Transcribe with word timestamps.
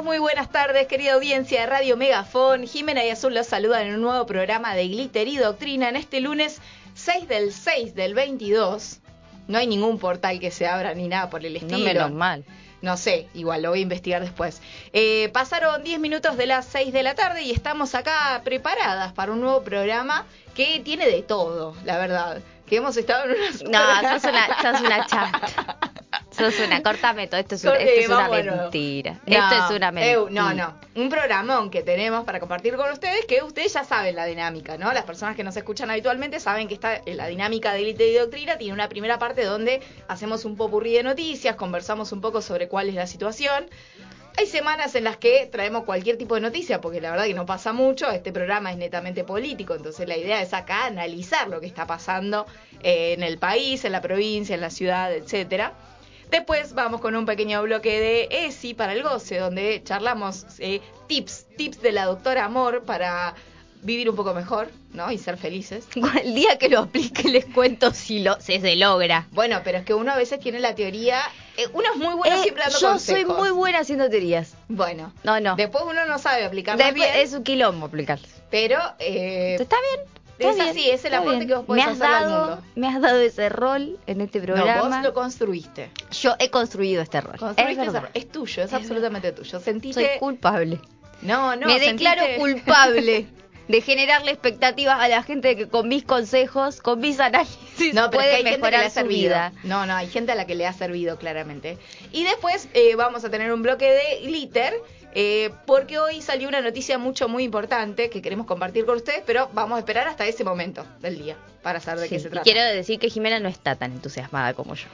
estamos. 0.00 0.04
Muy 0.04 0.18
buenas 0.18 0.50
tardes, 0.50 0.86
querida 0.86 1.14
audiencia 1.14 1.60
de 1.60 1.66
Radio 1.66 1.96
Megafón. 1.96 2.66
Jimena 2.66 3.04
y 3.04 3.10
Azul 3.10 3.34
los 3.34 3.46
saludan 3.46 3.86
en 3.86 3.94
un 3.94 4.00
nuevo 4.02 4.26
programa 4.26 4.74
de 4.74 4.88
Glitter 4.88 5.28
y 5.28 5.36
Doctrina 5.36 5.88
en 5.88 5.96
este 5.96 6.20
lunes 6.20 6.60
6 6.94 7.28
del 7.28 7.52
6 7.52 7.94
del 7.94 8.14
22. 8.14 9.00
No 9.48 9.58
hay 9.58 9.66
ningún 9.66 9.98
portal 9.98 10.40
que 10.40 10.50
se 10.50 10.66
abra 10.66 10.94
ni 10.94 11.08
nada 11.08 11.28
por 11.28 11.44
el 11.44 11.56
estilo. 11.56 11.78
No 11.78 11.84
menos 11.84 12.12
mal. 12.12 12.44
No 12.82 12.96
sé, 12.96 13.28
igual 13.34 13.62
lo 13.62 13.70
voy 13.70 13.80
a 13.80 13.82
investigar 13.82 14.22
después. 14.22 14.62
Eh, 14.92 15.28
pasaron 15.34 15.84
10 15.84 16.00
minutos 16.00 16.36
de 16.36 16.46
las 16.46 16.64
6 16.66 16.92
de 16.92 17.02
la 17.02 17.14
tarde 17.14 17.42
y 17.42 17.50
estamos 17.50 17.94
acá 17.94 18.40
preparadas 18.42 19.12
para 19.12 19.32
un 19.32 19.40
nuevo 19.40 19.62
programa 19.62 20.24
que 20.54 20.80
tiene 20.80 21.06
de 21.08 21.22
todo, 21.22 21.74
la 21.84 21.98
verdad. 21.98 22.40
Que 22.66 22.76
hemos 22.76 22.96
estado 22.96 23.24
en 23.24 23.68
una... 23.68 24.02
No, 24.02 24.18
sos 24.18 24.30
una, 24.30 24.62
sos 24.62 24.80
una 24.80 25.89
una, 26.66 26.82
cortame 26.82 27.26
todo, 27.26 27.40
esto 27.40 27.54
es, 27.54 27.62
una- 27.64 27.72
Corte, 27.72 28.00
esto 28.00 28.00
es 28.00 28.08
una 28.18 28.28
mentira. 28.28 29.20
No, 29.26 29.34
esto 29.36 29.64
es 29.64 29.76
una 29.76 29.92
mentira. 29.92 30.12
eu, 30.12 30.30
no, 30.30 30.54
no. 30.54 30.74
Un 30.94 31.08
programón 31.08 31.70
que 31.70 31.82
tenemos 31.82 32.24
para 32.24 32.40
compartir 32.40 32.76
con 32.76 32.90
ustedes, 32.90 33.24
que 33.26 33.42
ustedes 33.42 33.72
ya 33.72 33.84
saben 33.84 34.16
la 34.16 34.24
dinámica, 34.24 34.76
¿no? 34.78 34.92
Las 34.92 35.04
personas 35.04 35.36
que 35.36 35.44
nos 35.44 35.56
escuchan 35.56 35.90
habitualmente 35.90 36.40
saben 36.40 36.68
que 36.68 36.74
está 36.74 37.00
la 37.06 37.26
dinámica 37.26 37.72
de 37.72 37.80
Elite 37.82 38.08
y 38.08 38.14
Doctrina 38.14 38.58
tiene 38.58 38.74
una 38.74 38.88
primera 38.88 39.18
parte 39.18 39.44
donde 39.44 39.80
hacemos 40.08 40.44
un 40.44 40.56
popurrí 40.56 40.94
de 40.94 41.02
noticias, 41.02 41.56
conversamos 41.56 42.12
un 42.12 42.20
poco 42.20 42.42
sobre 42.42 42.68
cuál 42.68 42.88
es 42.88 42.94
la 42.94 43.06
situación. 43.06 43.68
Hay 44.38 44.46
semanas 44.46 44.94
en 44.94 45.04
las 45.04 45.16
que 45.16 45.48
traemos 45.50 45.84
cualquier 45.84 46.16
tipo 46.16 46.36
de 46.36 46.40
noticia, 46.40 46.80
porque 46.80 47.00
la 47.00 47.10
verdad 47.10 47.24
que 47.24 47.34
no 47.34 47.44
pasa 47.46 47.72
mucho, 47.72 48.08
este 48.10 48.32
programa 48.32 48.70
es 48.70 48.78
netamente 48.78 49.24
político, 49.24 49.74
entonces 49.74 50.06
la 50.08 50.16
idea 50.16 50.40
es 50.40 50.54
acá 50.54 50.86
analizar 50.86 51.48
lo 51.48 51.60
que 51.60 51.66
está 51.66 51.84
pasando 51.86 52.46
eh, 52.82 53.12
en 53.14 53.24
el 53.24 53.38
país, 53.38 53.84
en 53.84 53.92
la 53.92 54.00
provincia, 54.00 54.54
en 54.54 54.60
la 54.60 54.70
ciudad, 54.70 55.12
etcétera. 55.12 55.72
Después 56.30 56.74
vamos 56.74 57.00
con 57.00 57.14
un 57.16 57.26
pequeño 57.26 57.62
bloque 57.62 58.00
de 58.00 58.46
ESI 58.46 58.74
para 58.74 58.92
el 58.92 59.02
goce, 59.02 59.38
donde 59.38 59.82
charlamos 59.84 60.44
eh, 60.58 60.80
tips, 61.08 61.46
tips 61.56 61.82
de 61.82 61.92
la 61.92 62.04
doctora 62.06 62.44
Amor 62.44 62.84
para 62.84 63.34
vivir 63.82 64.10
un 64.10 64.14
poco 64.16 64.34
mejor, 64.34 64.68
¿no? 64.92 65.10
Y 65.10 65.16
ser 65.18 65.36
felices. 65.38 65.86
El 66.22 66.34
día 66.34 66.58
que 66.58 66.68
lo 66.68 66.80
aplique 66.80 67.28
les 67.28 67.46
cuento 67.46 67.92
si, 67.92 68.20
lo, 68.20 68.38
si 68.40 68.60
se 68.60 68.76
logra. 68.76 69.26
Bueno, 69.32 69.60
pero 69.64 69.78
es 69.78 69.84
que 69.84 69.94
uno 69.94 70.12
a 70.12 70.16
veces 70.16 70.38
tiene 70.38 70.60
la 70.60 70.74
teoría, 70.74 71.20
eh, 71.56 71.66
uno 71.72 71.86
es 71.92 71.96
muy 71.98 72.14
bueno 72.14 72.36
Eh, 72.36 72.42
siempre 72.42 72.62
dando 72.64 72.78
yo 72.78 72.88
consejos. 72.90 73.26
soy 73.26 73.36
muy 73.42 73.50
buena 73.50 73.78
haciendo 73.80 74.08
teorías. 74.10 74.54
Bueno, 74.68 75.12
No, 75.24 75.40
no. 75.40 75.56
después 75.56 75.82
uno 75.86 76.04
no 76.06 76.18
sabe 76.18 76.44
aplicarlas 76.44 76.86
Después 76.86 77.10
bien, 77.12 77.24
es 77.26 77.32
un 77.32 77.42
quilombo 77.42 77.86
aplicarlas. 77.86 78.30
pero 78.50 78.78
eh, 78.98 79.56
Está 79.58 79.76
bien. 79.96 80.06
Está 80.40 80.50
es 80.50 80.56
bien, 80.56 80.68
así, 80.70 80.90
es 80.90 81.04
el 81.04 81.14
aporte 81.14 81.36
bien. 81.36 81.48
que 81.48 81.54
vos 81.54 81.64
podés 81.66 81.84
me 81.86 81.90
has 81.92 82.00
al 82.00 82.22
dado, 82.22 82.46
mundo. 82.46 82.62
Me 82.74 82.88
has 82.88 83.00
dado 83.00 83.18
ese 83.20 83.48
rol 83.48 83.98
en 84.06 84.20
este 84.20 84.38
no, 84.40 84.44
programa. 84.46 84.88
vos 84.96 85.02
lo 85.02 85.14
construiste. 85.14 85.90
Yo 86.12 86.34
he 86.38 86.50
construido 86.50 87.02
este 87.02 87.20
rol. 87.20 87.36
Construiste 87.38 87.82
es, 87.86 87.92
verdad. 87.92 88.10
es 88.14 88.28
tuyo, 88.30 88.62
es 88.62 88.72
absolutamente 88.72 89.32
tuyo. 89.32 89.60
Sentiste... 89.60 90.00
Soy 90.08 90.18
culpable. 90.18 90.80
No, 91.22 91.54
no, 91.56 91.66
me 91.66 91.78
sentiste- 91.78 91.92
declaro 91.92 92.22
culpable 92.38 93.26
de 93.68 93.80
generarle 93.82 94.32
expectativas 94.32 94.98
a 95.00 95.06
la 95.08 95.22
gente 95.22 95.48
de 95.48 95.56
que 95.56 95.68
con 95.68 95.86
mis 95.86 96.02
consejos, 96.02 96.80
con 96.80 96.98
mis 96.98 97.20
análisis, 97.20 97.94
No, 97.94 98.10
pero 98.10 98.22
es 98.22 98.26
que 98.28 98.30
puede 98.30 98.30
hay 98.30 98.36
gente 98.38 98.44
que 98.44 98.50
le 98.50 98.56
mejorar 98.58 98.80
ha 98.84 98.88
su 98.88 98.94
servido. 98.94 99.20
vida. 99.28 99.52
No, 99.62 99.86
no, 99.86 99.94
hay 99.94 100.08
gente 100.08 100.32
a 100.32 100.34
la 100.34 100.46
que 100.46 100.54
le 100.56 100.66
ha 100.66 100.72
servido 100.72 101.18
claramente. 101.18 101.78
Y 102.10 102.24
después 102.24 102.68
eh, 102.74 102.96
vamos 102.96 103.24
a 103.24 103.30
tener 103.30 103.52
un 103.52 103.62
bloque 103.62 103.88
de 103.90 104.26
glitter. 104.26 104.74
Eh, 105.14 105.50
porque 105.66 105.98
hoy 105.98 106.22
salió 106.22 106.48
una 106.48 106.60
noticia 106.60 106.98
mucho, 106.98 107.28
muy 107.28 107.44
importante 107.44 108.10
que 108.10 108.22
queremos 108.22 108.46
compartir 108.46 108.84
con 108.86 108.96
ustedes, 108.96 109.22
pero 109.26 109.48
vamos 109.52 109.76
a 109.76 109.78
esperar 109.80 110.06
hasta 110.08 110.24
ese 110.26 110.44
momento 110.44 110.84
del 111.00 111.18
día 111.18 111.36
para 111.62 111.80
saber 111.80 112.00
de 112.00 112.08
Sí, 112.08 112.14
qué 112.14 112.20
se 112.20 112.28
y 112.28 112.30
trata. 112.30 112.44
quiero 112.44 112.62
decir 112.62 112.98
que 112.98 113.10
Jimena 113.10 113.40
no 113.40 113.48
está 113.48 113.74
tan 113.76 113.92
entusiasmada 113.92 114.54
como 114.54 114.74
yo. 114.74 114.86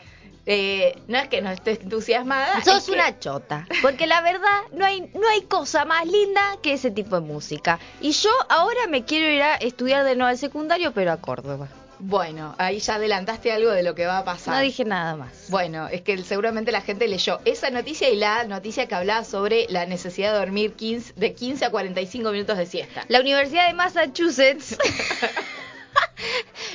Eh, 0.49 0.97
no 1.09 1.19
es 1.19 1.27
que 1.27 1.43
no 1.43 1.51
estés 1.51 1.81
entusiasmada. 1.81 2.63
Sos 2.63 2.77
es 2.79 2.85
que- 2.85 2.93
una 2.93 3.19
chota, 3.19 3.67
porque 3.83 4.07
la 4.07 4.21
verdad 4.21 4.61
no 4.73 4.85
hay 4.87 5.01
no 5.13 5.29
hay 5.29 5.43
cosa 5.43 5.85
más 5.85 6.07
linda 6.07 6.41
que 6.63 6.73
ese 6.73 6.93
tipo 6.93 7.17
de 7.17 7.27
música. 7.27 7.81
Y 8.01 8.13
yo 8.13 8.31
ahora 8.49 8.87
me 8.89 9.05
quiero 9.05 9.29
ir 9.29 9.43
a 9.43 9.57
estudiar 9.57 10.05
de 10.05 10.15
nuevo 10.15 10.29
al 10.31 10.39
secundario, 10.39 10.93
pero 10.93 11.11
a 11.11 11.17
Córdoba. 11.17 11.69
Bueno, 11.99 12.55
ahí 12.59 12.79
ya 12.79 12.97
adelantaste 12.97 13.53
algo 13.53 13.71
de 13.71 13.83
lo 13.83 13.95
que 13.95 14.07
va 14.07 14.19
a 14.19 14.25
pasar. 14.25 14.55
No 14.55 14.61
dije 14.61 14.85
nada 14.85 15.17
más. 15.17 15.47
Bueno, 15.49 15.89
es 15.89 16.03
que 16.03 16.19
seguramente 16.19 16.73
la 16.73 16.81
gente 16.81 17.09
leyó 17.09 17.41
esa 17.45 17.71
noticia 17.71 18.11
y 18.11 18.17
la 18.17 18.45
noticia 18.45 18.87
que 18.87 18.95
hablaba 18.95 19.25
sobre 19.25 19.67
la 19.69 19.87
necesidad 19.87 20.33
de 20.33 20.39
dormir 20.39 20.73
15, 20.75 21.15
de 21.17 21.35
15 21.35 21.65
a 21.65 21.71
45 21.71 22.31
minutos 22.31 22.59
de 22.59 22.67
siesta. 22.67 23.05
La 23.09 23.21
Universidad 23.21 23.69
de 23.69 23.75
Massachusetts, 23.75 24.77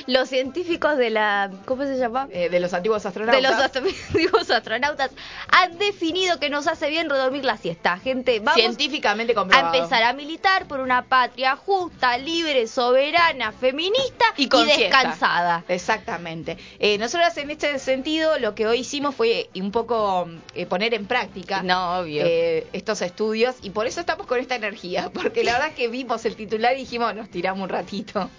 los 0.06 0.28
científicos 0.28 0.96
de 0.96 1.10
la 1.10 1.50
¿cómo 1.64 1.84
se 1.84 1.96
llama? 1.96 2.28
Eh, 2.30 2.48
de 2.48 2.60
los 2.60 2.72
antiguos 2.72 3.04
astronautas. 3.06 3.42
de 3.42 3.48
los 3.48 3.58
astronautas, 3.60 4.50
astronautas 4.50 5.10
han 5.48 5.78
definido 5.78 6.38
que 6.38 6.50
nos 6.50 6.66
hace 6.66 6.88
bien 6.90 7.08
dormir 7.08 7.44
la 7.44 7.56
siesta. 7.56 7.98
Gente, 7.98 8.40
vamos 8.40 8.54
científicamente 8.54 9.32
a 9.32 9.36
comprobado. 9.36 9.74
empezar 9.74 10.02
a 10.02 10.12
militar 10.12 10.66
por 10.66 10.80
una 10.80 11.02
patria 11.02 11.56
justa, 11.56 12.16
libre, 12.18 12.66
soberana, 12.66 13.52
feminista 13.52 14.24
y, 14.36 14.48
descansada. 14.48 15.64
Exactamente. 15.68 16.58
Eh, 16.78 16.98
nosotros 16.98 17.36
en 17.36 17.50
este 17.50 17.78
sentido 17.78 18.38
lo 18.38 18.54
que 18.54 18.66
hoy 18.66 18.80
hicimos 18.80 19.14
fue 19.14 19.48
un 19.54 19.70
poco 19.70 20.28
eh, 20.54 20.66
poner 20.66 20.94
en 20.94 21.06
práctica 21.06 21.62
No, 21.62 21.98
obvio. 22.00 22.22
eh, 22.24 22.66
estos 22.72 23.02
estudios 23.02 23.56
y 23.62 23.70
por 23.70 23.86
eso 23.86 24.00
estamos 24.00 24.26
con 24.26 24.38
esta 24.38 24.54
energía, 24.54 25.10
porque 25.12 25.44
la 25.44 25.52
verdad 25.58 25.74
que 25.74 25.88
vimos 25.88 26.24
el 26.24 26.36
titular 26.36 26.74
y 26.74 26.80
dijimos, 26.80 27.14
nos 27.14 27.30
tiramos 27.30 27.62
un 27.62 27.68
ratito. 27.68 28.30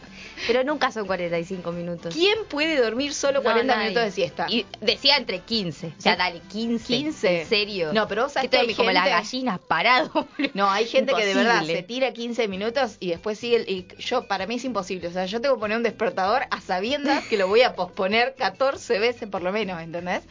Pero 0.48 0.64
nunca 0.64 0.92
son 0.92 1.06
45 1.08 1.72
minutos. 1.72 2.14
¿Quién 2.14 2.38
puede 2.50 2.82
dormir 2.82 3.14
solo 3.14 3.40
No, 3.40 3.44
40 3.44 3.74
nadie. 3.76 3.90
minutos 3.90 4.04
de 4.06 4.12
siesta? 4.12 4.46
Y 4.50 4.66
decía 4.82 5.18
entre 5.18 5.40
15. 5.40 5.94
O 5.98 6.02
sea, 6.02 6.16
dale, 6.16 6.42
15. 6.52 6.86
15. 6.86 7.42
¿En 7.42 7.48
serio? 7.48 7.94
No, 7.94 8.08
pero 8.08 8.24
vos 8.24 8.34
sabés 8.34 8.50
Que 8.50 8.58
hay 8.58 8.74
como 8.76 8.92
las 8.92 9.04
gente- 9.04 9.18
gallinas 9.18 9.60
parado. 9.60 10.28
No, 10.54 10.70
hay 10.70 10.86
gente 10.86 11.14
que 11.14 11.26
de 11.26 11.34
verdad 11.34 11.64
se 11.66 11.84
tira 11.84 12.12
15 12.14 12.48
minutos 12.48 12.98
y 13.00 13.10
después 13.10 13.40
sigue. 13.40 13.64
y 13.68 13.88
yo, 14.00 14.28
para 14.28 14.46
mí 14.48 14.56
es 14.56 14.66
imposible. 14.66 15.08
O 15.08 15.12
sea, 15.12 15.26
yo 15.26 15.40
tengo 15.42 15.56
que 15.56 15.62
poner 15.62 15.78
un 15.78 15.84
despertador 15.84 16.44
a 16.50 16.62
sabiendas 16.62 17.26
que 17.28 17.38
lo 17.38 17.48
voy 17.48 17.62
a 17.62 17.76
posponer 17.76 18.36
14 18.38 19.00
veces 19.00 19.30
por 19.30 19.42
lo 19.42 19.52
menos, 19.52 19.82
¿entendés? 19.82 20.24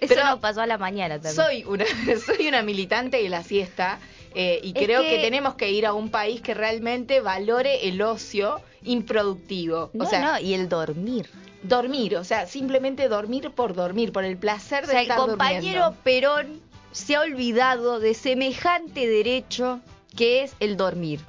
Eso 0.00 0.14
Pero 0.14 0.24
nos 0.26 0.38
pasó 0.40 0.62
a 0.62 0.66
la 0.66 0.78
mañana 0.78 1.16
también. 1.20 1.34
Soy 1.34 1.64
una, 1.64 1.84
soy 2.26 2.48
una 2.48 2.62
militante 2.62 3.18
de 3.22 3.28
la 3.28 3.42
siesta 3.42 3.98
eh, 4.34 4.60
y 4.62 4.68
Es 4.76 4.84
creo 4.84 5.02
que... 5.02 5.08
que- 5.10 5.18
tenemos 5.18 5.54
que 5.54 5.70
ir 5.70 5.86
a 5.86 5.92
un 5.92 6.10
país 6.10 6.40
que 6.40 6.54
realmente 6.54 7.20
valore 7.20 7.88
el 7.88 8.00
ocio 8.02 8.60
improductivo. 8.82 9.90
No, 9.92 10.04
o 10.04 10.08
sea, 10.08 10.20
no, 10.20 10.38
y 10.40 10.54
el 10.54 10.68
dormir. 10.68 11.28
dormir, 11.62 12.16
o 12.16 12.24
sea, 12.24 12.46
simplemente 12.46 13.08
dormir 13.08 13.50
por 13.50 13.74
dormir, 13.74 14.12
por 14.12 14.24
el 14.24 14.36
placer 14.36 14.84
O 14.84 14.86
de 14.86 14.92
sea, 14.92 15.02
el 15.02 15.08
compañero 15.08 15.62
durmiendo. 15.90 15.96
Perón 16.04 16.60
se 16.92 17.16
ha 17.16 17.20
olvidado 17.20 18.00
de 18.00 18.14
semejante 18.14 19.06
derecho 19.06 19.80
que 20.16 20.42
es 20.42 20.54
el 20.60 20.76
dormir. 20.76 21.20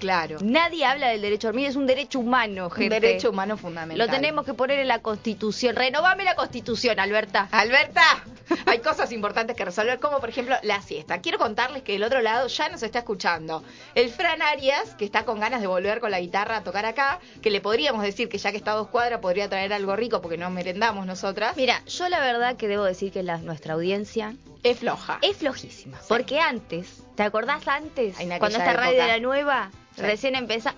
Claro. 0.00 0.38
Nadie 0.42 0.84
habla 0.84 1.08
del 1.08 1.20
derecho 1.20 1.48
a 1.48 1.50
dormir, 1.50 1.68
es 1.68 1.76
un 1.76 1.86
derecho 1.86 2.18
humano, 2.18 2.64
Un 2.66 2.70
gente. 2.72 3.00
derecho 3.00 3.30
humano 3.30 3.56
fundamental. 3.56 4.06
Lo 4.06 4.12
tenemos 4.12 4.44
que 4.44 4.54
poner 4.54 4.78
en 4.80 4.88
la 4.88 5.00
Constitución. 5.00 5.76
Renovame 5.76 6.24
la 6.24 6.34
Constitución, 6.34 6.98
Alberta. 6.98 7.48
Alberta, 7.52 8.02
hay 8.66 8.78
cosas 8.78 9.12
importantes 9.12 9.56
que 9.56 9.64
resolver, 9.64 10.00
como 10.00 10.18
por 10.18 10.30
ejemplo 10.30 10.56
la 10.62 10.80
siesta. 10.80 11.20
Quiero 11.20 11.38
contarles 11.38 11.82
que 11.82 11.92
del 11.92 12.02
otro 12.02 12.20
lado 12.22 12.48
ya 12.48 12.68
nos 12.70 12.82
está 12.82 13.00
escuchando 13.00 13.62
el 13.94 14.08
Fran 14.10 14.42
Arias, 14.42 14.94
que 14.96 15.04
está 15.04 15.24
con 15.24 15.38
ganas 15.38 15.60
de 15.60 15.66
volver 15.66 16.00
con 16.00 16.10
la 16.10 16.20
guitarra 16.20 16.56
a 16.56 16.64
tocar 16.64 16.86
acá, 16.86 17.20
que 17.42 17.50
le 17.50 17.60
podríamos 17.60 18.02
decir 18.02 18.28
que 18.28 18.38
ya 18.38 18.50
que 18.50 18.56
está 18.56 18.72
a 18.72 18.76
dos 18.76 18.88
cuadras 18.88 19.20
podría 19.20 19.48
traer 19.48 19.72
algo 19.72 19.94
rico 19.96 20.22
porque 20.22 20.38
no 20.38 20.48
merendamos 20.50 21.06
nosotras. 21.06 21.56
Mira, 21.56 21.82
yo 21.86 22.08
la 22.08 22.20
verdad 22.20 22.56
que 22.56 22.68
debo 22.68 22.84
decir 22.84 23.12
que 23.12 23.22
la, 23.22 23.36
nuestra 23.38 23.74
audiencia 23.74 24.34
Es 24.62 24.78
floja. 24.78 25.18
es 25.22 25.36
flojísima. 25.38 25.98
Porque 26.08 26.38
antes, 26.40 27.02
¿te 27.16 27.22
acordás 27.22 27.66
antes? 27.68 28.16
Cuando 28.16 28.58
esta 28.58 28.72
radio 28.72 28.92
época. 28.98 29.04
era 29.06 29.18
nueva, 29.20 29.70
Sí. 29.96 30.02
recién 30.02 30.34
empezaba. 30.36 30.76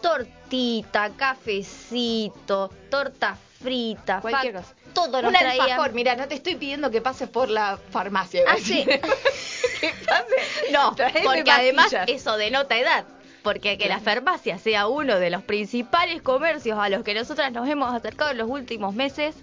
Tortita, 0.00 1.10
cafecito, 1.16 2.70
torta 2.90 3.36
frita, 3.60 4.20
Cualquier 4.20 4.54
cosa. 4.54 4.74
todo 4.92 5.22
nos 5.22 5.32
Un 5.32 5.38
traían. 5.38 5.62
alfajor, 5.70 5.92
mira, 5.94 6.14
no 6.14 6.28
te 6.28 6.34
estoy 6.36 6.54
pidiendo 6.56 6.90
que 6.90 7.00
pases 7.00 7.28
por 7.28 7.48
la 7.48 7.78
farmacia. 7.90 8.42
Ah, 8.46 8.56
sí. 8.62 8.84
que 9.80 9.92
pases. 10.06 10.70
No, 10.72 10.94
Traeme 10.96 11.22
porque 11.24 11.50
además 11.50 11.92
eso 12.06 12.36
denota 12.36 12.76
edad. 12.76 13.04
Porque 13.42 13.78
que 13.78 13.88
la 13.88 14.00
farmacia 14.00 14.58
sea 14.58 14.88
uno 14.88 15.18
de 15.20 15.30
los 15.30 15.42
principales 15.42 16.20
comercios 16.20 16.78
a 16.78 16.88
los 16.88 17.04
que 17.04 17.14
nosotras 17.14 17.52
nos 17.52 17.68
hemos 17.68 17.94
acercado 17.94 18.32
en 18.32 18.38
los 18.38 18.48
últimos 18.48 18.94
meses, 18.94 19.36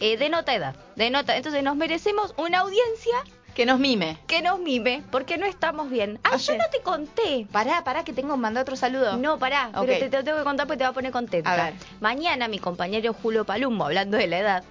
eh, 0.00 0.16
denota 0.16 0.54
edad. 0.54 0.74
Denota. 0.96 1.36
Entonces 1.36 1.62
nos 1.62 1.76
merecemos 1.76 2.34
una 2.36 2.60
audiencia 2.60 3.16
Que 3.54 3.66
nos 3.66 3.78
mime. 3.80 4.18
que 4.26 4.40
nos 4.42 4.58
mime, 4.60 5.02
porque 5.10 5.36
no 5.38 5.46
estamos 5.46 5.90
bien. 5.90 6.18
Ah, 6.24 6.36
yo 6.36 6.56
no 6.56 6.64
te 6.70 6.80
conté. 6.80 7.46
Pará, 7.50 7.82
pará, 7.84 8.04
que 8.04 8.12
tengo 8.12 8.34
que 8.34 8.40
mandar 8.40 8.62
otro 8.62 8.76
saludo. 8.76 9.16
No, 9.16 9.38
pará, 9.38 9.70
pero 9.74 9.98
te, 9.98 10.08
te 10.08 10.16
lo 10.18 10.24
tengo 10.24 10.38
que 10.38 10.44
contar 10.44 10.66
porque 10.66 10.78
te 10.78 10.84
va 10.84 10.90
a 10.90 10.94
poner 10.94 11.10
contenta. 11.12 11.52
A 11.52 11.64
ver. 11.64 11.74
Mañana 12.00 12.48
mi 12.48 12.58
compañero 12.58 13.12
Julio 13.12 13.44
Palumbo, 13.44 13.84
hablando 13.86 14.16
de 14.16 14.26
la 14.28 14.38
edad, 14.38 14.64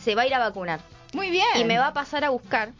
se 0.00 0.14
va 0.14 0.22
a 0.22 0.26
ir 0.26 0.34
a 0.34 0.38
vacunar. 0.38 0.80
Muy 1.14 1.30
bien. 1.30 1.46
Y 1.56 1.64
me 1.64 1.78
va 1.78 1.88
a 1.88 1.92
pasar 1.92 2.24
a 2.24 2.30
buscar 2.30 2.70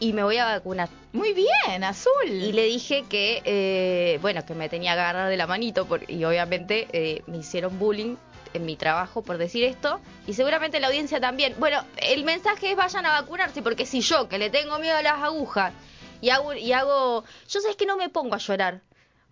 y 0.00 0.12
me 0.12 0.22
voy 0.24 0.38
a 0.38 0.44
vacunar. 0.46 0.88
Muy 1.12 1.32
bien, 1.32 1.84
azul. 1.84 2.12
Y 2.28 2.52
le 2.52 2.64
dije 2.64 3.04
que, 3.08 3.40
eh, 3.44 4.18
bueno, 4.20 4.44
que 4.44 4.54
me 4.54 4.68
tenía 4.68 4.94
que 4.94 5.00
agarrar 5.00 5.30
de 5.30 5.36
la 5.38 5.46
manito 5.46 5.86
por- 5.86 6.10
y 6.10 6.24
obviamente 6.24 6.88
eh, 6.92 7.22
me 7.26 7.38
hicieron 7.38 7.78
bullying 7.78 8.16
en 8.56 8.66
mi 8.66 8.76
trabajo 8.76 9.22
por 9.22 9.38
decir 9.38 9.64
esto 9.64 10.00
y 10.26 10.34
seguramente 10.34 10.80
la 10.80 10.88
audiencia 10.88 11.20
también. 11.20 11.54
Bueno, 11.58 11.82
el 11.96 12.24
mensaje 12.24 12.70
es 12.70 12.76
vayan 12.76 13.06
a 13.06 13.20
vacunarse 13.20 13.62
porque 13.62 13.86
si 13.86 14.00
yo 14.00 14.28
que 14.28 14.38
le 14.38 14.50
tengo 14.50 14.78
miedo 14.78 14.96
a 14.96 15.02
las 15.02 15.22
agujas 15.22 15.72
y 16.20 16.30
hago 16.30 16.54
y 16.54 16.72
hago 16.72 17.24
yo 17.48 17.60
sé 17.60 17.76
que 17.76 17.86
no 17.86 17.96
me 17.96 18.08
pongo 18.08 18.34
a 18.34 18.38
llorar 18.38 18.80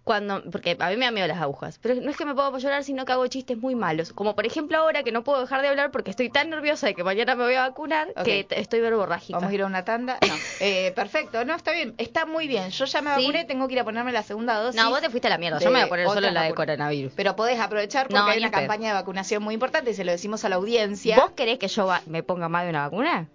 cuando 0.04 0.42
porque 0.50 0.76
a 0.78 0.88
mí 0.90 0.96
me 0.96 1.06
da 1.06 1.10
miedo 1.10 1.26
las 1.26 1.40
agujas, 1.40 1.78
pero 1.80 1.94
no 1.94 2.10
es 2.10 2.16
que 2.16 2.26
me 2.26 2.32
a 2.38 2.58
llorar, 2.58 2.84
sino 2.84 3.04
que 3.06 3.12
hago 3.12 3.26
chistes 3.26 3.56
muy 3.56 3.74
malos, 3.74 4.12
como 4.12 4.34
por 4.36 4.44
ejemplo 4.44 4.76
ahora 4.76 5.02
que 5.02 5.12
no 5.12 5.24
puedo 5.24 5.40
dejar 5.40 5.62
de 5.62 5.68
hablar 5.68 5.90
porque 5.90 6.10
estoy 6.10 6.28
tan 6.28 6.50
nerviosa 6.50 6.86
de 6.86 6.94
que 6.94 7.02
mañana 7.02 7.34
me 7.34 7.44
voy 7.44 7.54
a 7.54 7.62
vacunar 7.68 8.12
que 8.22 8.46
estoy 8.50 8.80
verborrágica. 8.80 9.38
Vamos 9.38 9.50
a 9.50 9.54
ir 9.54 9.62
a 9.62 9.66
una 9.66 9.84
tanda. 9.84 10.18
No. 10.20 10.34
Eh, 10.60 10.92
perfecto, 10.94 11.44
no, 11.46 11.54
está 11.54 11.72
bien. 11.72 11.94
Está 11.96 12.26
muy 12.26 12.46
bien. 12.48 12.68
Yo 12.70 12.84
ya 12.84 13.00
me 13.00 13.14
Sí. 13.16 13.22
vacuné, 13.22 13.44
tengo 13.46 13.66
que 13.66 13.74
ir 13.74 13.80
a 13.80 13.84
ponerme 13.84 14.12
la 14.12 14.22
segunda 14.22 14.58
dosis. 14.60 14.80
No, 14.80 14.90
vos 14.90 15.00
te 15.00 15.08
fuiste 15.08 15.28
a 15.28 15.30
la 15.30 15.38
mierda, 15.38 15.58
yo 15.58 15.70
me 15.70 15.78
voy 15.78 15.86
a 15.86 15.88
poner 15.88 16.06
solo 16.08 16.30
la 16.30 16.42
de 16.42 16.54
coronavirus. 16.54 17.12
Pero 17.16 17.34
podés 17.34 17.58
aprovechar 17.58 18.08
porque 18.08 18.18
No, 18.18 18.26
hay 18.26 18.38
una 18.38 18.50
campaña 18.50 18.88
de 18.88 18.94
vacunación 18.94 19.42
muy 19.42 19.54
importante 19.54 19.90
y 19.90 19.94
se 19.94 20.04
lo 20.04 20.12
decimos 20.12 20.44
a 20.44 20.50
la 20.50 20.56
audiencia. 20.56 21.16
¿Vos 21.16 21.30
querés 21.32 21.58
que 21.58 21.68
yo 21.68 21.88
me 22.06 22.22
ponga 22.22 22.48
más 22.50 22.64
de 22.64 22.70
una 22.70 22.82
vacuna? 22.82 23.28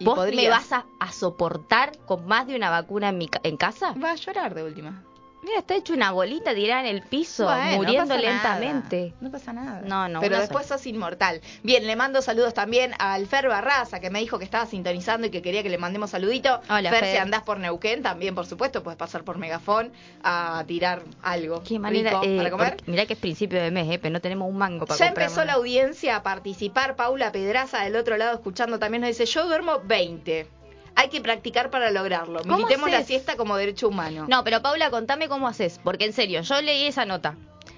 ¿Vos 0.00 0.18
me 0.34 0.48
vas 0.48 0.72
a, 0.72 0.84
a 1.00 1.12
soportar 1.12 1.92
con 2.06 2.26
más 2.26 2.46
de 2.48 2.56
una 2.56 2.70
vacuna 2.70 3.10
en, 3.10 3.18
mi, 3.18 3.28
ca- 3.28 3.40
en 3.44 3.56
casa? 3.56 3.94
Va 4.02 4.10
a 4.10 4.14
llorar 4.16 4.52
de 4.54 4.64
última. 4.64 5.04
Mira, 5.42 5.58
está 5.58 5.74
hecho 5.74 5.92
una 5.92 6.12
bolita 6.12 6.54
tirada 6.54 6.82
en 6.82 6.86
el 6.86 7.02
piso, 7.02 7.44
Bueno, 7.44 7.76
muriendo 7.78 8.14
no 8.14 8.20
lentamente. 8.20 9.06
nada, 9.08 9.16
No 9.20 9.30
pasa 9.32 9.52
nada. 9.52 9.80
No, 9.84 10.08
no, 10.08 10.20
Pero 10.20 10.38
después 10.38 10.66
sos 10.66 10.86
inmortal. 10.86 11.40
Bien, 11.64 11.84
le 11.84 11.96
mando 11.96 12.22
saludos 12.22 12.54
también 12.54 12.92
a 13.00 13.14
Alfer 13.14 13.48
Barraza, 13.48 13.98
que 13.98 14.08
me 14.08 14.20
dijo 14.20 14.38
que 14.38 14.44
estaba 14.44 14.66
sintonizando 14.66 15.26
y 15.26 15.30
que 15.30 15.42
quería 15.42 15.64
que 15.64 15.68
le 15.68 15.78
mandemos 15.78 16.10
saludito. 16.10 16.60
Hola, 16.70 16.90
Fer, 16.90 17.00
Fer. 17.00 17.10
si 17.12 17.16
andás 17.18 17.42
por 17.42 17.58
Neuquén, 17.58 18.02
también, 18.02 18.36
por 18.36 18.46
supuesto, 18.46 18.84
puedes 18.84 18.96
pasar 18.96 19.24
por 19.24 19.38
Megafón 19.38 19.92
a 20.22 20.62
tirar 20.68 21.02
algo 21.22 21.60
Qué 21.64 21.78
manera, 21.80 22.10
rico 22.10 22.22
eh, 22.24 22.36
para 22.36 22.50
comer. 22.50 22.76
mirá 22.86 23.06
que 23.06 23.14
es 23.14 23.18
principio 23.18 23.60
de 23.60 23.72
mes, 23.72 23.90
eh, 23.90 23.98
pero 23.98 24.12
no 24.12 24.20
tenemos 24.20 24.48
un 24.48 24.56
mango 24.56 24.86
para 24.86 24.96
Ya 24.96 25.06
comprar 25.06 25.26
empezó 25.26 25.44
la 25.44 25.54
audiencia 25.54 26.14
a 26.16 26.22
participar. 26.22 26.94
Paula 26.94 27.32
Pedraza 27.32 27.82
del 27.82 27.96
otro 27.96 28.16
lado 28.16 28.34
escuchando 28.34 28.78
también 28.78 29.00
nos 29.00 29.08
dice, 29.08 29.26
yo 29.26 29.44
duermo 29.46 29.80
20. 29.84 30.46
Hay 30.94 31.08
que 31.08 31.20
practicar 31.20 31.70
para 31.70 31.90
lograrlo. 31.90 32.40
¿Cómo 32.42 32.58
Militemos 32.58 32.90
la 32.90 33.02
siesta 33.02 33.36
como 33.36 33.56
derecho 33.56 33.88
humano. 33.88 34.26
No, 34.28 34.44
pero 34.44 34.62
Paula, 34.62 34.90
contame 34.90 35.28
cómo 35.28 35.48
haces, 35.48 35.80
porque 35.82 36.04
en 36.04 36.12
serio, 36.12 36.42
yo 36.42 36.60
leí 36.60 36.86
esa 36.86 37.04
nota, 37.04 37.36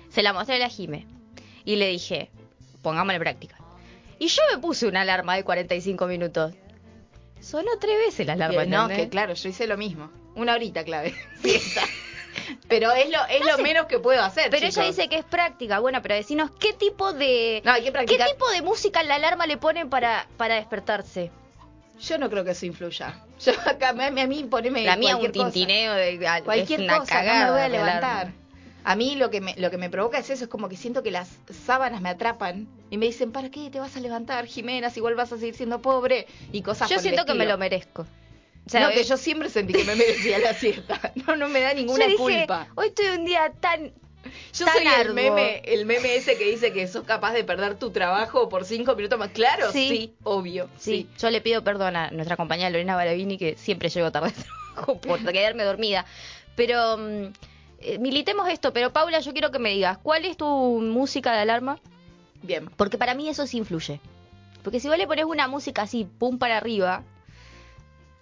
se 0.08 0.22
la 0.22 0.32
mostré 0.32 0.56
a 0.56 0.58
la 0.58 0.68
Jime 0.68 1.06
y 1.64 1.76
le 1.76 1.88
dije, 1.88 2.30
pongámosla 2.82 3.14
en 3.14 3.22
práctica. 3.22 3.56
Y 4.18 4.28
yo 4.28 4.42
me 4.52 4.58
puse 4.58 4.86
una 4.86 5.02
alarma 5.02 5.36
de 5.36 5.44
45 5.44 6.06
minutos. 6.06 6.54
Sonó 7.40 7.72
tres 7.78 7.98
veces 7.98 8.26
la 8.26 8.34
alarma, 8.34 8.62
Que 8.64 8.70
no, 8.70 8.88
que 8.88 9.08
claro, 9.08 9.34
yo 9.34 9.48
hice 9.48 9.66
lo 9.66 9.76
mismo. 9.76 10.10
Una 10.34 10.54
horita 10.54 10.84
clave. 10.84 11.14
Siesta. 11.42 11.82
Pero 12.68 12.92
es 12.92 13.10
lo, 13.10 13.18
es 13.26 13.44
lo 13.44 13.62
menos 13.62 13.86
que 13.86 13.98
puedo 13.98 14.22
hacer. 14.22 14.50
Pero 14.50 14.66
ella 14.66 14.82
dice 14.82 15.08
que 15.08 15.16
es 15.16 15.24
práctica. 15.24 15.78
Bueno, 15.78 16.02
pero 16.02 16.14
decinos 16.14 16.50
qué 16.58 16.72
tipo 16.72 17.12
de 17.12 17.62
No, 17.64 17.72
hay 17.72 17.84
que 17.84 17.92
qué 17.92 18.18
tipo 18.18 18.48
de 18.50 18.62
música 18.62 19.02
la 19.02 19.16
alarma 19.16 19.46
le 19.46 19.56
ponen 19.56 19.88
para 19.88 20.26
para 20.36 20.56
despertarse. 20.56 21.30
Yo 22.00 22.18
no 22.18 22.28
creo 22.28 22.44
que 22.44 22.50
eso 22.52 22.66
influya. 22.66 23.20
Yo 23.44 23.52
acá, 23.66 23.90
a 23.90 24.10
mí, 24.10 24.20
a 24.20 24.26
mí 24.26 24.44
poneme 24.44 24.82
la 24.84 24.96
mía 24.96 25.16
un 25.16 25.26
cosa. 25.26 25.50
tintineo 25.50 25.94
de 25.94 26.18
Cualquier 26.44 26.80
es 26.80 26.86
una 26.86 26.98
cosa, 26.98 27.14
cagada 27.14 27.40
no 27.40 27.46
me 27.46 27.52
voy 27.52 27.60
a 27.62 27.68
levantar. 27.68 28.32
A 28.86 28.96
mí 28.96 29.16
lo 29.16 29.30
que 29.30 29.40
me 29.40 29.54
lo 29.56 29.70
que 29.70 29.78
me 29.78 29.88
provoca 29.88 30.18
es 30.18 30.28
eso, 30.28 30.44
es 30.44 30.50
como 30.50 30.68
que 30.68 30.76
siento 30.76 31.02
que 31.02 31.10
las 31.10 31.30
sábanas 31.64 32.02
me 32.02 32.10
atrapan 32.10 32.68
y 32.90 32.98
me 32.98 33.06
dicen, 33.06 33.32
¿para 33.32 33.50
qué 33.50 33.70
te 33.70 33.80
vas 33.80 33.96
a 33.96 34.00
levantar, 34.00 34.44
Jimena? 34.46 34.90
Si 34.90 35.00
igual 35.00 35.14
vas 35.14 35.32
a 35.32 35.38
seguir 35.38 35.54
siendo 35.54 35.80
pobre 35.80 36.26
y 36.52 36.60
cosas 36.60 36.90
Yo 36.90 36.96
por 36.96 37.06
el 37.06 37.10
siento 37.10 37.24
que 37.24 37.34
me 37.34 37.46
lo 37.46 37.56
merezco. 37.56 38.06
O 38.66 38.70
sea, 38.70 38.80
no, 38.80 38.90
que 38.90 39.00
eh, 39.00 39.04
yo 39.04 39.16
siempre 39.16 39.48
sentí 39.48 39.72
que 39.72 39.84
me 39.84 39.94
merecía 39.94 40.38
la 40.38 40.54
siesta. 40.54 41.12
No, 41.26 41.36
no 41.36 41.48
me 41.48 41.60
da 41.60 41.74
ninguna 41.74 42.04
yo 42.04 42.10
dije, 42.10 42.38
culpa. 42.38 42.68
Hoy 42.74 42.88
estoy 42.88 43.06
un 43.08 43.24
día 43.24 43.52
tan 43.60 43.92
Yo 44.54 44.66
soy 44.66 44.86
el 45.00 45.14
meme, 45.14 45.60
el 45.64 45.84
meme 45.86 46.16
ese 46.16 46.36
que 46.38 46.44
dice 46.50 46.72
que 46.72 46.86
sos 46.86 47.04
capaz 47.04 47.32
de 47.32 47.44
perder 47.44 47.76
tu 47.76 47.90
trabajo 47.90 48.48
por 48.48 48.64
cinco 48.64 48.94
minutos 48.94 49.18
más. 49.18 49.30
Claro, 49.30 49.70
sí, 49.72 49.88
Sí. 49.88 50.14
obvio. 50.22 50.68
Sí, 50.78 51.08
yo 51.18 51.30
le 51.30 51.40
pido 51.40 51.62
perdón 51.64 51.96
a 51.96 52.10
nuestra 52.10 52.36
compañera 52.36 52.70
Lorena 52.70 52.96
Baravini 52.96 53.36
que 53.38 53.56
siempre 53.56 53.88
llego 53.88 54.10
tarde 54.12 54.28
al 54.28 54.34
trabajo 54.34 54.98
por 55.00 55.32
quedarme 55.32 55.64
dormida. 55.64 56.04
Pero 56.56 56.96
mm, 56.98 57.32
eh, 57.80 57.98
militemos 57.98 58.48
esto, 58.48 58.72
pero 58.72 58.92
Paula, 58.92 59.20
yo 59.20 59.32
quiero 59.32 59.50
que 59.50 59.58
me 59.58 59.70
digas, 59.70 59.98
¿cuál 59.98 60.24
es 60.24 60.36
tu 60.36 60.46
música 60.80 61.32
de 61.32 61.40
alarma? 61.40 61.78
Bien. 62.42 62.70
Porque 62.76 62.98
para 62.98 63.14
mí 63.14 63.28
eso 63.28 63.46
sí 63.46 63.58
influye. 63.58 64.00
Porque 64.62 64.80
si 64.80 64.88
vos 64.88 64.96
le 64.96 65.06
pones 65.06 65.24
una 65.26 65.48
música 65.48 65.82
así, 65.82 66.06
pum 66.18 66.38
para 66.38 66.56
arriba, 66.56 67.02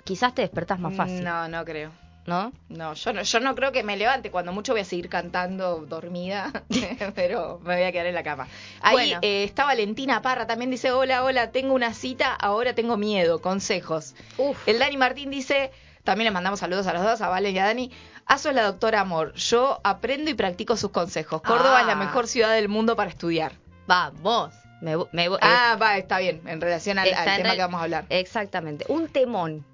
quizás 0.04 0.34
te 0.34 0.42
despertás 0.42 0.80
más 0.80 0.94
fácil, 0.94 1.22
No, 1.22 1.46
no 1.48 1.64
creo. 1.64 1.90
¿No? 2.26 2.52
No, 2.68 2.94
yo 2.94 3.12
no, 3.12 3.22
yo 3.22 3.40
no 3.40 3.54
creo 3.54 3.72
que 3.72 3.82
me 3.82 3.96
levante. 3.96 4.30
Cuando 4.30 4.52
mucho 4.52 4.72
voy 4.72 4.82
a 4.82 4.84
seguir 4.84 5.08
cantando 5.08 5.84
dormida, 5.86 6.64
pero 7.14 7.60
me 7.64 7.74
voy 7.76 7.84
a 7.84 7.92
quedar 7.92 8.06
en 8.06 8.14
la 8.14 8.22
cama. 8.22 8.46
Ahí 8.80 8.94
Bueno. 9.10 9.18
eh, 9.22 9.44
está 9.44 9.64
Valentina 9.64 10.22
Parra, 10.22 10.46
también 10.46 10.70
dice, 10.70 10.92
hola, 10.92 11.24
hola, 11.24 11.50
tengo 11.50 11.74
una 11.74 11.94
cita, 11.94 12.32
ahora 12.34 12.74
tengo 12.74 12.96
miedo, 12.96 13.40
consejos. 13.40 14.14
Uf. 14.38 14.56
El 14.68 14.78
Dani 14.78 14.96
Martín 14.96 15.30
dice, 15.30 15.70
también 16.04 16.26
le 16.26 16.30
mandamos 16.30 16.60
saludos 16.60 16.86
a 16.86 16.92
los 16.92 17.02
dos, 17.02 17.20
a 17.20 17.28
Vale 17.28 17.50
y 17.50 17.58
a 17.58 17.64
Dani. 17.66 17.90
Aso 18.26 18.50
es 18.50 18.54
la 18.54 18.62
doctora 18.62 19.00
Amor, 19.00 19.34
yo 19.34 19.80
aprendo 19.82 20.30
y 20.30 20.34
practico 20.34 20.76
sus 20.76 20.90
consejos. 20.90 21.42
Córdoba 21.42 21.78
Ah. 21.78 21.80
es 21.80 21.86
la 21.88 21.96
mejor 21.96 22.28
ciudad 22.28 22.52
del 22.54 22.68
mundo 22.68 22.94
para 22.94 23.10
estudiar. 23.10 23.52
Vamos. 23.88 24.54
Me, 24.80 24.96
me 25.12 25.28
Ah, 25.40 25.76
va, 25.80 25.96
está 25.96 26.18
bien, 26.18 26.40
en 26.46 26.60
relación 26.60 26.98
al, 26.98 27.08
tema 27.08 27.54
que 27.54 27.60
vamos 27.60 27.80
a 27.80 27.84
hablar. 27.84 28.04
Exactamente. 28.08 28.84
Un 28.88 29.08
temón. 29.08 29.64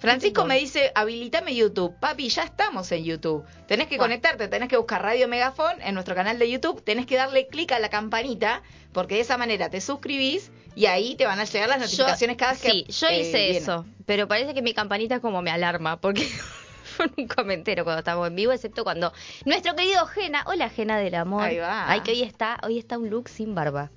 Francisco 0.00 0.44
me 0.46 0.58
dice, 0.58 0.90
habilitame 0.94 1.54
YouTube. 1.54 1.94
Papi, 2.00 2.30
ya 2.30 2.42
estamos 2.44 2.90
en 2.90 3.04
YouTube. 3.04 3.44
Tenés 3.66 3.86
que 3.86 3.98
conectarte, 3.98 4.48
tenés 4.48 4.68
que 4.70 4.78
buscar 4.78 5.02
Radio 5.02 5.28
Megafón 5.28 5.80
en 5.82 5.92
nuestro 5.94 6.14
canal 6.14 6.38
de 6.38 6.50
YouTube, 6.50 6.82
tenés 6.82 7.04
que 7.06 7.16
darle 7.16 7.46
clic 7.48 7.70
a 7.72 7.78
la 7.78 7.90
campanita, 7.90 8.62
porque 8.92 9.16
de 9.16 9.20
esa 9.20 9.36
manera 9.36 9.68
te 9.68 9.80
suscribís 9.82 10.50
y 10.74 10.86
ahí 10.86 11.16
te 11.16 11.26
van 11.26 11.38
a 11.38 11.44
llegar 11.44 11.68
las 11.68 11.80
notificaciones 11.80 12.36
cada 12.38 12.52
vez 12.52 12.62
que 12.62 12.70
Sí, 12.70 12.84
yo 12.88 13.06
eh, 13.08 13.20
hice 13.20 13.38
viene. 13.38 13.58
eso, 13.58 13.84
pero 14.06 14.26
parece 14.26 14.54
que 14.54 14.62
mi 14.62 14.72
campanita 14.72 15.20
como 15.20 15.42
me 15.42 15.50
alarma, 15.50 16.00
porque 16.00 16.26
nunca 17.18 17.42
me 17.44 17.54
entero 17.54 17.84
cuando 17.84 17.98
estamos 17.98 18.26
en 18.26 18.36
vivo, 18.36 18.52
excepto 18.52 18.84
cuando 18.84 19.12
nuestro 19.44 19.74
querido 19.76 20.06
Jena, 20.06 20.44
hola 20.46 20.70
Jena 20.70 20.98
del 20.98 21.14
amor, 21.14 21.42
Ahí 21.42 21.58
va. 21.58 21.90
ay 21.90 22.00
que 22.00 22.12
hoy 22.12 22.22
está, 22.22 22.58
hoy 22.62 22.78
está 22.78 22.96
un 22.96 23.10
look 23.10 23.28
sin 23.28 23.54
barba, 23.54 23.90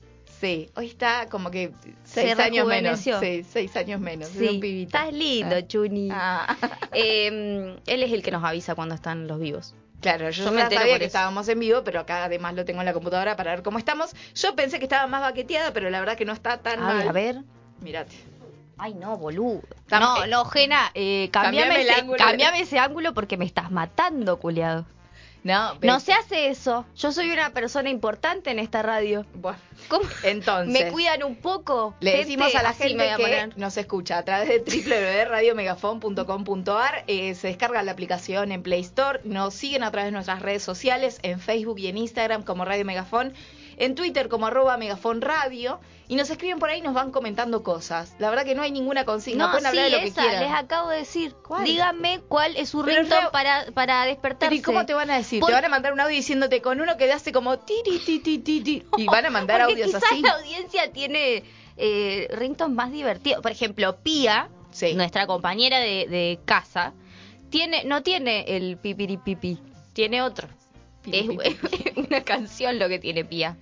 Sí, 0.44 0.70
hoy 0.76 0.88
está 0.88 1.28
como 1.30 1.50
que 1.52 1.72
Se 2.04 2.22
seis 2.24 2.40
años 2.40 2.68
menos. 2.68 3.00
Sí, 3.00 3.44
seis 3.50 3.76
años 3.78 4.00
menos. 4.02 4.30
es 4.30 4.38
sí, 4.38 4.48
un 4.48 4.60
pibito. 4.60 4.98
estás 4.98 5.14
lindo, 5.14 5.56
Ah. 5.56 5.68
Chuni. 5.68 6.10
Ah. 6.12 6.58
Eh, 6.94 7.78
él 7.88 8.04
es 8.04 8.12
el 8.12 8.22
que 8.22 8.32
nos 8.32 8.44
avisa 8.44 8.76
cuando 8.76 8.94
están 8.96 9.28
los 9.28 9.40
vivos. 9.40 9.74
Claro, 10.02 10.30
yo, 10.32 10.44
Yo 10.46 10.52
me 10.52 10.62
sabía 10.64 10.80
que 10.84 10.96
eso. 10.96 11.04
estábamos 11.06 11.48
en 11.48 11.60
vivo, 11.60 11.82
pero 11.86 12.02
acá 12.02 12.26
además 12.26 12.56
lo 12.56 12.66
tengo 12.66 12.82
en 12.82 12.86
la 12.86 12.94
computadora 12.94 13.38
para 13.38 13.52
ver 13.52 13.64
cómo 13.64 13.78
estamos. 13.80 14.14
Yo 14.36 14.54
pensé 14.54 14.78
que 14.80 14.84
estaba 14.86 15.08
más 15.08 15.22
baqueteada, 15.22 15.72
pero 15.72 15.90
la 15.90 16.02
verdad 16.02 16.18
que 16.18 16.26
no 16.26 16.34
está 16.34 16.58
tan 16.58 16.80
Ay, 16.84 16.98
mal. 16.98 17.08
a 17.08 17.12
ver. 17.14 17.38
Mirate. 17.80 18.14
Ay, 18.78 18.96
no, 18.96 19.16
boludo. 19.18 19.62
No, 19.92 20.26
eh, 20.26 20.28
no, 20.28 20.44
Jena, 20.46 20.92
eh, 20.94 21.30
cambiame, 21.32 21.68
cambiame 21.70 21.82
ese, 21.84 22.02
ángulo. 22.02 22.18
cambiame 22.18 22.60
ese 22.60 22.80
ángulo 22.80 23.14
porque 23.14 23.38
me 23.38 23.46
estás 23.46 23.72
matando, 23.72 24.38
culiado. 24.40 24.86
No, 25.44 25.76
No 25.82 26.00
se 26.00 26.14
hace 26.14 26.48
eso. 26.48 26.86
Yo 26.96 27.12
soy 27.12 27.30
una 27.32 27.50
persona 27.52 27.90
importante 27.90 28.50
en 28.52 28.60
esta 28.60 28.82
radio. 28.82 29.26
Bueno, 29.36 29.58
¿Cómo? 29.88 30.10
entonces. 30.24 30.86
¿Me 30.86 30.92
cuidan 30.92 31.24
un 31.24 31.36
poco? 31.36 31.96
Le 32.00 32.12
Gente, 32.12 32.26
decimos 32.26 32.56
a 32.56 32.64
la 32.64 32.74
gente 32.74 33.10
a 33.10 33.18
que 33.18 33.50
nos 33.56 33.76
escucha 33.78 34.20
a 34.20 34.26
través 34.26 34.50
de 34.50 34.60
www.radiomegafon.com.ar. 34.60 37.04
Eh, 37.08 37.34
se 37.36 37.48
descarga 37.48 37.82
la 37.84 37.92
aplicación 37.92 38.52
en 38.52 38.64
Play 38.64 38.82
Store. 38.82 39.20
Nos 39.24 39.54
siguen 39.54 39.84
a 39.84 39.92
través 39.92 40.08
de 40.08 40.12
nuestras 40.12 40.42
redes 40.42 40.64
sociales, 40.64 41.20
en 41.24 41.40
Facebook 41.40 41.80
y 41.80 41.88
en 41.88 41.98
Instagram 41.98 42.44
como 42.44 42.66
Radio 42.66 42.84
Megafon. 42.86 43.34
En 43.78 43.96
Twitter 43.96 44.30
como 44.30 44.48
arroba 44.48 44.78
Megafon 44.78 45.22
Radio. 45.22 45.80
Y 46.10 46.16
nos 46.16 46.30
escriben 46.30 46.60
por 46.60 46.70
ahí 46.70 46.80
y 46.80 46.82
nos 46.82 46.94
van 46.94 47.12
comentando 47.12 47.64
cosas. 47.64 48.14
La 48.20 48.30
verdad 48.30 48.44
que 48.46 48.56
no 48.56 48.62
hay 48.62 48.72
ninguna 48.72 49.06
consigna. 49.06 49.46
No, 49.46 49.52
Pueden 49.52 49.68
hablar 49.68 49.86
sí, 49.86 49.92
de 49.92 49.98
lo 49.98 50.04
que 50.04 50.10
esa, 50.10 50.22
quieran. 50.22 50.44
les 50.44 50.52
acabo 50.52 50.90
de 50.90 50.98
decir. 50.98 51.34
¿Cuál? 51.48 51.64
Díganme 51.64 52.20
cuál 52.28 52.56
es 52.58 52.70
su 52.70 52.84
ringtone 52.84 53.22
Leo- 53.22 53.32
para, 53.32 53.66
para 53.74 54.06
despertarse. 54.06 54.50
Pero 54.50 54.56
¿y 54.56 54.62
cómo 54.62 54.86
te 54.86 54.94
van 54.94 55.10
a 55.10 55.18
decir? 55.18 55.40
Por- 55.40 55.48
Te 55.50 55.54
van 55.56 55.66
a 55.66 55.70
mandar 55.70 55.94
un 55.94 56.00
audio 56.02 56.16
diciéndote 56.16 56.62
con 56.62 56.80
uno 56.82 56.98
que 56.98 57.12
hace 57.12 57.32
como 57.32 57.58
ti, 57.60 57.76
ti, 57.84 58.00
ti, 58.00 58.20
ti, 58.20 58.40
ti, 58.62 58.84
y 58.98 59.06
van 59.06 59.26
a 59.26 59.30
mandar 59.30 59.62
Porque 59.62 59.74
audios 59.84 59.88
quizás 59.88 60.04
así. 60.12 60.22
la 60.22 60.34
audiencia 60.34 60.92
tiene 60.92 61.44
eh, 61.78 62.28
ringtones 62.32 62.76
más 62.76 62.92
divertidos. 62.92 63.42
Por 63.42 63.52
ejemplo, 63.52 63.96
Pía, 64.04 64.50
Sí. 64.72 64.94
nuestra 64.96 65.26
compañera 65.26 65.80
de, 65.80 66.08
de 66.08 66.40
casa, 66.46 66.94
tiene 67.50 67.84
no 67.86 68.04
tiene 68.04 68.44
el 68.58 68.78
pipiripipi, 68.78 69.58
tiene 69.94 70.22
otro. 70.22 70.48
Es 71.12 71.28
una 71.96 72.22
canción 72.24 72.80
lo 72.80 72.88
que 72.90 73.00
tiene 73.00 73.26
Pía. 73.26 73.58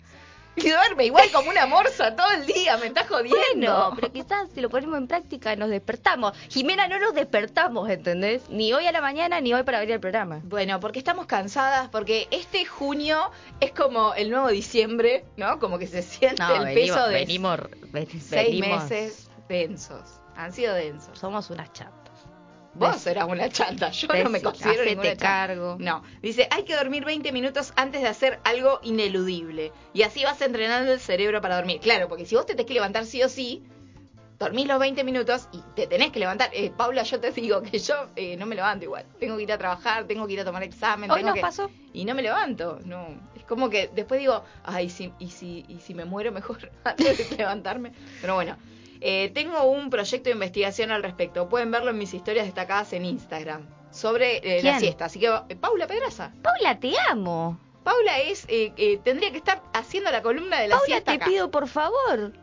Y 0.54 0.70
duerme 0.70 1.06
igual 1.06 1.30
como 1.32 1.50
una 1.50 1.66
morsa 1.66 2.14
todo 2.14 2.30
el 2.32 2.46
día, 2.46 2.76
me 2.76 2.88
estás 2.88 3.08
jodiendo. 3.08 3.38
Bueno, 3.38 3.94
pero 3.96 4.12
quizás 4.12 4.50
si 4.54 4.60
lo 4.60 4.70
ponemos 4.70 4.98
en 4.98 5.08
práctica 5.08 5.56
nos 5.56 5.70
despertamos. 5.70 6.38
Jimena, 6.50 6.90
no 6.90 7.00
nos 7.00 7.14
despertamos, 7.14 7.90
¿entendés? 7.90 8.50
Ni 8.50 8.74
hoy 8.74 8.86
a 8.86 8.92
la 8.92 9.00
mañana 9.00 9.40
ni 9.40 9.54
hoy 9.54 9.64
para 9.64 9.78
abrir 9.78 9.94
el 9.94 10.02
programa. 10.02 10.42
Bueno, 10.44 10.82
porque 10.82 11.00
estamos 11.00 11.26
cansadas, 11.26 11.88
porque 11.88 12.28
este 12.32 12.66
junio 12.66 13.32
es 13.62 13.72
como 13.72 14.14
el 14.14 14.30
nuevo 14.30 14.50
diciembre, 14.50 15.24
¿no? 15.38 15.58
Como 15.58 15.80
que 15.80 15.88
se 15.88 16.02
siente 16.02 16.44
el 16.44 16.74
peso 16.74 17.08
de 17.08 17.14
venimos, 17.14 17.58
ven- 17.94 18.08
seis 18.20 18.30
venimos- 18.60 18.84
meses 18.90 19.30
densos. 19.48 20.20
Han 20.36 20.52
sido 20.52 20.74
densos. 20.74 21.18
Somos 21.18 21.50
unas 21.50 21.72
chatas. 21.72 22.01
Vos 22.74 23.06
eras 23.06 23.26
una 23.28 23.50
chanta, 23.50 23.92
yo 23.92 24.08
no 24.24 24.30
me 24.30 24.42
considero 24.42 24.86
ninguna 24.86 25.10
chanta. 25.10 25.26
cargo. 25.26 25.76
No, 25.80 26.04
dice, 26.22 26.48
hay 26.52 26.64
que 26.64 26.76
dormir 26.76 27.04
20 27.04 27.32
minutos 27.34 27.74
antes 27.76 28.02
de 28.02 28.08
hacer 28.08 28.40
algo 28.46 28.80
ineludible. 28.84 29.72
Y 29.94 30.04
así 30.04 30.24
vas 30.24 30.42
entrenando 30.42 30.92
el 30.94 31.00
cerebro 31.00 31.42
para 31.42 31.58
dormir. 31.58 31.80
Claro, 31.82 32.08
porque 32.08 32.26
si 32.26 32.36
vos 32.36 32.46
te 32.46 32.54
tenés 32.54 32.68
que 32.68 32.74
levantar 32.76 33.06
sí 33.06 33.22
o 33.24 33.28
sí, 33.30 33.64
dormís 34.40 34.68
los 34.68 34.80
20 34.80 35.04
minutos 35.04 35.48
y 35.52 35.60
te 35.76 35.86
tenés 35.86 36.12
que 36.12 36.20
levantar. 36.20 36.50
Eh, 36.54 36.72
Paula, 36.76 37.04
yo 37.04 37.20
te 37.20 37.32
digo 37.32 37.62
que 37.62 37.78
yo 37.78 38.08
eh, 38.16 38.38
no 38.38 38.46
me 38.46 38.56
levanto 38.56 38.86
igual. 38.86 39.06
Tengo 39.20 39.36
que 39.38 39.44
ir 39.44 39.52
a 39.52 39.58
trabajar, 39.58 40.06
tengo 40.06 40.26
que 40.26 40.34
ir 40.34 40.40
a 40.40 40.46
tomar 40.46 40.64
examen. 40.64 41.12
Hoy 41.12 41.18
tengo 41.18 41.28
nos 41.28 41.36
que- 41.36 41.42
pasó. 41.42 41.70
Y 41.94 42.06
no 42.06 42.16
me 42.16 42.22
levanto, 42.22 42.80
no. 42.86 43.06
Es 43.36 43.44
como 43.44 43.70
que 43.70 43.90
después 43.94 44.20
digo, 44.22 44.44
ay, 44.64 44.90
si, 44.90 45.12
y, 45.20 45.30
si, 45.30 45.66
y 45.68 45.80
si 45.82 45.94
me 45.94 46.06
muero 46.06 46.32
mejor 46.32 46.72
antes 46.86 47.30
de 47.30 47.36
levantarme. 47.38 47.92
Pero 48.22 48.36
bueno, 48.36 48.56
eh, 49.02 49.32
tengo 49.34 49.64
un 49.64 49.90
proyecto 49.90 50.30
de 50.30 50.34
investigación 50.34 50.92
al 50.92 51.04
respecto. 51.04 51.50
Pueden 51.50 51.72
verlo 51.72 51.90
en 51.92 51.98
mis 51.98 52.14
historias 52.14 52.46
destacadas 52.46 52.94
en 52.94 53.06
Instagram 53.06 53.68
sobre 53.92 54.38
eh, 54.38 54.64
la 54.64 54.80
siesta. 54.80 55.06
Así 55.06 55.20
que, 55.20 55.28
eh, 55.50 55.56
Paula 55.56 55.88
Pedraza. 55.88 56.32
Paula, 56.42 56.80
te 56.80 56.94
amo. 57.10 57.60
Paula 57.84 58.20
es, 58.20 58.46
eh, 58.48 59.00
tendría 59.04 59.32
que 59.32 59.38
estar 59.38 59.64
haciendo 59.74 60.12
la 60.12 60.22
columna 60.22 60.60
de 60.60 60.68
la 60.68 60.76
Paula, 60.76 60.86
siesta 60.86 61.12
te 61.12 61.16
acá. 61.18 61.26
pido 61.26 61.50
por 61.52 61.68
favor. 61.68 62.34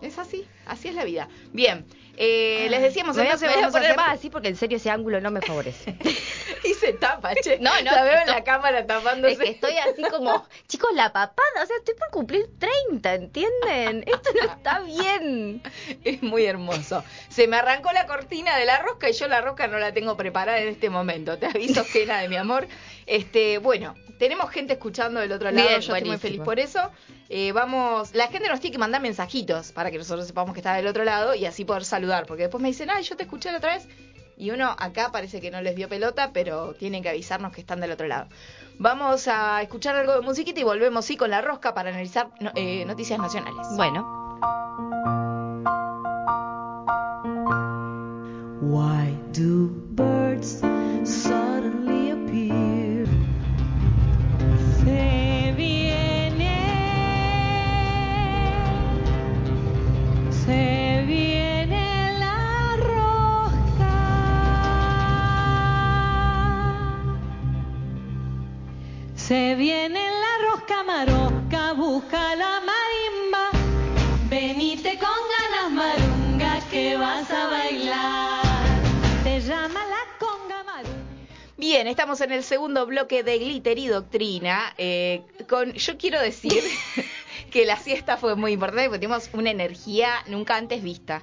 Es 0.00 0.18
así, 0.18 0.46
así 0.66 0.88
es 0.88 0.94
la 0.94 1.04
vida. 1.04 1.28
Bien, 1.52 1.84
eh, 2.20 2.66
les 2.68 2.82
decíamos 2.82 3.16
Me 3.16 3.22
voy 3.22 3.30
a- 3.30 3.34
entonces 3.34 3.48
me 3.48 3.54
voy 3.62 3.64
a 3.64 3.70
poner 3.72 3.96
más 3.96 4.18
así 4.18 4.28
porque 4.30 4.48
en 4.48 4.56
serio 4.56 4.76
ese 4.76 4.90
ángulo 4.90 5.20
no 5.20 5.30
me 5.30 5.40
favorece. 5.40 5.96
y 6.64 6.74
se 6.74 6.92
tapa, 6.94 7.34
che. 7.36 7.58
No, 7.60 7.70
no, 7.82 7.90
La 7.92 8.02
veo 8.02 8.20
en 8.20 8.26
la 8.26 8.42
cámara 8.44 8.86
tapándose. 8.86 9.32
Es 9.34 9.38
que 9.38 9.50
estoy 9.50 9.76
así 9.78 10.02
como, 10.10 10.44
chicos, 10.66 10.90
la 10.94 11.12
papada, 11.12 11.62
o 11.62 11.66
sea, 11.66 11.76
estoy 11.76 11.94
por 11.94 12.10
cumplir 12.10 12.46
30, 12.58 13.14
¿entienden? 13.14 14.04
Esto 14.06 14.30
no 14.34 14.50
está 14.52 14.80
bien. 14.80 15.62
Es 16.04 16.22
muy 16.22 16.44
hermoso. 16.44 17.04
Se 17.28 17.46
me 17.46 17.56
arrancó 17.56 17.92
la 17.92 18.06
cortina 18.06 18.56
de 18.56 18.64
la 18.64 18.78
rosca 18.78 19.08
y 19.08 19.12
yo 19.12 19.28
la 19.28 19.40
rosca 19.40 19.66
no 19.68 19.78
la 19.78 19.92
tengo 19.92 20.16
preparada 20.16 20.58
en 20.58 20.68
este 20.68 20.90
momento. 20.90 21.38
Te 21.38 21.46
aviso, 21.46 21.84
Gena, 21.84 22.20
de 22.20 22.28
mi 22.28 22.36
amor. 22.36 22.66
Este, 23.08 23.58
bueno, 23.58 23.94
tenemos 24.18 24.50
gente 24.50 24.74
escuchando 24.74 25.20
del 25.20 25.32
otro 25.32 25.50
lado. 25.50 25.66
Bien, 25.66 25.80
yo 25.80 25.94
estoy 25.94 26.08
muy 26.08 26.18
feliz 26.18 26.40
por 26.42 26.58
eso. 26.60 26.90
Eh, 27.30 27.52
vamos, 27.52 28.14
la 28.14 28.26
gente 28.28 28.48
nos 28.48 28.60
tiene 28.60 28.72
que 28.72 28.78
mandar 28.78 29.00
mensajitos 29.00 29.72
para 29.72 29.90
que 29.90 29.98
nosotros 29.98 30.26
sepamos 30.26 30.52
que 30.54 30.60
está 30.60 30.74
del 30.74 30.86
otro 30.86 31.04
lado 31.04 31.34
y 31.34 31.46
así 31.46 31.64
poder 31.64 31.84
saludar. 31.84 32.26
Porque 32.26 32.44
después 32.44 32.60
me 32.62 32.68
dicen, 32.68 32.90
ay, 32.90 33.02
yo 33.04 33.16
te 33.16 33.22
escuché 33.24 33.50
la 33.50 33.58
otra 33.58 33.74
vez. 33.74 33.88
Y 34.36 34.50
uno 34.52 34.76
acá 34.78 35.10
parece 35.10 35.40
que 35.40 35.50
no 35.50 35.60
les 35.62 35.74
dio 35.74 35.88
pelota, 35.88 36.30
pero 36.32 36.74
tienen 36.74 37.02
que 37.02 37.08
avisarnos 37.08 37.52
que 37.52 37.60
están 37.60 37.80
del 37.80 37.90
otro 37.90 38.06
lado. 38.06 38.28
Vamos 38.78 39.26
a 39.26 39.60
escuchar 39.62 39.96
algo 39.96 40.12
de 40.14 40.20
musiquita 40.20 40.60
y 40.60 40.64
volvemos 40.64 41.04
sí 41.04 41.16
con 41.16 41.30
la 41.30 41.40
rosca 41.40 41.74
para 41.74 41.88
analizar 41.90 42.28
no- 42.38 42.52
eh, 42.54 42.84
noticias 42.84 43.18
nacionales. 43.18 43.66
Bueno, 43.76 44.28
Why 48.60 49.16
do 49.32 49.68
birds 49.94 50.60
suddenly 51.04 51.67
Bien, 81.68 81.86
estamos 81.86 82.22
en 82.22 82.32
el 82.32 82.44
segundo 82.44 82.86
bloque 82.86 83.22
de 83.22 83.38
Glitter 83.38 83.78
y 83.78 83.88
Doctrina. 83.88 84.72
eh, 84.78 85.22
con, 85.50 85.74
yo 85.74 85.98
quiero 85.98 86.18
decir 86.18 86.62
que 87.50 87.66
la 87.66 87.76
siesta 87.76 88.16
fue 88.16 88.36
muy 88.36 88.52
importante 88.52 88.88
porque 88.88 89.00
tuvimos 89.00 89.28
una 89.34 89.50
energía 89.50 90.14
nunca 90.28 90.56
antes 90.56 90.82
vista. 90.82 91.22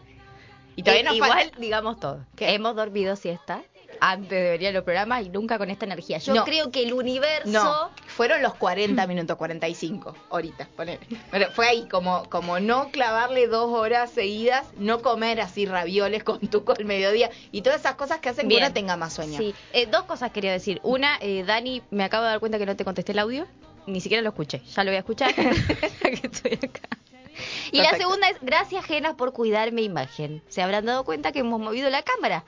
Y 0.75 0.83
todavía 0.83 1.01
eh, 1.01 1.05
nos 1.05 1.15
igual 1.15 1.51
digamos 1.57 1.99
todo. 1.99 2.23
¿Qué? 2.35 2.53
Hemos 2.53 2.75
dormido 2.75 3.15
siesta 3.15 3.63
antes 4.01 4.29
de 4.29 4.49
venir 4.51 4.67
a 4.69 4.71
los 4.71 4.83
programas 4.83 5.25
y 5.25 5.29
nunca 5.29 5.57
con 5.57 5.69
esta 5.69 5.85
energía. 5.85 6.17
Yo 6.19 6.33
No. 6.33 6.43
creo 6.45 6.71
que 6.71 6.83
el 6.83 6.93
universo... 6.93 7.49
No, 7.49 7.89
fueron 8.07 8.41
los 8.41 8.53
40 8.55 9.05
minutos, 9.07 9.37
45 9.37 10.15
horitas, 10.29 10.67
ponele. 10.69 10.99
Pero 11.31 11.51
fue 11.51 11.67
ahí, 11.67 11.87
como, 11.89 12.29
como 12.29 12.59
no 12.59 12.89
clavarle 12.91 13.47
dos 13.47 13.71
horas 13.71 14.11
seguidas, 14.11 14.65
no 14.77 15.01
comer 15.01 15.41
así 15.41 15.65
ravioles 15.65 16.23
con 16.23 16.39
tuco 16.39 16.73
al 16.77 16.85
mediodía 16.85 17.29
y 17.51 17.61
todas 17.61 17.79
esas 17.81 17.95
cosas 17.95 18.19
que 18.19 18.29
hacen 18.29 18.47
Bien. 18.47 18.61
que 18.61 18.65
uno 18.67 18.73
tenga 18.73 18.97
más 18.97 19.13
sueño. 19.13 19.37
Sí, 19.37 19.53
eh, 19.73 19.85
dos 19.85 20.03
cosas 20.03 20.31
quería 20.31 20.51
decir. 20.51 20.79
Una, 20.83 21.17
eh, 21.21 21.43
Dani, 21.45 21.81
me 21.91 22.03
acabo 22.03 22.23
de 22.23 22.29
dar 22.31 22.39
cuenta 22.39 22.57
que 22.57 22.65
no 22.65 22.75
te 22.75 22.85
contesté 22.85 23.11
el 23.11 23.19
audio. 23.19 23.45
Ni 23.87 24.01
siquiera 24.01 24.23
lo 24.23 24.29
escuché. 24.29 24.61
Ya 24.75 24.83
lo 24.83 24.91
voy 24.91 24.95
a 24.95 24.99
escuchar. 24.99 25.33
que 25.35 26.27
estoy 26.27 26.53
acá. 26.53 26.81
Y 27.71 27.81
la 27.81 27.91
segunda 27.97 28.29
es, 28.29 28.37
gracias, 28.41 28.85
Genas, 28.85 29.15
por 29.15 29.33
cuidar 29.33 29.73
mi 29.73 29.83
imagen. 29.83 30.41
Se 30.47 30.61
habrán 30.61 30.85
dado 30.85 31.03
cuenta 31.03 31.33
que 31.33 31.39
hemos 31.39 31.59
movido 31.59 31.89
la 31.89 32.01
cámara. 32.01 32.45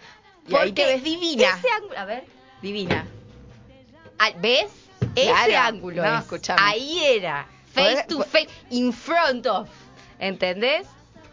Y 0.48 0.56
ahí 0.56 0.72
te 0.72 0.82
Porque 0.82 0.86
ves 0.86 1.04
divina. 1.04 1.58
Ese 1.58 1.68
ángulo, 1.76 1.98
a 2.00 2.06
ver. 2.06 2.24
Divina. 2.62 3.06
Ah, 4.20 4.32
¿Ves? 4.40 4.72
Ese 5.16 5.30
Claro. 5.32 5.58
ángulo 5.58 6.04
No, 6.04 6.16
es. 6.16 6.22
escuchame. 6.24 6.60
Ahí 6.64 7.04
era. 7.04 7.48
Face 7.74 8.06
to 8.08 8.24
face. 8.24 8.50
In 8.72 8.92
front 8.94 9.46
of. 9.46 9.70
¿Entendés? 10.20 10.88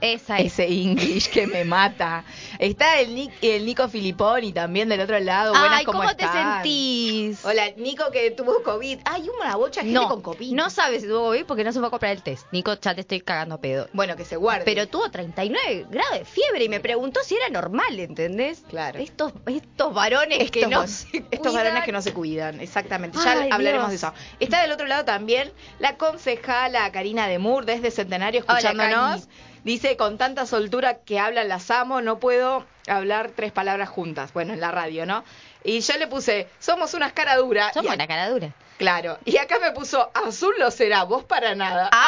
Esa 0.04 0.38
es. 0.38 0.52
Ese 0.52 0.66
English 0.66 1.30
que 1.30 1.46
me 1.46 1.64
mata. 1.64 2.24
Está 2.58 3.00
el, 3.00 3.30
el 3.42 3.64
Nico 3.66 3.88
Filiponi 3.88 4.52
también 4.52 4.88
del 4.88 5.00
otro 5.00 5.18
lado. 5.18 5.52
Buenas, 5.52 5.78
Ay, 5.78 5.84
¿cómo, 5.84 6.02
te 6.14 6.26
sentís? 6.28 7.44
Hola, 7.44 7.70
Nico 7.76 8.10
que 8.10 8.30
tuvo 8.32 8.62
COVID. 8.62 8.98
Hay 9.06 9.28
una 9.28 9.56
bocha 9.56 9.80
de 9.80 9.86
gente 9.88 10.00
No, 10.00 10.08
con 10.08 10.20
COVID. 10.22 10.52
no 10.52 10.68
sabes 10.70 11.02
si 11.02 11.08
tuvo 11.08 11.24
COVID 11.28 11.44
porque 11.46 11.64
no 11.64 11.72
se 11.72 11.78
fue 11.78 11.88
a 11.88 11.90
comprar 11.90 12.12
el 12.12 12.22
test. 12.22 12.46
Nico, 12.52 12.74
ya 12.80 12.94
te 12.94 13.00
estoy 13.00 13.20
cagando 13.22 13.54
a 13.56 13.60
pedo. 13.60 13.88
Bueno, 13.92 14.14
que 14.16 14.24
se 14.24 14.36
guarde. 14.36 14.64
Pero 14.64 14.86
tuvo 14.88 15.10
39 15.10 15.86
grados 15.90 16.18
de 16.18 16.24
fiebre 16.24 16.64
y 16.64 16.68
me 16.68 16.80
preguntó 16.80 17.20
si 17.24 17.34
era 17.36 17.48
normal, 17.48 17.98
¿entendés? 17.98 18.62
Claro. 18.68 18.98
Estos, 18.98 19.32
estos 19.46 19.94
varones 19.94 20.50
que 20.50 20.60
estos, 20.60 20.70
no 20.70 20.78
va- 20.80 20.86
se 20.86 21.06
estos 21.16 21.38
cuidan. 21.38 21.54
varones 21.54 21.84
que 21.84 21.92
no 21.92 22.02
se 22.02 22.12
cuidan, 22.12 22.60
exactamente. 22.60 23.18
Ya 23.24 23.32
Ay, 23.40 23.48
hablaremos 23.50 23.90
Dios. 23.90 24.00
de 24.02 24.06
eso. 24.08 24.14
Está 24.40 24.60
del 24.62 24.72
otro 24.72 24.86
lado 24.86 25.04
también 25.04 25.50
la 25.78 25.96
concejala 25.96 26.90
Karina 26.92 27.26
de 27.26 27.38
Moore 27.38 27.66
desde 27.66 27.90
Centenario 27.90 28.40
escuchándonos. 28.40 29.28
Dice, 29.64 29.96
con 29.96 30.18
tanta 30.18 30.46
soltura 30.46 30.98
que 30.98 31.18
hablan 31.18 31.48
las 31.48 31.70
amo, 31.70 32.00
no 32.02 32.18
puedo 32.20 32.64
hablar 32.86 33.30
tres 33.34 33.50
palabras 33.50 33.88
juntas. 33.88 34.32
Bueno, 34.32 34.52
en 34.52 34.60
la 34.60 34.70
radio, 34.70 35.06
¿no? 35.06 35.24
Y 35.64 35.80
yo 35.80 35.96
le 35.98 36.06
puse, 36.06 36.48
somos 36.58 36.92
unas 36.94 37.12
cara 37.14 37.36
dura. 37.36 37.72
Son 37.72 37.84
Y- 37.84 37.88
buena 37.88 38.06
cara 38.06 38.28
dura. 38.28 38.50
Claro. 38.76 39.18
Y 39.24 39.38
acá 39.38 39.58
me 39.60 39.70
puso, 39.72 40.10
azul 40.14 40.54
lo 40.58 40.70
será, 40.70 41.04
vos 41.04 41.24
para 41.24 41.54
nada. 41.54 41.90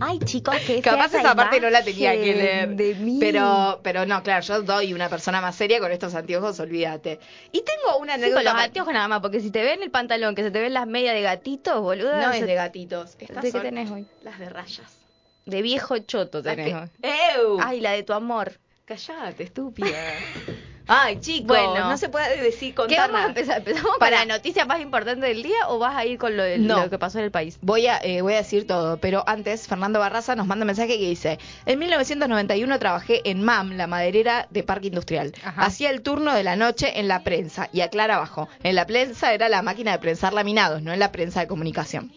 Ay, 0.00 0.20
chicos, 0.20 0.54
que 0.64 0.80
Capaz 0.80 1.12
esa 1.14 1.34
parte 1.34 1.60
no 1.60 1.68
la 1.70 1.82
tenía 1.82 2.12
que 2.12 2.32
leer. 2.34 2.68
De 2.68 2.94
mí. 2.94 3.16
Pero, 3.18 3.80
pero 3.82 4.06
no, 4.06 4.22
claro, 4.22 4.42
yo 4.44 4.62
doy 4.62 4.94
una 4.94 5.08
persona 5.08 5.40
más 5.40 5.56
seria 5.56 5.80
con 5.80 5.90
estos 5.90 6.14
anteojos, 6.14 6.60
olvídate. 6.60 7.18
Y 7.50 7.62
tengo 7.64 7.98
una 7.98 8.14
Sí, 8.14 8.20
anécdota. 8.22 8.44
con 8.44 8.54
los 8.54 8.62
anteojos 8.64 8.92
nada 8.94 9.08
más, 9.08 9.20
porque 9.20 9.40
si 9.40 9.50
te 9.50 9.62
ven 9.64 9.82
el 9.82 9.90
pantalón, 9.90 10.36
que 10.36 10.44
se 10.44 10.52
te 10.52 10.60
ven 10.60 10.72
las 10.74 10.86
medias 10.86 11.14
de 11.14 11.22
gatito, 11.22 11.82
boluda. 11.82 12.24
No 12.24 12.32
es 12.32 12.46
de 12.46 12.54
gatitos. 12.54 13.16
Estas 13.18 13.42
¿De 13.42 13.48
qué 13.48 13.50
son 13.50 13.62
tenés 13.62 13.90
hoy? 13.90 14.06
Las 14.22 14.38
de 14.38 14.48
rayas. 14.48 14.97
De 15.48 15.62
viejo 15.62 15.98
choto 15.98 16.42
tenés 16.42 16.66
que-. 16.74 17.08
¡Ew! 17.36 17.58
Ay, 17.62 17.80
la 17.80 17.92
de 17.92 18.02
tu 18.02 18.12
amor. 18.12 18.52
Callate, 18.84 19.42
estúpida. 19.44 19.88
Ay, 20.90 21.20
chicos, 21.20 21.48
Bueno. 21.48 21.90
no 21.90 21.98
se 21.98 22.08
puede 22.08 22.40
decir 22.40 22.74
contar 22.74 22.96
¿Qué 22.96 23.00
vamos 23.12 23.20
a 23.26 23.28
empezar? 23.28 23.58
¿Empezamos 23.58 23.90
con 23.90 23.98
Para- 23.98 24.24
la 24.24 24.36
noticia 24.36 24.64
más 24.64 24.80
importante 24.80 25.26
del 25.26 25.42
día 25.42 25.68
o 25.68 25.78
vas 25.78 25.94
a 25.94 26.06
ir 26.06 26.16
con 26.16 26.34
lo, 26.34 26.42
del- 26.42 26.66
No. 26.66 26.80
lo 26.84 26.88
que 26.88 26.98
pasó 26.98 27.18
en 27.18 27.24
el 27.24 27.30
país? 27.30 27.58
Voy 27.60 27.86
a, 27.88 27.98
eh, 27.98 28.22
voy 28.22 28.32
a 28.32 28.38
decir 28.38 28.66
todo, 28.66 28.96
pero 28.96 29.22
antes 29.26 29.68
Fernando 29.68 29.98
Barraza 29.98 30.34
nos 30.34 30.46
manda 30.46 30.62
un 30.62 30.68
mensaje 30.68 30.96
que 30.98 31.06
dice, 31.06 31.38
en 31.66 31.78
1991 31.78 32.78
trabajé 32.78 33.20
en 33.28 33.42
MAM, 33.42 33.72
la 33.72 33.86
maderera 33.86 34.46
de 34.48 34.62
Parque 34.62 34.86
Industrial. 34.86 35.34
Ajá. 35.44 35.62
Hacía 35.66 35.90
el 35.90 36.00
turno 36.00 36.32
de 36.34 36.42
la 36.42 36.56
noche 36.56 36.98
en 36.98 37.06
la 37.08 37.22
prensa 37.22 37.68
y 37.70 37.82
aclara 37.82 38.16
abajo, 38.16 38.48
en 38.62 38.74
la 38.74 38.86
prensa 38.86 39.34
era 39.34 39.50
la 39.50 39.60
máquina 39.60 39.92
de 39.92 39.98
prensar 39.98 40.32
laminados, 40.32 40.80
no 40.80 40.94
en 40.94 41.00
la 41.00 41.12
prensa 41.12 41.40
de 41.40 41.48
comunicación. 41.48 42.10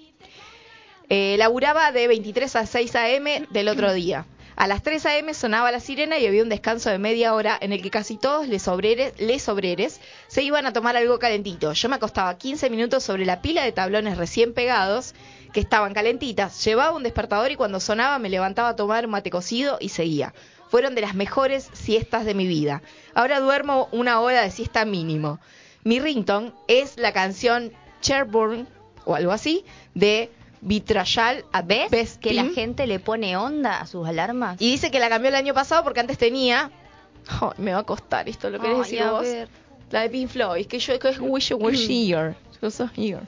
Eh, 1.13 1.35
laburaba 1.37 1.91
de 1.91 2.07
23 2.07 2.55
a 2.55 2.65
6 2.65 2.95
a.m. 2.95 3.45
del 3.49 3.67
otro 3.67 3.91
día. 3.93 4.25
A 4.55 4.65
las 4.65 4.81
3 4.81 5.05
a.m. 5.07 5.33
sonaba 5.33 5.69
la 5.69 5.81
sirena 5.81 6.17
y 6.17 6.25
había 6.25 6.41
un 6.41 6.47
descanso 6.47 6.89
de 6.89 6.99
media 6.99 7.33
hora 7.33 7.57
en 7.59 7.73
el 7.73 7.81
que 7.81 7.89
casi 7.89 8.15
todos 8.15 8.47
les 8.47 8.65
obreres, 8.69 9.19
les 9.19 9.49
obreres 9.49 9.99
se 10.29 10.41
iban 10.41 10.65
a 10.65 10.71
tomar 10.71 10.95
algo 10.95 11.19
calentito. 11.19 11.73
Yo 11.73 11.89
me 11.89 11.97
acostaba 11.97 12.37
15 12.37 12.69
minutos 12.69 13.03
sobre 13.03 13.25
la 13.25 13.41
pila 13.41 13.65
de 13.65 13.73
tablones 13.73 14.17
recién 14.17 14.53
pegados 14.53 15.13
que 15.51 15.59
estaban 15.59 15.93
calentitas. 15.93 16.63
Llevaba 16.63 16.95
un 16.95 17.03
despertador 17.03 17.51
y 17.51 17.57
cuando 17.57 17.81
sonaba 17.81 18.17
me 18.17 18.29
levantaba 18.29 18.69
a 18.69 18.75
tomar 18.77 19.09
mate 19.09 19.31
cocido 19.31 19.79
y 19.81 19.89
seguía. 19.89 20.33
Fueron 20.69 20.95
de 20.95 21.01
las 21.01 21.13
mejores 21.13 21.69
siestas 21.73 22.23
de 22.23 22.35
mi 22.35 22.47
vida. 22.47 22.83
Ahora 23.15 23.41
duermo 23.41 23.89
una 23.91 24.21
hora 24.21 24.43
de 24.43 24.51
siesta 24.51 24.85
mínimo. 24.85 25.41
Mi 25.83 25.99
ringtone 25.99 26.53
es 26.69 26.95
la 26.95 27.11
canción 27.11 27.73
Cherburn 27.99 28.65
o 29.03 29.15
algo 29.15 29.33
así 29.33 29.65
de 29.93 30.31
Vitrayal 30.61 31.43
a 31.51 31.61
¿Ves 31.63 32.17
que 32.19 32.33
la 32.33 32.45
gente 32.45 32.85
le 32.87 32.99
pone 32.99 33.35
onda 33.35 33.81
a 33.81 33.87
sus 33.87 34.07
alarmas? 34.07 34.61
Y 34.61 34.71
dice 34.71 34.91
que 34.91 34.99
la 34.99 35.09
cambió 35.09 35.29
el 35.29 35.35
año 35.35 35.53
pasado 35.53 35.83
porque 35.83 35.99
antes 35.99 36.17
tenía 36.17 36.71
me 37.57 37.73
va 37.73 37.79
a 37.79 37.83
costar 37.83 38.29
esto, 38.29 38.49
¿lo 38.49 38.59
querés 38.59 38.75
Ay, 38.77 38.83
decir 38.83 39.01
a 39.01 39.11
vos? 39.11 39.23
ver. 39.23 39.47
La 39.89 40.01
de 40.01 40.09
Pink 40.09 40.29
Floyd, 40.29 40.65
que 40.67 40.79
yo 40.79 40.97
que 40.99 41.09
es 41.09 41.19
Wish 41.19 41.49
You 41.49 41.57
Were 41.57 41.77
Here. 41.77 42.35
Yo 42.61 42.69
soy 42.71 42.89
here. 42.95 43.21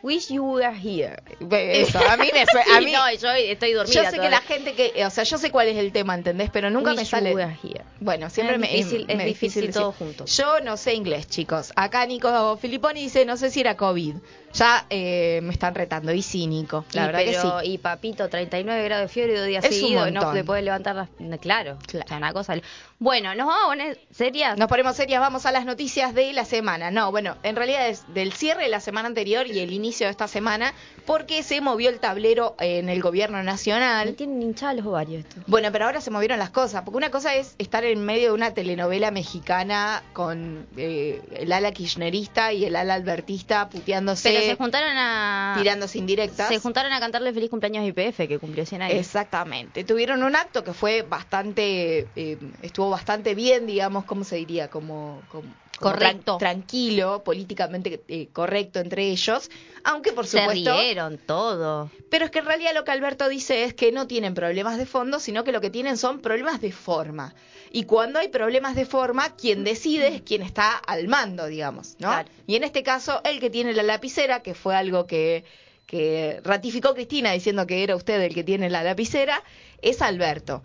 Wish 0.00 0.28
you 0.32 0.44
were 0.44 0.72
here. 0.72 1.20
Eso, 1.50 1.98
a 1.98 2.16
mí 2.16 2.28
me. 2.32 2.42
A 2.76 2.80
mí, 2.80 2.92
no, 2.92 3.12
yo 3.20 3.30
estoy 3.32 3.72
dormida. 3.72 4.04
yo 4.04 4.10
sé 4.10 4.16
que 4.20 4.30
la 4.30 4.40
gente 4.40 4.74
que. 4.74 5.04
O 5.04 5.10
sea, 5.10 5.24
yo 5.24 5.38
sé 5.38 5.50
cuál 5.50 5.66
es 5.66 5.76
el 5.76 5.90
tema, 5.90 6.14
¿entendés? 6.14 6.50
Pero 6.52 6.70
nunca 6.70 6.92
me 6.92 6.98
Wish 7.00 7.08
sale. 7.10 7.30
You 7.30 7.36
were 7.36 7.56
here. 7.64 7.84
Bueno, 7.98 8.30
siempre 8.30 8.54
Es 8.54 8.60
me 8.60 8.68
difícil- 8.68 9.06
es 9.08 9.24
difícil 9.24 9.72
todo 9.72 9.90
junto. 9.90 10.24
Yo 10.26 10.60
no 10.60 10.76
sé 10.76 10.94
inglés, 10.94 11.26
chicos. 11.28 11.72
Acá 11.74 12.06
Nico 12.06 12.56
Filipponi 12.58 13.02
dice, 13.02 13.24
no 13.24 13.36
sé 13.36 13.50
si 13.50 13.60
era 13.60 13.76
COVID. 13.76 14.14
Ya 14.54 14.86
eh, 14.90 15.40
me 15.42 15.52
están 15.52 15.74
retando. 15.74 16.12
Y 16.12 16.22
sí, 16.22 16.46
Nico. 16.46 16.84
La 16.92 17.02
y, 17.02 17.06
verdad 17.06 17.20
pero, 17.24 17.42
que 17.60 17.66
sí. 17.66 17.72
y 17.72 17.78
papito, 17.78 18.28
39 18.28 18.84
grados 18.84 19.08
de 19.08 19.08
fiebre 19.08 19.38
dos 19.38 19.46
días 19.46 19.64
Es 19.64 19.74
seguidos, 19.74 20.10
no 20.12 20.32
te 20.32 20.44
puedes 20.44 20.64
levantar 20.64 20.96
las... 20.96 21.08
Claro, 21.40 21.78
Claro. 21.86 22.04
o 22.04 22.08
sea, 22.08 22.16
una 22.16 22.32
cosa... 22.32 22.54
Bueno, 22.98 23.34
nos 23.34 23.46
vamos 23.46 23.64
a 23.64 23.68
poner 23.68 24.00
serias. 24.10 24.58
Nos 24.58 24.68
ponemos 24.68 24.96
serias, 24.96 25.20
vamos 25.20 25.46
a 25.46 25.52
las 25.52 25.64
noticias 25.64 26.14
de 26.14 26.32
la 26.32 26.44
semana. 26.44 26.90
No, 26.90 27.10
bueno, 27.10 27.36
en 27.42 27.54
realidad 27.54 27.88
es 27.88 28.02
del 28.12 28.32
cierre 28.32 28.64
de 28.64 28.68
la 28.68 28.80
semana 28.80 29.06
anterior 29.06 29.46
y 29.46 29.60
el 29.60 29.72
inicio 29.72 30.06
de 30.06 30.10
esta 30.10 30.26
semana, 30.26 30.74
porque 31.08 31.42
se 31.42 31.62
movió 31.62 31.88
el 31.88 32.00
tablero 32.00 32.54
en 32.60 32.90
el 32.90 33.00
gobierno 33.00 33.38
Me 33.38 33.44
nacional. 33.44 34.14
tienen 34.14 34.42
hinchados 34.42 34.76
los 34.76 34.86
ovarios 34.86 35.24
esto. 35.24 35.40
Bueno, 35.46 35.72
pero 35.72 35.86
ahora 35.86 36.02
se 36.02 36.10
movieron 36.10 36.38
las 36.38 36.50
cosas, 36.50 36.82
porque 36.82 36.98
una 36.98 37.10
cosa 37.10 37.34
es 37.34 37.54
estar 37.56 37.82
en 37.84 38.04
medio 38.04 38.28
de 38.28 38.32
una 38.34 38.52
telenovela 38.52 39.10
mexicana 39.10 40.02
con 40.12 40.66
eh, 40.76 41.22
el 41.32 41.50
ala 41.50 41.72
kirchnerista 41.72 42.52
y 42.52 42.66
el 42.66 42.76
ala 42.76 42.92
albertista 42.92 43.70
puteándose, 43.70 44.28
Pero 44.28 44.42
se 44.44 44.54
juntaron 44.56 44.96
a... 44.98 45.54
tirándose 45.56 45.96
indirectas. 45.96 46.48
Se 46.48 46.58
juntaron 46.58 46.92
a 46.92 47.00
cantarle 47.00 47.32
feliz 47.32 47.48
cumpleaños 47.48 47.84
a 47.84 47.86
IPF, 47.86 48.28
que 48.28 48.38
cumplió 48.38 48.66
100 48.66 48.82
años. 48.82 48.98
Exactamente. 48.98 49.84
Tuvieron 49.84 50.22
un 50.22 50.36
acto 50.36 50.62
que 50.62 50.74
fue 50.74 51.00
bastante, 51.02 52.06
eh, 52.16 52.38
estuvo 52.60 52.90
bastante 52.90 53.34
bien, 53.34 53.66
digamos, 53.66 54.04
¿cómo 54.04 54.24
se 54.24 54.36
diría? 54.36 54.68
Como- 54.68 55.22
como 55.30 55.48
Correcto. 55.78 56.34
tran- 56.34 56.38
tranquilo, 56.38 57.22
políticamente 57.24 58.02
eh, 58.08 58.28
correcto 58.32 58.80
entre 58.80 59.08
ellos, 59.10 59.50
aunque 59.84 60.12
por 60.12 60.26
se 60.26 60.38
supuesto... 60.40 60.76
rieron 60.76 61.18
todo. 61.18 61.90
Pero 62.10 62.24
es 62.24 62.30
que 62.30 62.40
en 62.40 62.46
realidad 62.46 62.72
lo 62.74 62.84
que 62.84 62.90
Alberto 62.90 63.28
dice 63.28 63.64
es 63.64 63.74
que 63.74 63.92
no 63.92 64.06
tienen 64.06 64.34
problemas 64.34 64.76
de 64.78 64.86
fondo, 64.86 65.20
sino 65.20 65.44
que 65.44 65.52
lo 65.52 65.60
que 65.60 65.70
tienen 65.70 65.96
son 65.96 66.20
problemas 66.20 66.60
de 66.60 66.72
forma. 66.72 67.34
Y 67.70 67.84
cuando 67.84 68.18
hay 68.18 68.28
problemas 68.28 68.74
de 68.74 68.86
forma, 68.86 69.36
quien 69.36 69.62
decide 69.62 70.08
es 70.08 70.22
quien 70.22 70.42
está 70.42 70.72
al 70.76 71.06
mando, 71.06 71.46
digamos, 71.46 71.96
¿no? 71.98 72.08
Claro. 72.08 72.28
Y 72.46 72.56
en 72.56 72.64
este 72.64 72.82
caso, 72.82 73.20
el 73.24 73.40
que 73.40 73.50
tiene 73.50 73.72
la 73.74 73.82
lapicera, 73.82 74.40
que 74.42 74.54
fue 74.54 74.74
algo 74.74 75.06
que, 75.06 75.44
que 75.86 76.40
ratificó 76.44 76.94
Cristina 76.94 77.32
diciendo 77.32 77.66
que 77.66 77.82
era 77.82 77.94
usted 77.94 78.20
el 78.22 78.34
que 78.34 78.42
tiene 78.42 78.70
la 78.70 78.82
lapicera, 78.82 79.42
es 79.82 80.00
Alberto. 80.02 80.62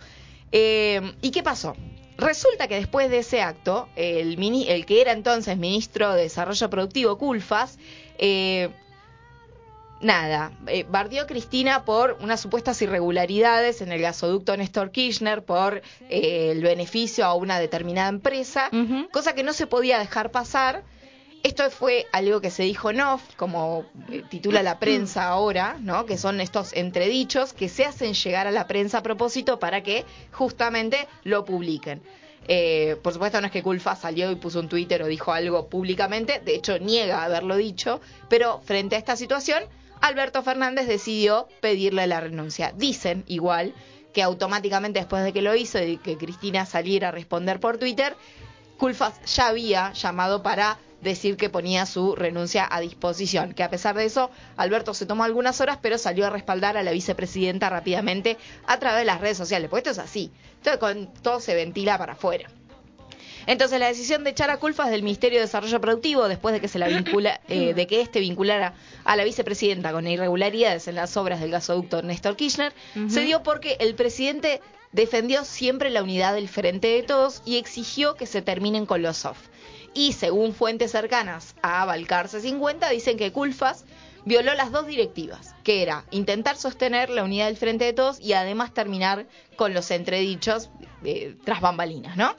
Eh, 0.51 1.01
¿Y 1.21 1.31
qué 1.31 1.43
pasó? 1.43 1.75
Resulta 2.23 2.67
que 2.67 2.75
después 2.75 3.09
de 3.09 3.19
ese 3.19 3.41
acto, 3.41 3.87
el, 3.95 4.37
mini- 4.37 4.67
el 4.69 4.85
que 4.85 5.01
era 5.01 5.11
entonces 5.11 5.57
ministro 5.57 6.13
de 6.13 6.23
Desarrollo 6.23 6.69
Productivo, 6.69 7.17
Culfas, 7.17 7.77
eh, 8.17 8.69
nada, 9.99 10.51
eh, 10.67 10.85
bardeó 10.89 11.23
a 11.23 11.27
Cristina 11.27 11.85
por 11.85 12.17
unas 12.21 12.41
supuestas 12.41 12.81
irregularidades 12.81 13.81
en 13.81 13.91
el 13.91 14.01
gasoducto 14.01 14.55
Néstor 14.57 14.91
Kirchner 14.91 15.43
por 15.43 15.81
eh, 16.09 16.49
el 16.51 16.61
beneficio 16.61 17.25
a 17.25 17.33
una 17.35 17.59
determinada 17.59 18.09
empresa, 18.09 18.69
cosa 19.11 19.33
que 19.33 19.43
no 19.43 19.53
se 19.53 19.67
podía 19.67 19.99
dejar 19.99 20.31
pasar. 20.31 20.83
Esto 21.43 21.69
fue 21.69 22.07
algo 22.13 22.39
que 22.39 22.49
se 22.49 22.63
dijo 22.63 22.89
en 22.89 23.01
off, 23.01 23.21
como 23.35 23.85
eh, 24.09 24.23
titula 24.29 24.63
la 24.63 24.79
prensa 24.79 25.27
ahora, 25.27 25.75
¿no? 25.81 26.05
Que 26.05 26.17
son 26.17 26.39
estos 26.39 26.71
entredichos 26.71 27.51
que 27.51 27.67
se 27.67 27.83
hacen 27.83 28.13
llegar 28.13 28.47
a 28.47 28.51
la 28.51 28.65
prensa 28.65 28.99
a 28.99 29.03
propósito 29.03 29.59
para 29.59 29.83
que 29.83 30.05
justamente 30.31 31.05
lo 31.25 31.43
publiquen. 31.43 32.01
Eh, 32.47 32.97
por 33.03 33.11
supuesto 33.11 33.41
no 33.41 33.47
es 33.47 33.53
que 33.53 33.61
Culfa 33.61 33.95
salió 33.97 34.31
y 34.31 34.35
puso 34.35 34.61
un 34.61 34.69
Twitter 34.69 35.03
o 35.03 35.07
dijo 35.07 35.33
algo 35.33 35.67
públicamente, 35.67 36.39
de 36.39 36.55
hecho 36.55 36.79
niega 36.79 37.23
haberlo 37.23 37.57
dicho, 37.57 37.99
pero 38.29 38.61
frente 38.61 38.95
a 38.95 38.99
esta 38.99 39.17
situación, 39.17 39.63
Alberto 39.99 40.43
Fernández 40.43 40.87
decidió 40.87 41.47
pedirle 41.61 42.07
la 42.07 42.21
renuncia. 42.21 42.73
Dicen 42.75 43.25
igual 43.27 43.73
que 44.13 44.23
automáticamente 44.23 44.99
después 44.99 45.23
de 45.23 45.33
que 45.33 45.41
lo 45.41 45.55
hizo 45.55 45.81
y 45.83 45.97
que 45.97 46.17
Cristina 46.17 46.65
saliera 46.65 47.09
a 47.09 47.11
responder 47.11 47.59
por 47.59 47.77
Twitter, 47.77 48.15
Culfas 48.77 49.19
ya 49.25 49.47
había 49.47 49.93
llamado 49.93 50.43
para 50.43 50.77
decir 51.03 51.37
que 51.37 51.49
ponía 51.49 51.85
su 51.85 52.15
renuncia 52.15 52.67
a 52.69 52.79
disposición, 52.79 53.53
que 53.53 53.63
a 53.63 53.69
pesar 53.69 53.95
de 53.95 54.05
eso, 54.05 54.31
Alberto 54.57 54.93
se 54.93 55.05
tomó 55.05 55.23
algunas 55.23 55.61
horas, 55.61 55.77
pero 55.81 55.97
salió 55.97 56.25
a 56.25 56.29
respaldar 56.29 56.77
a 56.77 56.83
la 56.83 56.91
vicepresidenta 56.91 57.69
rápidamente 57.69 58.37
a 58.65 58.79
través 58.79 58.99
de 58.99 59.05
las 59.05 59.21
redes 59.21 59.37
sociales, 59.37 59.69
porque 59.69 59.89
esto 59.89 60.01
es 60.01 60.07
así, 60.07 60.31
todo, 60.63 60.79
con, 60.79 61.13
todo 61.21 61.39
se 61.39 61.55
ventila 61.55 61.97
para 61.97 62.13
afuera. 62.13 62.49
Entonces 63.45 63.79
la 63.79 63.87
decisión 63.87 64.23
de 64.23 64.29
echar 64.29 64.49
a 64.49 64.57
Culfas 64.57 64.89
del 64.89 65.03
Ministerio 65.03 65.39
de 65.39 65.45
Desarrollo 65.45 65.81
Productivo 65.81 66.27
después 66.27 66.53
de 66.53 66.61
que 66.61 66.67
se 66.67 66.79
la 66.79 66.87
vincula, 66.87 67.41
eh, 67.49 67.73
de 67.73 67.87
que 67.87 68.01
este 68.01 68.19
vinculara 68.19 68.73
a 69.03 69.15
la 69.15 69.23
vicepresidenta 69.23 69.91
con 69.91 70.07
irregularidades 70.07 70.87
en 70.87 70.95
las 70.95 71.17
obras 71.17 71.41
del 71.41 71.51
gasoducto 71.51 72.01
Néstor 72.01 72.35
Kirchner, 72.35 72.73
se 73.09 73.21
dio 73.21 73.43
porque 73.43 73.77
el 73.79 73.95
presidente 73.95 74.61
defendió 74.91 75.43
siempre 75.43 75.89
la 75.89 76.03
unidad 76.03 76.35
del 76.35 76.47
frente 76.47 76.87
de 76.87 77.03
todos 77.03 77.41
y 77.45 77.57
exigió 77.57 78.15
que 78.15 78.27
se 78.27 78.41
terminen 78.41 78.85
con 78.85 79.01
los 79.01 79.25
off. 79.25 79.37
Y 79.93 80.13
según 80.13 80.53
fuentes 80.53 80.91
cercanas 80.91 81.55
a 81.61 81.85
Balcarce 81.85 82.41
50, 82.41 82.89
dicen 82.89 83.17
que 83.17 83.31
Culfas 83.31 83.85
violó 84.25 84.53
las 84.53 84.71
dos 84.71 84.87
directivas, 84.87 85.53
que 85.63 85.81
era 85.81 86.05
intentar 86.11 86.55
sostener 86.57 87.09
la 87.09 87.23
unidad 87.23 87.47
del 87.47 87.57
frente 87.57 87.85
de 87.85 87.93
todos 87.93 88.19
y 88.19 88.33
además 88.33 88.73
terminar 88.73 89.27
con 89.55 89.73
los 89.73 89.91
entredichos 89.91 90.69
eh, 91.03 91.35
tras 91.43 91.61
bambalinas, 91.61 92.17
¿no? 92.17 92.35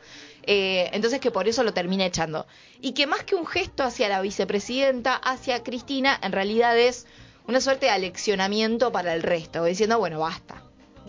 Eh, 0.46 0.90
entonces 0.92 1.20
que 1.20 1.30
por 1.30 1.48
eso 1.48 1.62
lo 1.62 1.72
termina 1.72 2.04
echando. 2.04 2.46
Y 2.80 2.92
que 2.92 3.06
más 3.06 3.24
que 3.24 3.34
un 3.34 3.46
gesto 3.46 3.82
hacia 3.82 4.08
la 4.08 4.20
vicepresidenta, 4.20 5.14
hacia 5.16 5.62
Cristina, 5.62 6.18
en 6.22 6.32
realidad 6.32 6.76
es 6.78 7.06
una 7.46 7.60
suerte 7.60 7.86
de 7.86 7.92
aleccionamiento 7.92 8.92
para 8.92 9.14
el 9.14 9.22
resto, 9.22 9.64
diciendo, 9.64 9.98
bueno, 9.98 10.20
basta. 10.20 10.62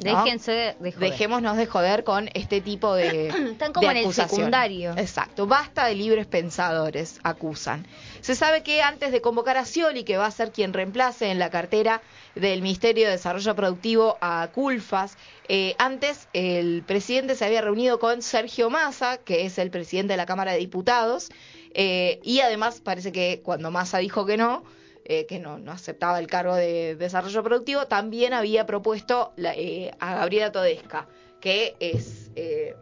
¿No? 0.03 0.23
Déjense 0.23 0.75
de 0.79 0.91
joder. 0.91 1.11
Dejémonos 1.11 1.57
de 1.57 1.65
joder 1.65 2.03
con 2.03 2.29
este 2.33 2.61
tipo 2.61 2.93
de. 2.93 3.27
Están 3.51 3.73
como 3.73 3.87
de 3.87 3.99
en 3.99 4.07
el 4.07 4.13
secundario. 4.13 4.93
Exacto. 4.97 5.47
Basta 5.47 5.85
de 5.85 5.95
libres 5.95 6.25
pensadores, 6.25 7.19
acusan. 7.23 7.85
Se 8.21 8.35
sabe 8.35 8.63
que 8.63 8.81
antes 8.81 9.11
de 9.11 9.21
convocar 9.21 9.57
a 9.57 9.65
Scioli, 9.65 10.03
que 10.03 10.17
va 10.17 10.25
a 10.25 10.31
ser 10.31 10.51
quien 10.51 10.73
reemplace 10.73 11.29
en 11.29 11.39
la 11.39 11.49
cartera 11.49 12.01
del 12.33 12.61
Ministerio 12.61 13.05
de 13.05 13.11
Desarrollo 13.11 13.55
Productivo 13.55 14.17
a 14.21 14.49
Culfas, 14.53 15.17
eh, 15.47 15.75
antes 15.77 16.27
el 16.33 16.83
presidente 16.85 17.35
se 17.35 17.45
había 17.45 17.61
reunido 17.61 17.99
con 17.99 18.21
Sergio 18.21 18.69
Massa, 18.69 19.17
que 19.17 19.45
es 19.45 19.57
el 19.59 19.69
presidente 19.69 20.13
de 20.13 20.17
la 20.17 20.25
Cámara 20.25 20.53
de 20.53 20.57
Diputados, 20.57 21.29
eh, 21.73 22.19
y 22.23 22.39
además 22.39 22.81
parece 22.81 23.11
que 23.11 23.41
cuando 23.43 23.69
Massa 23.69 23.99
dijo 23.99 24.25
que 24.25 24.37
no, 24.37 24.63
eh, 25.05 25.25
que 25.25 25.39
no, 25.39 25.57
no 25.59 25.71
aceptaba 25.71 26.19
el 26.19 26.27
cargo 26.27 26.55
de 26.55 26.95
desarrollo 26.95 27.43
productivo, 27.43 27.87
también 27.87 28.33
había 28.33 28.65
propuesto 28.65 29.33
la- 29.37 29.53
eh, 29.55 29.91
a 29.99 30.15
Gabriela 30.15 30.51
Todesca, 30.51 31.07
que 31.39 31.75
es... 31.79 32.31
eh, 32.35 32.75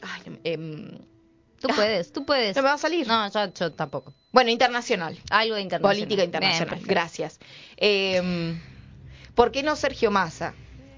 ay, 0.00 0.38
em, 0.44 0.98
Tú 1.60 1.68
puedes, 1.76 2.10
tú 2.12 2.24
puedes. 2.26 2.56
no 2.56 2.62
me 2.62 2.68
va 2.68 2.74
a 2.74 2.78
salir. 2.78 3.06
No, 3.06 3.30
yo, 3.30 3.52
yo 3.54 3.72
tampoco. 3.72 4.12
Bueno, 4.32 4.50
internacional. 4.50 5.16
Algo 5.30 5.54
de 5.54 5.60
internacional. 5.62 5.96
Política 5.96 6.24
internacional. 6.24 6.74
Bien. 6.76 6.88
Gracias. 6.88 7.38
Eh, 7.76 8.56
¿Por 9.36 9.52
qué 9.52 9.62
no 9.62 9.76
Sergio 9.76 10.10
Massa? 10.10 10.54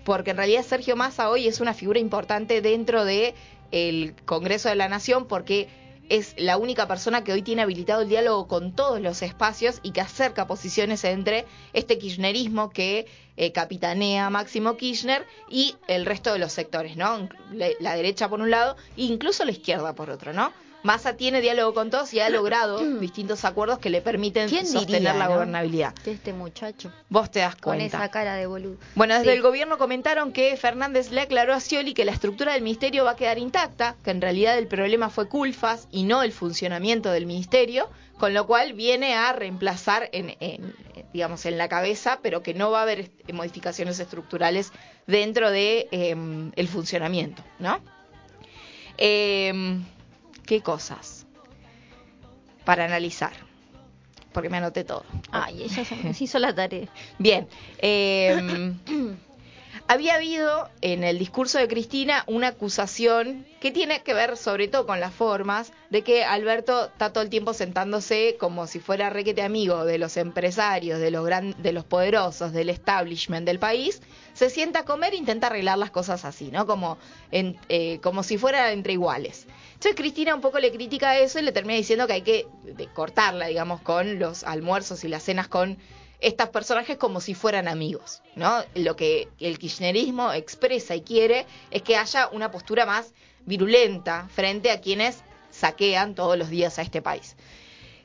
Porque 0.07 0.31
en 0.31 0.39
realidad 0.39 0.63
Sergio 0.63 0.97
Massa 0.97 1.29
hoy 1.29 1.47
es 1.49 1.61
una 1.61 1.75
figura 1.75 1.99
importante 1.99 2.63
dentro 2.63 3.05
de 3.05 3.35
el 3.73 4.15
Congreso 4.25 4.69
de 4.71 4.77
la 4.77 4.89
Nación 4.89 5.27
porque 5.27 5.69
es 6.09 6.35
la 6.37 6.57
única 6.57 6.87
persona 6.87 7.25
que 7.25 7.33
hoy 7.33 7.43
tiene 7.43 7.63
habilitado 7.63 8.03
el 8.03 8.09
diálogo 8.09 8.47
con 8.47 8.73
todos 8.75 9.01
los 9.01 9.23
espacios 9.23 9.81
y 9.83 9.93
que 9.93 10.01
acerca 10.01 10.47
posiciones 10.47 11.05
entre 11.05 11.47
este 11.73 11.99
kirchnerismo 11.99 12.71
que 12.71 13.07
eh, 13.37 13.53
capitanea 13.53 14.31
Máximo 14.31 14.77
Kirchner 14.77 15.27
y 15.49 15.77
el 15.89 16.07
resto 16.07 16.33
de 16.33 16.39
los 16.39 16.53
sectores, 16.53 16.97
¿no? 16.97 17.29
La, 17.53 17.69
la 17.81 17.97
derecha 17.97 18.29
por 18.29 18.41
un 18.41 18.51
lado 18.51 18.77
e 18.97 19.03
incluso 19.03 19.45
la 19.45 19.53
izquierda 19.53 19.95
por 19.95 20.11
otro, 20.11 20.33
¿no? 20.33 20.53
Massa 20.85 21.17
tiene 21.17 21.41
diálogo 21.41 21.73
con 21.73 21.89
todos 21.89 22.13
y 22.13 22.21
ha 22.21 22.29
logrado 22.29 22.79
distintos 23.01 23.45
acuerdos 23.47 23.79
que 23.79 23.89
le 23.89 24.03
permiten 24.03 24.51
¿Quién 24.51 24.67
sostener 24.67 25.01
diría, 25.01 25.15
la 25.15 25.25
no? 25.29 25.33
gobernabilidad. 25.33 25.95
De 26.05 26.13
este 26.13 26.35
muchacho. 26.35 26.93
Vos 27.09 27.31
te 27.31 27.39
das 27.41 27.55
Con 27.57 27.77
cuenta. 27.79 27.97
esa 27.97 28.11
cara 28.11 28.35
de 28.37 28.45
boludo. 28.47 28.77
Bueno, 28.95 29.15
desde 29.15 29.31
Sí. 29.31 29.37
el 29.37 29.43
gobierno 29.43 29.79
comentaron 29.79 30.31
que 30.33 30.55
Fernández 30.59 31.11
le 31.11 31.23
aclaró 31.23 31.55
a 31.55 31.61
Scioli 31.61 31.95
que 31.95 32.05
la 32.05 32.13
estructura 32.13 32.53
del 32.53 32.63
ministerio 32.63 33.05
va 33.05 33.13
a 33.13 33.17
quedar 33.17 33.39
intacta, 33.39 33.97
que 34.05 34.11
en 34.11 34.21
realidad 34.21 34.59
el 34.59 34.67
problema 34.69 35.09
fue 35.09 35.27
Culfas 35.27 35.89
y 35.91 36.03
no 36.05 36.23
el 36.23 36.33
funcionamiento 36.33 37.11
del 37.11 37.25
ministerio, 37.25 37.89
con 38.19 38.35
lo 38.35 38.47
cual 38.47 38.75
viene 38.75 39.15
a 39.15 39.33
reemplazar 39.33 40.11
en, 40.13 40.37
en, 40.41 40.75
digamos, 41.15 41.47
en 41.47 41.57
la 41.57 41.69
cabeza, 41.71 42.21
pero 42.23 42.43
que 42.43 42.53
no 42.53 42.71
va 42.71 42.81
a 42.81 42.83
haber 42.83 43.11
modificaciones 43.33 43.99
estructurales 44.01 44.71
dentro 45.07 45.51
de 45.51 45.89
em, 45.93 46.53
el 46.57 46.69
funcionamiento, 46.69 47.43
¿no? 47.59 47.81
Em, 48.99 49.83
¿Qué 50.47 50.61
cosas? 50.61 51.27
Para 52.65 52.85
analizar, 52.85 53.33
porque 54.33 54.49
me 54.49 54.57
anoté 54.59 54.85
todo. 54.85 55.05
Ay, 55.31 55.63
ella 55.65 55.85
se 55.85 56.15
se 56.15 56.25
hizo 56.25 56.39
la 56.39 56.55
tarea. 56.55 56.89
Bien. 57.19 57.47
eh, 57.79 58.73
había 59.87 60.15
habido 60.15 60.71
en 60.81 61.05
el 61.05 61.19
discurso 61.19 61.59
de 61.59 61.69
Cristina 61.69 62.25
una 62.27 62.49
acusación 62.49 63.47
que 63.61 63.71
tiene 63.71 64.03
que 64.03 64.15
ver 64.15 64.37
sobre 64.37 64.69
todo 64.69 64.87
con 64.87 64.99
las 64.99 65.13
formas 65.13 65.73
de 65.91 66.03
que 66.03 66.25
Alberto 66.25 66.87
está 66.87 67.13
todo 67.13 67.23
el 67.23 67.29
tiempo 67.29 67.53
sentándose 67.53 68.37
como 68.41 68.67
si 68.67 68.81
fuera 68.81 69.11
requete 69.11 69.43
amigo 69.43 69.85
de 69.85 69.99
los 69.99 70.17
empresarios, 70.17 71.01
de 71.01 71.11
los 71.11 71.27
gran, 71.27 71.55
de 71.63 71.73
los 71.73 71.85
poderosos, 71.85 72.53
del 72.53 72.71
establishment 72.71 73.47
del 73.47 73.59
país, 73.59 74.01
se 74.33 74.49
sienta 74.49 74.81
a 74.81 74.85
comer 74.85 75.13
e 75.13 75.17
intenta 75.17 75.49
arreglar 75.49 75.77
las 75.77 75.91
cosas 75.91 76.25
así, 76.25 76.51
¿no? 76.51 76.67
Como, 76.67 76.97
en, 77.31 77.59
eh, 77.69 77.99
como 78.03 78.23
si 78.23 78.39
fuera 78.39 78.73
entre 78.73 78.95
iguales. 78.95 79.47
Entonces 79.85 80.01
Cristina 80.01 80.35
un 80.35 80.41
poco 80.41 80.61
le 80.61 80.73
critica 80.73 81.19
eso 81.19 81.39
y 81.39 81.43
le 81.43 81.53
termina 81.53 81.77
diciendo 81.77 82.07
que 82.07 82.15
hay 82.15 82.23
que 82.23 82.47
cortarla, 82.95 83.49
digamos, 83.49 83.83
con 83.83 84.19
los 84.19 84.43
almuerzos 84.43 85.05
y 85.05 85.09
las 85.09 85.23
cenas 85.23 85.47
con 85.47 85.77
estos 86.21 86.49
personajes 86.49 86.97
como 86.97 87.21
si 87.21 87.35
fueran 87.35 87.69
amigos, 87.69 88.23
¿no? 88.35 88.65
Lo 88.75 88.97
que 88.97 89.29
el 89.41 89.59
kirchnerismo 89.59 90.33
expresa 90.33 90.95
y 90.95 91.03
quiere 91.03 91.45
es 91.71 91.83
que 91.83 91.99
haya 91.99 92.29
una 92.29 92.51
postura 92.51 92.87
más 92.87 93.13
virulenta 93.45 94.27
frente 94.35 94.71
a 94.71 94.81
quienes 94.81 95.23
saquean 95.51 96.15
todos 96.15 96.39
los 96.39 96.49
días 96.49 96.79
a 96.79 96.83
este 96.83 97.03
país. 97.03 97.37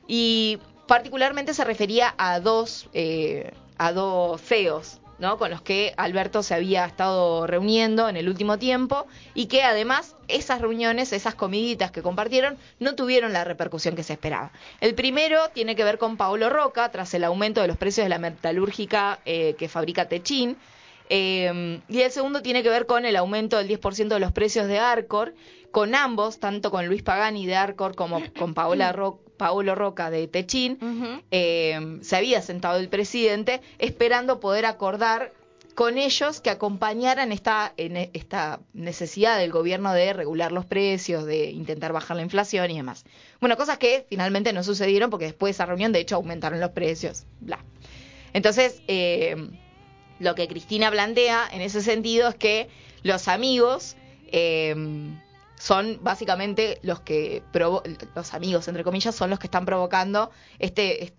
Y 0.06 0.58
particularmente 0.86 1.54
se 1.54 1.64
refería 1.64 2.14
a 2.18 2.40
dos, 2.40 2.90
eh, 2.92 3.52
a 3.78 3.94
dos 3.94 4.38
CEOs 4.42 4.99
¿no? 5.20 5.38
con 5.38 5.50
los 5.50 5.60
que 5.60 5.94
Alberto 5.96 6.42
se 6.42 6.54
había 6.54 6.84
estado 6.86 7.46
reuniendo 7.46 8.08
en 8.08 8.16
el 8.16 8.28
último 8.28 8.58
tiempo 8.58 9.06
y 9.34 9.46
que 9.46 9.62
además 9.62 10.16
esas 10.28 10.60
reuniones, 10.60 11.12
esas 11.12 11.34
comiditas 11.34 11.90
que 11.90 12.02
compartieron, 12.02 12.56
no 12.78 12.94
tuvieron 12.94 13.32
la 13.32 13.44
repercusión 13.44 13.94
que 13.94 14.02
se 14.02 14.14
esperaba. 14.14 14.50
El 14.80 14.94
primero 14.94 15.38
tiene 15.52 15.76
que 15.76 15.84
ver 15.84 15.98
con 15.98 16.16
Paolo 16.16 16.48
Roca, 16.48 16.90
tras 16.90 17.12
el 17.14 17.24
aumento 17.24 17.60
de 17.60 17.68
los 17.68 17.76
precios 17.76 18.04
de 18.04 18.08
la 18.08 18.18
metalúrgica 18.18 19.20
eh, 19.26 19.54
que 19.58 19.68
fabrica 19.68 20.08
Techín. 20.08 20.56
Eh, 21.12 21.80
y 21.88 22.00
el 22.00 22.10
segundo 22.10 22.40
tiene 22.40 22.62
que 22.62 22.70
ver 22.70 22.86
con 22.86 23.04
el 23.04 23.16
aumento 23.16 23.58
del 23.58 23.68
10% 23.68 24.08
de 24.08 24.20
los 24.20 24.32
precios 24.32 24.66
de 24.68 24.78
Arcor. 24.78 25.34
Con 25.70 25.94
ambos, 25.94 26.40
tanto 26.40 26.70
con 26.70 26.86
Luis 26.86 27.02
Pagani 27.02 27.46
de 27.46 27.56
Arcor 27.56 27.94
como 27.94 28.20
con 28.38 28.54
Paola 28.54 28.92
Roca, 28.92 29.29
Paolo 29.40 29.74
Roca 29.74 30.10
de 30.10 30.28
Techín, 30.28 30.78
eh, 31.30 31.98
se 32.02 32.14
había 32.14 32.42
sentado 32.42 32.78
el 32.78 32.90
presidente 32.90 33.62
esperando 33.78 34.38
poder 34.38 34.66
acordar 34.66 35.32
con 35.74 35.96
ellos 35.96 36.42
que 36.42 36.50
acompañaran 36.50 37.32
esta, 37.32 37.72
en 37.78 37.96
esta 37.96 38.60
necesidad 38.74 39.38
del 39.38 39.50
gobierno 39.50 39.94
de 39.94 40.12
regular 40.12 40.52
los 40.52 40.66
precios, 40.66 41.24
de 41.24 41.52
intentar 41.52 41.94
bajar 41.94 42.18
la 42.18 42.22
inflación 42.22 42.70
y 42.70 42.76
demás. 42.76 43.06
Bueno, 43.40 43.56
cosas 43.56 43.78
que 43.78 44.04
finalmente 44.10 44.52
no 44.52 44.62
sucedieron 44.62 45.08
porque 45.08 45.24
después 45.24 45.48
de 45.48 45.52
esa 45.52 45.64
reunión, 45.64 45.90
de 45.92 46.00
hecho, 46.00 46.16
aumentaron 46.16 46.60
los 46.60 46.72
precios, 46.72 47.24
bla. 47.40 47.64
Entonces, 48.34 48.82
eh, 48.88 49.36
lo 50.18 50.34
que 50.34 50.48
Cristina 50.48 50.90
plantea 50.90 51.48
en 51.50 51.62
ese 51.62 51.80
sentido 51.80 52.28
es 52.28 52.34
que 52.34 52.68
los 53.02 53.26
amigos 53.26 53.96
eh, 54.32 54.74
son 55.60 55.98
básicamente 56.02 56.78
los 56.82 57.00
que 57.00 57.42
los 58.14 58.34
amigos 58.34 58.66
entre 58.66 58.82
comillas 58.82 59.14
son 59.14 59.28
los 59.30 59.38
que 59.38 59.46
están 59.46 59.66
provocando 59.66 60.30
este 60.58 61.12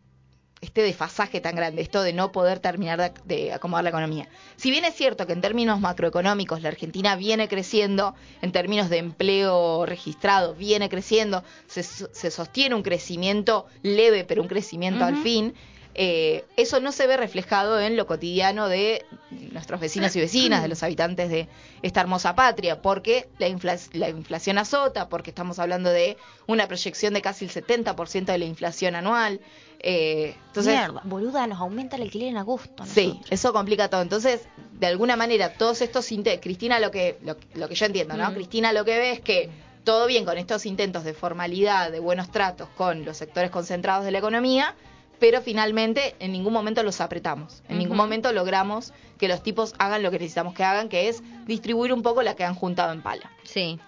este 0.62 0.84
desfasaje 0.84 1.42
tan 1.42 1.56
grande, 1.56 1.82
esto 1.82 2.04
de 2.04 2.14
no 2.14 2.32
poder 2.32 2.60
terminar 2.60 3.14
de, 3.26 3.52
acomodar 3.52 3.84
la 3.84 3.90
economía. 3.90 4.28
Si 4.58 4.70
bien 4.70 4.86
es 4.86 4.94
cierto 4.94 5.26
que 5.26 5.34
en 5.34 5.42
términos 5.42 5.80
macroeconómicos 5.80 6.62
la 6.62 6.70
Argentina 6.70 7.16
viene 7.16 7.48
creciendo, 7.48 8.14
en 8.44 8.52
términos 8.52 8.90
de 8.90 9.00
empleo 9.00 9.88
registrado 9.88 10.54
viene 10.54 10.88
creciendo, 10.88 11.44
se, 11.66 11.84
sostiene 12.30 12.76
un 12.76 12.84
crecimiento 12.84 13.66
leve, 13.82 14.24
pero 14.24 14.44
un 14.44 14.48
crecimiento 14.48 15.04
al 15.04 15.18
fin, 15.18 15.56
eh, 15.94 16.46
eso 16.58 16.80
no 16.80 16.92
se 16.92 17.08
ve 17.08 17.18
reflejado 17.18 17.80
en 17.80 17.98
lo 17.98 18.08
cotidiano 18.08 18.70
de 18.70 19.06
nuestros 19.52 19.80
vecinos 19.80 20.16
y 20.16 20.20
vecinas, 20.20 20.62
de 20.62 20.70
los 20.70 20.84
habitantes 20.84 21.30
de 21.30 21.48
esta 21.82 22.02
hermosa 22.02 22.36
patria, 22.36 22.82
porque 22.82 23.28
la, 23.40 23.78
la 23.94 24.10
inflación 24.10 24.58
azota, 24.58 25.10
porque 25.10 25.32
estamos 25.32 25.60
hablando 25.60 25.90
de 25.90 26.18
una 26.48 26.68
proyección 26.68 27.14
de 27.14 27.22
casi 27.22 27.46
el 27.46 27.52
70% 27.52 28.26
de 28.26 28.38
la 28.38 28.46
inflación 28.46 28.96
anual. 28.96 29.42
Eh, 29.80 30.36
entonces, 30.48 30.74
Mierda, 30.74 31.02
boluda, 31.04 31.48
nos 31.48 31.60
aumenta 31.60 31.96
el 31.96 32.04
alquiler 32.04 32.30
en 32.30 32.38
agosto. 32.38 32.86
Sí, 32.86 33.20
eso 33.30 33.52
complica 33.52 33.90
todo. 33.90 34.02
Entonces, 34.02 34.42
de 34.80 34.88
alguna 34.88 35.16
manera, 35.16 35.54
todos 35.54 35.82
estos 35.82 36.12
intentos, 36.12 36.44
Cristina 36.44 36.80
lo 36.80 36.92
que, 36.92 37.18
lo, 37.24 37.68
que 37.68 37.76
yo 37.76 37.86
entiendo, 37.86 38.16
¿no? 38.16 38.34
Cristina 38.34 38.74
lo 38.74 38.86
que 38.86 38.98
ve 38.98 39.12
es 39.12 39.22
que 39.22 39.50
todo 39.84 40.06
bien 40.06 40.26
con 40.26 40.38
estos 40.38 40.66
intentos 40.66 41.04
de 41.04 41.14
formalidad, 41.14 41.92
de 41.92 42.00
buenos 42.00 42.32
tratos 42.32 42.70
con 42.78 43.04
los 43.04 43.18
sectores 43.18 43.50
concentrados 43.50 44.06
de 44.06 44.12
la 44.12 44.20
economía, 44.20 44.76
pero 45.22 45.40
finalmente 45.40 46.16
en 46.18 46.32
ningún 46.32 46.52
momento 46.52 46.82
los 46.82 47.00
apretamos, 47.00 47.62
en 47.70 47.78
ningún 47.78 47.96
momento 47.96 48.34
logramos 48.34 48.92
que 49.20 49.28
los 49.28 49.44
tipos 49.44 49.76
hagan 49.78 50.02
lo 50.02 50.10
que 50.10 50.18
necesitamos 50.18 50.56
que 50.56 50.64
hagan, 50.64 50.90
que 50.90 51.10
es 51.10 51.22
distribuir 51.46 51.94
un 51.94 52.02
poco 52.02 52.24
la 52.24 52.36
que 52.36 52.44
han 52.44 52.56
juntado 52.56 52.92
en 52.92 53.04
pala. 53.04 53.30
Sí. 53.44 53.80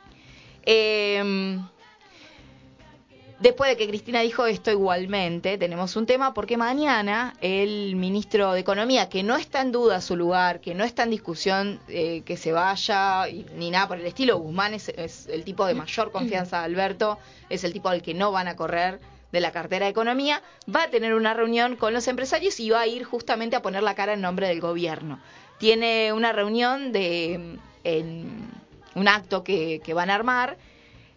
Em, 0.61 1.67
después 3.39 3.71
de 3.71 3.77
que 3.77 3.87
Cristina 3.87 4.19
dijo 4.21 4.45
esto 4.45 4.69
igualmente, 4.69 5.57
tenemos 5.57 5.95
un 5.95 6.05
tema 6.05 6.35
porque 6.35 6.55
mañana 6.55 7.33
el 7.41 7.95
ministro 7.95 8.53
de 8.53 8.59
Economía, 8.59 9.09
que 9.09 9.23
no 9.23 9.35
está 9.35 9.61
en 9.61 9.71
duda 9.71 10.01
su 10.01 10.15
lugar, 10.15 10.61
que 10.61 10.75
no 10.75 10.83
está 10.83 11.01
en 11.01 11.09
discusión 11.09 11.79
eh, 11.87 12.21
que 12.25 12.37
se 12.37 12.51
vaya 12.51 13.25
ni 13.57 13.71
nada 13.71 13.87
por 13.87 13.99
el 13.99 14.05
estilo, 14.05 14.37
Guzmán 14.37 14.75
es, 14.75 14.89
es 14.89 15.25
el 15.29 15.43
tipo 15.43 15.65
de 15.65 15.73
mayor 15.73 16.11
confianza 16.11 16.59
de 16.59 16.65
Alberto, 16.65 17.17
es 17.49 17.63
el 17.63 17.73
tipo 17.73 17.89
al 17.89 18.03
que 18.03 18.13
no 18.13 18.31
van 18.31 18.47
a 18.47 18.55
correr 18.55 18.99
de 19.33 19.41
la 19.41 19.51
cartera 19.51 19.87
de 19.87 19.91
Economía, 19.91 20.41
va 20.73 20.83
a 20.83 20.89
tener 20.89 21.15
una 21.15 21.33
reunión 21.33 21.75
con 21.75 21.91
los 21.91 22.07
empresarios 22.07 22.59
y 22.59 22.69
va 22.69 22.81
a 22.81 22.87
ir 22.87 23.03
justamente 23.03 23.55
a 23.57 23.61
poner 23.61 23.83
la 23.83 23.95
cara 23.95 24.13
en 24.13 24.21
nombre 24.21 24.47
del 24.47 24.61
gobierno. 24.61 25.19
Tiene 25.57 26.13
una 26.13 26.31
reunión 26.31 26.93
de 26.93 27.57
en 27.83 28.49
un 28.95 29.07
acto 29.07 29.43
que, 29.43 29.81
van 29.93 30.09
a 30.09 30.15
armar. 30.15 30.57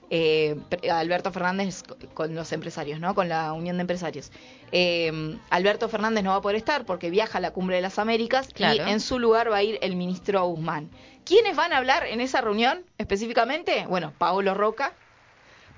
Eh, 0.09 0.57
Alberto 0.91 1.33
Fernández 1.33 1.83
con 2.15 2.35
los 2.35 2.53
empresarios, 2.53 3.01
¿no? 3.01 3.15
Con 3.15 3.29
la 3.29 3.53
Unión 3.53 3.77
de 3.77 3.81
Empresarios. 3.81 4.31
Eh, 4.71 5.37
Alberto 5.51 5.89
Fernández 5.89 6.23
no 6.23 6.31
va 6.31 6.37
a 6.37 6.41
poder 6.41 6.57
estar 6.57 6.87
porque 6.87 7.11
viaja 7.11 7.39
a 7.39 7.41
la 7.41 7.51
Cumbre 7.51 7.77
de 7.77 7.83
las 7.83 7.99
Américas 7.99 8.49
y 8.57 8.79
en 8.79 9.01
su 9.01 9.19
lugar 9.19 9.51
va 9.51 9.57
a 9.57 9.63
ir 9.63 9.79
el 9.83 9.97
ministro 9.97 10.45
Guzmán. 10.47 10.91
¿Quiénes 11.25 11.57
van 11.57 11.73
a 11.73 11.79
hablar 11.79 12.07
en 12.07 12.21
esa 12.21 12.41
reunión 12.41 12.85
específicamente? 12.99 13.85
Bueno, 13.89 14.13
Paolo 14.17 14.55
Roca, 14.55 14.93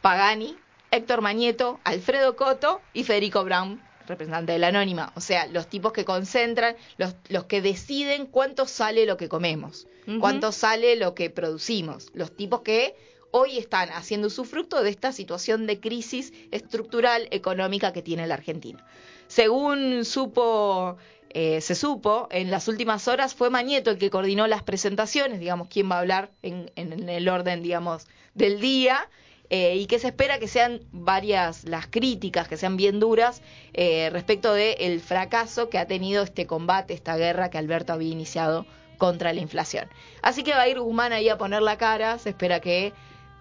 Pagani, 0.03 0.57
Héctor 0.91 1.21
Mañeto, 1.21 1.81
Alfredo 1.85 2.37
Coto 2.37 2.81
y 2.95 3.05
Federico 3.05 3.45
Brown, 3.45 3.81
representante 4.07 4.53
de 4.53 4.59
la 4.59 4.69
Anónima. 4.69 5.13
O 5.17 5.21
sea, 5.21 5.47
los 5.47 5.69
tipos 5.69 5.93
que 5.93 6.05
concentran, 6.05 6.77
los, 6.97 7.15
los 7.29 7.45
que 7.45 7.61
deciden 7.61 8.27
cuánto 8.27 8.67
sale 8.67 9.07
lo 9.07 9.17
que 9.17 9.29
comemos, 9.29 9.87
cuánto 10.21 10.53
sale 10.53 10.97
lo 10.97 11.15
que 11.15 11.29
producimos. 11.31 12.09
Los 12.15 12.35
tipos 12.35 12.63
que 12.63 12.97
hoy 13.31 13.59
están 13.59 13.91
haciendo 13.91 14.31
su 14.31 14.45
fruto 14.45 14.83
de 14.83 14.91
esta 14.91 15.13
situación 15.13 15.67
de 15.67 15.81
crisis 15.81 16.33
estructural 16.51 17.29
económica 17.31 17.93
que 17.93 18.03
tiene 18.03 18.27
la 18.27 18.35
Argentina. 18.35 18.85
Según 19.27 20.07
supo 20.07 20.97
eh, 21.31 21.61
se 21.61 21.75
supo 21.75 22.29
en 22.31 22.51
las 22.51 22.69
últimas 22.69 23.07
horas 23.07 23.35
fue 23.35 23.51
Mañeto 23.51 23.91
el 23.91 23.99
que 23.99 24.09
coordinó 24.09 24.47
las 24.47 24.63
presentaciones, 24.63 25.41
digamos, 25.41 25.69
quién 25.69 25.91
va 25.91 25.97
a 25.97 26.01
hablar 26.01 26.31
en, 26.41 26.71
en 26.75 27.07
el 27.09 27.29
orden, 27.29 27.63
digamos, 27.63 28.07
del 28.35 28.61
día. 28.61 29.11
Eh, 29.51 29.77
y 29.77 29.87
que 29.87 29.99
se 29.99 30.09
espera 30.09 30.39
que 30.39 30.47
sean 30.47 30.81
varias 30.93 31.65
las 31.65 31.87
críticas, 31.87 32.49
que 32.49 32.59
sean 32.59 32.77
bien 32.77 33.01
duras 33.01 33.41
eh, 33.73 34.11
respecto 34.13 34.53
del 34.53 34.75
el 34.79 35.01
fracaso 35.01 35.71
que 35.71 35.79
ha 35.79 35.87
tenido 35.87 36.23
este 36.23 36.47
combate, 36.47 36.93
esta 36.93 37.17
guerra 37.17 37.49
que 37.49 37.57
Alberto 37.57 37.95
había 37.95 38.11
iniciado 38.11 38.67
contra 38.99 39.33
la 39.33 39.41
inflación. 39.41 39.89
Así 40.21 40.43
que 40.43 40.51
va 40.51 40.63
a 40.63 40.69
ir 40.69 40.79
Guzmán 40.79 41.13
ahí 41.13 41.31
a 41.31 41.39
poner 41.39 41.63
la 41.63 41.79
cara, 41.79 42.19
se 42.19 42.31
espera 42.31 42.61
que, 42.61 42.93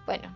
bueno, 0.06 0.34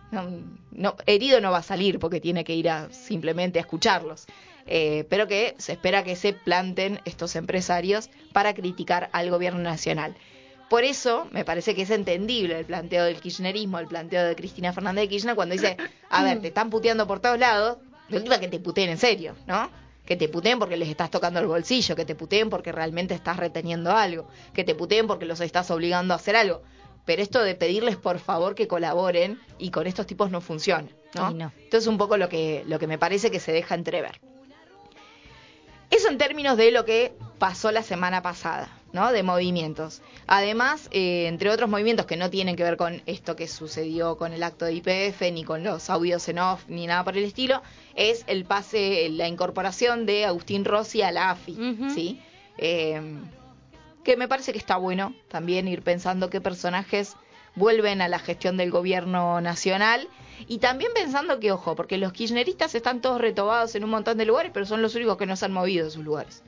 no, 0.71 0.95
herido 1.07 1.41
no 1.41 1.49
va 1.49 1.59
a 1.59 1.63
salir 1.63 1.97
porque 1.97 2.21
tiene 2.21 2.43
que 2.43 2.53
ir 2.53 2.69
a, 2.69 2.91
simplemente 2.91 3.57
a 3.57 3.61
escucharlos. 3.61 4.27
Eh, 4.65 5.05
pero 5.09 5.27
que 5.27 5.55
se 5.57 5.73
espera 5.73 6.03
que 6.03 6.15
se 6.15 6.31
planten 6.31 7.01
estos 7.03 7.35
empresarios 7.35 8.09
para 8.31 8.53
criticar 8.53 9.09
al 9.11 9.29
gobierno 9.29 9.59
nacional. 9.59 10.15
Por 10.73 10.85
eso 10.85 11.27
me 11.29 11.45
parece 11.45 11.75
que 11.75 11.83
es 11.83 11.91
entendible 11.91 12.57
el 12.57 12.65
planteo 12.65 13.05
del 13.05 13.21
kirchnerismo, 13.21 13.77
el 13.77 13.85
planteo 13.85 14.25
de 14.25 14.35
Cristina 14.35 14.73
Fernández 14.73 15.03
de 15.03 15.09
Kirchner 15.09 15.35
cuando 15.35 15.53
dice, 15.53 15.77
a 16.09 16.23
ver, 16.23 16.41
te 16.41 16.47
están 16.47 16.71
puteando 16.71 17.05
por 17.05 17.19
todos 17.19 17.37
lados, 17.37 17.77
de 18.09 18.17
última 18.17 18.39
que 18.39 18.47
te 18.47 18.59
puteen 18.59 18.89
en 18.89 18.97
serio, 18.97 19.35
¿no? 19.45 19.69
Que 20.03 20.15
te 20.15 20.29
puteen 20.29 20.57
porque 20.57 20.75
les 20.75 20.89
estás 20.89 21.11
tocando 21.11 21.39
el 21.39 21.45
bolsillo, 21.45 21.95
que 21.95 22.05
te 22.05 22.15
puteen 22.15 22.49
porque 22.49 22.71
realmente 22.71 23.13
estás 23.13 23.37
reteniendo 23.37 23.91
algo, 23.91 24.27
que 24.51 24.63
te 24.63 24.73
puteen 24.73 25.05
porque 25.05 25.25
los 25.25 25.41
estás 25.41 25.69
obligando 25.69 26.15
a 26.15 26.17
hacer 26.17 26.35
algo. 26.35 26.63
Pero 27.05 27.21
esto 27.21 27.43
de 27.43 27.53
pedirles 27.53 27.95
por 27.95 28.17
favor 28.17 28.55
que 28.55 28.67
colaboren 28.67 29.39
y 29.59 29.69
con 29.69 29.85
estos 29.85 30.07
tipos 30.07 30.31
no 30.31 30.41
funciona, 30.41 30.89
¿no? 31.13 31.29
no. 31.29 31.51
Esto 31.65 31.77
es 31.77 31.85
un 31.85 31.99
poco 31.99 32.17
lo 32.17 32.29
que, 32.29 32.63
lo 32.65 32.79
que 32.79 32.87
me 32.87 32.97
parece 32.97 33.29
que 33.29 33.39
se 33.39 33.51
deja 33.51 33.75
entrever. 33.75 34.19
Eso 35.91 36.09
en 36.09 36.17
términos 36.17 36.57
de 36.57 36.71
lo 36.71 36.83
que 36.83 37.13
pasó 37.43 37.73
la 37.73 37.83
semana 37.83 38.21
pasada, 38.21 38.69
¿no? 38.93 39.11
De 39.11 39.21
movimientos. 39.21 40.01
Además, 40.27 40.87
eh, 40.91 41.27
entre 41.27 41.49
otros 41.49 41.69
movimientos 41.69 42.05
que 42.05 42.15
no 42.15 42.29
tienen 42.29 42.55
que 42.55 42.63
ver 42.63 42.77
con 42.77 43.01
esto 43.05 43.35
que 43.35 43.49
sucedió 43.49 44.15
con 44.15 44.31
el 44.31 44.43
acto 44.43 44.63
de 44.63 44.75
IPF, 44.75 45.29
ni 45.33 45.43
con 45.43 45.61
los 45.61 45.89
audios 45.89 46.29
en 46.29 46.39
off, 46.39 46.63
ni 46.69 46.87
nada 46.87 47.03
por 47.03 47.17
el 47.17 47.25
estilo, 47.25 47.61
es 47.95 48.23
el 48.27 48.45
pase, 48.45 49.09
la 49.09 49.27
incorporación 49.27 50.05
de 50.05 50.23
Agustín 50.23 50.63
Rossi 50.63 51.01
a 51.01 51.11
la 51.11 51.31
AFI, 51.31 51.89
¿sí? 51.93 52.21
Eh, 52.57 53.01
que 54.05 54.15
me 54.15 54.29
parece 54.29 54.53
que 54.53 54.57
está 54.57 54.77
bueno 54.77 55.13
también 55.27 55.67
ir 55.67 55.81
pensando 55.81 56.29
qué 56.29 56.39
personajes 56.39 57.17
vuelven 57.55 58.01
a 58.01 58.07
la 58.07 58.19
gestión 58.19 58.55
del 58.55 58.71
gobierno 58.71 59.41
nacional 59.41 60.07
y 60.47 60.59
también 60.59 60.91
pensando 60.95 61.41
que, 61.41 61.51
ojo, 61.51 61.75
porque 61.75 61.97
los 61.97 62.13
kirchneristas 62.13 62.73
están 62.73 63.01
todos 63.01 63.19
retobados 63.19 63.75
en 63.75 63.83
un 63.83 63.89
montón 63.89 64.17
de 64.17 64.23
lugares, 64.23 64.51
pero 64.53 64.65
son 64.65 64.81
los 64.81 64.95
únicos 64.95 65.17
que 65.17 65.25
no 65.25 65.35
se 65.35 65.43
han 65.43 65.51
movido 65.51 65.83
de 65.83 65.91
sus 65.91 66.05
lugares. 66.05 66.41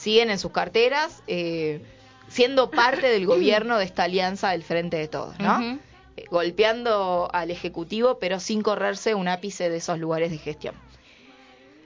Siguen 0.00 0.30
en 0.30 0.38
sus 0.38 0.50
carteras, 0.50 1.22
eh, 1.26 1.82
siendo 2.28 2.70
parte 2.70 3.08
del 3.08 3.26
gobierno 3.26 3.76
de 3.76 3.84
esta 3.84 4.04
alianza 4.04 4.52
del 4.52 4.62
Frente 4.62 4.96
de 4.96 5.08
Todos, 5.08 5.38
¿no? 5.38 5.78
Eh, 6.16 6.24
golpeando 6.30 7.28
al 7.30 7.50
Ejecutivo, 7.50 8.18
pero 8.18 8.40
sin 8.40 8.62
correrse 8.62 9.14
un 9.14 9.28
ápice 9.28 9.68
de 9.68 9.76
esos 9.76 9.98
lugares 9.98 10.30
de 10.30 10.38
gestión. 10.38 10.74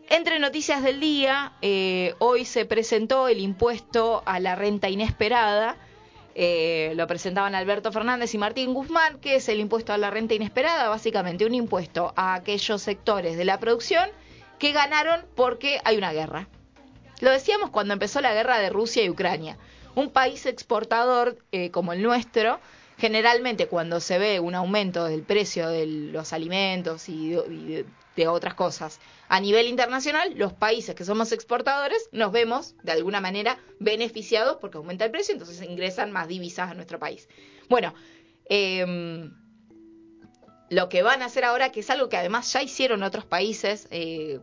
Entre 0.09 0.39
noticias 0.39 0.85
del 0.85 1.01
día, 1.01 1.55
eh, 1.61 2.15
hoy 2.21 2.45
se 2.45 2.67
presentó 2.67 3.27
el 3.27 3.41
impuesto 3.41 4.23
a 4.27 4.39
la 4.39 4.55
renta 4.55 4.89
inesperada. 4.89 5.77
Eh, 6.37 6.93
lo 6.95 7.09
presentaban 7.09 7.57
Alberto 7.57 7.91
Fernández 7.91 8.33
y 8.33 8.39
Martín 8.39 8.75
Guzmán, 8.75 9.19
que 9.19 9.35
es 9.35 9.49
el 9.49 9.59
impuesto 9.59 9.93
a 9.93 9.99
la 9.99 10.11
renta 10.11 10.35
inesperada, 10.35 10.89
básicamente 10.89 11.47
un 11.47 11.55
impuesto 11.55 12.13
a 12.15 12.35
aquellos 12.35 12.81
sectores 12.81 13.37
de 13.37 13.45
la 13.45 13.59
producción 13.59 14.09
que 14.61 14.71
ganaron 14.71 15.25
porque 15.35 15.81
hay 15.83 15.97
una 15.97 16.13
guerra. 16.13 16.47
Lo 17.21 17.31
decíamos 17.31 17.71
cuando 17.71 17.93
empezó 17.93 18.21
la 18.21 18.35
guerra 18.35 18.59
de 18.59 18.71
Rusia 18.71 19.03
y 19.05 19.11
Ucrania. 19.11 19.59
Un 19.95 20.11
país 20.11 20.47
exportador 20.47 21.39
eh, 21.53 21.71
como 21.71 21.93
el 21.93 22.03
nuestro, 22.03 22.61
generalmente 22.99 23.67
cuando 23.67 24.01
se 24.01 24.19
ve 24.19 24.41
un 24.41 24.55
aumento 24.55 25.05
del 25.05 25.23
precio 25.23 25.69
de 25.69 25.87
los 25.87 26.33
alimentos 26.33 27.09
y 27.09 27.31
de, 28.17 28.29
otras 28.29 28.55
cosas 28.55 29.01
a 29.29 29.41
nivel 29.41 29.67
internacional, 29.67 30.35
los 30.37 30.53
países 30.53 30.95
que 30.95 31.05
somos 31.05 31.33
exportadores 31.33 32.09
nos 32.13 32.31
vemos 32.31 32.77
de 32.85 32.93
alguna 32.93 33.21
manera 33.21 33.59
beneficiados 33.81 34.59
porque 34.61 34.79
aumenta 34.79 35.05
el 35.05 35.11
precio, 35.11 35.33
entonces 35.33 35.61
ingresan 35.63 36.13
más 36.13 36.29
divisas 36.29 36.71
a 36.71 36.75
nuestro 36.75 37.01
país. 37.01 37.29
Bueno, 37.69 37.93
em, 38.49 39.33
lo 40.71 40.89
que 40.89 41.03
van 41.03 41.23
a 41.23 41.27
hacer 41.27 41.45
ahora, 41.45 41.73
que 41.73 41.81
es 41.81 41.91
algo 41.91 42.09
que 42.09 42.17
además 42.17 42.53
ya 42.53 42.63
hicieron 42.63 43.03
otros 43.03 43.25
países, 43.25 43.89
eh, 43.91 44.39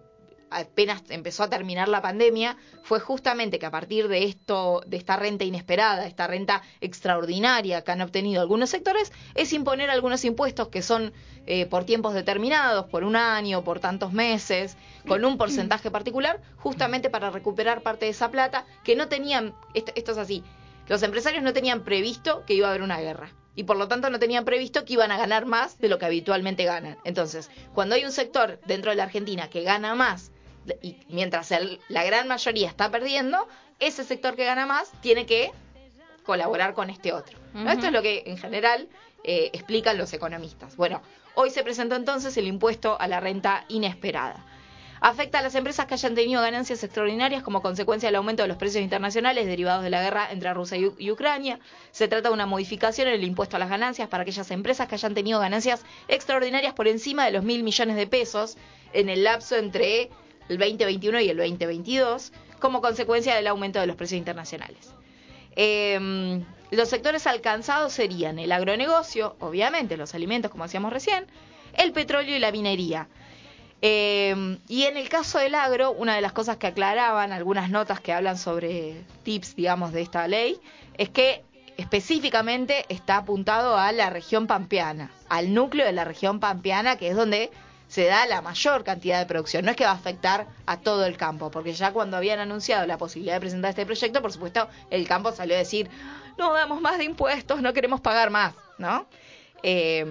apenas 0.51 1.01
empezó 1.09 1.43
a 1.43 1.49
terminar 1.49 1.87
la 1.87 2.01
pandemia, 2.01 2.57
fue 2.83 2.99
justamente 2.99 3.57
que 3.57 3.65
a 3.65 3.71
partir 3.71 4.07
de 4.07 4.25
esto, 4.25 4.83
de 4.85 4.97
esta 4.97 5.15
renta 5.15 5.43
inesperada, 5.43 6.05
esta 6.05 6.27
renta 6.27 6.61
extraordinaria 6.81 7.83
que 7.83 7.91
han 7.91 8.01
obtenido 8.01 8.41
algunos 8.41 8.69
sectores, 8.69 9.11
es 9.35 9.53
imponer 9.53 9.89
algunos 9.89 10.23
impuestos 10.25 10.67
que 10.67 10.81
son 10.81 11.13
eh, 11.47 11.65
por 11.65 11.85
tiempos 11.85 12.13
determinados, 12.13 12.85
por 12.85 13.03
un 13.03 13.15
año, 13.15 13.63
por 13.63 13.79
tantos 13.79 14.13
meses, 14.13 14.77
con 15.07 15.25
un 15.25 15.37
porcentaje 15.37 15.89
particular, 15.89 16.41
justamente 16.57 17.09
para 17.09 17.31
recuperar 17.31 17.81
parte 17.81 18.05
de 18.05 18.11
esa 18.11 18.29
plata 18.29 18.65
que 18.83 18.95
no 18.95 19.07
tenían, 19.07 19.55
esto, 19.73 19.91
esto 19.95 20.11
es 20.11 20.17
así, 20.17 20.43
los 20.87 21.01
empresarios 21.03 21.43
no 21.43 21.53
tenían 21.53 21.83
previsto 21.83 22.43
que 22.45 22.53
iba 22.53 22.67
a 22.67 22.71
haber 22.71 22.81
una 22.81 22.99
guerra 22.99 23.31
y 23.55 23.63
por 23.63 23.77
lo 23.77 23.87
tanto 23.87 24.09
no 24.09 24.19
tenían 24.19 24.45
previsto 24.45 24.85
que 24.85 24.93
iban 24.93 25.11
a 25.11 25.17
ganar 25.17 25.45
más 25.45 25.77
de 25.79 25.89
lo 25.89 25.97
que 25.99 26.05
habitualmente 26.05 26.63
ganan. 26.63 26.97
Entonces, 27.03 27.49
cuando 27.73 27.95
hay 27.95 28.05
un 28.05 28.11
sector 28.11 28.59
dentro 28.65 28.91
de 28.91 28.97
la 28.97 29.03
Argentina 29.03 29.49
que 29.49 29.63
gana 29.63 29.95
más 29.95 30.31
y 30.82 30.97
mientras 31.10 31.52
el- 31.52 31.80
la 31.89 32.04
gran 32.04 32.28
mayoría 32.28 32.67
está 32.67 32.89
perdiendo, 32.91 33.47
ese 33.80 34.04
sector 34.04 34.36
que 34.36 34.45
gana 34.45 34.65
más 34.65 34.91
tiene 35.02 35.26
que 35.26 35.52
colaborar 36.26 36.74
con 36.74 36.89
este 36.89 37.13
otro. 37.13 37.38
Esto 37.67 37.88
es 37.88 37.91
lo 37.93 38.02
que 38.02 38.24
en 38.28 38.38
general 38.38 38.88
eh, 39.24 39.50
explican 39.54 39.97
los 39.97 40.13
economistas. 40.13 40.76
Bueno, 40.78 41.02
hoy 41.36 41.50
se 41.52 41.63
presentó 41.63 41.95
entonces 41.95 42.36
el 42.38 42.47
impuesto 42.47 43.00
a 43.00 43.08
la 43.08 43.19
renta 43.19 43.65
inesperada. 43.67 44.45
Afecta 45.04 45.39
a 45.39 45.41
las 45.41 45.56
empresas 45.56 45.88
que 45.88 45.95
hayan 45.95 46.13
tenido 46.13 46.41
ganancias 46.43 46.84
extraordinarias 46.84 47.41
como 47.41 47.63
consecuencia 47.63 48.08
del 48.08 48.15
aumento 48.17 48.43
de 48.43 48.47
los 48.47 48.58
precios 48.58 48.84
internacionales 48.84 49.47
derivados 49.47 49.84
de 49.84 49.89
la 49.89 50.02
guerra 50.04 50.28
entre 50.32 50.54
Rusia 50.54 50.78
y, 50.78 50.91
y 51.00 51.10
Ucrania. 51.12 51.60
Se 51.91 52.08
trata 52.08 52.30
de 52.30 52.34
una 52.36 52.45
modificación 52.45 53.08
en 53.08 53.15
el 53.15 53.24
impuesto 53.24 53.56
a 53.56 53.60
las 53.60 53.69
ganancias 53.69 54.08
para 54.10 54.21
aquellas 54.21 54.52
empresas 54.52 54.88
que 54.88 54.93
hayan 54.95 55.15
tenido 55.15 55.39
ganancias 55.39 55.84
extraordinarias 56.08 56.74
por 56.76 56.88
encima 56.88 57.26
de 57.26 57.32
los 57.32 57.43
mil 57.43 57.63
millones 57.63 57.95
de 57.95 58.06
pesos 58.06 58.58
en 58.93 59.10
el 59.10 59.24
lapso 59.24 59.56
entre 59.56 60.10
el 60.51 60.57
2021 60.57 61.21
y 61.21 61.29
el 61.29 61.37
2022 61.37 62.31
como 62.59 62.81
consecuencia 62.81 63.35
del 63.35 63.47
aumento 63.47 63.79
de 63.79 63.87
los 63.87 63.95
precios 63.95 64.19
internacionales. 64.19 64.93
Eh, 65.55 66.43
los 66.71 66.87
sectores 66.87 67.27
alcanzados 67.27 67.93
serían 67.93 68.39
el 68.39 68.51
agronegocio, 68.51 69.35
obviamente 69.39 69.97
los 69.97 70.15
alimentos, 70.15 70.51
como 70.51 70.63
decíamos 70.63 70.93
recién, 70.93 71.25
el 71.73 71.91
petróleo 71.91 72.35
y 72.35 72.39
la 72.39 72.51
minería. 72.51 73.07
Eh, 73.81 74.57
y 74.67 74.83
en 74.83 74.95
el 74.95 75.09
caso 75.09 75.39
del 75.39 75.55
agro, 75.55 75.91
una 75.91 76.15
de 76.15 76.21
las 76.21 76.33
cosas 76.33 76.57
que 76.57 76.67
aclaraban 76.67 77.31
algunas 77.31 77.69
notas 77.69 77.99
que 77.99 78.13
hablan 78.13 78.37
sobre 78.37 79.03
tips, 79.23 79.55
digamos, 79.55 79.91
de 79.91 80.01
esta 80.01 80.27
ley, 80.27 80.59
es 80.97 81.09
que 81.09 81.43
específicamente 81.77 82.85
está 82.89 83.17
apuntado 83.17 83.77
a 83.77 83.91
la 83.91 84.09
región 84.09 84.47
pampeana, 84.47 85.11
al 85.29 85.53
núcleo 85.53 85.85
de 85.85 85.93
la 85.93 86.05
región 86.05 86.39
pampeana, 86.39 86.95
que 86.95 87.09
es 87.09 87.15
donde 87.15 87.49
se 87.91 88.06
da 88.06 88.25
la 88.25 88.41
mayor 88.41 88.86
cantidad 88.86 89.19
de 89.19 89.25
producción. 89.25 89.65
No 89.65 89.71
es 89.71 89.75
que 89.75 89.84
va 89.84 89.91
a 89.91 89.95
afectar 89.95 90.47
a 90.65 90.80
todo 90.80 91.06
el 91.06 91.17
campo, 91.17 91.51
porque 91.51 91.73
ya 91.73 91.91
cuando 91.91 92.15
habían 92.15 92.39
anunciado 92.39 92.88
la 92.88 92.97
posibilidad 92.97 93.34
de 93.34 93.41
presentar 93.41 93.71
este 93.71 93.86
proyecto, 93.86 94.21
por 94.21 94.32
supuesto, 94.32 94.69
el 94.89 95.06
campo 95.10 95.34
salió 95.34 95.56
a 95.56 95.58
decir, 95.58 95.89
no 96.38 96.54
damos 96.54 96.80
más 96.80 96.97
de 96.97 97.04
impuestos, 97.04 97.62
no 97.62 97.73
queremos 97.73 97.99
pagar 97.99 98.30
más, 98.30 98.54
¿no? 98.77 99.08
Eh, 99.62 100.06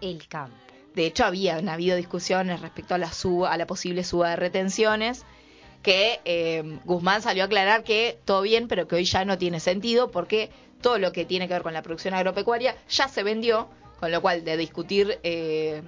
El 0.00 0.28
campo. 0.28 0.54
de 0.94 1.06
hecho, 1.06 1.24
habían 1.24 1.68
habido 1.68 1.96
discusiones 1.96 2.60
respecto 2.60 2.94
a 2.94 2.98
la 2.98 3.10
suba, 3.10 3.52
a 3.52 3.56
la 3.56 3.66
posible 3.66 4.04
suba 4.04 4.30
de 4.30 4.36
retenciones, 4.36 5.24
que 5.82 6.20
eh, 6.24 6.78
Guzmán 6.84 7.22
salió 7.22 7.42
a 7.42 7.46
aclarar 7.46 7.82
que 7.82 8.20
todo 8.24 8.42
bien, 8.42 8.68
pero 8.68 8.86
que 8.86 8.94
hoy 8.94 9.04
ya 9.04 9.24
no 9.24 9.36
tiene 9.36 9.58
sentido 9.58 10.12
porque 10.12 10.50
todo 10.80 10.98
lo 10.98 11.10
que 11.10 11.24
tiene 11.24 11.48
que 11.48 11.54
ver 11.54 11.62
con 11.62 11.72
la 11.72 11.82
producción 11.82 12.14
agropecuaria 12.14 12.76
ya 12.88 13.08
se 13.08 13.24
vendió, 13.24 13.68
con 13.98 14.12
lo 14.12 14.22
cual 14.22 14.44
de 14.44 14.56
discutir 14.56 15.18
eh, 15.24 15.82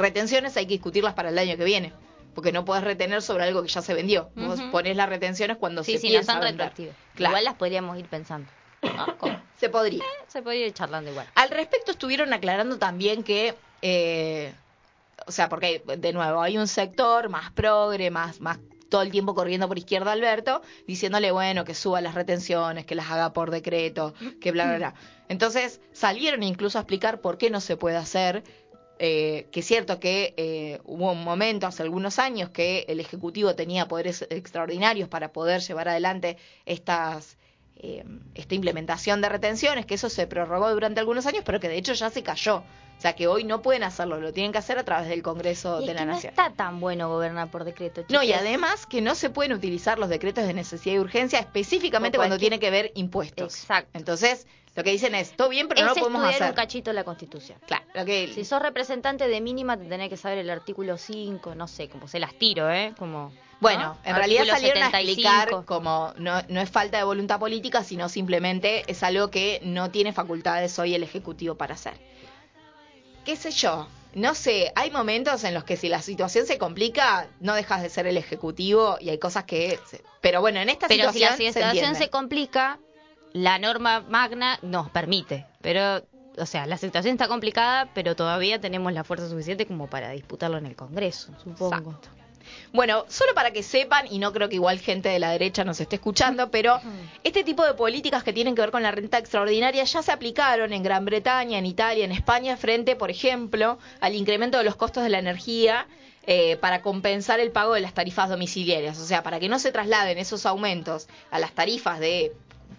retenciones 0.00 0.56
hay 0.56 0.66
que 0.66 0.74
discutirlas 0.74 1.14
para 1.14 1.30
el 1.30 1.38
año 1.38 1.56
que 1.56 1.64
viene, 1.64 1.92
porque 2.34 2.52
no 2.52 2.64
puedes 2.64 2.84
retener 2.84 3.22
sobre 3.22 3.44
algo 3.44 3.62
que 3.62 3.68
ya 3.68 3.82
se 3.82 3.94
vendió. 3.94 4.30
Vos 4.36 4.58
Ujú. 4.60 4.70
ponés 4.70 4.96
las 4.96 5.08
retenciones 5.08 5.56
cuando 5.56 5.82
Sí, 5.84 5.92
se 5.94 5.98
sí, 5.98 6.06
no 6.08 6.10
piensa 6.12 6.32
son 6.34 6.42
retroactivas. 6.42 6.94
Claro. 7.14 7.32
Igual 7.32 7.44
las 7.44 7.54
podríamos 7.54 7.98
ir 7.98 8.06
pensando. 8.06 8.48
¿no? 8.82 9.38
Se 9.58 9.68
podría. 9.68 10.04
Se 10.28 10.40
podría 10.40 10.66
ir 10.68 10.72
charlando 10.72 11.10
igual. 11.10 11.26
Al 11.34 11.50
respecto 11.50 11.90
estuvieron 11.90 12.32
aclarando 12.32 12.78
también 12.78 13.24
que, 13.24 13.56
eh, 13.82 14.52
o 15.26 15.32
sea, 15.32 15.48
porque 15.48 15.82
de 15.98 16.12
nuevo 16.12 16.40
hay 16.40 16.56
un 16.58 16.68
sector 16.68 17.28
más 17.28 17.50
progre, 17.50 18.08
más, 18.12 18.40
más 18.40 18.60
todo 18.88 19.02
el 19.02 19.10
tiempo 19.10 19.34
corriendo 19.34 19.66
por 19.66 19.76
izquierda 19.76 20.12
Alberto, 20.12 20.62
diciéndole, 20.86 21.32
bueno, 21.32 21.64
que 21.64 21.74
suba 21.74 22.00
las 22.00 22.14
retenciones, 22.14 22.86
que 22.86 22.94
las 22.94 23.10
haga 23.10 23.32
por 23.32 23.50
decreto, 23.50 24.14
que 24.40 24.52
bla, 24.52 24.64
bla, 24.66 24.76
bla. 24.76 24.94
Entonces 25.28 25.80
salieron 25.92 26.44
incluso 26.44 26.78
a 26.78 26.82
explicar 26.82 27.20
por 27.20 27.36
qué 27.36 27.50
no 27.50 27.60
se 27.60 27.76
puede 27.76 27.96
hacer. 27.96 28.44
Eh, 28.98 29.46
que 29.52 29.60
es 29.60 29.66
cierto 29.66 30.00
que 30.00 30.34
eh, 30.36 30.80
hubo 30.84 31.12
un 31.12 31.24
momento 31.24 31.66
hace 31.66 31.82
algunos 31.82 32.18
años 32.18 32.50
que 32.50 32.84
el 32.88 33.00
Ejecutivo 33.00 33.54
tenía 33.54 33.86
poderes 33.88 34.26
extraordinarios 34.30 35.08
para 35.08 35.32
poder 35.32 35.60
llevar 35.60 35.88
adelante 35.88 36.36
estas 36.66 37.36
eh, 37.80 38.04
esta 38.34 38.56
implementación 38.56 39.20
de 39.20 39.28
retenciones, 39.28 39.86
que 39.86 39.94
eso 39.94 40.08
se 40.10 40.26
prorrogó 40.26 40.68
durante 40.70 40.98
algunos 40.98 41.26
años, 41.26 41.44
pero 41.46 41.60
que 41.60 41.68
de 41.68 41.76
hecho 41.78 41.92
ya 41.92 42.10
se 42.10 42.24
cayó. 42.24 42.56
O 42.56 43.00
sea 43.00 43.12
que 43.14 43.28
hoy 43.28 43.44
no 43.44 43.62
pueden 43.62 43.84
hacerlo, 43.84 44.20
lo 44.20 44.32
tienen 44.32 44.50
que 44.50 44.58
hacer 44.58 44.76
a 44.76 44.84
través 44.84 45.08
del 45.08 45.22
Congreso 45.22 45.80
Y 45.80 45.86
de 45.86 45.94
la 45.94 46.00
que 46.00 46.06
no 46.06 46.12
Nación. 46.14 46.30
está 46.30 46.52
tan 46.52 46.80
bueno 46.80 47.08
gobernar 47.08 47.48
por 47.48 47.62
decreto, 47.62 48.04
No, 48.08 48.24
y 48.24 48.32
además 48.32 48.86
que 48.86 49.00
no 49.00 49.14
se 49.14 49.30
pueden 49.30 49.52
utilizar 49.52 50.00
los 50.00 50.08
decretos 50.08 50.44
de 50.44 50.52
necesidad 50.54 50.96
y 50.96 50.98
urgencia 50.98 51.38
específicamente 51.38 52.18
cuando 52.18 52.36
tiene 52.38 52.58
que 52.58 52.70
ver 52.72 52.90
impuestos. 52.96 53.54
Exacto. 53.54 53.96
Entonces, 53.96 54.48
lo 54.74 54.84
que 54.84 54.90
dicen 54.90 55.14
es, 55.14 55.32
todo 55.32 55.48
bien, 55.48 55.68
pero 55.68 55.80
no 55.82 55.88
lo 55.88 55.94
podemos 55.94 56.22
estudiar 56.22 56.42
hacer. 56.42 56.50
un 56.50 56.56
cachito 56.56 56.92
la 56.92 57.04
Constitución. 57.04 57.58
Claro, 57.66 57.84
lo 57.94 58.04
que 58.04 58.32
Si 58.34 58.44
sos 58.44 58.62
representante 58.62 59.26
de 59.26 59.40
mínima, 59.40 59.76
te 59.76 59.84
tenés 59.86 60.08
que 60.08 60.16
saber 60.16 60.38
el 60.38 60.50
artículo 60.50 60.96
5, 60.96 61.54
no 61.54 61.66
sé, 61.66 61.88
como 61.88 62.06
se 62.08 62.18
las 62.20 62.34
tiro, 62.34 62.70
¿eh? 62.70 62.94
Como, 62.98 63.32
Bueno, 63.60 63.94
¿no? 63.94 63.98
en 64.04 64.14
realidad 64.14 64.46
salieron 64.46 64.82
a 64.84 64.90
75. 64.90 65.00
explicar 65.10 65.64
como 65.64 66.12
no, 66.16 66.42
no 66.48 66.60
es 66.60 66.70
falta 66.70 66.98
de 66.98 67.04
voluntad 67.04 67.40
política, 67.40 67.82
sino 67.82 68.08
simplemente 68.08 68.84
es 68.86 69.02
algo 69.02 69.30
que 69.30 69.60
no 69.64 69.90
tiene 69.90 70.12
facultades 70.12 70.78
hoy 70.78 70.94
el 70.94 71.02
Ejecutivo 71.02 71.56
para 71.56 71.74
hacer. 71.74 71.94
¿Qué 73.24 73.36
sé 73.36 73.50
yo? 73.50 73.88
No 74.14 74.34
sé, 74.34 74.72
hay 74.74 74.90
momentos 74.90 75.44
en 75.44 75.52
los 75.54 75.64
que 75.64 75.76
si 75.76 75.88
la 75.88 76.00
situación 76.00 76.46
se 76.46 76.56
complica, 76.56 77.28
no 77.40 77.54
dejas 77.54 77.82
de 77.82 77.90
ser 77.90 78.06
el 78.06 78.16
Ejecutivo 78.16 78.96
y 79.00 79.10
hay 79.10 79.18
cosas 79.18 79.44
que... 79.44 79.78
Pero 80.20 80.40
bueno, 80.40 80.60
en 80.60 80.70
esta 80.70 80.88
Pero 80.88 81.12
si 81.12 81.18
la 81.18 81.32
situación 81.36 81.52
se 81.52 81.60
situación 81.60 81.94
se 81.94 82.08
complica, 82.08 82.78
la 83.32 83.58
norma 83.58 84.00
magna 84.00 84.58
nos 84.62 84.90
permite. 84.90 85.46
Pero, 85.60 86.02
o 86.36 86.46
sea, 86.46 86.66
la 86.66 86.78
situación 86.78 87.12
está 87.12 87.28
complicada, 87.28 87.88
pero 87.94 88.16
todavía 88.16 88.60
tenemos 88.60 88.92
la 88.92 89.04
fuerza 89.04 89.28
suficiente 89.28 89.66
como 89.66 89.88
para 89.88 90.10
disputarlo 90.10 90.58
en 90.58 90.66
el 90.66 90.76
Congreso, 90.76 91.32
supongo. 91.42 91.76
Exacto. 91.76 92.18
Bueno, 92.72 93.04
solo 93.08 93.34
para 93.34 93.50
que 93.50 93.62
sepan, 93.62 94.06
y 94.10 94.18
no 94.18 94.32
creo 94.32 94.48
que 94.48 94.56
igual 94.56 94.78
gente 94.78 95.08
de 95.08 95.18
la 95.18 95.30
derecha 95.30 95.64
nos 95.64 95.80
esté 95.80 95.96
escuchando, 95.96 96.50
pero 96.50 96.80
este 97.24 97.44
tipo 97.44 97.64
de 97.64 97.74
políticas 97.74 98.22
que 98.22 98.32
tienen 98.32 98.54
que 98.54 98.62
ver 98.62 98.70
con 98.70 98.82
la 98.82 98.90
renta 98.90 99.18
extraordinaria 99.18 99.84
ya 99.84 100.02
se 100.02 100.12
aplicaron 100.12 100.72
en 100.72 100.82
Gran 100.82 101.04
Bretaña, 101.04 101.58
en 101.58 101.66
Italia, 101.66 102.04
en 102.04 102.12
España, 102.12 102.56
frente, 102.56 102.96
por 102.96 103.10
ejemplo, 103.10 103.78
al 104.00 104.14
incremento 104.14 104.58
de 104.58 104.64
los 104.64 104.76
costos 104.76 105.02
de 105.02 105.08
la 105.08 105.18
energía 105.18 105.86
eh, 106.26 106.56
para 106.56 106.82
compensar 106.82 107.40
el 107.40 107.50
pago 107.50 107.74
de 107.74 107.80
las 107.80 107.94
tarifas 107.94 108.28
domiciliarias. 108.28 108.98
O 108.98 109.06
sea, 109.06 109.22
para 109.22 109.40
que 109.40 109.48
no 109.48 109.58
se 109.58 109.72
trasladen 109.72 110.18
esos 110.18 110.44
aumentos 110.44 111.08
a 111.30 111.38
las 111.38 111.52
tarifas 111.52 112.00
de 112.00 112.34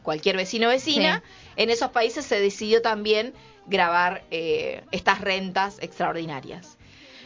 cualquier 0.09 0.37
vecino 0.37 0.69
o 0.69 0.71
vecina, 0.71 1.21
en 1.55 1.69
esos 1.69 1.91
países 1.91 2.25
se 2.25 2.41
decidió 2.41 2.81
también 2.81 3.31
grabar 3.67 4.23
eh, 4.31 4.81
estas 4.89 5.21
rentas 5.21 5.77
extraordinarias. 5.81 6.79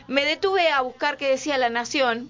Me 0.10 0.26
detuve 0.26 0.68
a 0.68 0.82
buscar 0.82 1.16
qué 1.16 1.30
decía 1.30 1.58
la 1.58 1.70
Nación, 1.70 2.30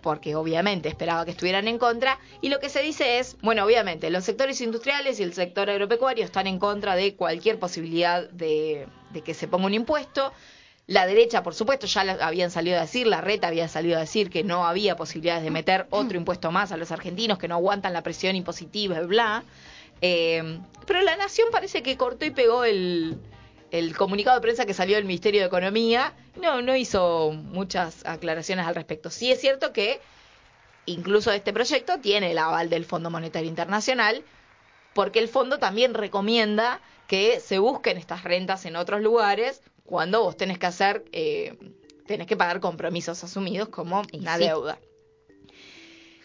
porque 0.00 0.36
obviamente 0.36 0.88
esperaba 0.88 1.26
que 1.26 1.32
estuvieran 1.32 1.68
en 1.68 1.76
contra, 1.76 2.18
y 2.40 2.48
lo 2.48 2.60
que 2.60 2.70
se 2.70 2.80
dice 2.80 3.18
es, 3.18 3.36
bueno, 3.42 3.62
obviamente, 3.62 4.08
los 4.08 4.24
sectores 4.24 4.62
industriales 4.62 5.20
y 5.20 5.22
el 5.22 5.34
sector 5.34 5.68
agropecuario 5.68 6.24
están 6.24 6.46
en 6.46 6.58
contra 6.58 6.96
de 6.96 7.14
cualquier 7.14 7.58
posibilidad 7.58 8.26
de, 8.30 8.86
de 9.12 9.20
que 9.20 9.34
se 9.34 9.48
ponga 9.48 9.66
un 9.66 9.74
impuesto. 9.74 10.32
La 10.86 11.04
derecha, 11.04 11.42
por 11.42 11.52
supuesto, 11.52 11.86
ya 11.86 12.00
habían 12.22 12.50
salido 12.50 12.78
a 12.78 12.80
decir, 12.80 13.06
la 13.06 13.20
reta 13.20 13.48
había 13.48 13.68
salido 13.68 13.98
a 13.98 14.00
decir 14.00 14.30
que 14.30 14.44
no 14.44 14.66
había 14.66 14.96
posibilidades 14.96 15.44
de 15.44 15.50
meter 15.50 15.86
otro 15.90 16.16
impuesto 16.16 16.50
más 16.52 16.72
a 16.72 16.78
los 16.78 16.90
argentinos, 16.90 17.36
que 17.36 17.48
no 17.48 17.56
aguantan 17.56 17.92
la 17.92 18.02
presión 18.02 18.34
impositiva, 18.34 18.98
bla. 19.02 19.44
Eh, 20.02 20.60
pero 20.86 21.02
la 21.02 21.16
Nación 21.16 21.48
parece 21.52 21.82
que 21.82 21.96
cortó 21.96 22.24
y 22.24 22.30
pegó 22.30 22.64
el, 22.64 23.18
el 23.70 23.96
comunicado 23.96 24.36
de 24.36 24.42
prensa 24.42 24.66
que 24.66 24.74
salió 24.74 24.96
del 24.96 25.04
Ministerio 25.04 25.40
de 25.40 25.46
Economía. 25.46 26.14
No, 26.40 26.62
no 26.62 26.74
hizo 26.76 27.32
muchas 27.32 28.04
aclaraciones 28.06 28.66
al 28.66 28.74
respecto. 28.74 29.10
Sí 29.10 29.30
es 29.30 29.40
cierto 29.40 29.72
que 29.72 30.00
incluso 30.86 31.30
este 31.32 31.52
proyecto 31.52 31.98
tiene 32.00 32.32
el 32.32 32.38
aval 32.38 32.70
del 32.70 32.84
Fondo 32.84 33.10
Monetario 33.10 33.48
Internacional, 33.48 34.24
porque 34.94 35.18
el 35.18 35.28
fondo 35.28 35.58
también 35.58 35.94
recomienda 35.94 36.80
que 37.06 37.40
se 37.40 37.58
busquen 37.58 37.96
estas 37.96 38.24
rentas 38.24 38.64
en 38.66 38.76
otros 38.76 39.00
lugares 39.00 39.62
cuando 39.84 40.22
vos 40.22 40.36
tenés 40.36 40.58
que 40.58 40.66
hacer, 40.66 41.04
eh, 41.12 41.56
tenés 42.06 42.26
que 42.26 42.36
pagar 42.36 42.60
compromisos 42.60 43.22
asumidos 43.24 43.68
como 43.68 44.02
Y 44.12 44.20
una 44.20 44.36
sí. 44.36 44.44
deuda. 44.44 44.78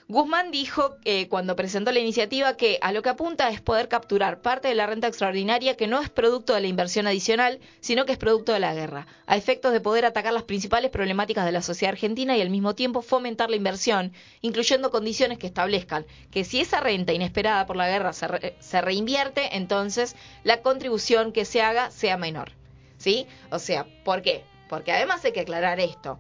Guzmán 0.08 0.52
dijo 0.52 0.98
eh, 1.04 1.28
cuando 1.30 1.56
presentó 1.56 1.92
la 1.92 2.00
iniciativa 2.00 2.56
que 2.56 2.78
a 2.84 2.92
lo 2.92 3.02
que 3.02 3.10
apunta 3.10 3.50
es 3.50 3.60
poder 3.60 3.88
capturar 3.88 4.40
parte 4.40 4.68
de 4.68 4.76
la 4.76 4.86
renta 4.86 5.08
extraordinaria 5.08 5.76
que 5.76 5.88
no 5.88 6.00
es 6.00 6.12
producto 6.12 6.54
de 6.54 6.62
la 6.62 6.68
inversión 6.68 7.08
adicional, 7.08 7.60
sino 7.80 8.06
que 8.06 8.12
es 8.12 8.20
producto 8.20 8.54
de 8.54 8.60
la 8.60 8.76
guerra, 8.76 9.08
a 9.26 9.36
efectos 9.36 9.74
de 9.74 9.82
poder 9.82 10.06
atacar 10.06 10.32
las 10.32 10.44
principales 10.44 10.92
problemáticas 10.92 11.44
de 11.44 11.52
la 11.52 11.64
sociedad 11.64 11.94
argentina 11.94 12.38
y 12.38 12.42
al 12.42 12.52
mismo 12.52 12.76
tiempo 12.76 13.02
fomentar 13.02 13.50
la 13.50 13.56
inversión, 13.56 14.14
incluyendo 14.42 14.92
condiciones 14.92 15.40
que 15.40 15.48
establezcan 15.48 16.06
que 16.30 16.44
si 16.44 16.62
esa 16.62 16.82
renta 16.82 17.12
inesperada 17.12 17.66
por 17.66 17.76
la 17.76 17.88
guerra 17.88 18.14
se, 18.14 18.28
re- 18.28 18.56
se 18.60 18.82
reinvierte, 18.82 19.58
entonces 19.58 20.16
la 20.44 20.62
contribución 20.62 21.32
que 21.32 21.46
se 21.46 21.64
haga 21.64 21.90
sea 21.90 22.16
menor. 22.18 22.52
¿Sí? 23.00 23.26
O 23.50 23.58
sea, 23.58 23.88
¿por 24.04 24.22
qué? 24.22 24.44
Porque 24.70 24.92
además 24.92 25.26
hay 25.26 25.32
que 25.32 25.42
aclarar 25.42 25.80
esto. 25.80 26.20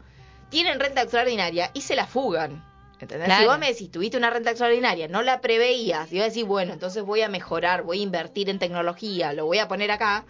Tienen 0.49 0.79
renta 0.79 1.03
extraordinaria 1.03 1.69
y 1.75 1.81
se 1.81 1.95
la 1.95 2.07
fugan. 2.07 2.65
¿Entendés? 2.99 3.25
Claro. 3.27 3.41
Si 3.43 3.47
vos 3.47 3.59
me 3.59 3.67
decís, 3.67 3.91
tuviste 3.91 4.17
una 4.17 4.29
renta 4.29 4.51
extraordinaria, 4.51 5.07
no 5.07 5.21
la 5.21 5.41
preveías, 5.41 6.11
y 6.11 6.15
vas 6.15 6.23
a 6.25 6.29
decir, 6.29 6.45
bueno, 6.45 6.73
entonces 6.73 7.03
voy 7.03 7.21
a 7.21 7.29
mejorar, 7.29 7.83
voy 7.83 7.99
a 7.99 8.03
invertir 8.03 8.49
en 8.49 8.57
tecnología, 8.59 9.33
lo 9.33 9.45
voy 9.45 9.59
a 9.59 9.67
poner 9.67 9.91
acá, 9.91 10.23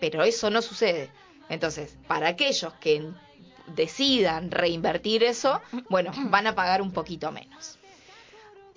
pero 0.00 0.22
eso 0.22 0.50
no 0.50 0.60
sucede. 0.62 1.10
Entonces, 1.48 1.96
para 2.06 2.28
aquellos 2.28 2.72
que 2.74 3.08
decidan 3.74 4.50
reinvertir 4.50 5.22
eso, 5.24 5.60
bueno, 5.88 6.12
van 6.30 6.46
a 6.46 6.54
pagar 6.54 6.82
un 6.82 6.92
poquito 6.92 7.32
menos. 7.32 7.78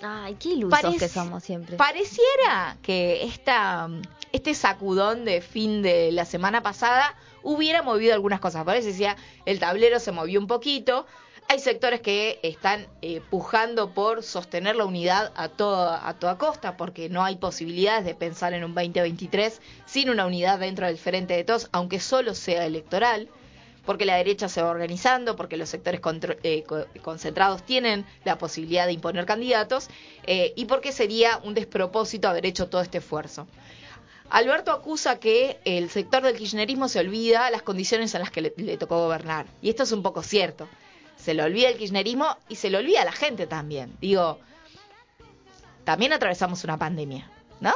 Ay, 0.02 0.36
qué 0.36 0.50
ilusos 0.50 0.80
Parec- 0.80 1.00
que 1.00 1.08
somos 1.10 1.44
siempre. 1.44 1.78
Pareciera 1.78 2.78
que 2.82 3.24
esta, 3.24 3.88
este 4.32 4.54
sacudón 4.54 5.24
de 5.24 5.42
fin 5.42 5.82
de 5.82 6.12
la 6.12 6.26
semana 6.26 6.62
pasada 6.62 7.16
hubiera 7.42 7.84
movido 7.84 8.14
algunas 8.14 8.40
cosas. 8.40 8.66
Por 8.66 8.76
eso 8.76 8.88
decía, 8.88 9.16
el 9.46 9.60
tablero 9.60 10.00
se 10.00 10.12
movió 10.12 10.40
un 10.40 10.48
poquito. 10.48 11.06
Hay 11.50 11.60
sectores 11.60 12.02
que 12.02 12.40
están 12.42 12.88
eh, 13.02 13.22
pujando 13.30 13.94
por 13.94 14.24
sostener 14.24 14.76
la 14.76 14.86
unidad 14.86 15.32
a 15.36 15.50
toda, 15.50 16.08
a 16.08 16.16
toda 16.18 16.38
costa, 16.38 16.78
porque 16.78 17.10
no 17.10 17.24
hay 17.24 17.36
posibilidades 17.36 18.06
de 18.06 18.16
pensar 18.16 18.54
en 18.54 18.64
un 18.64 18.74
2023 18.74 19.62
sin 19.86 20.10
una 20.10 20.26
unidad 20.26 20.60
dentro 20.60 20.88
del 20.88 20.98
frente 20.98 21.36
de 21.36 21.44
todos, 21.44 21.70
aunque 21.72 22.00
solo 22.00 22.34
sea 22.34 22.66
electoral 22.66 23.30
porque 23.86 24.06
la 24.06 24.16
derecha 24.16 24.48
se 24.48 24.62
va 24.62 24.70
organizando, 24.70 25.36
porque 25.36 25.58
los 25.58 25.68
sectores 25.68 26.00
eh, 26.44 26.64
co- 26.64 26.86
concentrados 27.02 27.64
tienen 27.64 28.06
la 28.24 28.38
posibilidad 28.38 28.86
de 28.86 28.94
imponer 28.94 29.26
candidatos 29.26 29.90
eh, 30.26 30.54
y 30.56 30.66
porque 30.66 30.94
sería 30.94 31.40
un 31.44 31.54
despropósito 31.54 32.30
haber 32.30 32.46
hecho 32.46 32.70
todo 32.70 32.82
este 32.82 33.00
esfuerzo. 33.00 33.46
Alberto 34.30 34.72
acusa 34.72 35.20
que 35.20 35.60
el 35.66 35.90
sector 35.90 36.24
del 36.24 36.38
kirchnerismo 36.38 36.88
se 36.88 37.00
olvida 37.00 37.52
las 37.52 37.62
condiciones 37.62 38.16
en 38.16 38.22
las 38.22 38.32
que 38.32 38.54
le 38.56 38.78
tocó 38.78 39.00
gobernar. 39.04 39.46
Y 39.62 39.70
esto 39.70 39.84
es 39.84 39.92
un 39.92 40.02
poco 40.02 40.24
cierto. 40.24 40.68
Se 41.24 41.34
le 41.34 41.42
olvida 41.42 41.70
el 41.70 41.78
kirchnerismo 41.78 42.36
y 42.50 42.56
se 42.56 42.70
le 42.70 42.80
olvida 42.80 43.02
a 43.02 43.06
la 43.06 43.14
gente 43.14 43.48
también. 43.48 43.96
Digo, 44.02 44.40
también 45.86 46.12
atravesamos 46.12 46.66
una 46.66 46.78
pandemia, 46.78 47.32
¿no? 47.62 47.72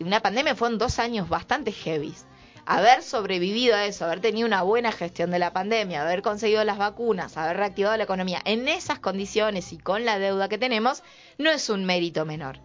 Y 0.00 0.04
una 0.04 0.18
pandemia 0.18 0.56
fueron 0.56 0.78
dos 0.78 0.98
años 0.98 1.28
bastante 1.28 1.70
heavies. 1.70 2.26
Haber 2.66 3.04
sobrevivido 3.04 3.76
a 3.76 3.84
eso, 3.84 4.04
haber 4.04 4.18
tenido 4.18 4.48
una 4.48 4.62
buena 4.62 4.90
gestión 4.90 5.30
de 5.30 5.38
la 5.38 5.52
pandemia, 5.52 6.02
haber 6.02 6.22
conseguido 6.22 6.64
las 6.64 6.76
vacunas, 6.76 7.36
haber 7.36 7.56
reactivado 7.56 7.96
la 7.96 8.02
economía 8.02 8.42
en 8.44 8.66
esas 8.66 8.98
condiciones 8.98 9.72
y 9.72 9.78
con 9.78 10.04
la 10.04 10.18
deuda 10.18 10.48
que 10.48 10.58
tenemos, 10.58 11.04
no 11.38 11.50
es 11.50 11.70
un 11.70 11.84
mérito 11.84 12.24
menor. 12.24 12.58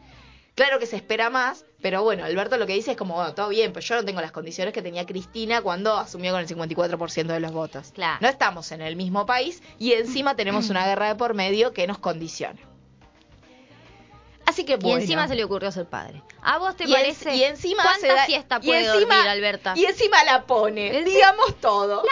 Claro 0.55 0.77
que 0.77 0.85
se 0.85 0.95
espera 0.95 1.31
más, 1.31 1.65
pero 1.81 2.03
bueno, 2.03 2.23
Alberto 2.25 2.57
lo 2.57 2.67
que 2.67 2.73
dice 2.73 2.91
es 2.91 2.97
como, 2.97 3.15
bueno, 3.15 3.33
todo 3.33 3.49
bien, 3.49 3.73
pero 3.73 3.83
yo 3.85 3.95
no 3.95 4.05
tengo 4.05 4.21
las 4.21 4.31
condiciones 4.31 4.71
que 4.73 4.83
tenía 4.83 5.03
Cristina 5.05 5.61
cuando 5.63 5.97
asumió 5.97 6.31
con 6.31 6.41
el 6.41 6.47
54% 6.47 7.25
de 7.33 7.39
los 7.39 7.51
votos. 7.51 7.91
Claro. 7.93 8.19
No 8.21 8.27
estamos 8.29 8.71
en 8.71 8.81
el 8.81 8.95
mismo 8.95 9.25
país 9.25 9.63
y 9.79 9.93
encima 9.93 10.35
tenemos 10.35 10.69
una 10.69 10.85
guerra 10.85 11.07
de 11.07 11.15
por 11.15 11.33
medio 11.33 11.73
que 11.73 11.87
nos 11.87 11.97
condiciona. 11.97 12.59
Así 14.45 14.65
que 14.65 14.73
Y 14.73 14.77
bueno. 14.77 14.99
encima 14.99 15.27
se 15.27 15.35
le 15.35 15.43
ocurrió 15.43 15.71
ser 15.71 15.85
padre. 15.87 16.21
¿A 16.41 16.57
vos 16.57 16.75
te 16.75 16.83
Y 16.83 16.87
en- 16.87 16.93
parece? 17.01 17.33
y 17.35 17.43
encima 17.43 17.81
¿Cuánta 17.81 18.01
se 18.01 18.07
da- 18.13 18.25
siesta 18.25 18.59
y 18.61 18.67
puede 18.67 18.85
encima- 18.85 19.15
dormir, 19.15 19.29
Alberta? 19.29 19.73
Y 19.75 19.85
encima 19.85 20.23
la 20.25 20.43
pone, 20.45 20.97
¿En 20.99 21.05
digamos 21.05 21.55
todo. 21.61 22.03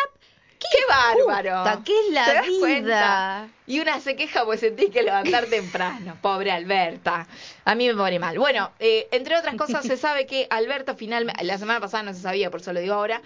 ¡Qué, 0.71 0.77
bárbaro! 0.87 1.63
puta, 1.63 1.81
qué 1.83 1.93
es 2.07 2.13
la 2.13 2.25
¿Te 2.25 2.33
das 2.35 2.47
vida? 2.47 2.59
cuenta? 2.59 3.47
Y 3.67 3.79
una 3.79 3.99
se 3.99 4.15
queja 4.15 4.45
pues 4.45 4.59
sentís 4.59 4.89
que 4.91 5.01
levantar 5.01 5.45
temprano. 5.47 6.17
Pobre 6.21 6.51
Alberta. 6.51 7.27
A 7.65 7.75
mí 7.75 7.87
me 7.87 7.95
pone 7.95 8.19
mal. 8.19 8.37
Bueno, 8.37 8.71
eh, 8.79 9.07
entre 9.11 9.37
otras 9.37 9.55
cosas 9.55 9.85
se 9.85 9.97
sabe 9.97 10.25
que 10.25 10.47
Alberto 10.49 10.95
finalmente, 10.95 11.43
la 11.43 11.57
semana 11.57 11.79
pasada 11.79 12.03
no 12.03 12.13
se 12.13 12.21
sabía, 12.21 12.51
por 12.51 12.61
eso 12.61 12.73
lo 12.73 12.79
digo 12.79 12.93
ahora, 12.93 13.21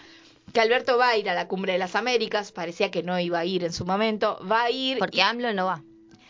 que 0.53 0.61
Alberto 0.61 0.97
va 0.97 1.09
a 1.09 1.17
ir 1.17 1.29
a 1.29 1.33
la 1.33 1.47
Cumbre 1.47 1.73
de 1.73 1.79
las 1.79 1.95
Américas, 1.95 2.51
parecía 2.51 2.89
que 2.91 3.03
no 3.03 3.19
iba 3.19 3.39
a 3.39 3.45
ir 3.45 3.63
en 3.63 3.73
su 3.73 3.85
momento, 3.85 4.39
va 4.49 4.63
a 4.63 4.69
ir, 4.71 4.97
Porque 4.99 5.21
AMLO 5.21 5.53
no 5.53 5.65
va. 5.65 5.81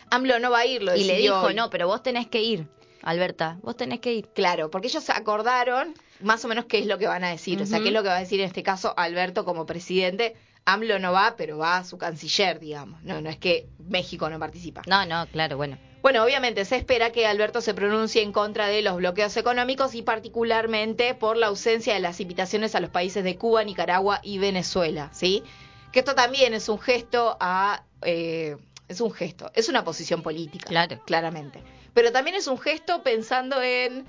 AMLO 0.09 0.39
no 0.39 0.49
va 0.51 0.59
a 0.59 0.65
ir, 0.65 0.81
lo 0.81 0.95
Y 0.95 1.03
le 1.03 1.17
dijo, 1.17 1.39
hoy. 1.41 1.53
no, 1.53 1.69
pero 1.69 1.87
vos 1.87 2.01
tenés 2.01 2.27
que 2.27 2.41
ir, 2.41 2.67
Alberta. 3.03 3.57
Vos 3.61 3.75
tenés 3.77 3.99
que 3.99 4.13
ir. 4.13 4.27
Claro, 4.33 4.71
porque 4.71 4.87
ellos 4.87 5.09
acordaron 5.09 5.93
más 6.21 6.43
o 6.45 6.47
menos 6.47 6.65
qué 6.65 6.79
es 6.79 6.85
lo 6.87 6.97
que 6.97 7.07
van 7.07 7.23
a 7.23 7.29
decir. 7.29 7.61
O 7.61 7.65
sea, 7.65 7.79
qué 7.81 7.87
es 7.89 7.93
lo 7.93 8.01
que 8.01 8.09
va 8.09 8.15
a 8.17 8.19
decir 8.19 8.39
en 8.39 8.47
este 8.47 8.63
caso 8.63 8.93
Alberto 8.97 9.43
como 9.45 9.65
presidente. 9.65 10.35
AMLO 10.65 10.99
no 10.99 11.11
va, 11.11 11.35
pero 11.37 11.57
va 11.59 11.83
su 11.83 11.97
canciller, 11.97 12.59
digamos. 12.59 13.01
No, 13.03 13.21
no 13.21 13.29
es 13.29 13.37
que 13.37 13.67
México 13.79 14.29
no 14.29 14.39
participa. 14.39 14.81
No, 14.87 15.05
no, 15.05 15.27
claro, 15.27 15.57
bueno. 15.57 15.77
Bueno, 16.01 16.23
obviamente 16.23 16.65
se 16.65 16.75
espera 16.75 17.11
que 17.11 17.25
Alberto 17.25 17.61
se 17.61 17.73
pronuncie 17.73 18.21
en 18.21 18.31
contra 18.31 18.67
de 18.67 18.83
los 18.83 18.97
bloqueos 18.97 19.35
económicos 19.37 19.95
y 19.95 20.03
particularmente 20.03 21.15
por 21.15 21.35
la 21.35 21.47
ausencia 21.47 21.95
de 21.95 21.99
las 21.99 22.19
invitaciones 22.19 22.75
a 22.75 22.79
los 22.79 22.91
países 22.91 23.23
de 23.23 23.37
Cuba, 23.37 23.63
Nicaragua 23.63 24.19
y 24.21 24.37
Venezuela, 24.37 25.09
¿sí? 25.13 25.43
Que 25.91 25.99
esto 25.99 26.13
también 26.13 26.53
es 26.53 26.69
un 26.69 26.79
gesto 26.79 27.37
a... 27.39 27.83
eh, 28.03 28.57
es 28.87 29.01
un 29.01 29.11
gesto, 29.11 29.51
es 29.55 29.67
una 29.67 29.83
posición 29.83 30.21
política. 30.21 30.67
Claro. 30.67 31.01
Claramente. 31.05 31.63
Pero 31.95 32.11
también 32.11 32.35
es 32.35 32.45
un 32.45 32.59
gesto 32.59 33.01
pensando 33.01 33.61
en 33.63 34.05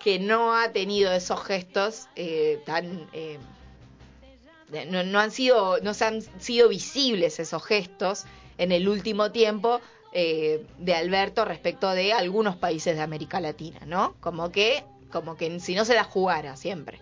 que 0.00 0.18
no 0.18 0.56
ha 0.56 0.72
tenido 0.72 1.12
esos 1.12 1.44
gestos 1.44 2.08
eh, 2.16 2.60
tan... 2.66 3.08
eh, 3.12 3.38
no, 4.88 5.02
no 5.02 5.20
han 5.20 5.30
sido, 5.30 5.80
no 5.80 5.94
se 5.94 6.04
han 6.04 6.22
sido 6.40 6.68
visibles 6.68 7.40
esos 7.40 7.64
gestos 7.64 8.24
en 8.58 8.72
el 8.72 8.88
último 8.88 9.30
tiempo 9.32 9.80
eh, 10.12 10.66
de 10.78 10.94
Alberto 10.94 11.44
respecto 11.44 11.90
de 11.90 12.12
algunos 12.12 12.56
países 12.56 12.96
de 12.96 13.02
América 13.02 13.40
Latina, 13.40 13.80
¿no? 13.86 14.14
Como 14.20 14.50
que, 14.50 14.84
como 15.10 15.36
que 15.36 15.60
si 15.60 15.74
no 15.74 15.84
se 15.84 15.94
la 15.94 16.04
jugara 16.04 16.56
siempre. 16.56 17.00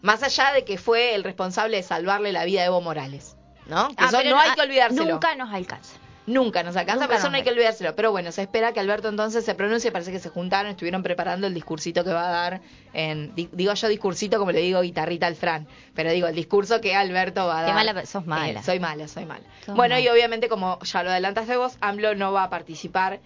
Más 0.00 0.22
allá 0.22 0.52
de 0.52 0.64
que 0.64 0.78
fue 0.78 1.14
el 1.14 1.22
responsable 1.22 1.76
de 1.76 1.82
salvarle 1.84 2.32
la 2.32 2.44
vida 2.44 2.62
a 2.62 2.64
Evo 2.66 2.80
Morales, 2.80 3.36
¿no? 3.66 3.88
Que 3.88 3.94
Ah, 3.98 4.06
eso 4.08 4.16
pero 4.18 4.30
no 4.30 4.38
hay 4.38 4.50
que 4.52 4.60
olvidárselo. 4.60 5.12
Nunca 5.12 5.34
nos 5.36 5.52
alcanza. 5.52 5.96
Nunca 6.24 6.62
nos 6.62 6.76
alcanza, 6.76 7.06
pero 7.08 7.18
eso 7.18 7.30
no 7.30 7.36
hay 7.36 7.42
que 7.42 7.50
olvidárselo. 7.50 7.96
Pero 7.96 8.12
bueno, 8.12 8.30
se 8.30 8.42
espera 8.42 8.72
que 8.72 8.78
Alberto 8.78 9.08
entonces 9.08 9.44
se 9.44 9.56
pronuncie. 9.56 9.90
Parece 9.90 10.12
que 10.12 10.20
se 10.20 10.28
juntaron, 10.28 10.70
estuvieron 10.70 11.02
preparando 11.02 11.48
el 11.48 11.54
discursito 11.54 12.04
que 12.04 12.12
va 12.12 12.28
a 12.28 12.30
dar. 12.30 12.60
En, 12.92 13.34
di- 13.34 13.48
digo 13.50 13.74
yo 13.74 13.88
discursito 13.88 14.38
como 14.38 14.52
le 14.52 14.60
digo 14.60 14.80
guitarrita 14.82 15.26
al 15.26 15.34
Fran. 15.34 15.66
Pero 15.94 16.12
digo, 16.12 16.28
el 16.28 16.36
discurso 16.36 16.80
que 16.80 16.94
Alberto 16.94 17.46
va 17.46 17.62
a 17.62 17.64
Qué 17.64 17.72
dar. 17.72 17.84
mala- 17.86 18.06
sos 18.06 18.24
mala. 18.24 18.60
Eh, 18.60 18.62
soy 18.62 18.78
mala, 18.78 19.08
soy 19.08 19.26
mala. 19.26 19.44
Sos 19.66 19.74
bueno, 19.74 19.98
y 19.98 20.02
mala. 20.02 20.12
obviamente, 20.12 20.48
como 20.48 20.78
ya 20.80 21.02
lo 21.02 21.10
adelantaste 21.10 21.56
vos, 21.56 21.76
AMLO 21.80 22.14
no 22.14 22.32
va 22.32 22.44
a 22.44 22.50
participar. 22.50 23.18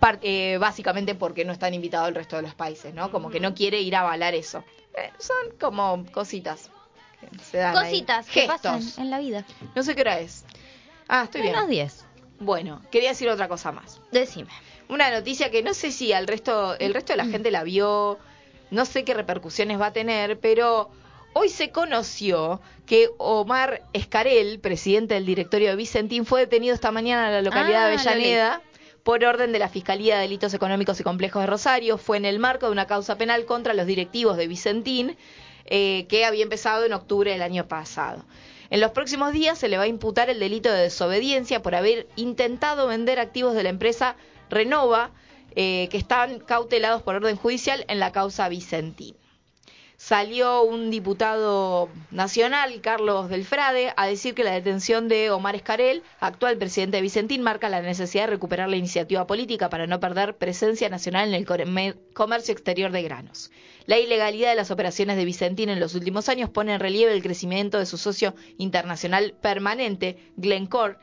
par- 0.00 0.18
eh, 0.22 0.56
básicamente 0.60 1.14
porque 1.14 1.44
no 1.44 1.52
están 1.52 1.74
invitados 1.74 2.08
el 2.08 2.14
resto 2.14 2.36
de 2.36 2.42
los 2.42 2.54
países, 2.54 2.92
¿no? 2.94 3.10
Como 3.10 3.30
que 3.30 3.40
no 3.40 3.54
quiere 3.54 3.80
ir 3.80 3.96
a 3.96 4.00
avalar 4.00 4.34
eso. 4.34 4.62
Eh, 4.96 5.10
son 5.18 5.36
como 5.60 6.04
cositas. 6.12 6.70
que 7.20 7.38
se 7.42 7.58
dan 7.58 7.76
ahí. 7.76 7.90
Cositas 7.92 8.26
que 8.26 8.40
Gestos. 8.42 8.60
pasan 8.60 8.82
en 9.04 9.10
la 9.10 9.18
vida. 9.18 9.44
No 9.74 9.82
sé 9.82 9.94
qué 9.94 10.02
hora 10.02 10.18
es. 10.20 10.44
Ah, 11.08 11.22
estoy 11.24 11.40
bien. 11.42 11.54
Menos 11.54 11.68
10. 11.68 12.04
Bueno, 12.38 12.82
quería 12.90 13.10
decir 13.10 13.28
otra 13.28 13.48
cosa 13.48 13.72
más. 13.72 14.00
Decime. 14.12 14.50
una 14.88 15.10
noticia 15.10 15.50
que 15.50 15.62
no 15.62 15.74
sé 15.74 15.90
si 15.90 16.12
al 16.12 16.26
resto, 16.26 16.76
el 16.78 16.94
resto 16.94 17.12
de 17.12 17.16
la 17.16 17.26
gente 17.26 17.50
la 17.50 17.64
vio, 17.64 18.18
no 18.70 18.84
sé 18.84 19.04
qué 19.04 19.14
repercusiones 19.14 19.80
va 19.80 19.86
a 19.86 19.92
tener, 19.92 20.38
pero 20.38 20.90
hoy 21.32 21.48
se 21.48 21.70
conoció 21.70 22.60
que 22.86 23.08
Omar 23.18 23.82
Escarel, 23.92 24.60
presidente 24.60 25.14
del 25.14 25.26
directorio 25.26 25.70
de 25.70 25.76
Vicentín, 25.76 26.24
fue 26.26 26.40
detenido 26.40 26.74
esta 26.74 26.92
mañana 26.92 27.28
en 27.28 27.32
la 27.34 27.42
localidad 27.42 27.86
Ah, 27.86 27.88
de 27.88 27.96
leí. 27.96 28.06
Avellaneda 28.06 28.62
por 29.02 29.24
orden 29.24 29.52
de 29.52 29.58
la 29.58 29.68
Fiscalía 29.68 30.16
de 30.16 30.22
Delitos 30.22 30.52
Económicos 30.54 30.98
y 31.00 31.04
Complejos 31.04 31.40
de 31.42 31.46
Rosario. 31.46 31.96
Fue 31.96 32.16
en 32.16 32.24
el 32.24 32.38
marco 32.38 32.66
de 32.66 32.72
una 32.72 32.86
causa 32.86 33.16
penal 33.16 33.44
contra 33.44 33.72
los 33.72 33.86
directivos 33.86 34.36
de 34.36 34.48
Vicentín, 34.48 35.16
eh, 35.66 36.06
que 36.08 36.24
había 36.24 36.42
empezado 36.42 36.84
en 36.84 36.92
octubre 36.92 37.30
del 37.30 37.42
año 37.42 37.66
pasado. 37.68 38.24
En 38.70 38.80
los 38.80 38.90
próximos 38.90 39.32
días 39.32 39.58
se 39.58 39.68
le 39.68 39.78
va 39.78 39.84
a 39.84 39.88
imputar 39.88 40.30
el 40.30 40.40
delito 40.40 40.70
de 40.72 40.82
desobediencia 40.82 41.62
por 41.62 41.74
haber 41.74 42.08
intentado 42.16 42.86
vender 42.86 43.18
activos 43.18 43.54
de 43.54 43.62
la 43.62 43.68
empresa 43.68 44.16
Renova, 44.50 45.10
eh, 45.54 45.88
que 45.90 45.96
están 45.96 46.38
cautelados 46.40 47.02
por 47.02 47.14
orden 47.14 47.36
judicial 47.36 47.84
en 47.88 47.98
la 48.00 48.12
causa 48.12 48.48
Vicentín. 48.48 49.16
Salió 50.06 50.62
un 50.62 50.92
diputado 50.92 51.88
nacional, 52.12 52.80
Carlos 52.80 53.28
Delfrade, 53.28 53.92
a 53.96 54.06
decir 54.06 54.34
que 54.34 54.44
la 54.44 54.52
detención 54.52 55.08
de 55.08 55.32
Omar 55.32 55.56
Escarel, 55.56 56.04
actual 56.20 56.58
presidente 56.58 56.98
de 56.98 57.02
Vicentín, 57.02 57.42
marca 57.42 57.68
la 57.68 57.82
necesidad 57.82 58.26
de 58.26 58.30
recuperar 58.30 58.68
la 58.68 58.76
iniciativa 58.76 59.26
política 59.26 59.68
para 59.68 59.88
no 59.88 59.98
perder 59.98 60.36
presencia 60.36 60.88
nacional 60.88 61.34
en 61.34 61.34
el 61.34 61.96
comercio 62.14 62.52
exterior 62.52 62.92
de 62.92 63.02
granos. 63.02 63.50
La 63.86 63.98
ilegalidad 63.98 64.50
de 64.50 64.54
las 64.54 64.70
operaciones 64.70 65.16
de 65.16 65.24
Vicentín 65.24 65.70
en 65.70 65.80
los 65.80 65.96
últimos 65.96 66.28
años 66.28 66.50
pone 66.50 66.72
en 66.74 66.78
relieve 66.78 67.12
el 67.12 67.20
crecimiento 67.20 67.80
de 67.80 67.86
su 67.86 67.98
socio 67.98 68.36
internacional 68.58 69.34
permanente, 69.42 70.18
Glencore, 70.36 70.98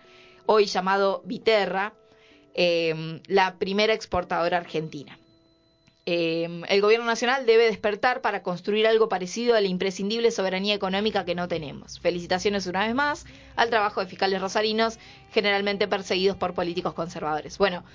hoy 0.45 0.63
llamado 0.63 1.23
Viterra, 1.25 1.93
eh, 2.53 3.19
la 3.27 3.55
primera 3.57 3.93
exportadora 3.93 4.59
argentina. 4.59 5.19
Eh, 6.05 6.61
el 6.67 6.81
gobierno 6.81 7.05
nacional 7.05 7.45
debe 7.45 7.65
despertar 7.65 8.21
para 8.21 8.43
construir 8.43 8.87
algo 8.87 9.07
parecido 9.07 9.55
a 9.55 9.61
la 9.61 9.67
imprescindible 9.67 10.31
soberanía 10.31 10.73
económica 10.73 11.23
que 11.23 11.35
no 11.35 11.47
tenemos. 11.47 11.99
Felicitaciones 11.99 12.67
una 12.67 12.85
vez 12.85 12.93
más 12.93 13.25
al 13.55 13.69
trabajo 13.69 14.01
de 14.01 14.07
fiscales 14.07 14.41
rosarinos, 14.41 14.99
generalmente 15.31 15.87
perseguidos 15.87 16.35
por 16.35 16.53
políticos 16.53 16.93
conservadores. 16.93 17.57
Bueno, 17.57 17.85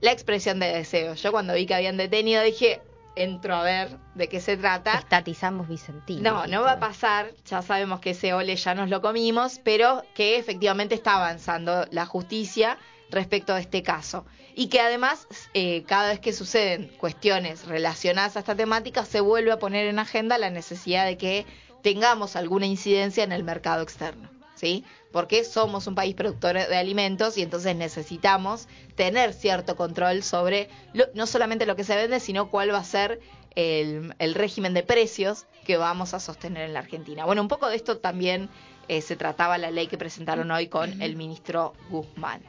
la 0.00 0.12
expresión 0.12 0.60
de 0.60 0.68
deseo. 0.68 1.14
Yo 1.14 1.30
cuando 1.30 1.54
vi 1.54 1.66
que 1.66 1.74
habían 1.74 1.98
detenido 1.98 2.42
dije, 2.42 2.80
entro 3.16 3.54
a 3.54 3.62
ver 3.62 3.98
de 4.14 4.28
qué 4.28 4.40
se 4.40 4.56
trata. 4.56 4.98
Estatizamos 4.98 5.68
Vicentín. 5.68 6.22
No, 6.22 6.46
no 6.46 6.62
va 6.62 6.72
a 6.72 6.80
pasar, 6.80 7.32
ya 7.44 7.60
sabemos 7.62 8.00
que 8.00 8.10
ese 8.10 8.32
ole 8.32 8.56
ya 8.56 8.74
nos 8.74 8.88
lo 8.88 9.02
comimos, 9.02 9.60
pero 9.62 10.02
que 10.14 10.38
efectivamente 10.38 10.94
está 10.94 11.16
avanzando 11.16 11.86
la 11.90 12.06
justicia 12.06 12.78
respecto 13.10 13.54
a 13.54 13.60
este 13.60 13.82
caso. 13.82 14.24
Y 14.54 14.68
que 14.68 14.80
además, 14.80 15.26
eh, 15.54 15.84
cada 15.86 16.08
vez 16.08 16.20
que 16.20 16.32
suceden 16.32 16.90
cuestiones 16.98 17.66
relacionadas 17.66 18.36
a 18.36 18.40
esta 18.40 18.56
temática, 18.56 19.04
se 19.04 19.20
vuelve 19.20 19.52
a 19.52 19.58
poner 19.58 19.86
en 19.86 19.98
agenda 19.98 20.36
la 20.38 20.50
necesidad 20.50 21.06
de 21.06 21.16
que 21.16 21.46
tengamos 21.82 22.34
alguna 22.36 22.66
incidencia 22.66 23.22
en 23.24 23.32
el 23.32 23.44
mercado 23.44 23.82
externo. 23.82 24.28
¿Sí? 24.56 24.84
Porque 25.12 25.44
somos 25.44 25.86
un 25.86 25.94
país 25.94 26.16
productor 26.16 26.54
de 26.54 26.76
alimentos 26.76 27.38
y 27.38 27.42
entonces 27.42 27.76
necesitamos 27.76 28.66
tener 28.96 29.32
cierto 29.32 29.76
control 29.76 30.24
sobre 30.24 30.68
lo- 30.92 31.06
no 31.14 31.28
solamente 31.28 31.64
lo 31.64 31.76
que 31.76 31.84
se 31.84 31.94
vende, 31.94 32.18
sino 32.18 32.50
cuál 32.50 32.74
va 32.74 32.78
a 32.78 32.84
ser 32.84 33.20
el, 33.54 34.34
régimen 34.34 34.74
de 34.74 34.82
precios 34.82 35.46
que 35.64 35.76
vamos 35.76 36.12
a 36.12 36.18
sostener 36.18 36.64
en 36.64 36.72
la 36.74 36.80
Argentina. 36.80 37.24
Bueno, 37.24 37.42
un 37.42 37.48
poco 37.48 37.68
de 37.68 37.76
esto 37.76 37.98
también 37.98 38.48
eh, 38.88 39.00
se 39.00 39.14
trataba 39.16 39.58
la 39.58 39.70
ley 39.70 39.86
que 39.86 39.96
presentaron 39.98 40.50
hoy 40.50 40.66
con 40.66 41.02
el 41.02 41.14
ministro 41.14 41.74
Guzmán. 41.88 42.42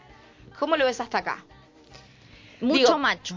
¿Cómo 0.59 0.75
lo 0.77 0.85
ves 0.85 0.99
hasta 0.99 1.19
acá? 1.19 1.43
Mucho 2.61 2.77
Digo- 2.79 2.97
macho. 2.99 3.35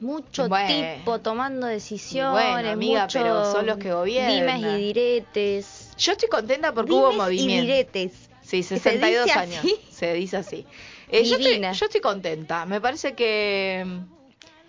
Mucho 0.00 0.48
Bueno. 0.48 0.94
tipo 0.96 1.18
tomando 1.20 1.66
decisiones. 1.66 2.32
Bueno, 2.54 2.70
amiga, 2.70 3.02
mucho 3.02 3.18
pero 3.18 3.52
son 3.52 3.66
los 3.66 3.76
que 3.76 3.92
gobiernan. 3.92 4.56
Dimes 4.60 4.72
y 4.72 4.82
diretes. 4.84 5.90
Yo 5.98 6.12
estoy 6.12 6.28
contenta 6.30 6.72
porque 6.72 6.90
Dimes 6.92 7.04
hubo 7.04 7.12
y 7.12 7.16
movimiento. 7.16 7.66
diretes. 7.66 8.12
Sí, 8.40 8.62
¿Se 8.62 8.78
62 8.78 9.26
dice 9.26 9.38
años. 9.38 9.58
así? 9.58 9.76
Se 9.90 10.14
dice 10.14 10.36
así. 10.38 10.66
Eh, 11.10 11.24
yo, 11.24 11.36
estoy, 11.36 11.60
yo 11.60 11.84
estoy 11.86 12.00
contenta. 12.00 12.64
Me 12.64 12.80
parece 12.80 13.14
que, 13.14 13.84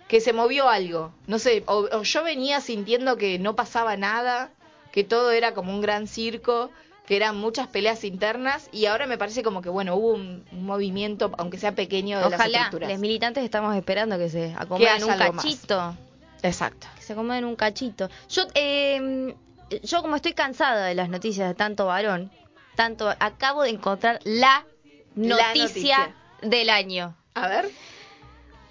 que 0.06 0.20
se 0.20 0.32
movió 0.34 0.68
algo. 0.68 1.14
No 1.26 1.38
sé, 1.38 1.62
o, 1.66 1.88
o 1.90 2.02
yo 2.02 2.22
venía 2.24 2.60
sintiendo 2.60 3.16
que 3.16 3.38
no 3.38 3.56
pasaba 3.56 3.96
nada, 3.96 4.50
que 4.92 5.02
todo 5.02 5.30
era 5.30 5.54
como 5.54 5.72
un 5.72 5.80
gran 5.80 6.06
circo, 6.08 6.70
que 7.06 7.16
eran 7.16 7.36
muchas 7.36 7.66
peleas 7.68 8.04
internas 8.04 8.68
y 8.72 8.86
ahora 8.86 9.06
me 9.06 9.18
parece 9.18 9.42
como 9.42 9.60
que, 9.62 9.68
bueno, 9.68 9.96
hubo 9.96 10.12
un, 10.12 10.44
un 10.52 10.64
movimiento, 10.64 11.32
aunque 11.38 11.58
sea 11.58 11.72
pequeño, 11.74 12.18
de 12.18 12.24
las 12.30 12.34
Ojalá, 12.34 12.58
estructuras. 12.58 12.90
los 12.90 12.98
militantes 13.00 13.44
estamos 13.44 13.74
esperando 13.76 14.18
que 14.18 14.28
se 14.30 14.54
acomoden 14.56 15.02
un 15.02 15.08
más. 15.18 15.18
cachito. 15.32 15.96
Exacto. 16.42 16.86
Que 16.96 17.02
se 17.02 17.12
acomoden 17.12 17.44
un 17.44 17.56
cachito. 17.56 18.08
Yo, 18.28 18.42
eh, 18.54 19.34
yo 19.82 20.02
como 20.02 20.16
estoy 20.16 20.32
cansada 20.34 20.86
de 20.86 20.94
las 20.94 21.08
noticias 21.08 21.48
de 21.48 21.54
tanto 21.54 21.86
varón, 21.86 22.30
tanto 22.76 23.08
acabo 23.18 23.62
de 23.62 23.70
encontrar 23.70 24.18
la 24.24 24.64
La 25.14 25.48
noticia, 25.48 25.98
noticia. 25.98 26.14
del 26.42 26.70
año. 26.70 27.16
A 27.34 27.48
ver. 27.48 27.70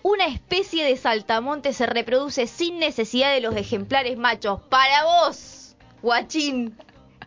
Una 0.03 0.25
especie 0.25 0.83
de 0.83 0.97
saltamonte 0.97 1.73
se 1.73 1.85
reproduce 1.85 2.47
sin 2.47 2.79
necesidad 2.79 3.33
de 3.33 3.41
los 3.41 3.55
ejemplares 3.55 4.17
machos. 4.17 4.59
Para 4.69 5.03
vos, 5.03 5.75
guachín. 6.01 6.75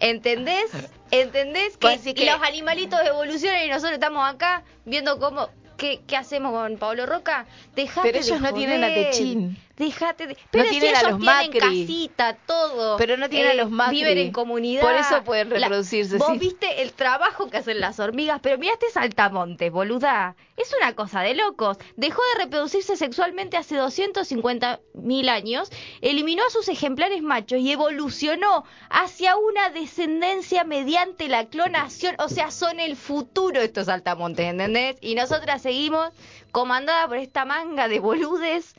¿Entendés? 0.01 0.71
¿Entendés? 1.11 1.77
Que, 1.77 2.15
que- 2.15 2.27
los 2.27 2.43
animalitos 2.43 2.99
evolucionan 3.07 3.65
y 3.65 3.69
nosotros 3.69 3.93
estamos 3.95 4.29
acá 4.29 4.63
viendo 4.85 5.19
cómo... 5.19 5.49
¿Qué, 5.77 6.03
qué 6.07 6.17
hacemos 6.17 6.53
con 6.53 6.79
Pablo 6.79 7.05
Roca? 7.05 7.47
Dejate 7.75 8.07
Pero 8.13 8.19
ellos 8.25 8.41
de 8.41 8.47
no 8.47 8.55
tienen 8.55 8.85
a. 8.85 8.89
Techín. 8.95 9.59
Dejate 9.77 10.29
de... 10.29 10.37
Pero 10.53 10.65
si 10.65 10.79
tienen 10.79 10.95
a 10.97 11.01
ellos 11.01 11.11
los 11.13 11.21
tienen 11.21 11.37
Macri. 11.47 11.61
casita, 11.61 12.37
todo. 12.47 12.97
Pero 12.97 13.17
no 13.17 13.29
tienen 13.29 13.51
a 13.51 13.55
los 13.55 13.71
Macri. 13.71 13.97
Viven 13.99 14.19
en 14.19 14.33
comunidad. 14.33 14.83
Por 14.83 14.95
eso 14.95 15.25
pueden 15.25 15.49
La- 15.51 15.67
reproducirse, 15.67 16.17
Vos 16.19 16.29
sí. 16.33 16.39
viste 16.39 16.83
el 16.83 16.93
trabajo 16.93 17.51
que 17.51 17.57
hacen 17.57 17.81
las 17.81 17.99
hormigas, 17.99 18.39
pero 18.43 18.57
mira 18.59 18.73
este 18.75 18.91
saltamontes, 18.91 19.73
boluda. 19.73 20.37
Es 20.57 20.73
una 20.81 20.95
cosa 20.95 21.23
de 21.23 21.35
locos. 21.35 21.79
Dejó 21.97 22.23
de 22.37 22.45
reproducirse 22.45 22.97
sexualmente 22.97 23.57
hace 23.57 23.75
250 23.77 24.81
mil 24.95 25.29
años, 25.29 25.71
eliminó 26.01 26.45
a 26.47 26.51
sus 26.51 26.69
ejemplares 26.69 27.21
machos 27.23 27.59
y 27.59 27.73
evolucionó 27.73 28.65
hacia 28.91 29.37
una 29.37 29.71
descendencia 29.71 30.63
mediante 30.63 31.27
la 31.29 31.47
clonación. 31.47 32.15
O 32.21 32.29
sea, 32.29 32.53
son 32.53 32.79
el 32.79 32.95
futuro 32.97 33.61
estos 33.61 33.87
saltamontes, 33.87 34.47
¿entendés? 34.47 34.97
Y 35.01 35.17
nosotras 35.17 35.63
seguimos 35.63 36.11
comandada 36.53 37.09
por 37.09 37.17
esta 37.17 37.45
manga 37.45 37.89
de 37.89 37.99
boludes 37.99 38.75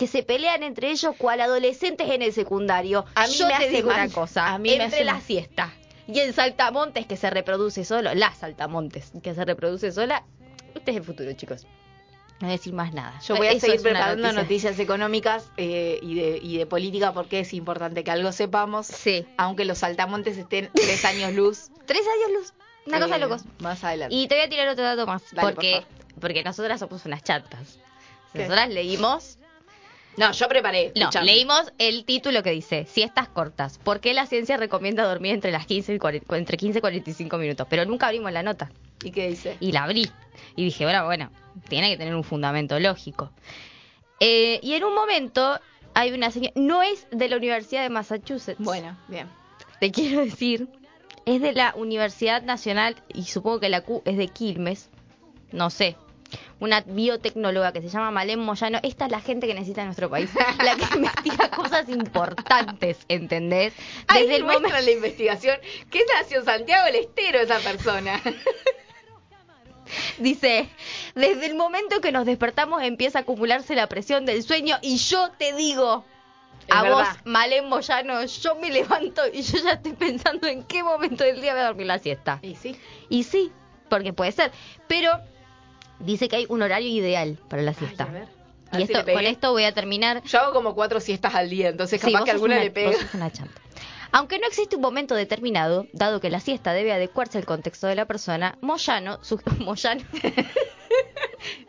que 0.00 0.06
se 0.06 0.22
pelean 0.22 0.62
entre 0.62 0.90
ellos 0.90 1.14
cual 1.18 1.42
adolescentes 1.42 2.08
en 2.10 2.22
el 2.22 2.32
secundario. 2.32 3.04
A 3.14 3.26
mí 3.26 3.34
Yo 3.34 3.44
me 3.46 3.50
te 3.50 3.56
hace 3.56 3.68
digo 3.68 3.90
una 3.90 4.08
cosa, 4.08 4.48
A 4.54 4.56
mí 4.58 4.70
me 4.70 4.84
entre 4.84 4.96
hace 4.96 5.04
la 5.04 5.20
siesta 5.20 5.70
y 6.08 6.20
el 6.20 6.32
saltamontes 6.32 7.04
que 7.06 7.18
se 7.18 7.28
reproduce 7.28 7.84
solo, 7.84 8.14
la 8.14 8.32
saltamontes 8.34 9.12
que 9.22 9.34
se 9.34 9.44
reproduce 9.44 9.92
sola, 9.92 10.24
este 10.74 10.92
es 10.92 10.96
el 10.96 11.04
futuro, 11.04 11.30
chicos. 11.34 11.64
No 12.40 12.46
voy 12.46 12.48
a 12.48 12.52
decir 12.52 12.72
más 12.72 12.94
nada. 12.94 13.20
Yo 13.20 13.36
voy 13.36 13.48
a 13.48 13.52
Eso 13.52 13.66
seguir 13.66 13.82
preparando 13.82 14.22
noticia. 14.22 14.42
noticias 14.42 14.78
económicas 14.78 15.50
eh, 15.58 15.98
y, 16.00 16.14
de, 16.14 16.38
y 16.42 16.56
de 16.56 16.64
política 16.64 17.12
porque 17.12 17.40
es 17.40 17.52
importante 17.52 18.02
que 18.02 18.10
algo 18.10 18.32
sepamos, 18.32 18.86
Sí. 18.86 19.26
aunque 19.36 19.66
los 19.66 19.76
saltamontes 19.76 20.38
estén 20.38 20.70
tres 20.72 21.04
años 21.04 21.34
luz. 21.34 21.68
Tres 21.84 22.00
años 22.00 22.40
luz. 22.40 22.54
Una 22.86 23.00
cosa 23.00 23.16
eh, 23.16 23.18
locos. 23.18 23.42
Más 23.58 23.84
adelante. 23.84 24.14
Y 24.14 24.26
te 24.28 24.36
voy 24.36 24.44
a 24.44 24.48
tirar 24.48 24.68
otro 24.68 24.82
dato 24.84 25.06
más. 25.06 25.22
Dale, 25.32 25.52
porque, 25.52 25.84
por 26.14 26.20
porque 26.22 26.42
nosotras 26.42 26.80
somos 26.80 27.04
unas 27.04 27.22
chatas. 27.22 27.78
¿Qué? 28.32 28.38
Nosotras 28.38 28.70
leímos 28.70 29.36
No, 30.20 30.32
yo 30.32 30.48
preparé. 30.48 30.92
No, 30.94 31.02
escuchame. 31.02 31.26
leímos 31.26 31.72
el 31.78 32.04
título 32.04 32.42
que 32.42 32.50
dice 32.50 32.84
siestas 32.84 33.28
cortas. 33.28 33.78
¿Por 33.78 34.00
qué 34.00 34.12
la 34.12 34.26
ciencia 34.26 34.58
recomienda 34.58 35.04
dormir 35.04 35.32
entre 35.32 35.50
las 35.50 35.66
15 35.66 35.94
y 35.94 35.98
40 35.98 36.36
entre 36.36 36.56
15 36.58 36.78
y 36.78 36.80
45 36.80 37.38
minutos? 37.38 37.66
Pero 37.70 37.86
nunca 37.86 38.06
abrimos 38.06 38.30
la 38.30 38.42
nota. 38.42 38.70
¿Y 39.02 39.12
qué 39.12 39.28
dice? 39.28 39.56
Y 39.60 39.72
la 39.72 39.84
abrí. 39.84 40.10
Y 40.56 40.64
dije, 40.64 40.84
bueno, 40.84 41.06
bueno, 41.06 41.30
tiene 41.68 41.90
que 41.90 41.96
tener 41.96 42.14
un 42.14 42.22
fundamento 42.22 42.78
lógico. 42.78 43.30
Eh, 44.20 44.60
y 44.62 44.74
en 44.74 44.84
un 44.84 44.94
momento 44.94 45.58
hay 45.94 46.12
una 46.12 46.30
señora, 46.30 46.52
no 46.54 46.82
es 46.82 47.06
de 47.10 47.28
la 47.28 47.36
Universidad 47.36 47.82
de 47.82 47.88
Massachusetts. 47.88 48.60
Bueno, 48.62 48.98
bien. 49.08 49.26
Te 49.80 49.90
quiero 49.90 50.20
decir, 50.20 50.68
es 51.24 51.40
de 51.40 51.54
la 51.54 51.74
Universidad 51.76 52.42
Nacional 52.42 52.96
y 53.08 53.24
supongo 53.24 53.60
que 53.60 53.70
la 53.70 53.80
Q 53.80 54.02
es 54.04 54.18
de 54.18 54.28
Quilmes. 54.28 54.90
No 55.52 55.70
sé. 55.70 55.96
Una 56.60 56.82
biotecnóloga 56.82 57.72
que 57.72 57.80
se 57.80 57.88
llama 57.88 58.10
Malén 58.10 58.38
Moyano. 58.38 58.78
Esta 58.82 59.06
es 59.06 59.10
la 59.10 59.20
gente 59.20 59.46
que 59.46 59.54
necesita 59.54 59.80
en 59.80 59.86
nuestro 59.88 60.10
país. 60.10 60.30
La 60.62 60.76
que 60.76 60.96
investiga 60.96 61.50
cosas 61.56 61.88
importantes, 61.88 62.98
¿entendés? 63.08 63.72
Ahí 64.08 64.22
Desde 64.22 64.36
el 64.36 64.44
muestra 64.44 64.68
momento. 64.68 64.84
la 64.86 64.92
investigación. 64.92 65.58
¿Qué 65.90 66.02
nació 66.18 66.44
Santiago 66.44 66.84
del 66.84 66.96
Estero 66.96 67.40
esa 67.40 67.58
persona? 67.60 68.20
Dice, 70.18 70.68
desde 71.16 71.46
el 71.46 71.56
momento 71.56 72.00
que 72.00 72.12
nos 72.12 72.24
despertamos 72.24 72.82
empieza 72.82 73.18
a 73.18 73.22
acumularse 73.22 73.74
la 73.74 73.88
presión 73.88 74.24
del 74.24 74.42
sueño 74.44 74.76
y 74.82 74.98
yo 74.98 75.30
te 75.32 75.52
digo, 75.54 76.04
Es 76.68 76.74
a 76.76 76.82
verdad. 76.82 76.98
vos, 76.98 77.08
Malén 77.24 77.68
Moyano, 77.68 78.24
yo 78.24 78.54
me 78.56 78.70
levanto 78.70 79.22
y 79.32 79.42
yo 79.42 79.58
ya 79.58 79.72
estoy 79.72 79.94
pensando 79.94 80.46
en 80.46 80.62
qué 80.64 80.84
momento 80.84 81.24
del 81.24 81.40
día 81.40 81.54
voy 81.54 81.62
a 81.62 81.66
dormir 81.66 81.86
la 81.88 81.98
siesta. 81.98 82.38
y 82.42 82.54
sí. 82.54 82.76
Y 83.08 83.24
sí, 83.24 83.50
porque 83.88 84.12
puede 84.12 84.30
ser. 84.30 84.52
Pero 84.86 85.10
dice 86.00 86.28
que 86.28 86.36
hay 86.36 86.46
un 86.48 86.62
horario 86.62 86.88
ideal 86.88 87.38
para 87.48 87.62
la 87.62 87.74
siesta. 87.74 88.04
Ay, 88.04 88.10
a 88.10 88.12
ver. 88.12 88.28
A 88.72 88.76
Y 88.80 88.86
ver 88.86 88.96
esto, 88.96 89.12
con 89.12 89.24
esto 89.26 89.50
voy 89.52 89.64
a 89.64 89.72
terminar. 89.72 90.22
Yo 90.24 90.40
hago 90.40 90.52
como 90.52 90.74
cuatro 90.74 91.00
siestas 91.00 91.34
al 91.34 91.50
día, 91.50 91.68
entonces 91.70 92.00
capaz 92.00 92.24
que 92.24 92.30
alguna 92.30 92.56
una- 92.56 92.64
le 92.64 92.92
sos 92.92 93.14
una 93.14 93.30
chanta. 93.32 93.60
Aunque 94.12 94.38
no 94.40 94.46
existe 94.48 94.74
un 94.76 94.82
momento 94.82 95.14
determinado, 95.14 95.86
dado 95.92 96.20
que 96.20 96.30
la 96.30 96.40
siesta 96.40 96.72
debe 96.72 96.92
adecuarse 96.92 97.38
al 97.38 97.44
contexto 97.46 97.86
de 97.86 97.94
la 97.94 98.06
persona, 98.06 98.58
Moyano, 98.60 99.18
su, 99.22 99.40
Moyano 99.60 100.02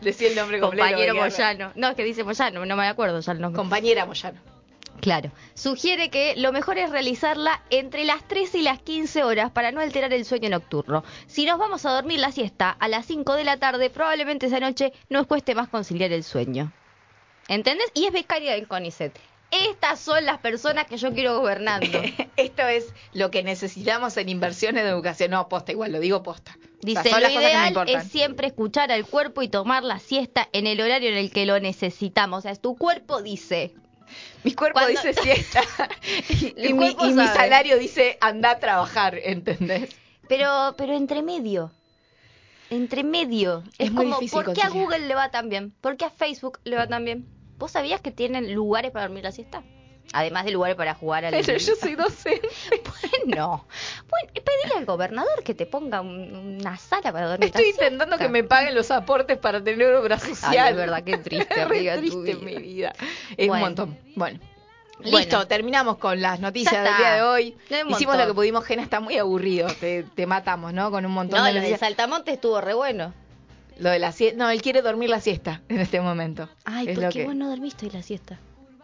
Decí 0.01 0.25
el 0.25 0.35
nombre 0.35 0.59
completo. 0.59 0.87
compañero 0.87 1.15
Moyano, 1.15 1.71
no, 1.75 1.89
es 1.89 1.95
que 1.95 2.03
dice 2.03 2.23
Moyano, 2.23 2.65
no 2.65 2.75
me 2.75 2.87
acuerdo 2.87 3.19
ya 3.19 3.31
el 3.31 3.41
nombre. 3.41 3.57
Compañera 3.57 4.05
Moyano. 4.05 4.39
Claro, 5.01 5.31
sugiere 5.55 6.11
que 6.11 6.35
lo 6.37 6.51
mejor 6.51 6.77
es 6.77 6.91
realizarla 6.91 7.63
entre 7.71 8.05
las 8.05 8.27
13 8.27 8.59
y 8.59 8.61
las 8.61 8.79
15 8.79 9.23
horas 9.23 9.51
para 9.51 9.71
no 9.71 9.81
alterar 9.81 10.13
el 10.13 10.25
sueño 10.25 10.49
nocturno. 10.49 11.03
Si 11.25 11.43
nos 11.45 11.57
vamos 11.57 11.85
a 11.87 11.91
dormir 11.91 12.19
la 12.19 12.31
siesta 12.31 12.69
a 12.69 12.87
las 12.87 13.07
5 13.07 13.33
de 13.33 13.43
la 13.43 13.57
tarde, 13.57 13.89
probablemente 13.89 14.45
esa 14.45 14.59
noche 14.59 14.93
nos 15.09 15.25
cueste 15.25 15.55
más 15.55 15.69
conciliar 15.69 16.11
el 16.11 16.23
sueño. 16.23 16.71
¿Entendés? 17.47 17.87
Y 17.95 18.05
es 18.05 18.13
becaria 18.13 18.53
del 18.53 18.67
CONICET. 18.67 19.17
Estas 19.49 19.99
son 19.99 20.23
las 20.25 20.37
personas 20.37 20.85
que 20.85 20.97
yo 20.97 21.11
quiero 21.13 21.39
gobernando. 21.39 21.87
Esto 22.37 22.67
es 22.67 22.93
lo 23.13 23.31
que 23.31 23.43
necesitamos 23.43 24.15
en 24.17 24.29
inversiones 24.29 24.83
de 24.83 24.89
educación. 24.89 25.31
No, 25.31 25.49
posta, 25.49 25.71
igual, 25.71 25.91
lo 25.91 25.99
digo 25.99 26.21
posta. 26.21 26.57
O 26.57 26.89
sea, 26.89 27.03
Dice, 27.03 27.19
lo 27.19 27.29
ideal 27.29 27.75
es 27.87 28.03
siempre 28.05 28.47
escuchar 28.47 28.91
al 28.91 29.05
cuerpo 29.05 29.41
y 29.41 29.49
tomar 29.49 29.83
la 29.83 29.99
siesta 29.99 30.47
en 30.53 30.67
el 30.67 30.79
horario 30.79 31.09
en 31.09 31.17
el 31.17 31.31
que 31.31 31.45
lo 31.45 31.59
necesitamos. 31.59 32.39
O 32.39 32.41
sea, 32.43 32.55
tu 32.55 32.77
cuerpo 32.77 33.21
dice, 33.21 33.73
Mi 34.43 34.53
cuerpo 34.53 34.85
dice 34.87 35.13
siesta 35.13 35.61
y, 36.57 36.73
mi, 36.73 36.87
y 36.89 37.13
salario 37.13 37.77
dice 37.77 38.17
anda 38.21 38.51
a 38.51 38.59
trabajar, 38.59 39.19
¿entendés? 39.23 39.89
Pero, 40.27 40.75
pero 40.77 40.93
entre 40.93 41.21
medio. 41.21 41.71
Entre 42.69 43.03
medio. 43.03 43.63
Es 43.77 43.87
Es, 43.87 43.91
muy 43.91 44.05
como, 44.05 44.19
difícil 44.19 44.43
¿por 44.43 44.53
qué 44.53 44.61
a. 44.61 44.69
Google 44.69 44.99
le 45.07 45.15
va 45.15 45.29
tan 45.29 45.49
bien? 45.49 45.73
¿Por 45.81 45.97
qué 45.97 46.05
a 46.05 46.09
Facebook 46.09 46.59
le 46.63 46.77
va 46.77 46.87
tan 46.87 47.03
bien? 47.05 47.27
¿Vos 47.57 47.71
sabías 47.71 48.01
que 48.01 48.11
tienen 48.11 48.53
lugares 48.53 48.91
para 48.91 49.05
dormir 49.05 49.23
la 49.23 49.31
siesta? 49.31 49.63
Además 50.13 50.43
de 50.45 50.51
lugares 50.51 50.75
para 50.75 50.93
jugar 50.93 51.23
al... 51.23 51.31
Pero 51.31 51.57
yo 51.57 51.73
soy 51.75 51.95
docente. 51.95 52.47
Bueno, 53.25 53.65
bueno, 54.09 54.29
pedile 54.33 54.77
al 54.77 54.85
gobernador 54.85 55.43
que 55.43 55.53
te 55.53 55.65
ponga 55.65 56.01
un- 56.01 56.57
una 56.59 56.75
sala 56.77 57.11
para 57.13 57.27
dormir 57.29 57.47
Estoy 57.47 57.69
intentando 57.69 58.17
que 58.17 58.27
me 58.27 58.43
paguen 58.43 58.75
los 58.75 58.91
aportes 58.91 59.37
para 59.37 59.63
tener 59.63 59.93
obra 59.93 60.19
social. 60.19 60.51
Ay, 60.67 60.71
es 60.71 60.75
verdad, 60.75 61.03
qué 61.03 61.17
triste, 61.17 61.53
tu 61.63 61.69
triste 61.69 62.35
vida. 62.35 62.35
mi 62.43 62.55
vida. 62.57 62.93
Es 63.37 63.47
Bueno. 63.47 63.53
un 63.53 63.59
montón. 63.61 63.97
Bueno. 64.15 64.39
Bueno. 64.99 65.17
Listo, 65.17 65.47
terminamos 65.47 65.97
con 65.97 66.21
las 66.21 66.39
noticias 66.39 66.83
del 66.83 66.95
día 66.97 67.13
de 67.15 67.21
hoy. 67.23 67.57
Hicimos 67.89 68.17
lo 68.17 68.27
que 68.27 68.33
pudimos, 68.33 68.63
Gena 68.65 68.83
está 68.83 68.99
muy 68.99 69.17
aburrido. 69.17 69.67
Te, 69.79 70.03
te 70.03 70.25
matamos, 70.27 70.73
¿no? 70.73 70.91
Con 70.91 71.05
un 71.05 71.11
montón 71.11 71.39
No, 71.39 71.45
de 71.45 71.53
lo 71.53 71.61
de. 71.61 71.75
Saltamonte 71.77 72.31
estuvo 72.33 72.59
re 72.61 72.73
bueno. 72.73 73.13
Lo 73.79 73.89
de 73.89 73.97
la 73.99 74.11
siesta. 74.11 74.37
No, 74.37 74.49
él 74.51 74.61
quiere 74.61 74.81
dormir 74.83 75.09
la 75.09 75.19
siesta 75.19 75.61
en 75.69 75.79
este 75.79 76.01
momento. 76.01 76.49
Ay, 76.65 76.89
Es 76.89 76.99
¿por 76.99 77.09
qué 77.09 77.19
que- 77.19 77.25
vos 77.25 77.35
no 77.35 77.49
dormiste 77.49 77.89
la 77.91 78.03
siesta? 78.03 78.37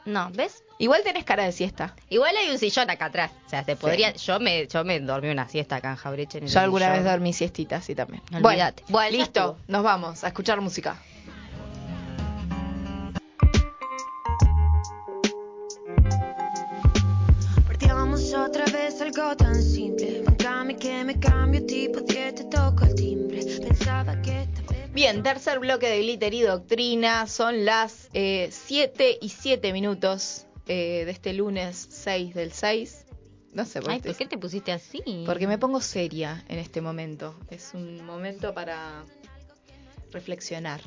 No, 0.07 0.31
¿ves? 0.31 0.63
Igual 0.77 1.01
tenés 1.03 1.25
cara 1.25 1.43
de 1.43 1.51
siesta. 1.51 1.93
Igual 2.07 2.33
hay 2.37 2.49
un 2.49 2.57
sillón 2.57 2.89
acá 2.89 3.05
atrás. 3.07 3.29
O 3.45 3.49
sea, 3.49 3.65
se 3.65 3.75
podría. 3.75 4.13
Yo 4.13 4.39
me, 4.39 4.65
yo 4.65 4.85
me 4.85 5.01
dormí 5.01 5.29
una 5.29 5.49
siesta 5.49 5.75
acá 5.75 5.89
en 5.89 5.97
Jaureche. 5.97 6.37
En 6.37 6.45
el 6.45 6.49
Yo 6.49 6.61
alguna 6.61 6.89
vez 6.91 7.03
dormí 7.03 7.33
siestita, 7.33 7.81
sí 7.81 7.93
también. 7.93 8.23
Olvídate. 8.33 8.83
Bueno, 8.87 9.09
Bueno, 9.09 9.17
listo. 9.17 9.57
Nos 9.67 9.83
vamos 9.83 10.23
a 10.23 10.27
escuchar 10.27 10.61
música. 10.61 10.97
Partiamo 17.67 18.15
otra 18.15 18.63
vez 18.65 19.01
algo 19.01 19.35
tan 19.35 19.61
simple. 19.61 20.21
Bancame 20.25 20.77
que 20.77 21.03
me 21.03 21.19
cambio 21.19 21.65
tipo 21.65 21.99
10, 21.99 22.35
te 22.35 22.43
toco 22.45 22.85
el 22.85 22.95
timbre. 22.95 23.43
Pensaba 23.61 24.21
que 24.21 24.47
Bien, 24.97 25.21
tercer 25.21 25.59
bloque 25.59 25.87
de 25.87 25.99
Glitter 25.99 26.33
y 26.33 26.41
Doctrina. 26.41 27.27
Son 27.27 27.65
las 27.65 28.09
7 28.13 29.19
y 29.21 29.29
7 29.29 29.71
minutos 29.71 30.47
eh, 30.65 31.03
de 31.05 31.11
este 31.11 31.33
lunes 31.33 31.87
6 31.91 32.33
del 32.33 32.51
6. 32.51 33.05
No 33.53 33.63
sé 33.63 33.79
por 33.79 33.91
Ay. 33.91 33.99
¿por 33.99 34.15
qué 34.15 34.25
te 34.25 34.39
pusiste 34.39 34.71
así? 34.71 35.03
Porque 35.27 35.45
me 35.45 35.59
pongo 35.59 35.81
seria 35.81 36.43
en 36.47 36.57
este 36.57 36.81
momento. 36.81 37.35
Es 37.51 37.75
un 37.75 38.03
momento 38.07 38.55
para 38.55 39.05
reflexionar. 40.11 40.81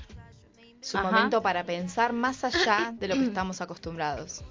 Es 0.83 0.93
un 0.93 1.03
Ajá. 1.03 1.13
momento 1.13 1.41
para 1.41 1.63
pensar 1.63 2.13
más 2.13 2.43
allá 2.43 2.93
de 2.99 3.07
lo 3.07 3.15
que 3.15 3.27
estamos 3.27 3.61
acostumbrados. 3.61 4.43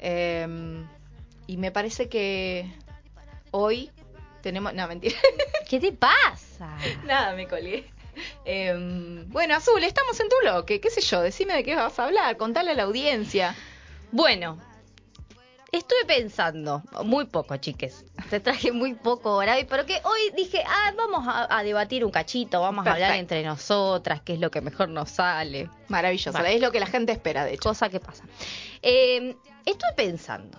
Eh, 0.00 0.84
y 1.46 1.58
me 1.58 1.70
parece 1.70 2.08
que 2.08 2.74
hoy 3.52 3.92
tenemos... 4.42 4.74
No, 4.74 4.88
mentira. 4.88 5.14
¿Qué 5.68 5.78
te 5.78 5.92
pasa? 5.92 6.76
Nada, 7.06 7.36
me 7.36 7.46
colgué. 7.46 7.93
Eh, 8.44 9.24
bueno, 9.28 9.54
Azul, 9.54 9.82
estamos 9.82 10.18
en 10.20 10.28
tu 10.28 10.36
bloque. 10.42 10.80
¿Qué 10.80 10.90
sé 10.90 11.00
yo? 11.00 11.20
Decime 11.20 11.54
de 11.54 11.64
qué 11.64 11.74
vas 11.74 11.98
a 11.98 12.04
hablar. 12.04 12.36
Contale 12.36 12.72
a 12.72 12.74
la 12.74 12.84
audiencia. 12.84 13.54
Bueno, 14.12 14.58
estuve 15.72 16.04
pensando, 16.06 16.82
muy 17.04 17.26
poco, 17.26 17.56
chiques. 17.56 18.04
Te 18.30 18.40
traje 18.40 18.72
muy 18.72 18.94
poco 18.94 19.30
ahora, 19.30 19.56
pero 19.68 19.86
que 19.86 20.00
hoy 20.04 20.30
dije, 20.36 20.62
ah, 20.66 20.92
vamos 20.96 21.26
a, 21.26 21.58
a 21.58 21.62
debatir 21.62 22.04
un 22.04 22.10
cachito, 22.10 22.60
vamos 22.60 22.86
a 22.86 22.92
hablar 22.92 23.16
entre 23.16 23.42
nosotras, 23.42 24.20
qué 24.22 24.34
es 24.34 24.40
lo 24.40 24.50
que 24.50 24.60
mejor 24.60 24.88
nos 24.88 25.10
sale. 25.10 25.68
Maravilloso. 25.88 26.38
Es 26.38 26.60
lo 26.60 26.70
que 26.70 26.80
la 26.80 26.86
gente 26.86 27.12
espera, 27.12 27.44
de 27.44 27.54
hecho. 27.54 27.68
cosa 27.70 27.88
que 27.88 28.00
pasa. 28.00 28.24
Eh, 28.82 29.36
estuve 29.64 29.92
pensando 29.96 30.58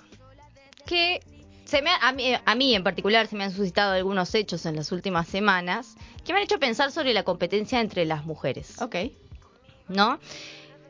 que 0.86 1.22
se 1.66 1.82
me 1.82 1.90
a, 2.00 2.12
mí, 2.12 2.34
a 2.44 2.56
mí 2.56 2.76
en 2.76 2.84
particular 2.84 3.28
se 3.28 3.36
me 3.36 3.44
han 3.44 3.52
suscitado 3.52 3.94
algunos 3.94 4.36
hechos 4.36 4.66
en 4.66 4.76
las 4.76 4.92
últimas 4.92 5.28
semanas 5.28 5.96
que 6.26 6.34
me 6.34 6.40
han 6.40 6.44
hecho 6.44 6.60
pensar 6.60 6.92
sobre 6.92 7.14
la 7.14 7.24
competencia 7.24 7.80
entre 7.80 8.04
las 8.06 8.26
mujeres, 8.26 8.82
Ok, 8.82 8.96
¿no? 9.88 10.20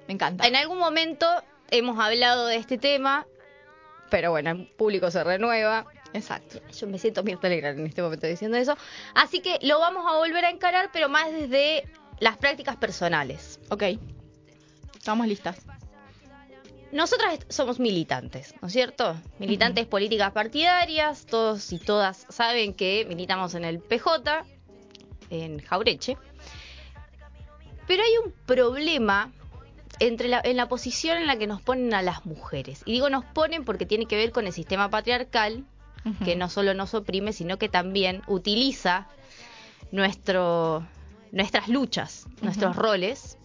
me 0.08 0.14
encanta. 0.14 0.48
En 0.48 0.56
algún 0.56 0.78
momento 0.80 1.28
hemos 1.72 2.00
hablado 2.00 2.48
de 2.48 2.56
este 2.56 2.78
tema, 2.78 3.26
pero 4.10 4.32
bueno, 4.32 4.52
el 4.52 4.68
público 4.68 5.12
se 5.12 5.24
renueva. 5.24 5.86
Exacto. 6.14 6.60
Yo 6.72 6.88
me 6.88 6.98
siento 6.98 7.24
Mirta 7.24 7.50
Legrand 7.50 7.78
en 7.80 7.88
este 7.88 8.02
momento 8.02 8.26
diciendo 8.26 8.56
eso. 8.56 8.78
Así 9.16 9.42
que 9.42 9.60
lo 9.62 9.80
vamos 9.80 10.06
a 10.10 10.16
volver 10.16 10.46
a 10.46 10.50
encarar, 10.50 10.90
pero 10.94 11.10
más 11.10 11.30
desde 11.32 11.84
las 12.20 12.38
prácticas 12.38 12.78
personales. 12.78 13.60
Ok. 13.70 13.84
Estamos 14.96 15.28
listas. 15.28 15.58
Nosotras 16.92 17.40
somos 17.50 17.80
militantes, 17.80 18.54
¿no 18.62 18.68
es 18.68 18.74
cierto? 18.74 19.18
Militantes 19.40 19.86
políticas 19.88 20.32
partidarias, 20.32 21.26
todos 21.26 21.74
y 21.74 21.80
todas 21.80 22.26
saben 22.30 22.74
que 22.74 23.06
militamos 23.10 23.54
en 23.56 23.66
el 23.66 23.80
PJ, 23.80 24.46
en 25.30 25.60
Jaureche. 25.60 26.18
Pero 27.88 28.04
hay 28.04 28.18
un 28.26 28.34
problema 28.46 29.32
entre 30.00 30.28
la, 30.28 30.42
en 30.44 30.58
la 30.58 30.68
posición 30.68 31.18
en 31.18 31.28
la 31.28 31.38
que 31.38 31.48
nos 31.48 31.62
ponen 31.62 31.94
a 31.94 32.02
las 32.02 32.26
mujeres. 32.26 32.82
Y 32.86 32.94
digo 32.94 33.10
nos 33.10 33.26
ponen 33.26 33.64
porque 33.64 33.86
tiene 33.86 34.06
que 34.06 34.16
ver 34.16 34.32
con 34.32 34.48
el 34.48 34.54
sistema 34.54 34.90
patriarcal, 34.90 35.66
que 36.24 36.36
no 36.36 36.50
solo 36.50 36.76
nos 36.76 36.94
oprime, 36.94 37.34
sino 37.34 37.58
que 37.58 37.68
también 37.68 38.22
utiliza 38.28 39.08
nuestro, 39.92 40.86
nuestras 41.32 41.68
luchas, 41.68 42.28
nuestros 42.44 42.76
roles, 42.76 43.40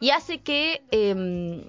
y 0.00 0.10
hace 0.10 0.38
que 0.40 0.82
em, 0.92 1.64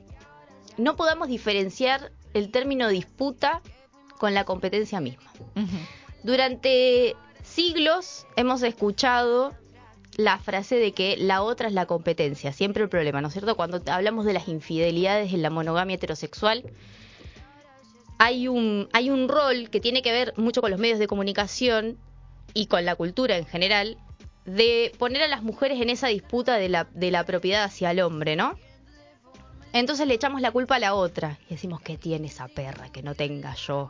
no 0.77 0.95
podamos 0.95 1.27
diferenciar 1.27 2.13
el 2.33 2.49
término 2.49 2.87
disputa 2.87 3.61
con 4.17 4.33
la 4.33 4.45
competencia 4.45 5.01
misma. 5.01 5.29
Durante 6.23 7.17
siglos 7.57 8.27
hemos 8.35 8.61
escuchado 8.61 9.51
la 10.15 10.37
frase 10.37 10.75
de 10.75 10.91
que 10.91 11.17
la 11.17 11.41
otra 11.41 11.67
es 11.67 11.73
la 11.73 11.87
competencia, 11.87 12.53
siempre 12.53 12.83
el 12.83 12.89
problema, 12.89 13.19
¿no 13.19 13.29
es 13.29 13.33
cierto? 13.33 13.55
Cuando 13.55 13.81
hablamos 13.87 14.25
de 14.25 14.33
las 14.33 14.47
infidelidades 14.47 15.33
en 15.33 15.41
la 15.41 15.49
monogamia 15.49 15.95
heterosexual, 15.95 16.63
hay 18.19 18.47
un, 18.47 18.87
hay 18.93 19.09
un 19.09 19.27
rol 19.27 19.71
que 19.71 19.79
tiene 19.79 20.03
que 20.03 20.11
ver 20.11 20.35
mucho 20.37 20.61
con 20.61 20.69
los 20.69 20.79
medios 20.79 20.99
de 20.99 21.07
comunicación 21.07 21.97
y 22.53 22.67
con 22.67 22.85
la 22.85 22.95
cultura 22.95 23.37
en 23.37 23.47
general, 23.47 23.97
de 24.45 24.91
poner 24.99 25.23
a 25.23 25.27
las 25.27 25.41
mujeres 25.41 25.81
en 25.81 25.89
esa 25.89 26.09
disputa 26.09 26.57
de 26.57 26.69
la, 26.69 26.87
de 26.93 27.09
la 27.09 27.25
propiedad 27.25 27.63
hacia 27.63 27.89
el 27.89 28.01
hombre, 28.01 28.35
¿no? 28.35 28.55
Entonces 29.73 30.05
le 30.05 30.13
echamos 30.13 30.41
la 30.41 30.51
culpa 30.51 30.75
a 30.75 30.79
la 30.79 30.93
otra 30.93 31.39
y 31.47 31.55
decimos 31.55 31.81
que 31.81 31.97
tiene 31.97 32.27
esa 32.27 32.49
perra 32.49 32.91
que 32.91 33.01
no 33.01 33.15
tenga 33.15 33.55
yo. 33.55 33.89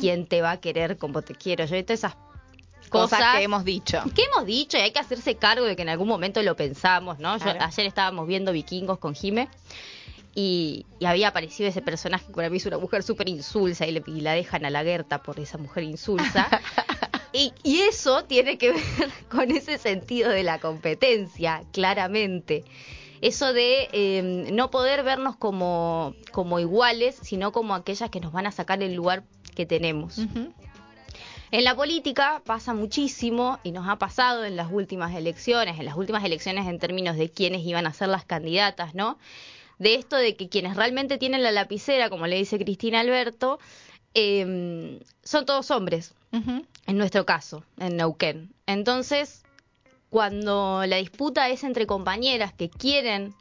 ¿Quién 0.00 0.26
te 0.26 0.42
va 0.42 0.52
a 0.52 0.60
querer 0.60 0.98
como 0.98 1.22
te 1.22 1.34
quiero 1.34 1.64
yo? 1.64 1.76
Y 1.76 1.82
todas 1.84 2.00
esas 2.00 2.16
Cosas, 2.88 3.18
cosas, 3.18 3.36
que 3.36 3.42
hemos 3.44 3.64
dicho. 3.64 4.02
que 4.14 4.22
hemos 4.24 4.46
dicho 4.46 4.76
y 4.76 4.80
hay 4.80 4.90
que 4.92 4.98
hacerse 5.00 5.34
cargo 5.36 5.64
de 5.64 5.76
que 5.76 5.82
en 5.82 5.88
algún 5.88 6.08
momento 6.08 6.42
lo 6.42 6.56
pensamos, 6.56 7.18
¿no? 7.18 7.36
Yo- 7.38 7.44
ayer 7.60 7.86
estábamos 7.86 8.26
viendo 8.26 8.52
Vikingos 8.52 8.98
con 8.98 9.14
Jime 9.14 9.48
y, 10.34 10.86
y 11.00 11.06
había 11.06 11.28
aparecido 11.28 11.68
ese 11.68 11.82
personaje 11.82 12.26
que 12.26 12.32
para 12.32 12.50
mí 12.50 12.58
es 12.58 12.66
una 12.66 12.78
mujer 12.78 13.02
súper 13.02 13.28
insulsa 13.28 13.86
y, 13.86 13.92
le- 13.92 14.04
y 14.06 14.20
la 14.20 14.32
dejan 14.32 14.64
a 14.64 14.70
la 14.70 14.82
Gerta 14.84 15.22
por 15.22 15.40
esa 15.40 15.58
mujer 15.58 15.82
insulsa. 15.84 16.48
y, 17.32 17.52
y 17.62 17.80
eso 17.80 18.24
tiene 18.24 18.56
que 18.58 18.72
ver 18.72 18.82
con 19.30 19.50
ese 19.50 19.78
sentido 19.78 20.30
de 20.30 20.42
la 20.44 20.58
competencia, 20.60 21.62
claramente. 21.72 22.64
Eso 23.20 23.52
de 23.52 23.88
eh, 23.92 24.48
no 24.52 24.70
poder 24.70 25.02
vernos 25.02 25.34
como, 25.36 26.14
como 26.30 26.60
iguales, 26.60 27.16
sino 27.20 27.50
como 27.50 27.74
aquellas 27.74 28.10
que 28.10 28.20
nos 28.20 28.30
van 28.32 28.46
a 28.46 28.52
sacar 28.52 28.80
el 28.80 28.94
lugar 28.94 29.24
que 29.56 29.66
tenemos. 29.66 30.18
Ujú. 30.18 30.52
En 31.50 31.64
la 31.64 31.74
política 31.74 32.42
pasa 32.44 32.74
muchísimo 32.74 33.58
y 33.62 33.72
nos 33.72 33.88
ha 33.88 33.96
pasado 33.96 34.44
en 34.44 34.56
las 34.56 34.70
últimas 34.70 35.14
elecciones, 35.14 35.78
en 35.78 35.86
las 35.86 35.96
últimas 35.96 36.24
elecciones 36.24 36.66
en 36.66 36.78
términos 36.78 37.16
de 37.16 37.30
quiénes 37.30 37.64
iban 37.64 37.86
a 37.86 37.92
ser 37.92 38.08
las 38.08 38.24
candidatas, 38.24 38.94
¿no? 38.94 39.18
de 39.78 39.94
esto 39.94 40.16
de 40.16 40.36
que 40.36 40.48
quienes 40.48 40.76
realmente 40.76 41.18
tienen 41.18 41.42
la 41.42 41.52
lapicera, 41.52 42.10
como 42.10 42.26
le 42.26 42.36
dice 42.36 42.58
Cristina 42.58 43.00
Alberto, 43.00 43.58
eh, 44.14 45.00
son 45.22 45.46
todos 45.46 45.70
hombres, 45.70 46.14
en 46.32 46.98
nuestro 46.98 47.24
caso, 47.24 47.64
en 47.78 47.96
Neuquén. 47.96 48.52
Entonces, 48.66 49.44
cuando 50.10 50.84
la 50.86 50.96
disputa 50.96 51.48
es 51.48 51.64
entre 51.64 51.86
compañeras 51.86 52.52
que 52.52 52.68
quieren 52.68 53.34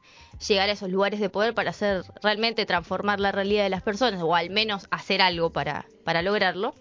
llegar 0.48 0.70
a 0.70 0.74
esos 0.74 0.90
lugares 0.90 1.20
de 1.20 1.30
poder 1.30 1.54
para 1.54 1.72
hacer 1.72 2.04
realmente 2.22 2.66
transformar 2.66 3.20
la 3.20 3.32
realidad 3.32 3.64
de 3.64 3.70
las 3.70 3.82
personas, 3.82 4.22
o 4.22 4.36
al 4.36 4.50
menos 4.50 4.88
hacer 4.92 5.22
algo 5.22 5.52
para, 5.52 5.86
para 6.04 6.22
lograrlo, 6.22 6.76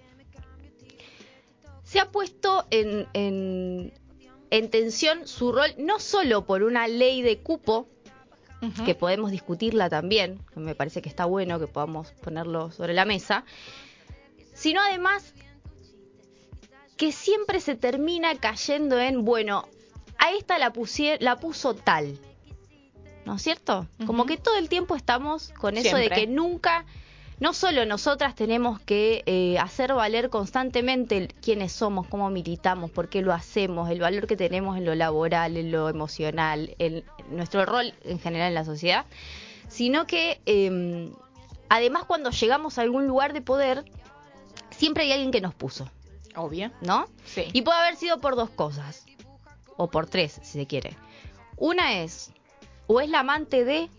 se 1.87 2.01
ha 2.01 2.11
puesto 2.11 2.67
en, 2.71 3.07
en, 3.13 3.95
en 4.51 4.71
tensión 4.71 5.29
su 5.29 5.53
rol 5.53 5.71
no 5.79 6.01
solo 6.01 6.45
por 6.45 6.65
una 6.65 6.89
ley 6.89 7.23
de 7.23 7.39
cupo, 7.39 7.87
que 8.85 8.97
podemos 8.97 9.31
discutirla 9.31 9.89
también, 9.89 10.41
que 10.53 10.59
me 10.59 10.75
parece 10.75 11.01
que 11.01 11.09
está 11.09 11.25
bueno 11.25 11.61
que 11.61 11.69
podamos 11.69 12.11
ponerlo 12.23 12.73
sobre 12.73 12.95
la 12.95 13.05
mesa, 13.05 13.45
sino 14.55 14.81
además 14.81 15.35
que 16.97 17.13
siempre 17.13 17.61
se 17.61 17.77
termina 17.77 18.35
cayendo 18.35 18.99
en, 18.99 19.25
bueno, 19.25 19.69
a 20.19 20.33
esta 20.33 20.59
la, 20.59 20.73
la 21.21 21.37
puso 21.37 21.75
tal, 21.75 22.19
¿no 23.25 23.37
es 23.37 23.43
cierto? 23.43 23.87
Como 24.05 24.27
que 24.27 24.37
todo 24.37 24.57
el 24.57 24.69
tiempo 24.69 24.97
estamos 24.97 25.51
con 25.51 25.77
eso 25.77 25.97
de 25.97 26.11
que 26.11 26.27
nunca, 26.27 26.87
no 27.39 27.53
solo 27.53 27.85
nosotras 27.85 28.35
tenemos 28.35 28.81
que 28.81 29.23
eh, 29.27 29.59
hacer 29.59 29.93
valer 29.93 30.31
constantemente 30.31 31.29
quiénes 31.43 31.73
somos, 31.73 32.07
cómo 32.07 32.31
militamos, 32.31 32.91
por 32.91 33.09
qué 33.09 33.21
lo 33.21 33.33
hacemos, 33.33 33.91
el 33.91 34.01
valor 34.01 34.27
que 34.27 34.37
tenemos 34.37 34.77
en 34.77 34.85
lo 34.85 34.95
laboral, 34.95 35.57
en 35.57 35.71
lo 35.71 35.89
emocional, 35.89 36.75
en 36.79 37.05
nuestro 37.31 37.67
rol 37.67 37.93
en 38.05 38.19
general 38.19 38.49
en 38.49 38.55
la 38.55 38.65
sociedad, 38.65 39.05
sino 39.69 40.07
que 40.07 40.41
eh, 40.47 41.13
además 41.69 42.05
cuando 42.05 42.31
llegamos 42.31 42.79
a 42.79 42.83
algún 42.83 43.07
lugar 43.07 43.35
de 43.35 43.43
poder, 43.43 43.85
siempre 44.71 45.05
hay 45.05 45.13
alguien 45.13 45.31
que 45.31 45.41
nos 45.41 45.55
puso, 45.55 45.91
Obvio. 46.37 46.71
¿no? 46.81 47.07
Sí. 47.25 47.45
Y 47.53 47.63
puede 47.63 47.79
haber 47.79 47.97
sido 47.97 48.21
por 48.21 48.37
dos 48.37 48.49
cosas, 48.51 49.05
o 49.77 49.91
por 49.91 50.07
tres, 50.07 50.41
si 50.43 50.59
se 50.59 50.67
quiere. 50.67 50.97
Una 51.59 52.01
es, 52.03 52.31
o 52.87 53.01
es 53.01 53.11
la 53.11 53.21
amante 53.21 53.65
de, 53.65 53.91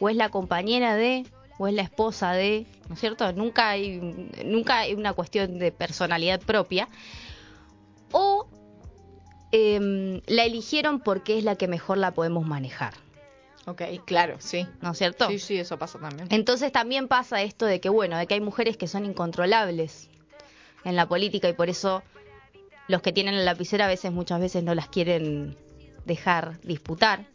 o 0.00 0.08
es 0.08 0.16
la 0.16 0.30
compañera 0.30 0.94
de, 0.94 1.26
o 1.58 1.66
es 1.66 1.74
la 1.74 1.82
esposa 1.82 2.32
de, 2.32 2.66
¿no 2.88 2.94
es 2.94 3.00
cierto? 3.00 3.32
Nunca 3.32 3.70
hay, 3.70 3.98
nunca 4.44 4.80
hay 4.80 4.94
una 4.94 5.12
cuestión 5.12 5.58
de 5.58 5.72
personalidad 5.72 6.40
propia. 6.40 6.88
O 8.12 8.48
em, 9.52 10.20
la 10.26 10.44
eligieron 10.44 11.00
porque 11.00 11.38
es 11.38 11.44
la 11.44 11.56
que 11.56 11.68
mejor 11.68 11.98
la 11.98 12.12
podemos 12.12 12.46
manejar, 12.46 12.94
Ok, 13.68 13.82
claro, 14.04 14.36
sí. 14.38 14.64
¿no 14.80 14.92
es 14.92 14.98
cierto? 14.98 15.28
Sí, 15.28 15.40
sí, 15.40 15.58
eso 15.58 15.76
pasa 15.76 15.98
también. 15.98 16.28
Entonces 16.30 16.70
también 16.70 17.08
pasa 17.08 17.42
esto 17.42 17.66
de 17.66 17.80
que, 17.80 17.88
bueno, 17.88 18.16
de 18.16 18.28
que 18.28 18.34
hay 18.34 18.40
mujeres 18.40 18.76
que 18.76 18.86
son 18.86 19.04
incontrolables 19.04 20.08
en 20.84 20.94
la 20.94 21.08
política 21.08 21.48
y 21.48 21.52
por 21.52 21.68
eso 21.68 22.04
los 22.86 23.02
que 23.02 23.12
tienen 23.12 23.34
la 23.36 23.42
lapicera 23.42 23.86
a 23.86 23.88
veces, 23.88 24.12
muchas 24.12 24.40
veces 24.40 24.62
no 24.62 24.72
las 24.76 24.88
quieren 24.88 25.56
dejar 26.04 26.60
disputar. 26.60 27.26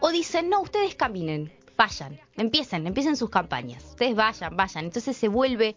O 0.00 0.10
dicen, 0.10 0.48
no, 0.48 0.62
ustedes 0.62 0.94
caminen, 0.94 1.52
vayan, 1.78 2.20
empiecen, 2.36 2.86
empiecen 2.86 3.16
sus 3.16 3.30
campañas. 3.30 3.84
Ustedes 3.84 4.16
vayan, 4.16 4.56
vayan. 4.56 4.84
Entonces 4.84 5.16
se 5.16 5.28
vuelve, 5.28 5.76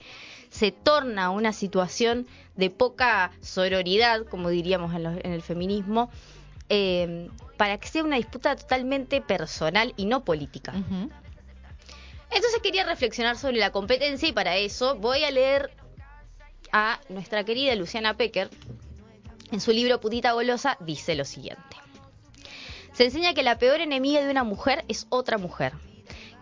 se 0.50 0.72
torna 0.72 1.30
una 1.30 1.54
situación 1.54 2.28
de 2.56 2.72
poca 2.72 3.32
sororidad, 3.40 4.26
como 4.26 4.50
diríamos 4.50 4.94
en, 4.96 5.06
en 5.06 5.32
el 5.32 5.44
feminismo, 5.44 6.10
eh, 6.70 7.30
para 7.56 7.78
que 7.78 7.88
sea 7.88 8.04
una 8.04 8.16
disputa 8.16 8.56
totalmente 8.56 9.22
personal 9.22 9.94
y 9.96 10.06
no 10.06 10.26
política. 10.26 10.74
Entonces 10.74 12.62
quería 12.64 12.84
reflexionar 12.84 13.38
sobre 13.38 13.58
la 13.58 13.72
competencia 13.72 14.28
y 14.28 14.32
para 14.32 14.58
eso 14.58 14.96
voy 14.96 15.24
a 15.24 15.32
leer 15.32 15.70
a 16.72 17.00
nuestra 17.10 17.44
querida 17.44 17.76
Luciana 17.76 18.18
Pecker. 18.18 18.50
En 19.52 19.60
su 19.60 19.72
libro 19.72 20.00
Putita 20.00 20.32
Golosa 20.32 20.78
dice 20.80 21.14
lo 21.14 21.26
siguiente. 21.26 21.76
Se 22.94 23.04
enseña 23.04 23.34
que 23.34 23.44
la 23.44 23.60
peor 23.60 23.82
enemiga 23.82 24.22
de 24.22 24.32
una 24.32 24.46
mujer 24.46 24.86
es 24.88 25.06
otra 25.10 25.38
mujer. 25.38 25.74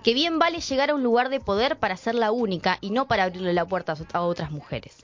Que 0.04 0.14
bien 0.14 0.40
vale 0.40 0.62
llegar 0.62 0.90
a 0.90 0.96
un 0.96 1.04
lugar 1.04 1.30
de 1.30 1.40
poder 1.40 1.78
para 1.78 1.98
ser 1.98 2.16
la 2.16 2.32
única 2.32 2.78
y 2.82 2.92
no 2.92 3.08
para 3.08 3.24
abrirle 3.24 3.54
la 3.54 3.66
puerta 3.66 3.96
a 4.14 4.22
otras 4.22 4.52
mujeres. 4.52 4.98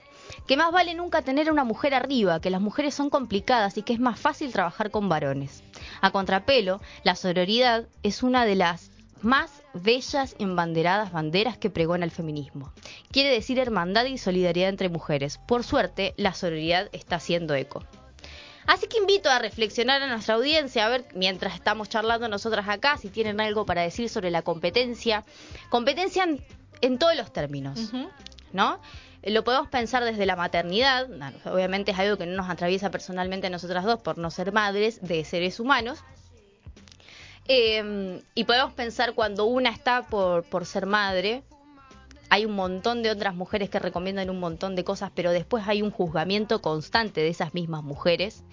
Que 0.47 0.57
más 0.57 0.71
vale 0.71 0.93
nunca 0.95 1.21
tener 1.21 1.49
a 1.49 1.51
una 1.51 1.63
mujer 1.63 1.93
arriba, 1.93 2.39
que 2.39 2.49
las 2.49 2.61
mujeres 2.61 2.93
son 2.93 3.09
complicadas 3.09 3.77
y 3.77 3.83
que 3.83 3.93
es 3.93 3.99
más 3.99 4.19
fácil 4.19 4.51
trabajar 4.51 4.91
con 4.91 5.09
varones. 5.09 5.63
A 6.01 6.11
contrapelo, 6.11 6.81
la 7.03 7.15
sororidad 7.15 7.85
es 8.03 8.23
una 8.23 8.45
de 8.45 8.55
las 8.55 8.91
más 9.21 9.63
bellas 9.73 10.35
embanderadas 10.39 11.11
banderas 11.11 11.57
que 11.57 11.69
pregona 11.69 12.05
el 12.05 12.11
feminismo. 12.11 12.71
Quiere 13.11 13.29
decir 13.29 13.59
hermandad 13.59 14.05
y 14.05 14.17
solidaridad 14.17 14.69
entre 14.69 14.89
mujeres. 14.89 15.39
Por 15.47 15.63
suerte, 15.63 16.13
la 16.17 16.33
sororidad 16.33 16.89
está 16.91 17.15
haciendo 17.15 17.55
eco. 17.55 17.83
Así 18.67 18.87
que 18.87 18.97
invito 18.97 19.29
a 19.29 19.39
reflexionar 19.39 20.01
a 20.01 20.07
nuestra 20.07 20.35
audiencia, 20.35 20.85
a 20.85 20.89
ver, 20.89 21.05
mientras 21.13 21.53
estamos 21.53 21.89
charlando 21.89 22.27
nosotras 22.27 22.67
acá, 22.67 22.97
si 22.97 23.09
tienen 23.09 23.39
algo 23.39 23.65
para 23.65 23.81
decir 23.81 24.09
sobre 24.09 24.31
la 24.31 24.41
competencia. 24.41 25.23
Competencia 25.69 26.23
en, 26.23 26.43
en 26.81 26.97
todos 26.97 27.15
los 27.15 27.31
términos. 27.31 27.91
¿no? 28.53 28.79
Lo 29.23 29.43
podemos 29.43 29.67
pensar 29.69 30.03
desde 30.03 30.25
la 30.25 30.35
maternidad, 30.35 31.07
obviamente 31.45 31.91
es 31.91 31.99
algo 31.99 32.17
que 32.17 32.25
no 32.25 32.35
nos 32.35 32.49
atraviesa 32.49 32.91
personalmente 32.91 33.47
a 33.47 33.49
nosotras 33.49 33.83
dos 33.83 33.99
por 33.99 34.17
no 34.17 34.31
ser 34.31 34.51
madres 34.51 34.99
de 35.01 35.23
seres 35.25 35.59
humanos. 35.59 35.99
Eh, 37.47 38.21
y 38.33 38.43
podemos 38.45 38.73
pensar 38.73 39.13
cuando 39.13 39.45
una 39.45 39.69
está 39.69 40.07
por, 40.07 40.43
por 40.43 40.65
ser 40.65 40.87
madre, 40.87 41.43
hay 42.29 42.45
un 42.45 42.53
montón 42.53 43.03
de 43.03 43.11
otras 43.11 43.35
mujeres 43.35 43.69
que 43.69 43.79
recomiendan 43.79 44.29
un 44.29 44.39
montón 44.39 44.75
de 44.75 44.83
cosas, 44.83 45.11
pero 45.13 45.31
después 45.31 45.63
hay 45.67 45.81
un 45.81 45.91
juzgamiento 45.91 46.61
constante 46.61 47.21
de 47.21 47.29
esas 47.29 47.53
mismas 47.53 47.83
mujeres 47.83 48.43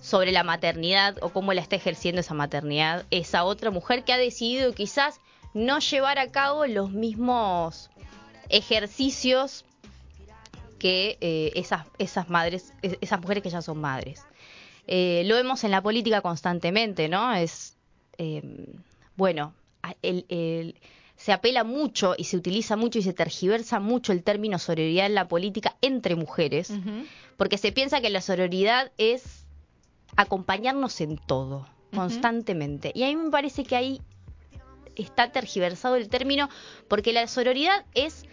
sobre 0.00 0.32
la 0.32 0.42
maternidad 0.42 1.16
o 1.22 1.28
cómo 1.30 1.52
la 1.54 1.60
está 1.62 1.76
ejerciendo 1.76 2.20
esa 2.20 2.34
maternidad 2.34 3.04
esa 3.10 3.44
otra 3.44 3.70
mujer 3.70 4.04
que 4.04 4.12
ha 4.12 4.18
decidido 4.18 4.72
quizás 4.74 5.20
no 5.54 5.78
llevar 5.78 6.18
a 6.18 6.30
cabo 6.30 6.66
los 6.66 6.90
mismos 6.90 7.90
ejercicios 8.48 9.64
que 10.78 11.16
eh, 11.20 11.52
esas, 11.54 11.86
esas 11.98 12.28
madres, 12.28 12.72
es- 12.82 12.98
esas 13.00 13.20
mujeres 13.20 13.42
que 13.42 13.50
ya 13.50 13.62
son 13.62 13.80
madres. 13.80 14.22
Eh, 14.86 15.22
lo 15.26 15.34
vemos 15.36 15.64
en 15.64 15.70
la 15.70 15.80
política 15.80 16.20
constantemente, 16.20 17.08
¿no? 17.08 17.32
Es, 17.34 17.76
eh, 18.18 18.42
bueno, 19.16 19.54
el- 20.02 20.74
se 21.24 21.32
apela 21.32 21.64
mucho 21.64 22.14
y 22.18 22.24
se 22.24 22.36
utiliza 22.36 22.76
mucho 22.76 22.98
y 22.98 23.02
se 23.02 23.14
tergiversa 23.14 23.80
mucho 23.80 24.12
el 24.12 24.22
término 24.22 24.58
sororidad 24.58 25.06
en 25.06 25.14
la 25.14 25.26
política 25.26 25.74
entre 25.80 26.16
mujeres 26.16 26.70
porque 27.38 27.56
se 27.56 27.72
piensa 27.72 28.02
que 28.02 28.10
la 28.10 28.20
sororidad 28.20 28.92
es 28.98 29.46
acompañarnos 30.16 31.00
en 31.00 31.16
todo, 31.16 31.66
constantemente. 31.94 32.92
Y 32.94 33.04
a 33.04 33.06
mí 33.06 33.16
me 33.16 33.30
parece 33.30 33.64
que 33.64 33.74
ahí 33.74 34.02
está 34.96 35.32
tergiversado 35.32 35.96
el 35.96 36.10
término, 36.10 36.50
porque 36.88 37.14
la 37.14 37.26
sororidad 37.26 37.86
es 37.94 38.26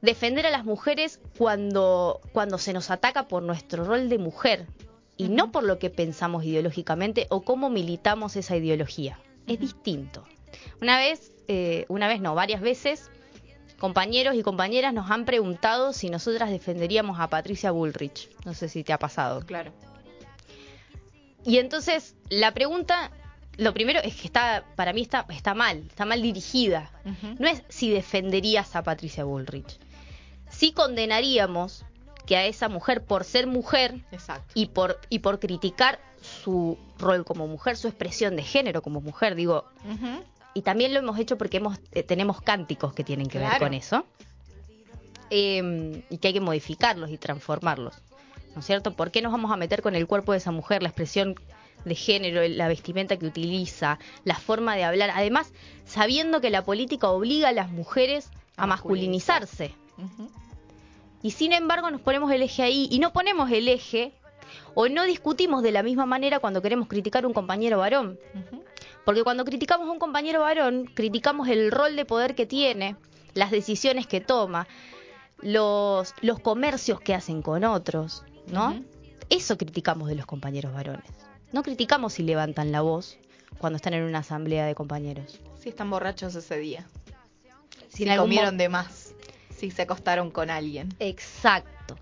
defender 0.00 0.46
a 0.46 0.50
las 0.50 0.64
mujeres 0.64 1.20
cuando, 1.36 2.22
cuando 2.32 2.56
se 2.56 2.72
nos 2.72 2.90
ataca 2.90 3.28
por 3.28 3.42
nuestro 3.42 3.84
rol 3.84 4.08
de 4.08 4.16
mujer 4.16 4.66
y 5.18 5.28
no 5.28 5.52
por 5.52 5.62
lo 5.62 5.78
que 5.78 5.90
pensamos 5.90 6.42
ideológicamente 6.46 7.26
o 7.28 7.42
cómo 7.42 7.68
militamos 7.68 8.34
esa 8.36 8.56
ideología. 8.56 9.20
Es 9.46 9.60
distinto. 9.60 10.24
Una 10.80 10.98
vez, 10.98 11.32
eh, 11.48 11.84
una 11.88 12.08
vez 12.08 12.20
no, 12.20 12.34
varias 12.34 12.60
veces, 12.60 13.10
compañeros 13.78 14.34
y 14.34 14.42
compañeras 14.42 14.92
nos 14.92 15.10
han 15.10 15.24
preguntado 15.24 15.92
si 15.92 16.10
nosotras 16.10 16.50
defenderíamos 16.50 17.20
a 17.20 17.28
Patricia 17.28 17.70
Bullrich. 17.70 18.28
No 18.44 18.54
sé 18.54 18.68
si 18.68 18.84
te 18.84 18.92
ha 18.92 18.98
pasado. 18.98 19.44
Claro. 19.46 19.72
Y 21.44 21.58
entonces 21.58 22.16
la 22.28 22.52
pregunta, 22.52 23.10
lo 23.56 23.72
primero 23.72 24.00
es 24.00 24.16
que 24.16 24.26
está, 24.26 24.64
para 24.76 24.92
mí 24.92 25.02
está, 25.02 25.24
está 25.30 25.54
mal, 25.54 25.84
está 25.88 26.04
mal 26.04 26.20
dirigida. 26.20 26.90
No 27.38 27.48
es 27.48 27.62
si 27.68 27.90
defenderías 27.90 28.74
a 28.76 28.82
Patricia 28.82 29.24
Bullrich. 29.24 29.78
Sí 30.50 30.72
condenaríamos 30.72 31.84
que 32.26 32.36
a 32.36 32.44
esa 32.44 32.68
mujer 32.68 33.04
por 33.04 33.24
ser 33.24 33.46
mujer 33.46 34.04
Exacto. 34.12 34.52
y 34.54 34.66
por, 34.66 35.00
y 35.08 35.20
por 35.20 35.40
criticar 35.40 35.98
su 36.20 36.76
rol 36.98 37.24
como 37.24 37.46
mujer, 37.46 37.76
su 37.76 37.88
expresión 37.88 38.36
de 38.36 38.42
género 38.42 38.82
como 38.82 39.00
mujer, 39.00 39.34
digo. 39.34 39.64
Y 40.58 40.62
también 40.62 40.92
lo 40.92 40.98
hemos 40.98 41.16
hecho 41.20 41.38
porque 41.38 41.58
hemos, 41.58 41.78
eh, 41.92 42.02
tenemos 42.02 42.42
cánticos 42.42 42.92
que 42.92 43.04
tienen 43.04 43.28
que 43.28 43.38
ver 43.38 43.60
con 43.60 43.74
eso. 43.74 44.04
Eh, 45.30 46.02
y 46.10 46.18
que 46.18 46.28
hay 46.28 46.34
que 46.34 46.40
modificarlos 46.40 47.10
y 47.10 47.16
transformarlos. 47.16 47.94
¿No 48.56 48.60
es 48.60 48.66
cierto? 48.66 48.92
¿Por 48.92 49.12
qué 49.12 49.22
nos 49.22 49.30
vamos 49.30 49.52
a 49.52 49.56
meter 49.56 49.82
con 49.82 49.94
el 49.94 50.08
cuerpo 50.08 50.32
de 50.32 50.38
esa 50.38 50.50
mujer, 50.50 50.82
la 50.82 50.88
expresión 50.88 51.36
de 51.84 51.94
género, 51.94 52.40
la 52.48 52.66
vestimenta 52.66 53.16
que 53.16 53.26
utiliza, 53.26 54.00
la 54.24 54.34
forma 54.34 54.74
de 54.74 54.82
hablar? 54.82 55.10
Además, 55.14 55.52
sabiendo 55.84 56.40
que 56.40 56.50
la 56.50 56.64
política 56.64 57.08
obliga 57.08 57.50
a 57.50 57.52
las 57.52 57.70
mujeres 57.70 58.28
a 58.56 58.64
A 58.64 58.66
masculinizarse. 58.66 59.72
Y 61.22 61.30
sin 61.30 61.52
embargo 61.52 61.88
nos 61.92 62.00
ponemos 62.00 62.32
el 62.32 62.42
eje 62.42 62.64
ahí 62.64 62.88
y 62.90 62.98
no 62.98 63.12
ponemos 63.12 63.48
el 63.52 63.68
eje 63.68 64.12
o 64.74 64.88
no 64.88 65.04
discutimos 65.04 65.62
de 65.62 65.70
la 65.70 65.84
misma 65.84 66.04
manera 66.04 66.40
cuando 66.40 66.62
queremos 66.62 66.88
criticar 66.88 67.22
a 67.22 67.28
un 67.28 67.32
compañero 67.32 67.78
varón. 67.78 68.18
Porque 69.08 69.24
cuando 69.24 69.46
criticamos 69.46 69.88
a 69.88 69.90
un 69.90 69.98
compañero 69.98 70.42
varón, 70.42 70.84
criticamos 70.84 71.48
el 71.48 71.70
rol 71.70 71.96
de 71.96 72.04
poder 72.04 72.34
que 72.34 72.44
tiene, 72.44 72.94
las 73.32 73.50
decisiones 73.50 74.06
que 74.06 74.20
toma, 74.20 74.68
los, 75.40 76.12
los 76.20 76.40
comercios 76.40 77.00
que 77.00 77.14
hacen 77.14 77.40
con 77.40 77.64
otros, 77.64 78.22
¿no? 78.48 78.84
Eso 79.30 79.56
criticamos 79.56 80.10
de 80.10 80.14
los 80.14 80.26
compañeros 80.26 80.74
varones. 80.74 81.10
No 81.52 81.62
criticamos 81.62 82.12
si 82.12 82.22
levantan 82.22 82.70
la 82.70 82.82
voz 82.82 83.16
cuando 83.56 83.78
están 83.78 83.94
en 83.94 84.02
una 84.02 84.18
asamblea 84.18 84.66
de 84.66 84.74
compañeros. 84.74 85.40
Si 85.58 85.70
están 85.70 85.88
borrachos 85.88 86.34
ese 86.34 86.58
día. 86.58 86.86
Si 87.88 88.04
comieron 88.14 88.58
de 88.58 88.68
más. 88.68 89.14
Si 89.56 89.70
se 89.70 89.80
acostaron 89.80 90.30
con 90.30 90.50
alguien. 90.50 90.94
Exacto. 90.98 91.96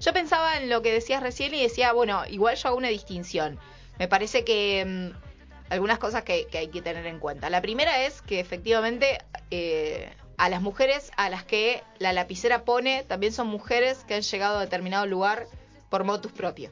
Yo 0.00 0.12
pensaba 0.12 0.58
en 0.58 0.70
lo 0.70 0.82
que 0.82 0.92
decías 0.92 1.22
recién 1.22 1.54
y 1.54 1.62
decía, 1.62 1.92
bueno, 1.92 2.22
igual 2.28 2.56
yo 2.56 2.70
hago 2.70 2.78
una 2.78 2.88
distinción. 2.88 3.60
Me 4.00 4.08
parece 4.08 4.44
que 4.44 5.12
mm, 5.14 5.29
algunas 5.70 5.98
cosas 5.98 6.24
que, 6.24 6.46
que 6.46 6.58
hay 6.58 6.68
que 6.68 6.82
tener 6.82 7.06
en 7.06 7.18
cuenta. 7.18 7.48
La 7.48 7.62
primera 7.62 8.04
es 8.04 8.20
que 8.22 8.40
efectivamente 8.40 9.18
eh, 9.50 10.12
a 10.36 10.48
las 10.48 10.60
mujeres 10.60 11.10
a 11.16 11.30
las 11.30 11.44
que 11.44 11.82
la 11.98 12.12
lapicera 12.12 12.64
pone 12.64 13.04
también 13.04 13.32
son 13.32 13.46
mujeres 13.46 14.04
que 14.04 14.14
han 14.14 14.22
llegado 14.22 14.58
a 14.58 14.60
determinado 14.60 15.06
lugar 15.06 15.46
por 15.88 16.04
motus 16.04 16.32
propio. 16.32 16.70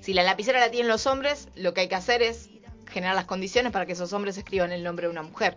Si 0.00 0.14
la 0.14 0.22
lapicera 0.22 0.60
la 0.60 0.70
tienen 0.70 0.88
los 0.88 1.06
hombres, 1.06 1.48
lo 1.54 1.74
que 1.74 1.82
hay 1.82 1.88
que 1.88 1.94
hacer 1.94 2.22
es 2.22 2.50
generar 2.88 3.14
las 3.14 3.24
condiciones 3.24 3.72
para 3.72 3.86
que 3.86 3.92
esos 3.92 4.12
hombres 4.12 4.36
escriban 4.36 4.72
el 4.72 4.84
nombre 4.84 5.06
de 5.06 5.10
una 5.10 5.22
mujer. 5.22 5.56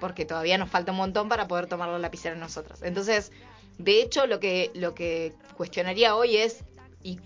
Porque 0.00 0.24
todavía 0.24 0.58
nos 0.58 0.70
falta 0.70 0.92
un 0.92 0.98
montón 0.98 1.28
para 1.28 1.46
poder 1.46 1.66
tomar 1.66 1.88
la 1.88 1.98
lapicera 1.98 2.34
nosotras. 2.34 2.82
Entonces, 2.82 3.32
de 3.78 4.02
hecho, 4.02 4.26
lo 4.26 4.40
que, 4.40 4.70
lo 4.74 4.94
que 4.94 5.34
cuestionaría 5.56 6.16
hoy 6.16 6.36
es 6.36 6.64
¿y 7.02 7.18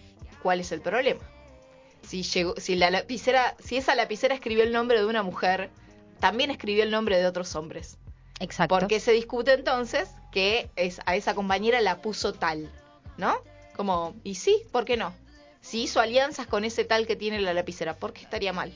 cuál 0.43 0.61
es 0.61 0.71
el 0.73 0.81
problema? 0.81 1.21
Si 2.07 2.23
llegó, 2.23 2.55
si 2.59 2.77
la 2.77 2.91
lapicera, 2.91 3.57
si 3.59 3.77
esa 3.77 3.95
lapicera 3.95 4.35
escribió 4.35 4.63
el 4.65 4.73
nombre 4.73 4.99
de 4.99 5.07
una 5.07 5.23
mujer, 5.23 5.71
también 6.21 6.51
escribió 6.51 6.83
el 6.85 6.91
nombre 6.91 7.19
de 7.19 7.27
otros 7.27 7.55
hombres. 7.57 7.99
Exacto. 8.41 8.79
¿Por 8.79 8.89
qué 8.89 9.01
se 9.01 9.13
discute 9.13 9.53
entonces 9.53 10.09
que 10.33 10.71
es, 10.77 11.01
a 11.07 11.17
esa 11.17 11.35
compañera 11.35 11.81
la 11.81 12.03
puso 12.03 12.33
tal? 12.33 12.71
¿No? 13.17 13.35
Como, 13.77 14.15
y 14.25 14.35
sí, 14.37 14.63
¿por 14.73 14.85
qué 14.85 14.97
no? 14.97 15.13
Si 15.61 15.83
hizo 15.83 16.01
alianzas 16.01 16.47
con 16.47 16.65
ese 16.65 16.85
tal 16.85 17.07
que 17.07 17.17
tiene 17.17 17.41
la 17.41 17.55
lapicera, 17.55 17.95
¿por 17.95 18.13
qué 18.13 18.23
estaría 18.23 18.53
mal? 18.53 18.73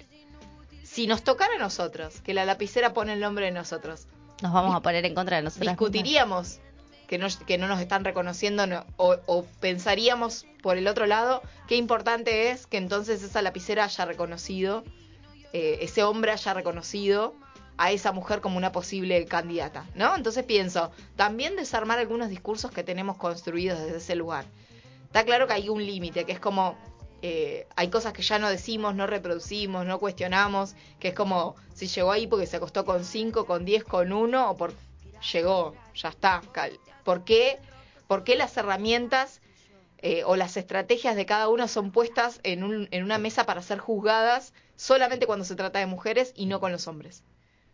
Si 0.84 1.06
nos 1.06 1.22
tocara 1.22 1.54
a 1.56 1.58
nosotros, 1.58 2.20
que 2.22 2.34
la 2.34 2.44
lapicera 2.44 2.94
pone 2.94 3.12
el 3.12 3.20
nombre 3.20 3.44
de 3.46 3.52
nosotros, 3.52 4.06
Nos 4.42 4.52
vamos 4.52 4.74
a 4.74 4.80
poner 4.80 5.04
en 5.04 5.14
contra 5.14 5.36
de 5.36 5.42
nosotros. 5.42 5.68
discutiríamos 5.68 6.60
que 7.08 7.18
no, 7.18 7.26
que 7.46 7.58
no 7.58 7.66
nos 7.66 7.80
están 7.80 8.04
reconociendo 8.04 8.66
no- 8.66 8.84
o, 8.96 9.44
pensaríamos 9.60 10.46
por 10.62 10.76
el 10.76 10.86
otro 10.86 11.06
lado 11.06 11.42
qué 11.66 11.74
importante 11.76 12.50
es 12.50 12.66
que 12.66 12.76
entonces 12.76 13.22
esa 13.22 13.42
lapicera 13.42 13.84
haya 13.84 14.04
reconocido, 14.04 14.84
eh, 15.52 15.78
ese 15.80 16.02
hombre 16.04 16.30
haya 16.32 16.54
reconocido 16.54 17.34
a 17.78 17.90
esa 17.92 18.12
mujer 18.12 18.40
como 18.40 18.56
una 18.58 18.72
posible 18.72 19.24
candidata, 19.24 19.86
¿no? 19.94 20.14
Entonces 20.16 20.44
pienso, 20.44 20.90
también 21.16 21.56
desarmar 21.56 21.98
algunos 21.98 22.28
discursos 22.28 22.70
que 22.72 22.82
tenemos 22.84 23.16
construidos 23.16 23.78
desde 23.80 23.98
ese 23.98 24.14
lugar. 24.16 24.44
Está 25.04 25.24
claro 25.24 25.46
que 25.46 25.54
hay 25.54 25.68
un 25.68 25.84
límite, 25.86 26.24
que 26.24 26.32
es 26.32 26.40
como, 26.40 26.76
eh, 27.22 27.66
hay 27.76 27.88
cosas 27.88 28.12
que 28.12 28.22
ya 28.22 28.38
no 28.38 28.50
decimos, 28.50 28.94
no 28.96 29.06
reproducimos, 29.06 29.86
no 29.86 29.98
cuestionamos, 30.00 30.74
que 30.98 31.08
es 31.08 31.14
como, 31.14 31.54
si 31.72 31.86
llegó 31.86 32.10
ahí 32.12 32.26
porque 32.26 32.46
se 32.46 32.56
acostó 32.56 32.84
con 32.84 33.04
5, 33.04 33.46
con 33.46 33.64
10, 33.64 33.84
con 33.84 34.12
1, 34.12 34.50
o 34.50 34.56
por 34.56 34.72
llegó, 35.32 35.74
ya 35.94 36.08
está. 36.10 36.42
cal- 36.52 36.78
¿Por 37.08 37.24
qué, 37.24 37.58
por 38.06 38.22
qué 38.22 38.36
las 38.36 38.54
herramientas 38.58 39.40
eh, 40.02 40.24
o 40.26 40.36
las 40.36 40.58
estrategias 40.58 41.16
de 41.16 41.24
cada 41.24 41.48
uno 41.48 41.66
son 41.66 41.90
puestas 41.90 42.38
en, 42.42 42.62
un- 42.62 42.86
en 42.90 43.02
una 43.02 43.16
mesa 43.16 43.46
para 43.46 43.62
ser 43.62 43.78
juzgadas 43.78 44.52
solamente 44.76 45.24
cuando 45.24 45.46
se 45.46 45.56
trata 45.56 45.78
de 45.78 45.86
mujeres 45.86 46.34
y 46.36 46.44
no 46.44 46.60
con 46.60 46.70
los 46.70 46.86
hombres? 46.86 47.24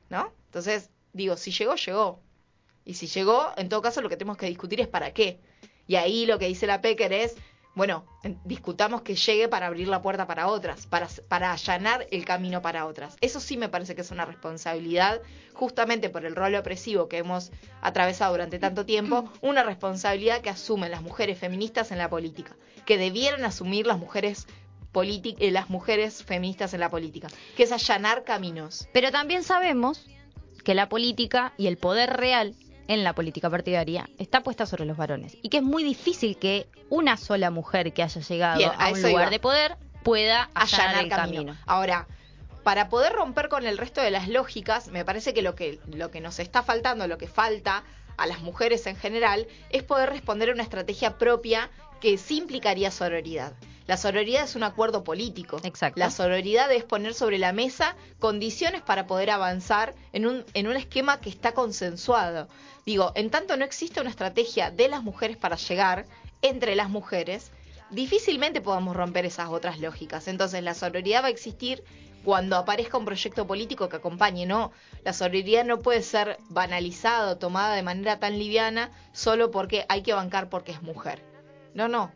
¿No? 0.08 0.32
Entonces, 0.46 0.88
digo, 1.12 1.36
si 1.36 1.50
llegó, 1.50 1.74
llegó. 1.74 2.20
Y 2.84 2.94
si 2.94 3.08
llegó, 3.08 3.50
en 3.56 3.68
todo 3.68 3.82
caso 3.82 4.02
lo 4.02 4.08
que 4.08 4.16
tenemos 4.16 4.36
que 4.36 4.46
discutir 4.46 4.80
es 4.80 4.86
para 4.86 5.12
qué. 5.12 5.40
Y 5.88 5.96
ahí 5.96 6.26
lo 6.26 6.38
que 6.38 6.46
dice 6.46 6.68
la 6.68 6.80
Pecker 6.80 7.12
es, 7.12 7.34
bueno, 7.74 8.04
en- 8.22 8.38
discutamos 8.44 9.02
que 9.02 9.16
llegue 9.16 9.48
para 9.48 9.66
abrir 9.66 9.88
la 9.88 10.00
puerta 10.02 10.26
para 10.26 10.46
otras, 10.46 10.86
para, 10.86 11.52
allanar 11.52 12.06
el 12.10 12.24
camino 12.24 12.62
para 12.62 12.86
otras. 12.86 13.16
Eso 13.20 13.40
sí 13.40 13.56
me 13.56 13.68
parece 13.68 13.94
que 13.94 14.02
es 14.02 14.10
una 14.10 14.24
responsabilidad, 14.24 15.20
justamente 15.54 16.08
por 16.08 16.24
el 16.24 16.36
rol 16.36 16.54
opresivo 16.54 17.08
que 17.08 17.18
hemos 17.18 17.50
atravesado 17.80 18.32
durante 18.32 18.58
tanto 18.58 18.86
tiempo, 18.86 19.30
una 19.40 19.62
responsabilidad 19.62 20.40
que 20.40 20.50
asumen 20.50 20.90
las 20.90 21.02
mujeres 21.02 21.38
feministas 21.38 21.90
en 21.90 21.98
la 21.98 22.08
política, 22.08 22.56
que 22.86 22.98
debieran 22.98 23.44
asumir 23.44 23.86
las 23.86 23.98
mujeres 23.98 24.46
eh, 24.96 25.50
las 25.50 25.70
mujeres 25.70 26.22
feministas 26.22 26.72
en 26.72 26.78
la 26.78 26.88
política, 26.88 27.26
que 27.56 27.64
es 27.64 27.72
allanar 27.72 28.22
caminos. 28.22 28.88
Pero 28.92 29.10
también 29.10 29.42
sabemos 29.42 30.06
que 30.62 30.74
la 30.74 30.88
política 30.88 31.52
y 31.58 31.66
el 31.66 31.78
poder 31.78 32.16
real 32.16 32.54
en 32.88 33.04
la 33.04 33.14
política 33.14 33.50
partidaria 33.50 34.08
está 34.18 34.42
puesta 34.42 34.66
sobre 34.66 34.84
los 34.84 34.96
varones 34.96 35.36
y 35.42 35.48
que 35.48 35.58
es 35.58 35.62
muy 35.62 35.82
difícil 35.82 36.36
que 36.36 36.66
una 36.90 37.16
sola 37.16 37.50
mujer 37.50 37.92
que 37.92 38.02
haya 38.02 38.20
llegado 38.20 38.58
Bien, 38.58 38.70
a 38.76 38.86
a 38.86 38.92
un 38.92 39.02
lugar 39.02 39.12
iba. 39.12 39.30
de 39.30 39.40
poder 39.40 39.76
pueda 40.02 40.50
allanar, 40.54 40.88
allanar 40.88 41.04
el 41.04 41.10
camino. 41.10 41.36
camino. 41.44 41.56
Ahora, 41.66 42.06
para 42.62 42.88
poder 42.88 43.12
romper 43.12 43.48
con 43.48 43.66
el 43.66 43.78
resto 43.78 44.00
de 44.00 44.10
las 44.10 44.28
lógicas, 44.28 44.88
me 44.88 45.04
parece 45.04 45.34
que 45.34 45.42
lo 45.42 45.54
que 45.54 45.80
lo 45.86 46.10
que 46.10 46.20
nos 46.20 46.38
está 46.38 46.62
faltando, 46.62 47.06
lo 47.06 47.18
que 47.18 47.26
falta 47.28 47.84
a 48.16 48.26
las 48.26 48.40
mujeres 48.40 48.86
en 48.86 48.96
general, 48.96 49.46
es 49.70 49.82
poder 49.82 50.10
responder 50.10 50.50
a 50.50 50.52
una 50.52 50.62
estrategia 50.62 51.18
propia 51.18 51.70
que 52.00 52.16
sí 52.18 52.38
implicaría 52.38 52.90
sororidad. 52.90 53.54
La 53.86 53.96
sororidad 53.98 54.44
es 54.44 54.56
un 54.56 54.62
acuerdo 54.62 55.04
político. 55.04 55.60
Exacto. 55.62 56.00
La 56.00 56.10
sororidad 56.10 56.72
es 56.72 56.84
poner 56.84 57.12
sobre 57.12 57.38
la 57.38 57.52
mesa 57.52 57.96
condiciones 58.18 58.82
para 58.82 59.06
poder 59.06 59.30
avanzar 59.30 59.94
en 60.12 60.26
un, 60.26 60.44
en 60.54 60.66
un 60.66 60.76
esquema 60.76 61.20
que 61.20 61.28
está 61.28 61.52
consensuado. 61.52 62.48
Digo, 62.86 63.12
en 63.14 63.30
tanto 63.30 63.56
no 63.56 63.64
existe 63.64 64.00
una 64.00 64.10
estrategia 64.10 64.70
de 64.70 64.88
las 64.88 65.02
mujeres 65.02 65.36
para 65.36 65.56
llegar 65.56 66.06
entre 66.40 66.76
las 66.76 66.88
mujeres, 66.88 67.50
difícilmente 67.90 68.60
podamos 68.60 68.96
romper 68.96 69.26
esas 69.26 69.48
otras 69.48 69.78
lógicas. 69.80 70.28
Entonces 70.28 70.62
la 70.62 70.74
sororidad 70.74 71.22
va 71.22 71.26
a 71.26 71.30
existir 71.30 71.84
cuando 72.24 72.56
aparezca 72.56 72.96
un 72.96 73.04
proyecto 73.04 73.46
político 73.46 73.88
que 73.88 73.96
acompañe, 73.96 74.46
¿no? 74.46 74.72
La 75.04 75.12
sororidad 75.12 75.64
no 75.64 75.80
puede 75.80 76.02
ser 76.02 76.38
banalizada 76.48 77.32
o 77.32 77.36
tomada 77.36 77.74
de 77.74 77.82
manera 77.82 78.18
tan 78.18 78.38
liviana 78.38 78.90
solo 79.12 79.50
porque 79.50 79.84
hay 79.88 80.02
que 80.02 80.14
bancar 80.14 80.48
porque 80.48 80.72
es 80.72 80.82
mujer. 80.82 81.22
No, 81.74 81.86
no. 81.88 82.12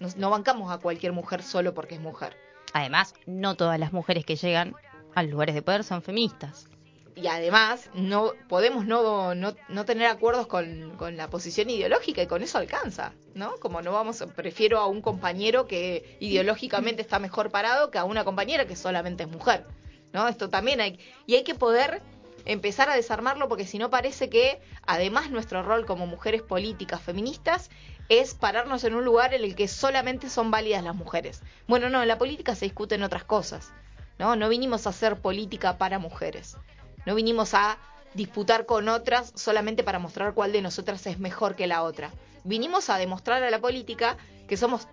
Nos- 0.00 0.16
no 0.16 0.30
bancamos 0.30 0.70
a 0.72 0.78
cualquier 0.78 1.12
mujer 1.12 1.42
solo 1.42 1.74
porque 1.74 1.94
es 1.96 2.00
mujer. 2.00 2.36
Además, 2.72 3.14
no 3.26 3.54
todas 3.56 3.78
las 3.78 3.92
mujeres 3.92 4.24
que 4.24 4.36
llegan 4.36 4.74
a 5.14 5.22
lugares 5.22 5.54
de 5.54 5.62
poder 5.62 5.84
son 5.84 6.02
feministas. 6.02 6.68
y 7.16 7.26
además 7.26 7.90
no 7.94 8.32
podemos 8.48 8.86
no, 8.86 9.34
no, 9.34 9.52
no 9.68 9.84
tener 9.84 10.06
acuerdos 10.06 10.46
con, 10.46 10.92
con 10.96 11.16
la 11.16 11.28
posición 11.28 11.68
ideológica 11.68 12.22
y 12.22 12.28
con 12.28 12.44
eso 12.44 12.58
alcanza, 12.58 13.12
¿no? 13.34 13.56
Como 13.58 13.82
no 13.82 13.90
vamos, 13.90 14.22
prefiero 14.36 14.78
a 14.78 14.86
un 14.86 15.02
compañero 15.02 15.66
que 15.66 16.16
ideológicamente 16.20 17.02
está 17.02 17.18
mejor 17.18 17.50
parado 17.50 17.90
que 17.90 17.98
a 17.98 18.04
una 18.04 18.22
compañera 18.24 18.66
que 18.68 18.76
solamente 18.76 19.24
es 19.24 19.28
mujer, 19.28 19.64
¿no? 20.12 20.28
Esto 20.28 20.48
también 20.48 20.80
hay, 20.80 21.00
y 21.26 21.34
hay 21.34 21.42
que 21.42 21.56
poder 21.56 22.02
empezar 22.44 22.88
a 22.88 22.94
desarmarlo 22.94 23.48
porque 23.48 23.66
si 23.66 23.78
no 23.78 23.90
parece 23.90 24.30
que 24.30 24.60
además 24.86 25.28
nuestro 25.32 25.64
rol 25.64 25.86
como 25.86 26.06
mujeres 26.06 26.42
políticas 26.42 27.02
feministas 27.02 27.68
es 28.08 28.34
pararnos 28.34 28.84
en 28.84 28.94
un 28.94 29.04
lugar 29.04 29.34
en 29.34 29.44
el 29.44 29.54
que 29.54 29.68
solamente 29.68 30.30
son 30.30 30.50
válidas 30.50 30.82
las 30.84 30.94
mujeres. 30.94 31.42
Bueno, 31.66 31.90
no, 31.90 32.00
en 32.02 32.08
la 32.08 32.18
política 32.18 32.54
se 32.54 32.64
discuten 32.66 33.02
otras 33.02 33.24
cosas, 33.24 33.70
¿no? 34.18 34.34
No 34.36 34.48
vinimos 34.48 34.86
a 34.86 34.90
hacer 34.90 35.16
política 35.20 35.76
para 35.78 35.98
mujeres. 35.98 36.56
No 37.06 37.14
vinimos 37.14 37.54
a 37.54 37.78
disputar 38.14 38.64
con 38.66 38.88
otras 38.88 39.32
solamente 39.36 39.82
para 39.84 39.98
mostrar 39.98 40.32
cuál 40.34 40.52
de 40.52 40.62
nosotras 40.62 41.06
es 41.06 41.18
mejor 41.18 41.54
que 41.54 41.66
la 41.66 41.82
otra. 41.82 42.10
Vinimos 42.44 42.88
a 42.90 42.96
demostrar 42.96 43.42
a 43.42 43.50
la 43.50 43.60
política 43.60 44.16
que 44.48 44.56
somos 44.56 44.88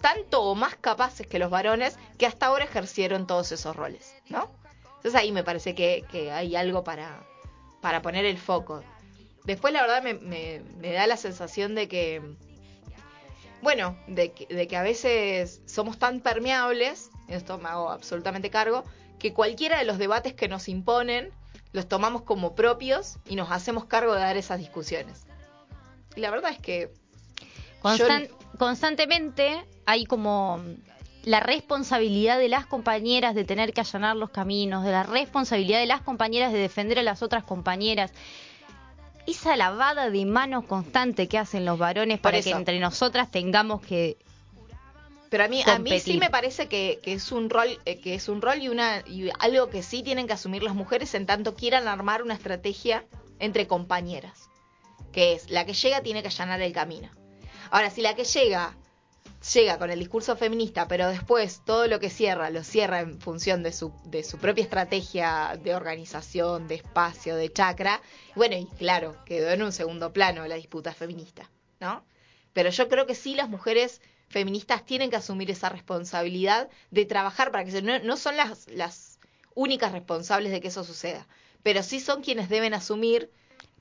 tanto 0.00 0.42
o 0.42 0.54
más 0.54 0.76
capaces 0.76 1.26
que 1.26 1.38
los 1.38 1.50
varones 1.50 1.96
que 2.18 2.26
hasta 2.26 2.46
ahora 2.46 2.64
ejercieron 2.64 3.26
todos 3.26 3.50
esos 3.50 3.74
roles, 3.74 4.14
¿no? 4.28 4.48
Entonces 4.96 5.14
ahí 5.14 5.32
me 5.32 5.42
parece 5.44 5.74
que, 5.74 6.04
que 6.10 6.30
hay 6.30 6.54
algo 6.56 6.84
para, 6.84 7.20
para 7.80 8.02
poner 8.02 8.24
el 8.24 8.38
foco. 8.38 8.82
Después 9.44 9.72
la 9.72 9.80
verdad 9.80 10.02
me, 10.02 10.14
me- 10.14 10.60
me 10.78 10.92
da 10.92 11.06
la 11.06 11.16
sensación 11.16 11.74
de 11.74 11.88
que, 11.88 12.22
bueno, 13.62 13.96
de 14.06 14.32
que, 14.32 14.46
de 14.46 14.66
que 14.68 14.76
a 14.76 14.82
veces 14.82 15.60
somos 15.66 15.98
tan 15.98 16.20
permeables, 16.20 17.10
esto 17.28 17.58
me 17.58 17.68
hago 17.68 17.90
absolutamente 17.90 18.50
cargo, 18.50 18.84
que 19.18 19.32
cualquiera 19.32 19.78
de 19.78 19.84
los 19.84 19.98
debates 19.98 20.32
que 20.34 20.48
nos 20.48 20.68
imponen 20.68 21.30
los 21.72 21.86
tomamos 21.88 22.22
como 22.22 22.54
propios 22.54 23.18
y 23.28 23.36
nos 23.36 23.50
hacemos 23.50 23.84
cargo 23.84 24.14
de 24.14 24.20
dar 24.20 24.36
esas 24.36 24.58
discusiones. 24.58 25.26
Y 26.16 26.20
la 26.20 26.30
verdad 26.30 26.50
es 26.52 26.58
que 26.58 26.92
Yo- 27.84 28.06
Constantemente 28.58 29.64
hay 29.86 30.04
como 30.06 30.62
la 31.24 31.40
responsabilidad 31.40 32.38
de 32.38 32.48
las 32.48 32.64
compañeras 32.66 33.34
de 33.34 33.44
tener 33.44 33.72
que 33.72 33.82
allanar 33.82 34.16
los 34.16 34.30
caminos, 34.30 34.82
de 34.84 34.90
la 34.92 35.02
responsabilidad 35.02 35.78
de 35.78 35.86
las 35.86 36.00
compañeras 36.00 36.52
de 36.52 36.58
defender 36.58 36.98
a 36.98 37.02
las 37.02 37.22
otras 37.22 37.44
compañeras. 37.44 38.12
Esa 39.28 39.56
lavada 39.56 40.08
de 40.08 40.24
manos 40.24 40.64
constante 40.64 41.28
que 41.28 41.36
hacen 41.36 41.66
los 41.66 41.78
varones 41.78 42.18
para 42.18 42.40
que 42.40 42.50
entre 42.50 42.80
nosotras 42.80 43.30
tengamos 43.30 43.82
que 43.82 44.16
Pero 45.28 45.44
a 45.44 45.48
mí, 45.48 45.62
a 45.66 45.78
mí 45.78 46.00
sí 46.00 46.16
me 46.16 46.30
parece 46.30 46.66
que, 46.66 46.98
que 47.02 47.12
es 47.12 47.30
un 47.30 47.50
rol, 47.50 47.78
eh, 47.84 48.00
que 48.00 48.14
es 48.14 48.30
un 48.30 48.40
rol 48.40 48.62
y 48.62 48.68
una 48.70 49.04
y 49.06 49.28
algo 49.38 49.68
que 49.68 49.82
sí 49.82 50.02
tienen 50.02 50.26
que 50.26 50.32
asumir 50.32 50.62
las 50.62 50.74
mujeres 50.74 51.12
en 51.12 51.26
tanto 51.26 51.54
quieran 51.54 51.88
armar 51.88 52.22
una 52.22 52.32
estrategia 52.32 53.04
entre 53.38 53.66
compañeras. 53.66 54.48
Que 55.12 55.34
es 55.34 55.50
la 55.50 55.66
que 55.66 55.74
llega 55.74 56.00
tiene 56.02 56.22
que 56.22 56.28
allanar 56.28 56.62
el 56.62 56.72
camino. 56.72 57.10
Ahora, 57.70 57.90
si 57.90 58.00
la 58.00 58.14
que 58.14 58.24
llega 58.24 58.76
llega 59.54 59.78
con 59.78 59.90
el 59.90 59.98
discurso 59.98 60.36
feminista, 60.36 60.88
pero 60.88 61.08
después 61.08 61.62
todo 61.64 61.86
lo 61.86 62.00
que 62.00 62.10
cierra 62.10 62.50
lo 62.50 62.64
cierra 62.64 63.00
en 63.00 63.20
función 63.20 63.62
de 63.62 63.72
su, 63.72 63.92
de 64.04 64.24
su 64.24 64.38
propia 64.38 64.64
estrategia 64.64 65.58
de 65.62 65.74
organización, 65.74 66.66
de 66.66 66.76
espacio, 66.76 67.36
de 67.36 67.52
chakra, 67.52 68.00
bueno, 68.34 68.56
y 68.56 68.66
claro, 68.76 69.16
quedó 69.24 69.50
en 69.50 69.62
un 69.62 69.72
segundo 69.72 70.12
plano 70.12 70.46
la 70.46 70.56
disputa 70.56 70.92
feminista, 70.92 71.50
¿no? 71.80 72.04
Pero 72.52 72.70
yo 72.70 72.88
creo 72.88 73.06
que 73.06 73.14
sí 73.14 73.34
las 73.34 73.48
mujeres 73.48 74.00
feministas 74.28 74.84
tienen 74.84 75.10
que 75.10 75.16
asumir 75.16 75.50
esa 75.50 75.68
responsabilidad 75.68 76.68
de 76.90 77.04
trabajar 77.04 77.50
para 77.52 77.64
que 77.64 77.70
se, 77.70 77.82
no, 77.82 77.98
no 78.00 78.16
son 78.16 78.36
las, 78.36 78.68
las 78.68 79.18
únicas 79.54 79.92
responsables 79.92 80.52
de 80.52 80.60
que 80.60 80.68
eso 80.68 80.84
suceda, 80.84 81.26
pero 81.62 81.82
sí 81.82 82.00
son 82.00 82.22
quienes 82.22 82.48
deben 82.48 82.74
asumir, 82.74 83.30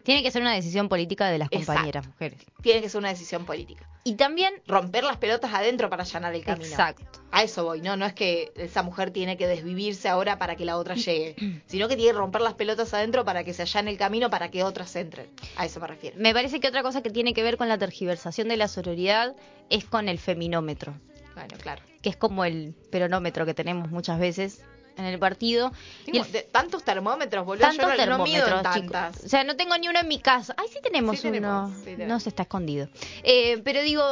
Tiene 0.07 0.23
que 0.23 0.31
ser 0.31 0.41
una 0.41 0.53
decisión 0.53 0.87
política 0.87 1.27
de 1.27 1.37
las 1.37 1.49
Exacto. 1.51 1.65
compañeras 1.73 2.07
mujeres. 2.07 2.39
tiene 2.61 2.81
que 2.81 2.87
ser 2.87 2.99
una 2.99 3.09
decisión 3.09 3.43
política. 3.45 3.85
Y 4.05 4.15
también, 4.15 4.53
Romper 4.65 5.03
las 5.03 5.17
pelotas 5.17 5.53
adentro 5.53 5.89
para 5.89 6.03
allanar 6.03 6.33
el 6.33 6.45
camino. 6.45 6.65
exacto. 6.65 7.03
A 7.29 7.43
eso 7.43 7.65
voy, 7.65 7.81
¿no? 7.81 7.97
No 7.97 8.05
es 8.05 8.13
que 8.13 8.53
esa 8.55 8.83
mujer 8.83 9.11
tiene 9.11 9.35
que 9.35 9.47
desvivirse 9.47 10.07
ahora 10.07 10.39
para 10.39 10.55
que 10.55 10.63
la 10.63 10.77
otra 10.77 10.95
llegue, 10.95 11.35
sino 11.65 11.89
que 11.89 11.97
tiene 11.97 12.13
que 12.13 12.17
romper 12.17 12.39
las 12.41 12.53
pelotas 12.53 12.93
adentro 12.93 13.25
para 13.25 13.43
que 13.43 13.53
se 13.53 13.63
allane 13.63 13.91
el 13.91 13.97
camino 13.97 14.29
para 14.29 14.49
que 14.49 14.63
otras 14.63 14.95
entren. 14.95 15.27
A 15.57 15.65
eso 15.65 15.81
me 15.81 15.87
refiero. 15.87 16.15
Me 16.17 16.33
parece 16.33 16.61
que 16.61 16.69
otra 16.69 16.83
cosa 16.83 17.01
que 17.03 17.09
tiene 17.09 17.33
que 17.33 17.43
ver 17.43 17.57
con 17.57 17.67
la 17.67 17.77
tergiversación 17.77 18.47
de 18.47 18.55
la 18.55 18.69
sororidad 18.69 19.35
es 19.69 19.83
con 19.83 20.07
el 20.07 20.19
feminómetro, 20.19 20.93
Bueno, 21.35 21.57
claro. 21.61 21.81
que 22.01 22.07
es 22.07 22.15
como 22.15 22.45
el 22.45 22.75
peronómetro 22.91 23.45
que 23.45 23.53
tenemos 23.53 23.91
muchas 23.91 24.19
veces 24.19 24.61
en 24.97 25.05
el 25.05 25.19
partido. 25.19 25.71
Y 26.05 26.11
Tengo 26.11 26.25
el- 26.25 26.31
de- 26.31 26.43
tantos 26.43 26.83
termómetros, 26.83 27.45
boludo. 27.45 27.61
tantos 27.67 27.77
Yo 27.97 28.05
no, 28.05 28.17
no 28.17 28.23
mido 28.23 28.43
termómetros, 28.45 28.89
tantas. 28.89 29.23
O 29.25 29.29
sea, 29.29 29.43
no 29.43 29.55
tengo 29.55 29.77
ni 29.77 29.87
uno 29.87 29.99
en 29.99 30.07
mi 30.07 30.19
casa. 30.19 30.53
Ay, 30.57 30.67
sí 30.71 30.79
tenemos 30.83 31.19
Sí 31.19 31.27
uno. 31.27 31.33
tenemos, 31.35 31.71
sí 31.79 31.83
tenemos. 31.85 32.07
No 32.07 32.19
se 32.19 32.29
está 32.29 32.43
escondido. 32.43 32.87
Eh, 33.23 33.61
pero 33.63 33.81
digo, 33.81 34.03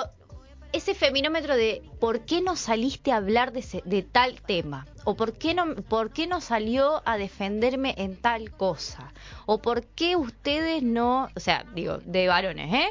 ese 0.71 0.93
feminómetro 0.93 1.55
de 1.55 1.81
¿por 1.99 2.21
qué 2.25 2.41
no 2.41 2.55
saliste 2.55 3.11
a 3.11 3.17
hablar 3.17 3.51
de, 3.53 3.59
ese- 3.61 3.81
de 3.85 4.01
tal 4.03 4.41
tema? 4.41 4.85
¿O 5.05 5.15
por 5.15 5.33
qué, 5.33 5.53
no, 5.53 5.75
por 5.75 6.11
qué 6.11 6.27
no 6.27 6.41
salió 6.41 7.01
a 7.05 7.17
defenderme 7.17 7.93
en 7.97 8.17
tal 8.17 8.51
cosa? 8.51 9.11
¿O 9.45 9.59
por 9.61 9.83
qué 9.85 10.15
ustedes 10.15 10.81
no, 10.83 11.29
o 11.35 11.39
sea, 11.39 11.63
digo, 11.75 11.99
de 11.99 12.27
varones, 12.27 12.73
¿eh? 12.73 12.87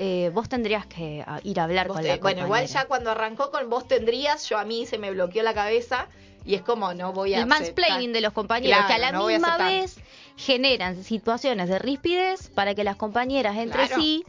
Eh, 0.00 0.30
vos 0.32 0.48
tendrías 0.48 0.86
que 0.86 1.24
ah, 1.26 1.40
ir 1.42 1.58
a 1.58 1.64
hablar 1.64 1.88
con 1.88 2.00
te- 2.00 2.06
la 2.08 2.16
bueno, 2.18 2.42
igual 2.44 2.66
ya 2.66 2.84
cuando 2.86 3.10
arrancó 3.10 3.50
con 3.50 3.68
vos 3.68 3.88
tendrías, 3.88 4.48
yo 4.48 4.56
a 4.56 4.64
mí 4.64 4.86
se 4.86 4.96
me 4.96 5.10
bloqueó 5.10 5.42
la 5.42 5.54
cabeza 5.54 6.06
y 6.44 6.54
es 6.54 6.62
como 6.62 6.94
no 6.94 7.12
voy 7.12 7.34
a 7.34 7.38
el 7.38 7.42
aceptar. 7.44 7.60
mansplaining 7.62 8.12
de 8.12 8.20
los 8.20 8.32
compañeros, 8.32 8.86
que 8.86 8.92
a 8.94 8.98
la 8.98 9.12
no 9.12 9.24
a 9.24 9.28
misma 9.28 9.56
vez 9.58 9.98
generan 10.36 11.02
situaciones 11.04 11.68
de 11.68 11.78
ríspidez 11.78 12.48
para 12.50 12.74
que 12.74 12.84
las 12.84 12.96
compañeras 12.96 13.56
entre 13.56 13.86
Claro. 13.86 14.00
sí 14.02 14.24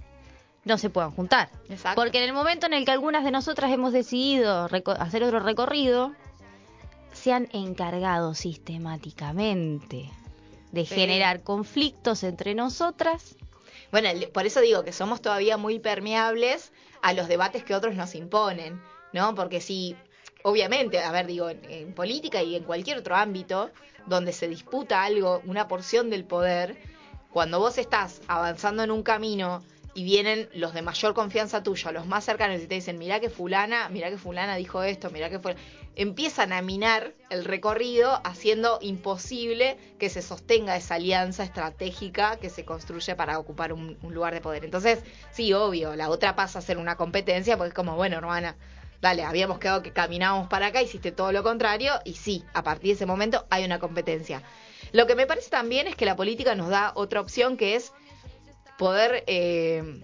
no 0.66 0.78
se 0.78 0.90
puedan 0.90 1.12
juntar. 1.12 1.50
Exacto. 1.70 2.02
Porque 2.02 2.18
en 2.18 2.26
el 2.26 2.34
momento 2.34 2.66
en 2.66 2.74
el 2.74 2.84
que 2.86 2.92
algunas 2.92 3.24
de 3.24 3.32
nosotras 3.32 3.72
hemos 3.72 3.94
decidido 3.94 4.68
hacer 5.00 5.24
otro 5.24 5.40
recorrido, 5.40 6.14
se 7.14 7.32
han 7.34 7.48
encargado 7.54 8.34
sistemáticamente 8.36 10.10
de 10.72 10.86
Sí. 10.86 10.96
generar 10.96 11.42
conflictos 11.42 12.24
entre 12.24 12.54
nosotras. 12.56 13.36
Bueno, 13.92 14.10
por 14.34 14.46
eso 14.46 14.60
digo 14.62 14.84
que 14.84 14.94
somos 14.94 15.22
todavía 15.22 15.58
muy 15.58 15.80
permeables 15.80 16.72
a 17.02 17.14
los 17.14 17.28
debates 17.28 17.64
que 17.64 17.74
otros 17.74 17.96
nos 17.96 18.14
imponen, 18.14 18.80
¿no? 19.14 19.34
Porque 19.34 19.62
si, 19.62 19.96
obviamente, 20.44 21.00
a 21.00 21.12
ver, 21.12 21.28
digo, 21.28 21.50
en, 21.50 21.94
política 21.94 22.42
y 22.42 22.56
en 22.56 22.64
cualquier 22.64 22.98
otro 22.98 23.16
ámbito 23.16 23.72
donde 24.06 24.34
se 24.34 24.48
disputa 24.48 25.04
algo, 25.04 25.42
una 25.46 25.68
porción 25.68 26.10
del 26.10 26.24
poder, 26.24 26.78
cuando 27.32 27.60
vos 27.60 27.78
estás 27.78 28.22
avanzando 28.28 28.84
en 28.84 28.92
un 28.92 29.04
camino 29.04 29.62
y 29.94 30.04
vienen 30.04 30.50
los 30.54 30.74
de 30.74 30.82
mayor 30.82 31.14
confianza 31.14 31.62
tuya, 31.64 31.92
los 31.92 32.06
más 32.08 32.24
cercanos, 32.24 32.62
y 32.62 32.68
te 32.68 32.76
dicen, 32.76 32.98
mirá 32.98 33.20
que 33.20 33.30
fulana, 33.30 33.90
mirá 33.90 34.10
que 34.10 34.18
fulana 34.18 34.56
dijo 34.56 34.84
esto, 34.84 35.10
mirá 35.10 35.30
que 35.30 35.40
fue... 35.40 35.56
Empiezan 35.96 36.54
a 36.54 36.62
minar 36.62 37.14
el 37.30 37.44
recorrido 37.44 38.22
haciendo 38.24 38.80
imposible 38.82 39.78
que 39.98 40.10
se 40.10 40.22
sostenga 40.22 40.78
esa 40.78 40.96
alianza 40.96 41.44
estratégica 41.44 42.38
que 42.38 42.50
se 42.50 42.64
construye 42.64 43.16
para 43.16 43.38
ocupar 43.38 43.74
un, 43.74 43.98
un 44.02 44.14
lugar 44.14 44.34
de 44.34 44.40
poder. 44.40 44.64
Entonces, 44.64 45.00
sí, 45.32 45.52
obvio, 45.52 45.98
la 45.98 46.10
otra 46.10 46.38
pasa 46.38 46.60
a 46.60 46.62
ser 46.62 46.78
una 46.78 46.96
competencia 46.96 47.58
porque 47.58 47.70
es 47.70 47.74
como, 47.74 47.98
bueno, 47.98 48.18
hermana, 48.18 48.56
dale, 49.02 49.24
habíamos 49.24 49.60
quedado 49.60 49.82
que 49.82 49.92
caminábamos 49.92 50.48
para 50.48 50.68
acá, 50.68 50.82
hiciste 50.82 51.12
todo 51.12 51.32
lo 51.32 51.44
contrario, 51.44 51.94
y 52.06 52.14
sí, 52.14 52.44
a 52.54 52.64
partir 52.64 52.90
de 52.90 52.96
ese 52.96 53.06
momento 53.06 53.46
hay 53.50 53.64
una 53.66 53.80
competencia. 53.80 54.44
Lo 54.92 55.08
que 55.08 55.16
me 55.16 55.28
parece 55.28 55.50
también 55.50 55.88
es 55.88 55.96
que 55.96 56.06
la 56.06 56.16
política 56.16 56.56
nos 56.56 56.70
da 56.70 56.92
otra 56.96 57.22
opción 57.22 57.58
que 57.58 57.76
es 57.76 57.94
poder, 58.78 59.24
eh, 59.28 60.02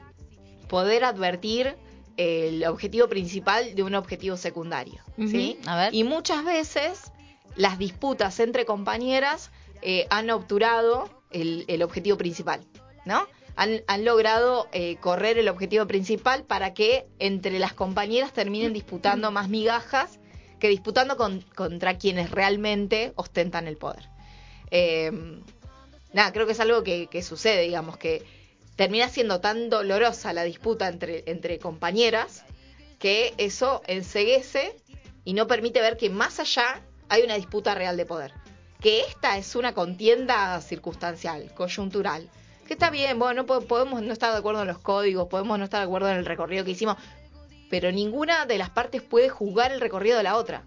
poder 0.68 1.04
advertir 1.04 1.76
el 2.18 2.66
objetivo 2.66 3.08
principal 3.10 3.76
de 3.76 3.84
un 3.84 3.96
objetivo 3.96 4.38
secundario. 4.38 5.02
¿sí? 5.18 5.60
A 5.66 5.76
ver. 5.76 5.94
Y 5.94 6.04
muchas 6.04 6.46
veces 6.46 7.12
las 7.56 7.78
disputas 7.78 8.40
entre 8.40 8.66
compañeras 8.66 9.52
eh, 9.82 10.08
han 10.10 10.30
obturado 10.30 11.10
el, 11.32 11.66
el 11.68 11.84
objetivo 11.84 12.18
principal, 12.18 12.66
¿no? 13.06 13.28
Han, 13.56 13.82
han 13.88 14.04
logrado 14.06 14.68
eh, 14.74 14.98
correr 14.98 15.38
el 15.38 15.48
objetivo 15.48 15.88
principal 15.88 16.44
para 16.44 16.74
que 16.74 17.08
entre 17.20 17.58
las 17.60 17.74
compañeras 17.74 18.34
terminen 18.34 18.74
disputando 18.74 19.32
más 19.32 19.50
migajas 19.50 20.20
que 20.60 20.68
disputando 20.70 21.16
con- 21.18 21.42
contra 21.56 21.98
quienes 21.98 22.32
realmente 22.32 23.14
ostentan 23.16 23.68
el 23.68 23.78
poder. 23.78 24.10
Eh, 24.72 25.12
nada, 26.14 26.34
creo 26.34 26.46
que 26.46 26.52
es 26.54 26.60
algo 26.60 26.84
que, 26.84 27.22
sucede, 27.24 27.62
digamos, 27.62 27.98
que 27.98 28.24
termina 28.76 29.08
siendo 29.10 29.40
tan 29.40 29.70
dolorosa 29.70 30.34
la 30.34 30.44
disputa 30.44 30.88
entre, 30.90 31.24
entre 31.28 31.60
compañeras 31.60 32.44
que 33.00 33.34
eso 33.38 33.82
enseguece 33.88 34.76
y 35.24 35.34
no 35.34 35.48
permite 35.48 35.82
ver 35.82 35.96
que 35.98 36.10
más 36.10 36.40
allá 36.40 36.82
hay 37.10 37.24
una 37.24 37.36
disputa 37.36 37.76
real 37.76 37.96
de 37.98 38.06
poder. 38.06 38.34
Que 38.82 39.02
esta 39.02 39.38
es 39.38 39.56
una 39.56 39.74
contienda 39.74 40.60
circunstancial, 40.62 41.54
coyuntural. 41.54 42.30
Que 42.68 42.74
está 42.74 42.90
bien, 42.90 43.20
bueno, 43.20 43.46
po- 43.46 43.62
podemos 43.62 44.02
no 44.02 44.12
estar 44.14 44.32
de 44.32 44.40
acuerdo 44.40 44.62
en 44.62 44.68
los 44.68 44.80
códigos, 44.80 45.28
podemos 45.28 45.58
no 45.60 45.66
estar 45.66 45.80
de 45.82 45.86
acuerdo 45.86 46.10
en 46.10 46.18
el 46.18 46.26
recorrido 46.26 46.66
que 46.66 46.72
hicimos, 46.72 46.98
pero 47.70 47.92
ninguna 47.92 48.46
de 48.46 48.58
las 48.58 48.70
partes 48.72 49.02
puede 49.02 49.30
juzgar 49.30 49.72
el 49.72 49.80
recorrido 49.82 50.18
de 50.18 50.24
la 50.24 50.36
otra. 50.36 50.64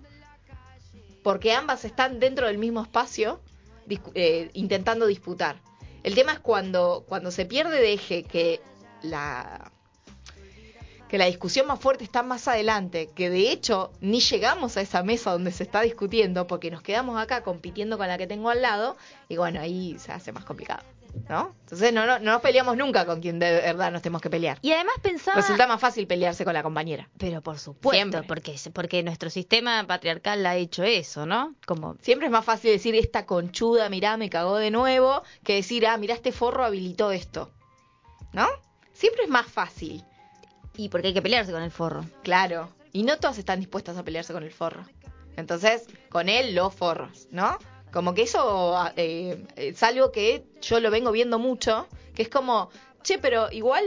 Porque 1.23 1.53
ambas 1.53 1.85
están 1.85 2.21
dentro 2.21 2.47
del 2.47 2.59
mismo 2.59 2.81
espacio 2.83 3.41
eh, 4.15 4.51
intentando 4.55 5.07
disputar. 5.07 5.61
El 6.05 6.15
tema 6.15 6.33
es 6.33 6.39
cuando, 6.39 7.05
cuando 7.09 7.31
se 7.31 7.45
pierde 7.47 7.81
de 7.81 7.93
eje 7.95 8.23
que 8.23 8.61
la, 9.03 9.73
que 11.09 11.19
la 11.19 11.25
discusión 11.27 11.67
más 11.67 11.81
fuerte 11.81 12.05
está 12.05 12.23
más 12.23 12.47
adelante, 12.47 13.11
que 13.15 13.29
de 13.29 13.51
hecho 13.51 13.91
ni 14.01 14.21
llegamos 14.21 14.77
a 14.77 14.81
esa 14.81 15.03
mesa 15.03 15.33
donde 15.33 15.51
se 15.51 15.65
está 15.65 15.81
discutiendo 15.83 16.47
porque 16.47 16.71
nos 16.71 16.83
quedamos 16.83 17.21
acá 17.21 17.43
compitiendo 17.43 17.99
con 17.99 18.07
la 18.07 18.17
que 18.17 18.27
tengo 18.29 18.49
al 18.51 18.63
lado 18.63 18.97
y 19.29 19.37
bueno, 19.37 19.61
ahí 19.61 19.97
se 19.99 20.13
hace 20.13 20.31
más 20.33 20.45
complicado, 20.45 20.83
¿no? 21.29 21.55
Entonces 21.61 21.93
no, 21.93 22.07
no, 22.07 22.19
no 22.19 22.33
nos 22.33 22.43
peleamos 22.43 22.77
nunca 22.77 23.07
con 23.07 23.21
quien 23.21 23.39
de 23.39 23.53
verdad 23.53 23.91
nos 23.93 24.03
tenemos 24.03 24.23
que 24.23 24.31
pelear. 24.31 24.59
Y 24.63 24.73
además 24.73 24.95
pensaba... 25.03 25.37
Resulta 25.37 25.67
más 25.67 25.81
fácil 25.81 26.07
pelearse 26.07 26.45
con 26.45 26.55
la 26.55 26.63
compañera. 26.63 27.09
Pero 27.19 27.43
por 27.43 27.59
supuesto, 27.59 27.97
Siempre. 27.97 28.23
porque, 28.23 28.57
porque 28.73 29.03
nuestro 29.03 29.31
sistema 29.31 29.87
patriarcal 29.87 30.45
ha 30.47 30.57
hecho 30.57 30.83
eso, 30.85 31.27
¿no? 31.27 31.55
Como 31.67 31.97
Siempre 32.01 32.27
es 32.27 32.33
más 32.33 32.45
fácil 32.45 32.71
decir 32.71 32.95
esta 32.95 33.27
conchuda, 33.27 33.89
mirá, 33.89 34.17
me 34.17 34.31
cagó 34.31 34.57
de 34.57 34.71
nuevo, 34.71 35.23
que 35.43 35.55
decir, 35.55 35.87
ah, 35.87 35.97
mirá, 35.97 36.15
este 36.15 36.33
forro 36.33 36.65
habilitó 36.65 37.11
esto. 37.11 37.51
¿No? 38.33 38.47
Siempre 38.93 39.25
es 39.25 39.31
más 39.31 39.47
fácil, 39.47 40.05
y 40.77 40.89
porque 40.89 41.09
hay 41.09 41.15
que 41.15 41.23
pelearse 41.23 41.53
con 41.53 41.63
el 41.63 41.71
forro. 41.71 42.05
claro. 42.23 42.71
Y 42.91 43.03
no 43.03 43.19
todas 43.19 43.37
están 43.37 43.61
dispuestas 43.61 43.99
a 43.99 44.03
pelearse 44.03 44.33
con 44.33 44.43
el 44.43 44.51
forro. 44.51 44.83
Entonces, 45.37 45.87
con 46.09 46.29
él, 46.29 46.55
los 46.55 46.75
forros, 46.75 47.29
¿no? 47.31 47.59
Como 47.93 48.15
que 48.15 48.23
eso 48.23 48.77
eh, 48.97 49.45
es 49.57 49.83
algo 49.83 50.13
que 50.13 50.45
yo 50.61 50.81
lo 50.81 50.91
vengo 50.91 51.11
viendo 51.13 51.39
mucho, 51.39 51.87
que 52.15 52.23
es 52.23 52.29
como, 52.29 52.71
che, 53.03 53.19
pero 53.19 53.51
igual 53.51 53.85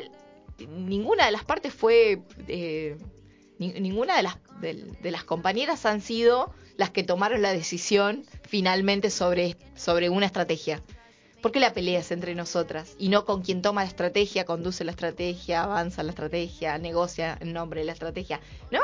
ninguna 0.67 1.25
de 1.25 1.31
las 1.31 1.43
partes 1.45 1.73
fue, 1.73 2.21
eh, 2.47 2.97
ni- 3.59 3.73
ninguna 3.73 4.17
de 4.17 4.23
las, 4.23 4.37
de, 4.59 5.11
las 5.11 5.23
compañeras 5.23 5.85
han 5.85 6.01
sido 6.01 6.53
las 6.77 6.89
que 6.89 7.03
tomaron 7.03 7.41
la 7.41 7.53
decisión 7.53 8.25
finalmente 8.47 9.09
sobre, 9.11 9.57
sobre 9.75 10.09
una 10.09 10.25
estrategia. 10.25 10.81
¿Por 11.41 11.51
qué 11.51 11.59
la 11.59 11.73
pelea 11.73 11.99
es 11.99 12.11
entre 12.11 12.35
nosotras? 12.35 12.95
Y 12.99 13.09
no 13.09 13.25
con 13.25 13.41
quien 13.41 13.61
toma 13.63 13.81
la 13.83 13.87
estrategia, 13.89 14.45
conduce 14.45 14.83
la 14.83 14.91
estrategia, 14.91 15.63
avanza 15.63 16.03
la 16.03 16.11
estrategia, 16.11 16.77
negocia 16.77 17.37
en 17.39 17.53
nombre 17.53 17.81
de 17.81 17.87
la 17.87 17.93
estrategia, 17.93 18.39
¿no? 18.71 18.79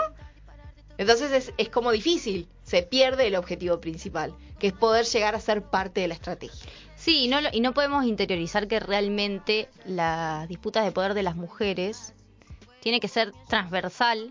Entonces 0.97 1.31
es, 1.31 1.53
es 1.57 1.69
como 1.69 1.91
difícil, 1.91 2.47
se 2.67 2.83
pierde 2.83 3.27
el 3.27 3.37
objetivo 3.37 3.79
principal, 3.79 4.35
que 4.59 4.67
es 4.67 4.73
poder 4.73 5.05
llegar 5.05 5.35
a 5.35 5.39
ser 5.39 5.63
parte 5.63 6.01
de 6.01 6.09
la 6.09 6.15
estrategia. 6.15 6.69
Sí, 6.97 7.23
y 7.23 7.27
no, 7.29 7.37
y 7.53 7.61
no 7.61 7.73
podemos 7.73 8.03
interiorizar 8.05 8.67
que 8.67 8.81
realmente 8.81 9.69
las 9.85 10.47
disputas 10.49 10.83
de 10.83 10.91
poder 10.91 11.13
de 11.13 11.23
las 11.23 11.37
mujeres 11.37 12.13
tiene 12.81 12.99
que 12.99 13.07
ser 13.07 13.31
transversal 13.47 14.29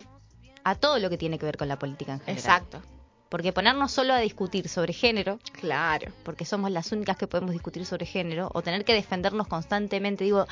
a 0.64 0.74
todo 0.74 0.98
lo 0.98 1.08
que 1.08 1.16
tiene 1.16 1.38
que 1.38 1.46
ver 1.46 1.56
con 1.56 1.68
la 1.68 1.78
política 1.78 2.12
en 2.12 2.20
general. 2.20 2.38
Exacto. 2.38 2.82
Porque 3.30 3.52
ponernos 3.52 3.90
solo 3.90 4.12
a 4.12 4.18
discutir 4.18 4.68
sobre 4.68 4.92
género, 4.92 5.38
Claro. 5.52 6.12
porque 6.22 6.44
somos 6.44 6.70
las 6.70 6.92
únicas 6.92 7.16
que 7.16 7.26
podemos 7.26 7.52
discutir 7.52 7.86
sobre 7.86 8.04
género, 8.04 8.50
o 8.52 8.62
tener 8.62 8.84
que 8.84 8.92
defendernos 8.92 9.46
constantemente, 9.48 10.24
digo, 10.24 10.46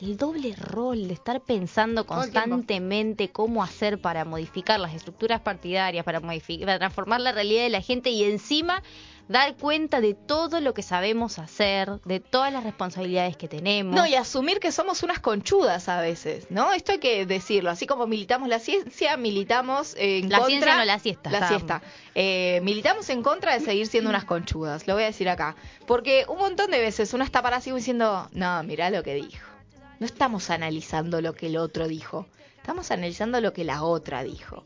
el 0.00 0.16
doble 0.16 0.54
rol 0.56 1.08
de 1.08 1.14
estar 1.14 1.40
pensando 1.40 2.06
constantemente 2.06 3.30
cómo 3.30 3.62
hacer 3.64 4.00
para 4.00 4.24
modificar 4.24 4.78
las 4.78 4.94
estructuras 4.94 5.40
partidarias, 5.40 6.04
para, 6.04 6.20
modificar, 6.20 6.66
para 6.66 6.78
transformar 6.78 7.20
la 7.20 7.32
realidad 7.32 7.64
de 7.64 7.70
la 7.70 7.80
gente 7.80 8.10
y 8.10 8.22
encima 8.24 8.82
dar 9.26 9.56
cuenta 9.56 10.00
de 10.00 10.14
todo 10.14 10.60
lo 10.60 10.72
que 10.72 10.82
sabemos 10.82 11.38
hacer, 11.38 12.00
de 12.04 12.20
todas 12.20 12.52
las 12.52 12.64
responsabilidades 12.64 13.36
que 13.36 13.46
tenemos. 13.46 13.94
No, 13.94 14.06
y 14.06 14.14
asumir 14.14 14.58
que 14.58 14.72
somos 14.72 15.02
unas 15.02 15.18
conchudas 15.20 15.88
a 15.88 16.00
veces, 16.00 16.46
¿no? 16.48 16.72
Esto 16.72 16.92
hay 16.92 16.98
que 16.98 17.26
decirlo. 17.26 17.70
Así 17.70 17.86
como 17.86 18.06
militamos 18.06 18.48
la 18.48 18.58
ciencia, 18.58 19.16
militamos 19.16 19.94
en 19.98 20.30
La 20.30 20.38
contra... 20.38 20.46
ciencia 20.46 20.76
no 20.76 20.84
la 20.84 20.98
siesta, 20.98 21.30
La 21.30 21.48
siesta. 21.48 21.82
Eh, 22.14 22.60
militamos 22.62 23.10
en 23.10 23.22
contra 23.22 23.52
de 23.52 23.60
seguir 23.60 23.86
siendo 23.86 24.08
unas 24.08 24.24
conchudas, 24.24 24.86
lo 24.86 24.94
voy 24.94 25.02
a 25.02 25.06
decir 25.06 25.28
acá. 25.28 25.56
Porque 25.86 26.24
un 26.28 26.38
montón 26.38 26.70
de 26.70 26.78
veces 26.78 27.12
uno 27.12 27.24
está 27.24 27.42
parado 27.42 27.58
así 27.58 27.70
diciendo, 27.70 28.28
no, 28.32 28.62
mirá 28.62 28.90
lo 28.90 29.02
que 29.02 29.14
dijo. 29.14 29.57
No 30.00 30.06
estamos 30.06 30.50
analizando 30.50 31.20
lo 31.20 31.34
que 31.34 31.46
el 31.46 31.56
otro 31.56 31.88
dijo, 31.88 32.26
estamos 32.56 32.90
analizando 32.92 33.40
lo 33.40 33.52
que 33.52 33.64
la 33.64 33.82
otra 33.82 34.22
dijo. 34.22 34.64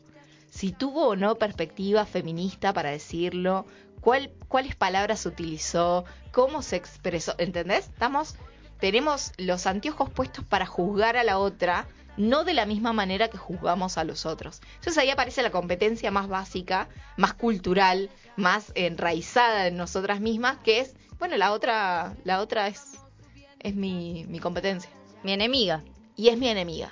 Si 0.49 0.71
tuvo 0.71 1.07
o 1.07 1.15
no 1.15 1.35
perspectiva 1.35 2.05
feminista 2.05 2.71
para 2.73 2.91
decirlo, 2.91 3.65
cuál, 3.99 4.31
cuáles 4.47 4.75
palabras 4.75 5.25
utilizó, 5.25 6.05
cómo 6.31 6.61
se 6.61 6.75
expresó, 6.75 7.33
¿entendés? 7.39 7.87
Estamos, 7.87 8.35
tenemos 8.79 9.31
los 9.37 9.65
anteojos 9.65 10.11
puestos 10.11 10.45
para 10.45 10.67
juzgar 10.67 11.17
a 11.17 11.23
la 11.23 11.39
otra, 11.39 11.87
no 12.15 12.43
de 12.43 12.53
la 12.53 12.67
misma 12.67 12.93
manera 12.93 13.29
que 13.29 13.39
juzgamos 13.39 13.97
a 13.97 14.03
los 14.03 14.27
otros. 14.27 14.61
Entonces 14.75 14.99
ahí 14.99 15.09
aparece 15.09 15.41
la 15.41 15.49
competencia 15.49 16.11
más 16.11 16.27
básica, 16.27 16.89
más 17.17 17.33
cultural, 17.33 18.11
más 18.35 18.71
enraizada 18.75 19.65
en 19.65 19.77
nosotras 19.77 20.19
mismas, 20.19 20.57
que 20.59 20.81
es, 20.81 20.93
bueno, 21.17 21.37
la 21.37 21.53
otra, 21.53 22.15
la 22.23 22.39
otra 22.39 22.67
es, 22.67 22.99
es 23.59 23.73
mi, 23.73 24.25
mi 24.27 24.39
competencia. 24.39 24.91
Mi 25.23 25.33
enemiga. 25.33 25.81
Y 26.15 26.29
es 26.29 26.37
mi 26.37 26.47
enemiga. 26.47 26.91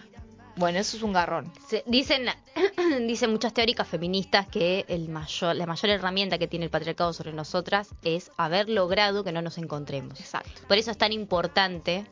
Bueno, 0.55 0.79
eso 0.79 0.97
es 0.97 1.03
un 1.03 1.13
garrón. 1.13 1.51
Se- 1.67 1.83
dicen, 1.85 2.25
dicen 3.07 3.31
muchas 3.31 3.53
teóricas 3.53 3.87
feministas 3.87 4.47
que 4.47 4.85
el 4.89 5.07
mayor, 5.09 5.55
la 5.55 5.65
mayor 5.65 5.91
herramienta 5.91 6.37
que 6.37 6.47
tiene 6.47 6.65
el 6.65 6.71
patriarcado 6.71 7.13
sobre 7.13 7.33
nosotras 7.33 7.89
es 8.03 8.31
haber 8.37 8.69
logrado 8.69 9.23
que 9.23 9.31
no 9.31 9.41
nos 9.41 9.57
encontremos. 9.57 10.19
Exacto. 10.19 10.61
Por 10.67 10.77
eso 10.77 10.91
es 10.91 10.97
tan 10.97 11.13
importante 11.13 12.05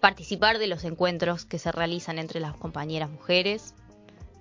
participar 0.00 0.58
de 0.58 0.66
los 0.66 0.84
encuentros 0.84 1.44
que 1.44 1.58
se 1.58 1.72
realizan 1.72 2.18
entre 2.18 2.40
las 2.40 2.54
compañeras 2.56 3.10
mujeres, 3.10 3.74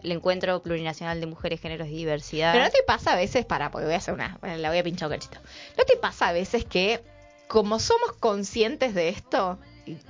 el 0.03 0.11
encuentro 0.13 0.61
plurinacional 0.61 1.19
de 1.19 1.25
mujeres, 1.27 1.59
géneros 1.59 1.87
y 1.89 1.91
diversidad. 1.91 2.53
Pero 2.53 2.63
no 2.65 2.71
te 2.71 2.83
pasa 2.83 3.13
a 3.13 3.15
veces, 3.17 3.45
para, 3.45 3.69
porque 3.69 3.85
voy 3.85 3.95
a 3.95 3.97
hacer 3.97 4.13
una, 4.13 4.37
bueno, 4.39 4.57
la 4.57 4.69
voy 4.69 4.77
a 4.77 4.83
pinchar 4.83 5.09
un 5.09 5.15
cachito. 5.15 5.39
¿No 5.77 5.83
te 5.83 5.97
pasa 5.97 6.29
a 6.29 6.31
veces 6.31 6.63
que, 6.63 7.01
como 7.49 7.79
somos 7.79 8.13
conscientes 8.13 8.93
de 8.93 9.09
esto, 9.09 9.59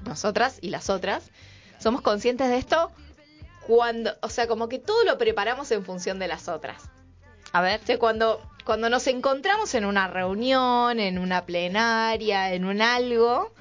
nosotras 0.04 0.60
y 0.62 0.70
las 0.70 0.90
otras, 0.90 1.32
somos 1.80 2.02
conscientes 2.02 2.50
de 2.50 2.58
esto 2.58 2.92
cuando, 3.66 4.12
o 4.22 4.30
sea, 4.30 4.48
como 4.48 4.68
que 4.68 4.80
todo 4.80 5.04
lo 5.06 5.18
preparamos 5.18 5.72
en 5.72 5.86
función 5.86 6.20
de 6.20 6.28
las 6.28 6.48
otras. 6.48 6.90
A 7.52 7.62
ver, 7.62 7.80
O 7.82 7.86
sea, 7.86 8.00
cuando, 8.00 8.42
cuando 8.66 8.90
nos 8.90 9.08
encontramos 9.08 9.74
en 9.76 9.86
una 9.86 10.08
reunión, 10.08 11.00
en 11.00 11.20
una 11.20 11.46
plenaria, 11.46 12.54
en 12.54 12.66
un 12.66 12.82
algo, 12.82 13.54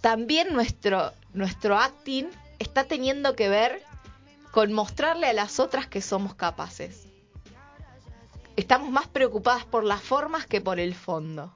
también 0.00 0.52
nuestro, 0.52 1.12
nuestro 1.32 1.78
acting 1.78 2.26
está 2.58 2.84
teniendo 2.84 3.34
que 3.34 3.48
ver 3.48 3.82
con 4.50 4.72
mostrarle 4.72 5.26
a 5.28 5.32
las 5.32 5.60
otras 5.60 5.86
que 5.86 6.02
somos 6.02 6.34
capaces. 6.34 7.06
Estamos 8.54 8.90
más 8.90 9.08
preocupadas 9.08 9.64
por 9.64 9.82
las 9.82 10.02
formas 10.02 10.46
que 10.46 10.60
por 10.60 10.78
el 10.78 10.94
fondo. 10.94 11.54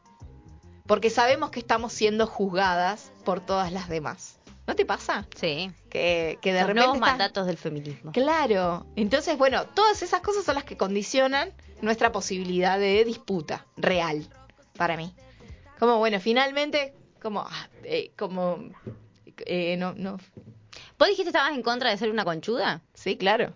Porque 0.86 1.10
sabemos 1.10 1.50
que 1.50 1.58
estamos 1.60 1.92
siendo 1.92 2.26
juzgadas 2.26 3.12
por 3.24 3.40
todas 3.40 3.72
las 3.72 3.88
demás. 3.88 4.38
¿No 4.66 4.74
te 4.74 4.84
pasa? 4.84 5.26
sí. 5.36 5.70
Que, 5.90 6.38
que 6.42 6.52
de 6.52 6.58
Los 6.60 6.68
repente... 6.68 6.74
nuevos 6.86 6.96
estás- 6.96 7.10
mandatos 7.10 7.46
del 7.46 7.56
feminismo. 7.56 8.12
Claro. 8.12 8.86
Entonces, 8.96 9.38
bueno, 9.38 9.64
todas 9.68 10.02
esas 10.02 10.20
cosas 10.20 10.44
son 10.44 10.56
las 10.56 10.64
que 10.64 10.76
condicionan 10.76 11.52
nuestra 11.80 12.12
posibilidad 12.12 12.78
de 12.78 13.04
disputa 13.04 13.64
real, 13.76 14.26
para 14.76 14.96
mí. 14.96 15.14
Como, 15.78 15.98
bueno, 15.98 16.18
finalmente, 16.20 16.94
como, 17.22 17.40
ah, 17.40 17.68
eh, 17.84 18.10
como, 18.18 18.58
eh, 19.46 19.76
no, 19.78 19.94
no, 19.94 20.18
¿Vos 20.98 21.08
dijiste 21.08 21.24
que 21.24 21.28
estabas 21.30 21.52
en 21.52 21.62
contra 21.62 21.90
de 21.90 21.96
ser 21.98 22.10
una 22.10 22.24
conchuda? 22.24 22.82
sí, 22.94 23.16
claro. 23.16 23.52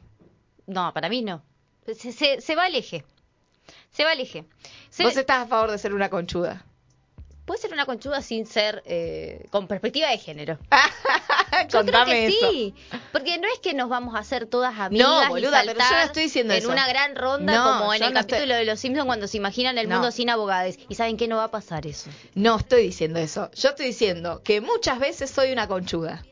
No, 0.66 0.93
para 0.95 1.09
mí 1.09 1.22
no. 1.22 1.43
Se, 1.87 2.12
se, 2.12 2.41
se 2.41 2.55
va 2.55 2.64
al 2.66 2.74
eje. 2.76 3.05
Se 3.91 4.05
va 4.05 4.12
al 4.12 4.20
eje. 4.20 4.45
Se- 4.91 5.03
Vos 5.03 5.16
estás 5.16 5.39
a 5.45 5.47
favor 5.47 5.70
de 5.72 5.78
ser 5.78 5.93
una 5.95 6.09
conchuda. 6.09 6.64
Puede 7.45 7.61
ser 7.61 7.72
una 7.72 7.84
conchuda 7.86 8.22
sin 8.22 8.47
ser 8.47 8.82
eh, 8.86 9.47
con 9.51 9.66
perspectiva 9.66 10.09
de 10.11 10.18
género. 10.18 10.59
Yo 11.68 11.84
creo 11.84 12.05
que 12.05 12.26
eso. 12.26 12.51
sí, 12.51 12.74
porque 13.12 13.38
no 13.38 13.49
es 13.53 13.59
que 13.59 13.74
nos 13.74 13.88
vamos 13.88 14.14
a 14.14 14.18
hacer 14.18 14.47
todas 14.47 14.78
amigas 14.78 15.07
No, 15.09 15.24
y 15.24 15.28
boluda, 15.28 15.62
pero 15.66 15.78
yo 15.80 15.91
no 15.97 16.01
estoy 16.03 16.22
diciendo 16.24 16.55
en 16.55 16.61
eso. 16.61 16.70
una 16.70 16.86
gran 16.88 17.16
ronda 17.16 17.53
No, 17.53 17.78
como 17.80 17.93
en 17.95 18.03
el 18.05 18.14
no 18.14 18.20
estoy- 18.20 18.32
capítulo 18.38 18.55
de 18.55 18.64
Los 18.64 18.78
Simpsons 18.80 19.07
cuando 19.07 19.26
se 19.26 19.36
imaginan 19.36 19.76
el 19.78 19.88
mundo 19.88 20.11
sin 20.12 20.30
abogados. 20.30 20.76
¿Y 20.88 20.95
saben 20.95 21.16
qué 21.16 21.26
no 21.28 21.36
va 21.38 21.45
a 21.45 21.51
pasar 21.51 21.86
eso? 21.86 22.09
No 22.34 22.57
estoy 22.57 22.84
diciendo 22.84 23.18
eso. 23.18 23.51
Yo 23.55 23.70
estoy 23.70 23.86
diciendo 23.86 24.43
que 24.45 24.61
muchas 24.61 24.99
veces 25.01 25.30
soy 25.30 25.53
una 25.53 25.66
conchuda. 25.66 26.22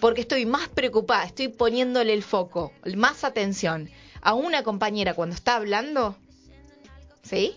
Porque 0.00 0.20
estoy 0.22 0.46
más 0.46 0.68
preocupada, 0.68 1.24
estoy 1.24 1.48
poniéndole 1.48 2.12
el 2.14 2.22
foco, 2.22 2.72
más 2.96 3.24
atención 3.24 3.90
a 4.22 4.32
una 4.34 4.62
compañera 4.62 5.12
cuando 5.14 5.34
está 5.34 5.56
hablando. 5.56 6.16
¿Sí? 7.22 7.56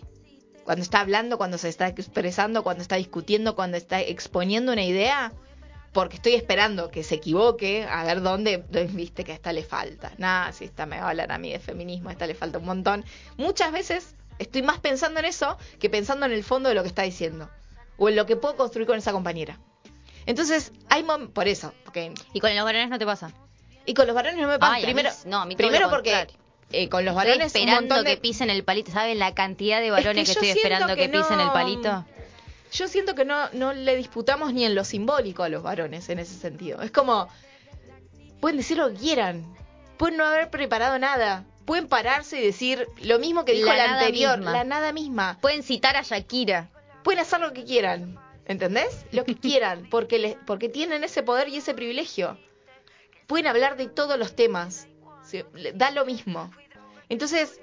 Cuando 0.64 0.82
está 0.82 1.00
hablando, 1.00 1.38
cuando 1.38 1.58
se 1.58 1.68
está 1.68 1.88
expresando, 1.88 2.62
cuando 2.62 2.82
está 2.82 2.96
discutiendo, 2.96 3.54
cuando 3.56 3.76
está 3.76 4.00
exponiendo 4.00 4.72
una 4.72 4.84
idea. 4.84 5.32
Porque 5.92 6.16
estoy 6.16 6.32
esperando 6.34 6.90
que 6.90 7.02
se 7.04 7.16
equivoque, 7.16 7.84
a 7.84 8.02
ver 8.04 8.22
dónde, 8.22 8.64
viste 8.92 9.24
que 9.24 9.32
a 9.32 9.34
esta 9.34 9.52
le 9.52 9.62
falta. 9.62 10.12
Nada, 10.16 10.50
si 10.52 10.64
esta 10.64 10.86
me 10.86 10.98
va 10.98 11.06
a 11.06 11.10
hablar 11.10 11.30
a 11.32 11.36
mí 11.36 11.52
de 11.52 11.58
feminismo, 11.58 12.08
a 12.08 12.12
esta 12.12 12.26
le 12.26 12.34
falta 12.34 12.56
un 12.58 12.64
montón. 12.64 13.04
Muchas 13.36 13.72
veces 13.72 14.14
estoy 14.38 14.62
más 14.62 14.78
pensando 14.80 15.20
en 15.20 15.26
eso 15.26 15.58
que 15.78 15.90
pensando 15.90 16.24
en 16.24 16.32
el 16.32 16.44
fondo 16.44 16.70
de 16.70 16.74
lo 16.74 16.80
que 16.82 16.88
está 16.88 17.02
diciendo. 17.02 17.50
O 17.98 18.08
en 18.08 18.16
lo 18.16 18.24
que 18.24 18.36
puedo 18.36 18.56
construir 18.56 18.86
con 18.86 18.96
esa 18.96 19.12
compañera. 19.12 19.58
Entonces, 20.24 20.72
hay 20.88 21.02
mom- 21.04 21.30
por 21.30 21.46
eso, 21.46 21.74
Y 22.32 22.40
con 22.40 22.54
los 22.56 22.64
varones 22.64 22.88
no 22.88 22.98
te 22.98 23.04
pasa. 23.04 23.30
y 23.84 23.92
con 23.92 24.06
los 24.06 24.14
varones 24.14 24.40
no 24.40 24.48
me 24.48 24.58
pasa. 24.58 24.72
Ay, 24.74 24.84
a 24.84 24.86
mí 24.86 24.92
primero, 24.94 25.14
no, 25.26 25.40
a 25.42 25.44
mí 25.44 25.56
primero 25.56 25.90
porque 25.90 26.10
contrario. 26.10 26.38
Eh, 26.72 26.88
con 26.88 27.04
los 27.04 27.12
Estoy 27.12 27.26
varones 27.28 27.54
un 27.54 27.60
esperando 27.60 27.94
montón 27.94 28.04
de... 28.04 28.14
que 28.14 28.20
pisen 28.20 28.50
el 28.50 28.64
palito. 28.64 28.90
¿Saben 28.92 29.18
la 29.18 29.34
cantidad 29.34 29.80
de 29.80 29.90
varones 29.90 30.26
que, 30.26 30.32
estoy 30.32 30.48
esperando 30.50 30.96
que, 30.96 31.08
que 31.10 31.18
pisen 31.18 31.40
el 31.40 31.50
palito? 31.50 32.04
Yo 32.72 32.88
siento 32.88 33.14
que 33.14 33.24
no, 33.24 33.50
no 33.52 33.74
le 33.74 33.96
disputamos 33.96 34.54
ni 34.54 34.64
en 34.64 34.74
lo 34.74 34.84
simbólico 34.84 35.42
a 35.42 35.48
los 35.50 35.62
varones 35.62 36.08
en 36.08 36.18
ese 36.18 36.34
sentido. 36.34 36.80
Es 36.80 36.90
como, 36.90 37.28
pueden 38.40 38.56
decir 38.56 38.78
lo 38.78 38.88
que 38.88 38.96
quieran, 38.96 39.44
pueden 39.98 40.16
no 40.16 40.24
haber 40.24 40.48
preparado 40.48 40.98
nada, 40.98 41.44
pueden 41.66 41.86
pararse 41.86 42.40
y 42.40 42.44
decir 42.44 42.88
lo 43.02 43.18
mismo 43.18 43.44
que 43.44 43.52
dijo 43.52 43.68
La 43.68 43.98
anterior, 43.98 44.38
misma. 44.38 44.52
la 44.52 44.64
nada 44.64 44.92
misma. 44.92 45.38
Pueden 45.40 45.62
citar 45.62 45.96
a 45.96 46.02
Shakira. 46.02 46.70
Pueden 47.04 47.20
hacer 47.20 47.40
lo 47.40 47.52
que 47.52 47.64
quieran, 47.64 48.18
¿entendés? 48.46 49.04
Lo 49.12 49.24
que 49.24 49.36
quieran, 49.38 49.86
porque, 49.90 50.18
les, 50.18 50.36
porque 50.46 50.68
tienen 50.68 51.04
ese 51.04 51.22
poder 51.22 51.48
y 51.48 51.58
ese 51.58 51.74
privilegio. 51.74 52.38
Pueden 53.26 53.46
hablar 53.46 53.76
de 53.76 53.86
todos 53.86 54.18
los 54.18 54.34
temas, 54.34 54.88
da 55.74 55.90
lo 55.90 56.04
mismo. 56.04 56.50
Entonces, 57.12 57.60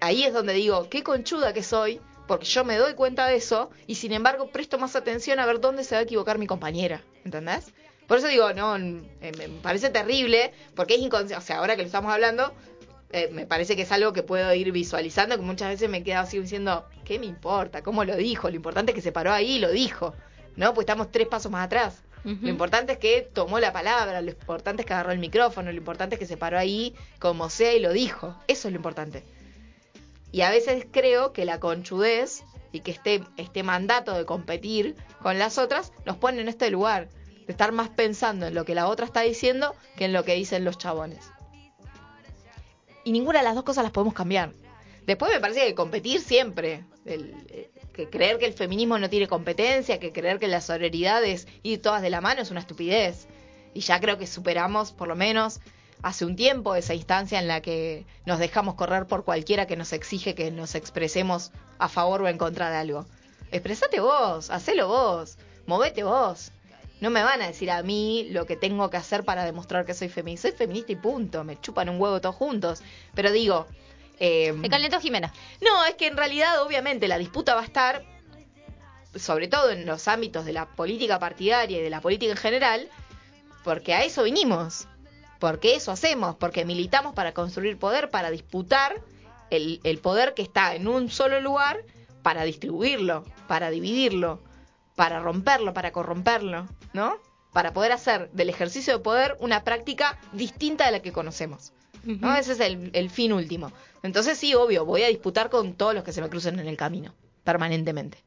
ahí 0.00 0.24
es 0.24 0.32
donde 0.32 0.52
digo, 0.52 0.88
qué 0.90 1.04
conchuda 1.04 1.52
que 1.52 1.62
soy, 1.62 2.00
porque 2.26 2.46
yo 2.46 2.64
me 2.64 2.76
doy 2.76 2.94
cuenta 2.94 3.28
de 3.28 3.36
eso 3.36 3.70
y 3.86 3.94
sin 3.94 4.12
embargo 4.12 4.50
presto 4.50 4.76
más 4.76 4.96
atención 4.96 5.38
a 5.38 5.46
ver 5.46 5.60
dónde 5.60 5.84
se 5.84 5.94
va 5.94 6.00
a 6.00 6.02
equivocar 6.02 6.36
mi 6.38 6.48
compañera, 6.48 7.00
¿entendés? 7.24 7.72
Por 8.08 8.18
eso 8.18 8.26
digo, 8.26 8.52
no, 8.54 8.76
eh, 8.76 9.32
me 9.38 9.48
parece 9.62 9.90
terrible, 9.90 10.52
porque 10.74 10.96
es 10.96 11.00
inconsciente, 11.00 11.36
o 11.36 11.46
sea, 11.46 11.58
ahora 11.58 11.76
que 11.76 11.82
lo 11.82 11.86
estamos 11.86 12.12
hablando, 12.12 12.52
eh, 13.12 13.28
me 13.30 13.46
parece 13.46 13.76
que 13.76 13.82
es 13.82 13.92
algo 13.92 14.12
que 14.12 14.24
puedo 14.24 14.52
ir 14.52 14.72
visualizando, 14.72 15.36
que 15.36 15.42
muchas 15.42 15.68
veces 15.68 15.88
me 15.88 15.98
he 15.98 16.02
quedado 16.02 16.24
así 16.24 16.40
diciendo, 16.40 16.86
¿qué 17.04 17.20
me 17.20 17.26
importa? 17.26 17.84
¿Cómo 17.84 18.02
lo 18.02 18.16
dijo? 18.16 18.50
Lo 18.50 18.56
importante 18.56 18.90
es 18.90 18.96
que 18.96 19.02
se 19.02 19.12
paró 19.12 19.32
ahí 19.32 19.58
y 19.58 19.58
lo 19.60 19.70
dijo, 19.70 20.12
¿no? 20.56 20.74
Pues 20.74 20.86
estamos 20.86 21.12
tres 21.12 21.28
pasos 21.28 21.52
más 21.52 21.66
atrás. 21.66 22.02
Lo 22.26 22.48
importante 22.48 22.94
es 22.94 22.98
que 22.98 23.22
tomó 23.22 23.60
la 23.60 23.72
palabra, 23.72 24.20
lo 24.20 24.32
importante 24.32 24.82
es 24.82 24.86
que 24.86 24.92
agarró 24.92 25.12
el 25.12 25.20
micrófono, 25.20 25.70
lo 25.70 25.78
importante 25.78 26.16
es 26.16 26.18
que 26.18 26.26
se 26.26 26.36
paró 26.36 26.58
ahí 26.58 26.92
como 27.20 27.48
sea 27.50 27.72
y 27.72 27.78
lo 27.78 27.92
dijo. 27.92 28.36
Eso 28.48 28.66
es 28.66 28.72
lo 28.72 28.78
importante. 28.78 29.22
Y 30.32 30.40
a 30.40 30.50
veces 30.50 30.86
creo 30.90 31.32
que 31.32 31.44
la 31.44 31.60
conchudez 31.60 32.42
y 32.72 32.80
que 32.80 32.90
este, 32.90 33.22
este 33.36 33.62
mandato 33.62 34.12
de 34.12 34.24
competir 34.24 34.96
con 35.22 35.38
las 35.38 35.56
otras 35.56 35.92
nos 36.04 36.16
pone 36.16 36.40
en 36.40 36.48
este 36.48 36.68
lugar, 36.68 37.08
de 37.46 37.52
estar 37.52 37.70
más 37.70 37.90
pensando 37.90 38.46
en 38.48 38.54
lo 38.54 38.64
que 38.64 38.74
la 38.74 38.88
otra 38.88 39.06
está 39.06 39.20
diciendo 39.20 39.76
que 39.96 40.06
en 40.06 40.12
lo 40.12 40.24
que 40.24 40.34
dicen 40.34 40.64
los 40.64 40.78
chabones. 40.78 41.30
Y 43.04 43.12
ninguna 43.12 43.38
de 43.38 43.44
las 43.44 43.54
dos 43.54 43.62
cosas 43.62 43.84
las 43.84 43.92
podemos 43.92 44.14
cambiar. 44.14 44.52
Después 45.06 45.32
me 45.32 45.38
parece 45.38 45.64
que 45.64 45.76
competir 45.76 46.20
siempre, 46.20 46.84
el, 47.04 47.70
que 47.96 48.10
creer 48.10 48.38
que 48.38 48.44
el 48.44 48.52
feminismo 48.52 48.98
no 48.98 49.08
tiene 49.08 49.26
competencia, 49.26 49.98
que 49.98 50.12
creer 50.12 50.38
que 50.38 50.48
la 50.48 50.60
sororidad 50.60 51.24
es 51.24 51.48
ir 51.62 51.80
todas 51.80 52.02
de 52.02 52.10
la 52.10 52.20
mano 52.20 52.42
es 52.42 52.50
una 52.50 52.60
estupidez. 52.60 53.26
Y 53.72 53.80
ya 53.80 53.98
creo 54.00 54.18
que 54.18 54.26
superamos, 54.26 54.92
por 54.92 55.08
lo 55.08 55.16
menos, 55.16 55.60
hace 56.02 56.26
un 56.26 56.36
tiempo, 56.36 56.74
esa 56.74 56.94
instancia 56.94 57.38
en 57.38 57.48
la 57.48 57.62
que 57.62 58.04
nos 58.26 58.38
dejamos 58.38 58.74
correr 58.74 59.06
por 59.06 59.24
cualquiera 59.24 59.66
que 59.66 59.76
nos 59.76 59.92
exige 59.94 60.34
que 60.34 60.50
nos 60.50 60.74
expresemos 60.74 61.52
a 61.78 61.88
favor 61.88 62.22
o 62.22 62.28
en 62.28 62.38
contra 62.38 62.70
de 62.70 62.76
algo. 62.76 63.06
Expresate 63.50 63.98
vos, 64.00 64.50
hacelo 64.50 64.88
vos, 64.88 65.38
movete 65.66 66.04
vos. 66.04 66.52
No 67.00 67.10
me 67.10 67.22
van 67.22 67.42
a 67.42 67.46
decir 67.46 67.70
a 67.70 67.82
mí 67.82 68.28
lo 68.30 68.46
que 68.46 68.56
tengo 68.56 68.88
que 68.90 68.96
hacer 68.96 69.24
para 69.24 69.44
demostrar 69.44 69.84
que 69.84 69.94
soy 69.94 70.08
feminista. 70.08 70.48
Soy 70.48 70.56
feminista 70.56 70.92
y 70.92 70.96
punto. 70.96 71.44
Me 71.44 71.60
chupan 71.60 71.90
un 71.90 72.00
huevo 72.00 72.20
todos 72.22 72.34
juntos. 72.34 72.82
Pero 73.14 73.30
digo. 73.32 73.66
Eh, 74.18 74.52
Me 74.52 74.68
calentó 74.68 75.00
Jimena. 75.00 75.32
no, 75.60 75.84
es 75.84 75.94
que 75.94 76.06
en 76.06 76.16
realidad, 76.16 76.62
obviamente, 76.62 77.08
la 77.08 77.18
disputa 77.18 77.54
va 77.54 77.60
a 77.60 77.64
estar, 77.64 78.04
sobre 79.14 79.48
todo 79.48 79.70
en 79.70 79.86
los 79.86 80.08
ámbitos 80.08 80.44
de 80.44 80.52
la 80.52 80.66
política 80.66 81.18
partidaria 81.18 81.78
y 81.78 81.82
de 81.82 81.90
la 81.90 82.00
política 82.00 82.32
en 82.32 82.38
general, 82.38 82.88
porque 83.64 83.94
a 83.94 84.04
eso 84.04 84.22
vinimos. 84.22 84.88
Porque 85.38 85.74
eso 85.74 85.92
hacemos. 85.92 86.36
Porque 86.36 86.64
militamos 86.64 87.14
para 87.14 87.32
construir 87.32 87.78
poder, 87.78 88.08
para 88.08 88.30
disputar 88.30 89.02
el, 89.50 89.80
el 89.84 89.98
poder 89.98 90.32
que 90.34 90.42
está 90.42 90.74
en 90.74 90.88
un 90.88 91.10
solo 91.10 91.40
lugar, 91.40 91.84
para 92.22 92.44
distribuirlo, 92.44 93.24
para 93.46 93.70
dividirlo, 93.70 94.42
para 94.94 95.20
romperlo, 95.20 95.74
para 95.74 95.92
corromperlo, 95.92 96.66
¿no? 96.94 97.18
Para 97.52 97.72
poder 97.72 97.92
hacer 97.92 98.30
del 98.32 98.48
ejercicio 98.48 98.96
de 98.96 99.02
poder 99.04 99.36
una 99.40 99.62
práctica 99.62 100.18
distinta 100.32 100.86
de 100.86 100.92
la 100.92 101.00
que 101.02 101.12
conocemos. 101.12 101.72
¿No? 102.06 102.36
Ese 102.36 102.52
es 102.52 102.60
el, 102.60 102.90
el 102.94 103.10
fin 103.10 103.32
último. 103.32 103.72
Entonces 104.02 104.38
sí, 104.38 104.54
obvio, 104.54 104.84
voy 104.84 105.02
a 105.02 105.08
disputar 105.08 105.50
con 105.50 105.74
todos 105.74 105.94
los 105.94 106.04
que 106.04 106.12
se 106.12 106.22
me 106.22 106.28
crucen 106.28 106.58
en 106.60 106.68
el 106.68 106.76
camino, 106.76 107.14
permanentemente. 107.44 108.18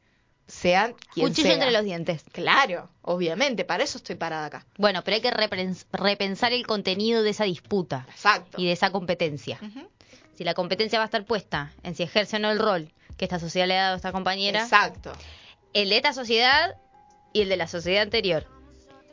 Sean 0.46 0.94
quien 1.14 1.28
Cuchillo 1.28 1.46
sea. 1.46 1.54
entre 1.54 1.70
los 1.70 1.84
dientes. 1.84 2.24
Claro, 2.32 2.88
obviamente, 3.02 3.64
para 3.64 3.84
eso 3.84 3.98
estoy 3.98 4.16
parada 4.16 4.46
acá. 4.46 4.66
Bueno, 4.78 5.02
pero 5.04 5.14
hay 5.14 5.20
que 5.20 5.30
repens- 5.30 5.86
repensar 5.92 6.52
el 6.52 6.66
contenido 6.66 7.22
de 7.22 7.30
esa 7.30 7.44
disputa 7.44 8.04
Exacto. 8.10 8.60
y 8.60 8.66
de 8.66 8.72
esa 8.72 8.90
competencia. 8.90 9.60
Si 10.34 10.42
la 10.42 10.54
competencia 10.54 10.98
va 10.98 11.04
a 11.04 11.06
estar 11.06 11.24
puesta 11.24 11.72
en 11.84 11.94
si 11.94 12.02
ejerce 12.02 12.36
o 12.36 12.38
no 12.40 12.50
el 12.50 12.58
rol 12.58 12.90
que 13.16 13.26
esta 13.26 13.38
sociedad 13.38 13.68
le 13.68 13.78
ha 13.78 13.82
dado 13.82 13.94
a 13.94 13.96
esta 13.96 14.10
compañera, 14.12 14.62
Exacto. 14.62 15.12
el 15.72 15.90
de 15.90 15.96
esta 15.96 16.12
sociedad 16.14 16.74
y 17.32 17.42
el 17.42 17.48
de 17.48 17.56
la 17.56 17.68
sociedad 17.68 18.02
anterior. 18.02 18.46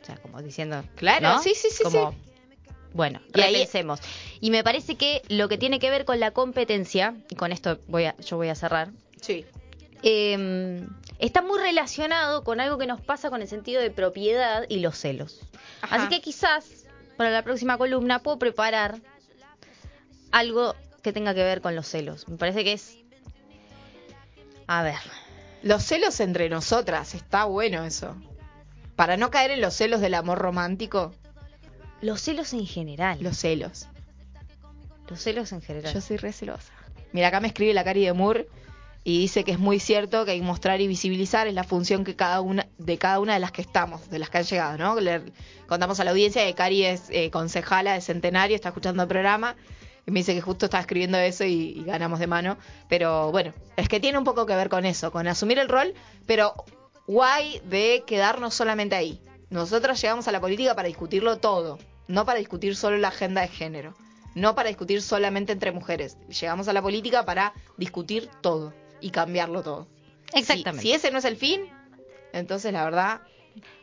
O 0.02 0.04
sea, 0.04 0.16
como 0.16 0.42
diciendo. 0.42 0.82
Claro, 0.96 1.28
¿no? 1.34 1.42
sí, 1.42 1.52
sí, 1.54 1.68
sí, 1.70 1.84
Como, 1.84 2.10
sí. 2.12 2.16
Bueno, 2.98 3.20
Y 3.32 3.40
ahí-. 3.42 3.68
Y 4.40 4.50
me 4.50 4.64
parece 4.64 4.96
que 4.96 5.22
lo 5.28 5.48
que 5.48 5.56
tiene 5.56 5.78
que 5.78 5.88
ver 5.88 6.04
con 6.04 6.18
la 6.18 6.32
competencia, 6.32 7.14
y 7.30 7.36
con 7.36 7.52
esto 7.52 7.78
voy 7.86 8.06
a, 8.06 8.16
yo 8.16 8.36
voy 8.36 8.48
a 8.48 8.56
cerrar, 8.56 8.88
Sí. 9.20 9.46
eh, 10.02 10.84
está 11.20 11.40
muy 11.40 11.60
relacionado 11.60 12.42
con 12.42 12.58
algo 12.58 12.76
que 12.76 12.88
nos 12.88 13.00
pasa 13.00 13.30
con 13.30 13.40
el 13.40 13.46
sentido 13.46 13.80
de 13.80 13.92
propiedad 13.92 14.64
y 14.68 14.80
los 14.80 14.98
celos. 14.98 15.38
Ajá. 15.80 15.94
Así 15.94 16.08
que 16.08 16.20
quizás 16.20 16.64
para 17.16 17.30
la 17.30 17.44
próxima 17.44 17.78
columna 17.78 18.18
puedo 18.18 18.40
preparar 18.40 18.98
algo 20.32 20.74
que 21.00 21.12
tenga 21.12 21.34
que 21.34 21.44
ver 21.44 21.60
con 21.60 21.76
los 21.76 21.86
celos. 21.86 22.26
Me 22.26 22.36
parece 22.36 22.64
que 22.64 22.72
es... 22.72 22.96
A 24.66 24.82
ver. 24.82 24.98
Los 25.62 25.84
celos 25.84 26.18
entre 26.18 26.48
nosotras, 26.48 27.14
está 27.14 27.44
bueno 27.44 27.84
eso. 27.84 28.16
Para 28.96 29.16
no 29.16 29.30
caer 29.30 29.52
en 29.52 29.60
los 29.60 29.74
celos 29.74 30.00
del 30.00 30.14
amor 30.14 30.38
romántico, 30.38 31.14
Los 32.00 32.20
celos 32.22 32.52
en 32.52 32.66
general. 32.66 33.18
los 33.20 33.36
celos. 33.36 33.88
Los 35.08 35.20
celos 35.20 35.52
en 35.52 35.62
general. 35.62 35.92
Yo 35.92 36.00
soy 36.00 36.16
re 36.16 36.32
celosa. 36.32 36.72
Mira, 37.12 37.28
acá 37.28 37.40
me 37.40 37.48
escribe 37.48 37.72
la 37.72 37.84
Cari 37.84 38.04
de 38.04 38.12
Moore 38.12 38.48
y 39.04 39.18
dice 39.20 39.42
que 39.42 39.52
es 39.52 39.58
muy 39.58 39.80
cierto 39.80 40.24
que 40.24 40.32
hay 40.32 40.40
que 40.40 40.44
mostrar 40.44 40.80
y 40.80 40.86
visibilizar 40.86 41.46
es 41.46 41.54
la 41.54 41.64
función 41.64 42.04
que 42.04 42.14
cada 42.14 42.40
una 42.40 42.68
de 42.76 42.98
cada 42.98 43.20
una 43.20 43.34
de 43.34 43.40
las 43.40 43.52
que 43.52 43.62
estamos, 43.62 44.10
de 44.10 44.18
las 44.18 44.28
que 44.28 44.38
han 44.38 44.44
llegado, 44.44 44.76
¿no? 44.76 45.00
Le 45.00 45.22
contamos 45.66 45.98
a 45.98 46.04
la 46.04 46.10
audiencia 46.10 46.44
que 46.44 46.54
Cari 46.54 46.84
es 46.84 47.04
eh, 47.08 47.30
concejala 47.30 47.94
de 47.94 48.00
Centenario, 48.02 48.54
está 48.54 48.68
escuchando 48.68 49.02
el 49.02 49.08
programa 49.08 49.56
y 50.06 50.10
me 50.10 50.20
dice 50.20 50.34
que 50.34 50.40
justo 50.40 50.66
estaba 50.66 50.82
escribiendo 50.82 51.16
eso 51.18 51.44
y, 51.44 51.78
y 51.78 51.84
ganamos 51.84 52.18
de 52.18 52.26
mano. 52.26 52.58
Pero 52.88 53.30
bueno, 53.32 53.54
es 53.76 53.88
que 53.88 53.98
tiene 53.98 54.18
un 54.18 54.24
poco 54.24 54.44
que 54.44 54.54
ver 54.54 54.68
con 54.68 54.84
eso, 54.84 55.10
con 55.10 55.26
asumir 55.26 55.58
el 55.58 55.68
rol, 55.68 55.94
pero 56.26 56.54
guay 57.06 57.62
de 57.64 58.04
quedarnos 58.06 58.54
solamente 58.54 58.94
ahí. 58.94 59.20
Nosotros 59.50 60.00
llegamos 60.00 60.28
a 60.28 60.32
la 60.32 60.40
política 60.40 60.74
para 60.74 60.88
discutirlo 60.88 61.38
todo, 61.38 61.78
no 62.06 62.24
para 62.24 62.38
discutir 62.38 62.76
solo 62.76 62.96
la 62.98 63.08
agenda 63.08 63.40
de 63.40 63.48
género, 63.48 63.94
no 64.34 64.54
para 64.54 64.68
discutir 64.68 65.02
solamente 65.02 65.52
entre 65.52 65.72
mujeres. 65.72 66.16
Llegamos 66.28 66.68
a 66.68 66.72
la 66.72 66.82
política 66.82 67.24
para 67.24 67.54
discutir 67.76 68.28
todo 68.40 68.74
y 69.00 69.10
cambiarlo 69.10 69.62
todo. 69.62 69.86
Exactamente. 70.34 70.82
Si, 70.82 70.88
si 70.88 70.94
ese 70.94 71.10
no 71.10 71.18
es 71.18 71.24
el 71.24 71.36
fin, 71.36 71.62
entonces 72.32 72.72
la 72.72 72.84
verdad, 72.84 73.22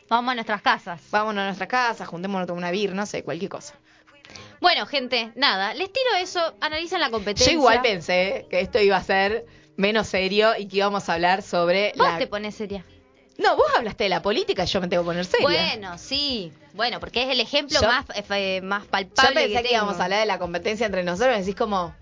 Vamos 0.08 0.32
a 0.32 0.34
nuestras 0.36 0.62
casas. 0.62 1.02
vámonos 1.10 1.42
a 1.42 1.46
nuestra 1.46 1.66
casa, 1.66 2.06
juntémonos 2.06 2.46
tomar 2.46 2.58
una 2.58 2.70
bir, 2.70 2.94
no 2.94 3.06
sé, 3.06 3.24
cualquier 3.24 3.50
cosa. 3.50 3.74
Bueno, 4.60 4.86
gente, 4.86 5.32
nada, 5.34 5.74
les 5.74 5.92
tiro 5.92 6.14
eso, 6.20 6.54
analicen 6.60 7.00
la 7.00 7.10
competencia. 7.10 7.52
Yo 7.52 7.58
igual 7.58 7.82
pensé 7.82 8.46
que 8.48 8.60
esto 8.60 8.80
iba 8.80 8.96
a 8.96 9.02
ser 9.02 9.46
menos 9.76 10.06
serio 10.06 10.52
y 10.56 10.68
que 10.68 10.78
íbamos 10.78 11.08
a 11.08 11.14
hablar 11.14 11.42
sobre 11.42 11.92
Vos 11.96 12.06
la... 12.06 12.18
te 12.18 12.26
pones 12.26 12.54
seria. 12.54 12.84
No, 13.38 13.56
vos 13.56 13.66
hablaste 13.76 14.04
de 14.04 14.10
la 14.10 14.22
política 14.22 14.64
y 14.64 14.66
yo 14.66 14.80
me 14.80 14.88
tengo 14.88 15.02
que 15.02 15.06
poner 15.08 15.24
seria. 15.24 15.46
Bueno, 15.46 15.98
sí. 15.98 16.52
Bueno, 16.74 17.00
porque 17.00 17.22
es 17.24 17.28
el 17.30 17.40
ejemplo 17.40 17.80
Yo- 17.80 17.86
más, 17.88 18.04
eh, 18.30 18.60
más 18.62 18.86
palpable 18.86 19.30
Yo 19.30 19.34
pensé 19.34 19.52
que, 19.62 19.68
tengo. 19.68 19.74
íbamos 19.84 20.00
a 20.00 20.04
hablar 20.04 20.20
de 20.20 20.26
la 20.26 20.38
competencia 20.38 20.86
entre 20.86 21.02
nosotros 21.04 21.36
decís 21.38 21.54
como 21.54 21.94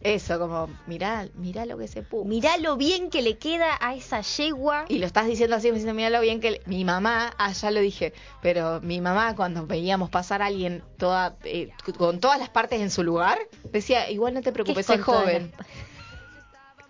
eso, 0.00 0.38
como 0.38 0.68
mirá, 0.86 1.28
mirá 1.34 1.64
lo 1.64 1.78
que 1.78 1.86
se 1.86 2.02
puso. 2.02 2.24
Mirá 2.24 2.56
lo 2.58 2.76
bien 2.76 3.08
que 3.08 3.22
le 3.22 3.38
queda 3.38 3.78
a 3.80 3.94
esa 3.94 4.20
yegua. 4.20 4.84
Y 4.88 4.98
lo 4.98 5.06
estás 5.06 5.26
diciendo 5.26 5.54
así, 5.56 5.68
me 5.68 5.74
diciendo, 5.74 5.94
mirá 5.94 6.10
lo 6.10 6.20
bien 6.20 6.40
que 6.40 6.50
le- 6.52 6.62
mi 6.66 6.84
mamá, 6.84 7.32
ah, 7.38 7.52
ya 7.52 7.70
lo 7.70 7.80
dije, 7.80 8.12
pero 8.42 8.80
mi 8.80 9.00
mamá 9.00 9.36
cuando 9.36 9.64
veíamos 9.66 10.10
pasar 10.10 10.42
a 10.42 10.46
alguien 10.46 10.82
toda, 10.98 11.36
eh, 11.44 11.70
con 11.96 12.18
todas 12.20 12.38
las 12.40 12.48
partes 12.48 12.80
en 12.80 12.90
su 12.90 13.02
lugar, 13.04 13.38
decía, 13.70 14.10
igual 14.10 14.34
no 14.34 14.42
te 14.42 14.50
preocupes, 14.52 14.86
¿Qué 14.86 14.94
es 14.94 15.02
joven. 15.02 15.52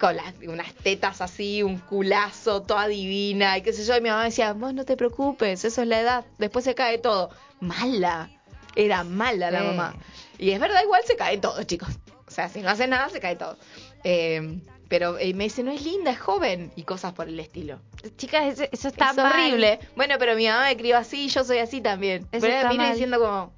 Con 0.02 0.16
las- 0.16 0.34
unas 0.48 0.74
tetas 0.74 1.20
así, 1.20 1.62
un 1.62 1.78
culazo, 1.78 2.62
toda 2.62 2.88
divina, 2.88 3.56
y 3.56 3.62
qué 3.62 3.72
sé 3.72 3.84
yo, 3.84 3.96
y 3.96 4.00
mi 4.00 4.08
mamá 4.08 4.24
decía, 4.24 4.52
vos 4.52 4.74
no 4.74 4.84
te 4.84 4.96
preocupes, 4.96 5.64
eso 5.64 5.80
es 5.80 5.86
la 5.86 6.00
edad, 6.00 6.24
después 6.38 6.64
se 6.64 6.74
cae 6.74 6.98
todo. 6.98 7.30
Mala, 7.60 8.28
era 8.74 9.04
mala 9.04 9.52
la 9.52 9.62
mamá. 9.62 9.94
Y 10.38 10.50
es 10.50 10.58
verdad, 10.58 10.82
igual 10.82 11.02
se 11.06 11.14
cae 11.14 11.38
todo, 11.38 11.62
chicos. 11.62 11.90
O 12.26 12.30
sea, 12.32 12.48
si 12.48 12.62
no 12.62 12.70
hace 12.70 12.88
nada, 12.88 13.10
se 13.10 13.20
cae 13.20 13.36
todo. 13.36 13.56
Eh, 14.02 14.58
pero 14.88 15.18
eh, 15.20 15.34
me 15.34 15.44
dice, 15.44 15.62
no 15.62 15.70
es 15.70 15.84
linda, 15.84 16.10
es 16.10 16.18
joven, 16.18 16.72
y 16.74 16.82
cosas 16.82 17.12
por 17.12 17.28
el 17.28 17.38
estilo. 17.38 17.78
Chicas, 18.16 18.58
eso, 18.58 18.68
eso 18.72 18.88
está 18.88 19.10
es 19.10 19.16
mal. 19.16 19.32
horrible. 19.32 19.78
Bueno, 19.94 20.16
pero 20.18 20.34
mi 20.34 20.48
mamá 20.48 20.64
me 20.64 20.76
crió 20.76 20.98
así, 20.98 21.28
yo 21.28 21.44
soy 21.44 21.58
así 21.58 21.80
también. 21.80 22.26
Eso 22.32 22.44
pero 22.44 22.74
me 22.74 22.90
diciendo 22.90 23.20
como, 23.20 23.52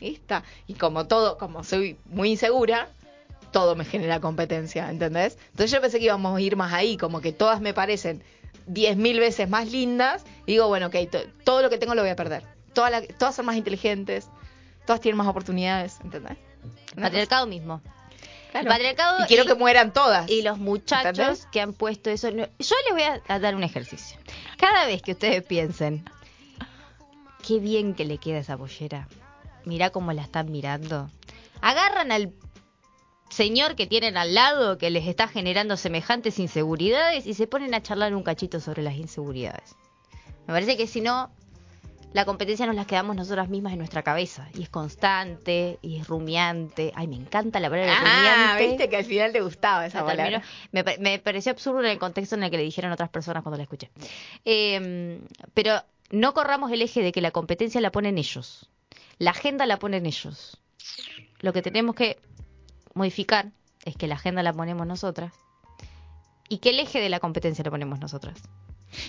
esta. 0.00 0.42
Y 0.66 0.74
como 0.74 1.06
todo, 1.06 1.38
como 1.38 1.62
soy 1.62 1.98
muy 2.06 2.30
insegura, 2.32 2.88
todo 3.54 3.74
me 3.76 3.84
genera 3.86 4.20
competencia, 4.20 4.90
¿entendés? 4.90 5.38
Entonces 5.52 5.70
yo 5.70 5.80
pensé 5.80 5.98
que 5.98 6.04
íbamos 6.06 6.36
a 6.36 6.40
ir 6.40 6.56
más 6.56 6.72
ahí, 6.74 6.96
como 6.98 7.20
que 7.22 7.32
todas 7.32 7.60
me 7.62 7.72
parecen 7.72 8.22
diez 8.66 8.96
mil 8.96 9.18
veces 9.20 9.48
más 9.48 9.70
lindas. 9.70 10.24
Y 10.44 10.52
digo, 10.52 10.68
bueno, 10.68 10.88
ok, 10.88 10.96
to- 11.10 11.24
todo 11.44 11.62
lo 11.62 11.70
que 11.70 11.78
tengo 11.78 11.94
lo 11.94 12.02
voy 12.02 12.10
a 12.10 12.16
perder. 12.16 12.42
Todas, 12.74 12.90
la- 12.90 13.02
todas 13.16 13.34
son 13.36 13.46
más 13.46 13.56
inteligentes, 13.56 14.26
todas 14.86 15.00
tienen 15.00 15.16
más 15.16 15.28
oportunidades, 15.28 15.98
¿entendés? 16.02 16.36
Una 16.96 17.06
Patriarcado 17.06 17.46
mismo. 17.46 17.80
claro. 18.50 18.66
El 18.66 18.72
patriarcado 18.72 19.22
y 19.22 19.26
quiero 19.28 19.44
y- 19.44 19.46
que 19.46 19.54
mueran 19.54 19.92
todas. 19.92 20.28
Y 20.28 20.42
los 20.42 20.58
muchachos 20.58 21.06
¿Entendés? 21.18 21.46
que 21.52 21.60
han 21.60 21.72
puesto 21.72 22.10
eso. 22.10 22.28
Yo 22.30 22.44
les 22.58 22.92
voy 22.92 23.02
a, 23.02 23.22
a 23.28 23.38
dar 23.38 23.54
un 23.54 23.62
ejercicio. 23.62 24.18
Cada 24.58 24.84
vez 24.86 25.00
que 25.02 25.12
ustedes 25.12 25.42
piensen, 25.44 26.04
qué 27.46 27.58
bien 27.60 27.94
que 27.94 28.04
le 28.04 28.18
queda 28.18 28.38
esa 28.38 28.56
pollera. 28.56 29.06
Mirá 29.64 29.90
cómo 29.90 30.12
la 30.12 30.22
están 30.22 30.50
mirando. 30.50 31.08
Agarran 31.60 32.10
al 32.12 32.32
señor 33.34 33.74
que 33.76 33.86
tienen 33.86 34.16
al 34.16 34.34
lado 34.34 34.78
que 34.78 34.90
les 34.90 35.06
está 35.06 35.28
generando 35.28 35.76
semejantes 35.76 36.38
inseguridades 36.38 37.26
y 37.26 37.34
se 37.34 37.46
ponen 37.46 37.74
a 37.74 37.82
charlar 37.82 38.14
un 38.14 38.22
cachito 38.22 38.60
sobre 38.60 38.82
las 38.82 38.94
inseguridades. 38.94 39.74
Me 40.46 40.54
parece 40.54 40.76
que 40.76 40.86
si 40.86 41.00
no, 41.00 41.30
la 42.12 42.24
competencia 42.24 42.64
nos 42.66 42.76
la 42.76 42.84
quedamos 42.86 43.16
nosotras 43.16 43.48
mismas 43.48 43.72
en 43.72 43.78
nuestra 43.78 44.02
cabeza. 44.02 44.48
Y 44.54 44.62
es 44.62 44.68
constante, 44.68 45.78
y 45.82 45.98
es 45.98 46.06
rumiante. 46.06 46.92
Ay, 46.94 47.08
me 47.08 47.16
encanta 47.16 47.58
la 47.58 47.68
palabra 47.68 47.94
ah, 47.98 48.00
rumiante. 48.56 48.68
viste 48.68 48.88
que 48.88 48.96
al 48.98 49.04
final 49.04 49.32
te 49.32 49.40
gustaba 49.40 49.84
esa 49.86 50.00
La 50.02 50.06
palabra. 50.06 50.42
me, 50.70 50.84
pa- 50.84 50.96
me 51.00 51.18
pareció 51.18 51.50
absurdo 51.50 51.80
en 51.80 51.86
el 51.90 51.98
contexto 51.98 52.36
en 52.36 52.44
el 52.44 52.50
que 52.50 52.56
le 52.58 52.62
dijeron 52.62 52.92
otras 52.92 53.08
personas 53.08 53.42
cuando 53.42 53.56
la 53.56 53.64
escuché. 53.64 53.90
Eh, 54.44 55.18
pero 55.54 55.82
no 56.10 56.34
corramos 56.34 56.70
el 56.70 56.82
eje 56.82 57.02
de 57.02 57.10
que 57.10 57.20
la 57.20 57.32
competencia 57.32 57.80
la 57.80 57.90
ponen 57.90 58.16
ellos. 58.18 58.68
La 59.18 59.30
agenda 59.32 59.66
la 59.66 59.78
ponen 59.78 60.06
ellos. 60.06 60.58
Lo 61.40 61.52
que 61.52 61.62
tenemos 61.62 61.94
que 61.96 62.18
modificar 62.94 63.50
es 63.84 63.96
que 63.96 64.06
la 64.06 64.14
agenda 64.14 64.42
la 64.42 64.52
ponemos 64.52 64.86
nosotras 64.86 65.32
y 66.48 66.58
que 66.58 66.70
el 66.70 66.80
eje 66.80 67.00
de 67.00 67.08
la 67.08 67.20
competencia 67.20 67.64
lo 67.64 67.70
ponemos 67.70 68.00
nosotras. 68.00 68.40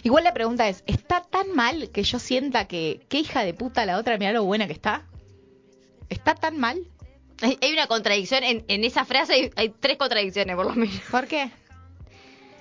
Igual 0.04 0.24
la 0.24 0.34
pregunta 0.34 0.68
es, 0.68 0.84
¿está 0.88 1.22
tan 1.22 1.54
mal 1.54 1.90
que 1.92 2.04
yo 2.04 2.20
sienta 2.20 2.68
que 2.68 3.06
qué 3.10 3.20
hija 3.20 3.44
de 3.44 3.54
puta 3.54 3.86
la 3.86 3.98
otra, 3.98 4.18
mira 4.18 4.32
lo 4.32 4.44
buena 4.44 4.68
que 4.68 4.74
está? 4.74 5.06
¿Está 6.10 6.36
tan 6.36 6.58
mal? 6.58 6.80
Hay, 7.42 7.58
hay 7.62 7.74
una 7.74 7.88
contradicción 7.88 8.44
en, 8.44 8.66
en 8.68 8.84
esa 8.84 9.06
frase, 9.06 9.34
hay, 9.34 9.52
hay 9.56 9.70
tres 9.70 9.98
contradicciones 9.98 10.56
por 10.56 10.66
lo 10.66 10.74
menos. 10.74 11.00
¿Por 11.12 11.28
qué? 11.28 11.52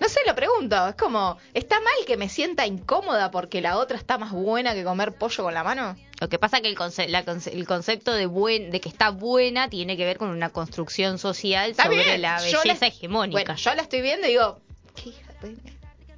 No 0.05 0.11
sé, 0.11 0.21
lo 0.27 0.35
pregunto. 0.35 0.89
Es 0.89 0.97
como, 0.97 1.39
¿está 1.55 1.81
mal 1.81 1.95
que 2.07 2.19
me 2.19 2.29
sienta 2.29 2.67
incómoda 2.67 3.31
porque 3.31 3.63
la 3.63 3.79
otra 3.79 3.97
está 3.97 4.19
más 4.19 4.33
buena 4.33 4.75
que 4.75 4.85
comer 4.85 5.13
pollo 5.13 5.45
con 5.45 5.55
la 5.55 5.65
mano? 5.65 5.97
Lo 6.21 6.29
que 6.29 6.39
pasa 6.39 6.61
que 6.61 6.69
el, 6.69 6.77
conce- 6.77 7.09
la 7.09 7.25
conce- 7.25 7.53
el 7.55 7.67
concepto 7.67 8.13
de 8.13 8.27
buen, 8.27 8.71
de 8.71 8.83
que 8.83 8.91
está 8.91 9.09
buena 9.09 9.71
tiene 9.71 9.97
que 9.97 10.05
ver 10.05 10.19
con 10.19 10.29
una 10.29 10.51
construcción 10.51 11.17
social 11.19 11.71
Está 11.71 11.85
sobre 11.85 12.05
bien, 12.05 12.21
la 12.21 12.39
belleza 12.39 12.67
la- 12.83 12.87
hegemónica. 12.87 13.41
Bueno, 13.45 13.55
yo 13.57 13.75
la 13.75 13.81
estoy 13.81 14.03
viendo 14.03 14.27
y 14.27 14.33
digo, 14.33 14.61
¿qué 14.95 15.09
hija 15.09 15.33
de- 15.41 15.57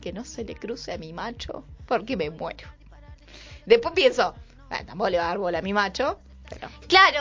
que 0.00 0.12
no 0.12 0.24
se 0.24 0.42
le 0.44 0.56
cruce 0.56 0.90
a 0.92 0.98
mi 0.98 1.12
macho 1.12 1.64
porque 1.86 2.16
me 2.16 2.30
muero. 2.30 2.66
Después 3.66 3.94
pienso, 3.94 4.34
"Ah, 4.68 4.82
tampoco 4.84 5.10
le 5.10 5.18
va 5.18 5.26
a 5.26 5.28
dar 5.28 5.38
bola 5.38 5.58
a 5.58 5.62
mi 5.62 5.72
macho, 5.72 6.18
pero... 6.50 6.68
Claro, 6.88 7.20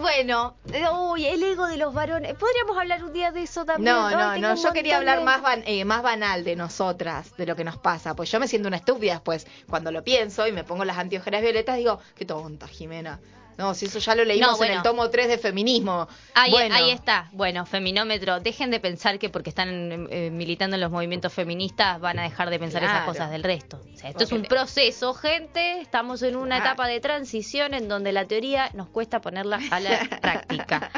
bueno, 0.00 0.56
eh, 0.72 0.84
uy, 0.92 1.26
el 1.26 1.42
ego 1.42 1.66
de 1.66 1.76
los 1.76 1.94
varones. 1.94 2.34
Podríamos 2.34 2.76
hablar 2.76 3.04
un 3.04 3.12
día 3.12 3.30
de 3.32 3.42
eso 3.42 3.64
también. 3.64 3.94
No, 3.94 4.10
no, 4.10 4.36
no, 4.36 4.54
yo 4.54 4.72
quería 4.72 4.96
hablar 4.98 5.18
de- 5.20 5.24
más, 5.24 5.40
ban- 5.42 5.62
eh, 5.66 5.84
más 5.84 6.02
banal 6.02 6.44
de 6.44 6.56
nosotras, 6.56 7.36
de 7.36 7.46
lo 7.46 7.54
que 7.56 7.64
nos 7.64 7.76
pasa. 7.78 8.14
Pues 8.16 8.30
yo 8.30 8.40
me 8.40 8.48
siento 8.48 8.68
una 8.68 8.78
estúpida 8.78 9.12
después. 9.12 9.46
Cuando 9.68 9.90
lo 9.92 10.02
pienso 10.02 10.46
y 10.46 10.52
me 10.52 10.64
pongo 10.64 10.84
las 10.84 10.98
anteojeras 10.98 11.42
violetas, 11.42 11.76
digo, 11.76 12.00
qué 12.16 12.24
tonta, 12.24 12.66
Jimena. 12.66 13.20
No, 13.58 13.74
si 13.74 13.86
eso 13.86 13.98
ya 13.98 14.14
lo 14.14 14.24
leímos 14.24 14.50
No, 14.52 14.56
bueno. 14.58 14.72
en 14.72 14.78
el 14.78 14.82
tomo 14.82 15.08
3 15.08 15.28
de 15.28 15.38
feminismo. 15.38 16.06
Ahí, 16.34 16.50
bueno, 16.50 16.74
ahí 16.74 16.90
está. 16.90 17.28
Bueno, 17.32 17.64
feminómetro. 17.66 18.40
Dejen 18.40 18.70
de 18.70 18.80
pensar 18.80 19.18
que 19.18 19.30
porque 19.30 19.48
están 19.50 20.08
eh, 20.10 20.30
militando 20.30 20.74
en 20.76 20.80
los 20.82 20.90
movimientos 20.90 21.32
feministas 21.32 22.00
van 22.00 22.18
a 22.18 22.22
dejar 22.24 22.50
de 22.50 22.58
pensar 22.58 22.84
esas 22.84 23.04
cosas 23.04 23.30
del 23.30 23.42
resto. 23.42 23.80
O 23.94 23.96
sea, 23.96 24.10
esto 24.10 24.24
es 24.24 24.32
un 24.32 24.42
proceso, 24.42 25.14
gente. 25.14 25.80
Estamos 25.80 26.22
en 26.22 26.36
una 26.36 26.56
Claro. 26.56 26.70
etapa 26.72 26.86
de 26.88 27.00
transición 27.00 27.72
en 27.74 27.88
donde 27.88 28.12
la 28.12 28.26
teoría 28.26 28.70
nos 28.74 28.88
cuesta 28.88 29.20
ponerla 29.20 29.58
a 29.70 29.80
la 29.80 30.00
práctica. 30.20 30.90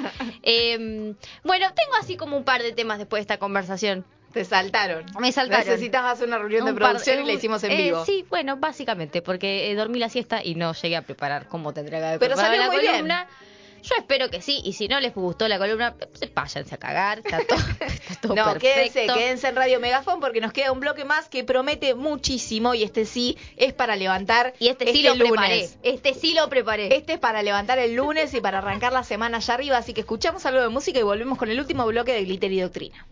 Eh, 0.43 1.15
bueno, 1.45 1.67
tengo 1.75 1.93
así 2.01 2.17
como 2.17 2.37
un 2.37 2.45
par 2.45 2.63
de 2.63 2.73
temas 2.73 2.99
después 2.99 3.21
de 3.21 3.23
esta 3.23 3.39
conversación. 3.39 4.05
Te 4.33 4.45
saltaron. 4.45 5.05
Me 5.19 5.33
saltaron. 5.33 5.67
Necesitas 5.67 6.05
hacer 6.05 6.29
una 6.29 6.39
reunión 6.39 6.65
de 6.67 6.73
par- 6.73 6.91
producción 6.91 7.23
y 7.23 7.27
la 7.27 7.33
hicimos 7.33 7.63
en 7.65 7.73
eh, 7.73 7.77
vivo. 7.85 8.05
sí, 8.05 8.25
bueno, 8.29 8.57
básicamente, 8.59 9.23
porque 9.23 9.71
eh, 9.71 9.75
dormí 9.75 9.99
la 9.99 10.09
siesta 10.11 10.45
y 10.45 10.55
no 10.55 10.75
llegué 10.75 10.97
a 10.97 11.03
preparar 11.03 11.49
como 11.49 11.73
tendría 11.73 11.99
que 11.99 12.05
haber 12.07 12.19
Pero 12.19 12.35
preparado 12.35 12.55
salió 12.55 12.67
la 12.67 12.73
muy 12.73 12.81
bien. 12.83 12.93
columna. 12.93 13.27
Yo 13.81 13.95
espero 13.97 14.29
que 14.29 14.43
sí, 14.43 14.61
y 14.65 14.73
si 14.73 14.89
no 14.89 14.99
les 14.99 15.15
gustó 15.15 15.47
la 15.47 15.57
columna, 15.57 15.95
pues, 15.95 16.35
váyanse 16.35 16.75
a 16.75 16.79
cagar, 16.79 17.21
está 17.25 17.39
todo, 17.49 17.59
está 17.81 18.15
todo 18.21 18.35
No, 18.35 18.45
perfecto. 18.53 18.61
quédense, 18.93 19.07
quédense 19.15 19.49
en 19.49 19.55
Radio 19.57 19.79
Megafón 19.79 20.19
porque 20.19 20.41
nos 20.41 20.53
queda 20.53 20.73
un 20.73 20.81
bloque 20.81 21.05
más 21.05 21.29
que 21.29 21.45
promete 21.45 21.95
muchísimo 21.95 22.75
y 22.75 22.83
este 22.83 23.05
sí 23.05 23.39
es 23.57 23.73
para 23.73 23.95
levantar 23.95 24.53
Y 24.59 24.67
este 24.69 24.93
sí 24.93 25.03
lo 25.05 25.15
lunes. 25.15 25.31
preparé, 25.31 25.69
este 25.85 26.13
sí 26.15 26.35
lo 26.35 26.49
preparé. 26.49 26.97
Este 26.97 27.13
es 27.15 27.19
para 27.21 27.41
levantar 27.45 27.79
el 27.79 27.95
lunes 27.95 28.35
y 28.35 28.41
para 28.41 28.59
arrancar 28.59 28.93
la 28.93 29.05
semana 29.05 29.37
allá 29.37 29.55
arriba, 29.55 29.77
así 29.79 29.95
que 29.95 30.01
escuchamos 30.01 30.45
algo 30.45 30.61
de 30.61 30.69
música 30.71 30.99
y 30.99 31.03
volvemos 31.05 31.39
con 31.39 31.49
el 31.49 31.59
último 31.61 31.87
bloque 31.87 32.13
de 32.13 32.25
Glitter 32.25 32.51
y 32.51 32.61
Doctrina. 32.61 33.07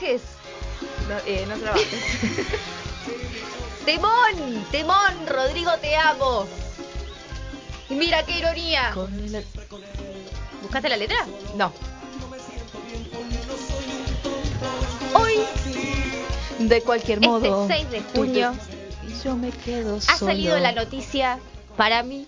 No 0.00 1.08
la 1.08 1.20
eh, 1.26 1.44
no 1.48 1.56
se 1.56 1.64
la 1.64 1.70
bajes. 1.72 1.88
Temón, 3.84 4.64
temón, 4.72 5.26
Rodrigo, 5.28 5.70
te 5.80 5.94
amo. 5.94 6.44
Y 7.88 7.94
mira 7.94 8.24
qué 8.24 8.38
ironía. 8.38 8.92
¿Buscaste 10.60 10.88
la 10.88 10.96
letra? 10.96 11.24
No. 11.54 11.72
Hoy, 15.14 15.34
De 16.58 16.82
cualquier 16.82 17.20
modo. 17.20 17.62
este 17.62 17.74
6 17.74 17.90
de 17.90 18.02
junio, 18.02 18.52
yo 19.22 19.36
me 19.36 19.50
quedo 19.50 19.96
ha 19.96 20.00
salido 20.00 20.58
la 20.58 20.72
noticia 20.72 21.38
para 21.76 22.02
mí 22.02 22.26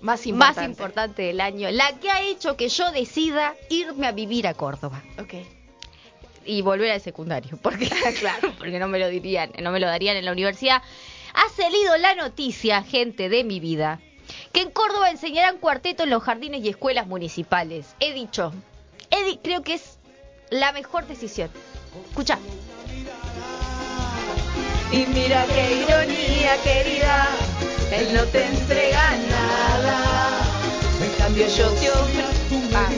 más 0.00 0.26
importante. 0.26 0.60
más 0.60 0.68
importante 0.68 1.22
del 1.22 1.40
año, 1.40 1.70
la 1.70 1.92
que 1.98 2.10
ha 2.10 2.20
hecho 2.22 2.56
que 2.56 2.68
yo 2.68 2.90
decida 2.90 3.54
irme 3.70 4.08
a 4.08 4.12
vivir 4.12 4.46
a 4.48 4.54
Córdoba 4.54 5.02
Ok. 5.20 5.34
Y 6.46 6.62
volver 6.62 6.90
al 6.92 7.00
secundario, 7.00 7.56
porque 7.62 7.88
Claro. 8.20 8.52
porque 8.58 8.78
no 8.78 8.88
me 8.88 8.98
lo 8.98 9.08
dirían, 9.08 9.50
no 9.62 9.70
me 9.72 9.80
lo 9.80 9.86
darían 9.86 10.16
en 10.16 10.24
la 10.24 10.32
universidad. 10.32 10.82
Ha 11.34 11.48
salido 11.54 11.96
la 11.98 12.14
noticia, 12.14 12.82
gente 12.82 13.28
de 13.28 13.44
mi 13.44 13.60
vida, 13.60 14.00
que 14.52 14.62
en 14.62 14.70
Córdoba 14.70 15.10
enseñarán 15.10 15.58
cuarteto 15.58 16.04
en 16.04 16.10
los 16.10 16.22
jardines 16.22 16.64
y 16.64 16.68
escuelas 16.68 17.06
municipales. 17.06 17.94
He 18.00 18.12
dicho, 18.14 18.52
he 19.10 19.22
di- 19.24 19.38
creo 19.42 19.62
que 19.62 19.74
es 19.74 19.98
la 20.50 20.72
mejor 20.72 21.06
decisión. 21.06 21.50
Escucha, 22.08 22.38
Y 24.92 25.04
mira 25.06 25.44
qué 25.46 25.74
ironía, 25.82 26.56
querida, 26.62 27.28
él 27.92 28.14
no 28.14 28.22
te 28.24 28.44
entrega 28.46 29.16
nada. 29.28 30.40
En 31.02 31.10
cambio 31.18 31.46
yo 31.48 31.68
te 31.72 31.90
ofrezco 31.90 32.76
ah, 32.76 32.88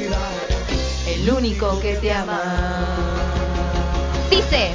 el 1.08 1.30
único 1.30 1.80
que 1.80 1.96
te 1.96 2.12
ama. 2.12 3.07
Dice, 4.39 4.70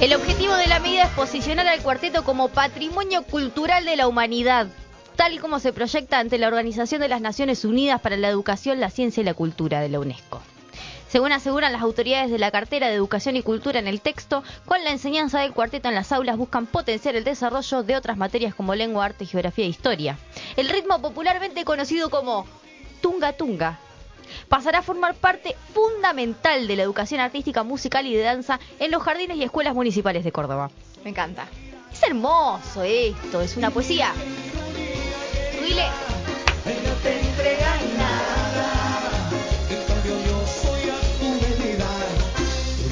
el 0.00 0.14
objetivo 0.14 0.54
de 0.54 0.66
la 0.66 0.80
medida 0.80 1.02
es 1.02 1.10
posicionar 1.10 1.68
al 1.68 1.82
cuarteto 1.82 2.24
como 2.24 2.48
patrimonio 2.48 3.22
cultural 3.22 3.84
de 3.84 3.96
la 3.96 4.08
humanidad, 4.08 4.68
tal 5.14 5.38
como 5.40 5.58
se 5.58 5.74
proyecta 5.74 6.20
ante 6.20 6.38
la 6.38 6.48
Organización 6.48 7.02
de 7.02 7.08
las 7.08 7.20
Naciones 7.20 7.66
Unidas 7.66 8.00
para 8.00 8.16
la 8.16 8.30
Educación, 8.30 8.80
la 8.80 8.88
Ciencia 8.88 9.20
y 9.20 9.24
la 9.24 9.34
Cultura 9.34 9.80
de 9.80 9.90
la 9.90 10.00
UNESCO. 10.00 10.40
Según 11.10 11.32
aseguran 11.32 11.74
las 11.74 11.82
autoridades 11.82 12.30
de 12.30 12.38
la 12.38 12.50
cartera 12.50 12.88
de 12.88 12.94
Educación 12.94 13.36
y 13.36 13.42
Cultura 13.42 13.78
en 13.78 13.88
el 13.88 14.00
texto, 14.00 14.42
con 14.64 14.82
la 14.82 14.92
enseñanza 14.92 15.40
del 15.40 15.52
cuarteto 15.52 15.90
en 15.90 15.96
las 15.96 16.12
aulas 16.12 16.38
buscan 16.38 16.64
potenciar 16.64 17.14
el 17.14 17.24
desarrollo 17.24 17.82
de 17.82 17.96
otras 17.96 18.16
materias 18.16 18.54
como 18.54 18.74
lengua, 18.74 19.04
arte, 19.04 19.26
geografía 19.26 19.66
e 19.66 19.68
historia. 19.68 20.16
El 20.56 20.70
ritmo 20.70 21.02
popularmente 21.02 21.66
conocido 21.66 22.08
como 22.08 22.46
tunga 23.02 23.34
tunga 23.34 23.80
pasará 24.48 24.78
a 24.78 24.82
formar 24.82 25.14
parte 25.14 25.56
fundamental 25.72 26.66
de 26.66 26.76
la 26.76 26.82
educación 26.82 27.20
artística, 27.20 27.62
musical 27.62 28.06
y 28.06 28.14
de 28.14 28.22
danza 28.22 28.60
en 28.78 28.90
los 28.90 29.02
jardines 29.02 29.36
y 29.36 29.42
escuelas 29.42 29.74
municipales 29.74 30.24
de 30.24 30.32
Córdoba. 30.32 30.70
Me 31.04 31.10
encanta. 31.10 31.46
Es 31.92 32.02
hermoso 32.02 32.82
esto, 32.82 33.40
es 33.40 33.56
una 33.56 33.70
poesía. 33.70 34.12
Subile. 35.52 35.86
Él 36.66 36.78
no 36.84 36.94
te 37.02 37.20
entrega 37.20 37.76
nada. 37.96 38.34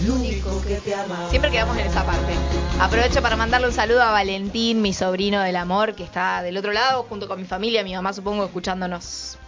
El 0.02 0.10
único 0.10 0.62
que 0.62 0.76
te 0.76 0.94
ama. 0.94 1.28
Siempre 1.30 1.50
quedamos 1.50 1.76
en 1.78 1.86
esa 1.86 2.04
parte. 2.04 2.32
Aprovecho 2.80 3.22
para 3.22 3.36
mandarle 3.36 3.68
un 3.68 3.72
saludo 3.72 4.02
a 4.02 4.10
Valentín, 4.10 4.82
mi 4.82 4.92
sobrino 4.92 5.40
del 5.40 5.56
amor, 5.56 5.94
que 5.94 6.04
está 6.04 6.42
del 6.42 6.56
otro 6.56 6.72
lado, 6.72 7.04
junto 7.04 7.28
con 7.28 7.40
mi 7.40 7.46
familia, 7.46 7.82
mi 7.84 7.94
mamá 7.94 8.12
supongo, 8.12 8.44
escuchándonos. 8.44 9.38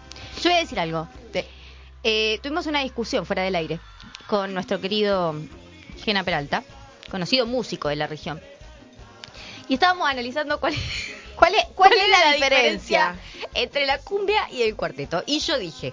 Yo 0.43 0.51
voy 0.51 0.59
a 0.59 0.61
decir 0.61 0.79
algo. 0.81 1.09
Sí. 1.33 1.45
Eh, 2.05 2.39
tuvimos 2.43 2.67
una 2.67 2.81
discusión 2.81 3.25
fuera 3.25 3.43
del 3.43 3.55
aire 3.57 3.81
con 4.27 4.53
nuestro 4.53 4.81
querido 4.81 5.35
Gena 6.05 6.23
Peralta, 6.23 6.63
conocido 7.11 7.47
músico 7.47 7.89
de 7.89 7.97
la 7.97 8.07
región. 8.07 8.41
Y 9.69 9.75
estábamos 9.75 10.09
analizando 10.09 10.61
cuál, 10.61 10.75
¿Cuál 11.37 11.55
es, 11.55 11.65
cuál 11.75 11.93
es 11.93 12.09
la, 12.09 12.33
diferencia? 12.35 13.17
entre 13.55 13.87
la 13.87 13.99
cumbia 13.99 14.49
y 14.51 14.63
el 14.63 14.77
cuarteto. 14.77 15.23
Y 15.27 15.41
yo 15.41 15.59
dije, 15.59 15.93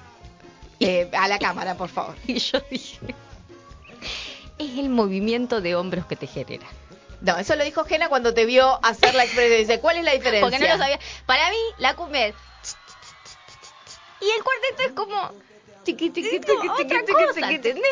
Eh, 0.84 1.10
a 1.14 1.28
la 1.28 1.38
cámara, 1.38 1.76
por 1.76 1.90
favor. 1.90 2.16
y 2.28 2.40
yo 2.40 2.60
dije, 2.70 3.00
es 4.58 4.80
el 4.80 4.90
movimiento 4.90 5.62
de 5.62 5.76
hombros 5.76 6.06
que 6.08 6.16
te 6.16 6.28
genera. 6.28 6.66
No, 7.22 7.38
eso 7.38 7.56
lo 7.56 7.64
dijo 7.64 7.86
Gena 7.86 8.10
cuando 8.10 8.34
te 8.34 8.46
vio 8.46 8.84
hacer 8.84 9.14
la 9.14 9.24
expresión. 9.24 9.60
Dice, 9.60 9.80
¿cuál 9.80 9.98
es 9.98 10.04
la 10.04 10.12
diferencia? 10.14 10.42
Porque 10.42 10.58
no 10.58 10.68
lo 10.68 10.78
sabía. 10.80 11.00
Para 11.28 11.50
mí, 11.52 11.58
la 11.78 11.96
cumbia 11.96 12.28
es... 12.28 12.36
Y 14.22 14.26
el 14.26 14.44
cuarteto 14.44 14.84
es 14.88 14.92
como... 14.94 15.32
tiqui, 15.84 16.10
tiqui, 16.10 16.40
tiqui, 16.40 16.68
otra 16.68 17.02
cosa. 17.02 17.50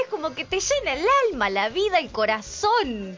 Como 0.10 0.34
que 0.34 0.45
te 0.45 0.60
llena 0.60 0.94
el 0.94 1.06
alma, 1.28 1.49
la 1.49 1.70
vida, 1.70 1.99
el 1.99 2.11
corazón. 2.11 3.18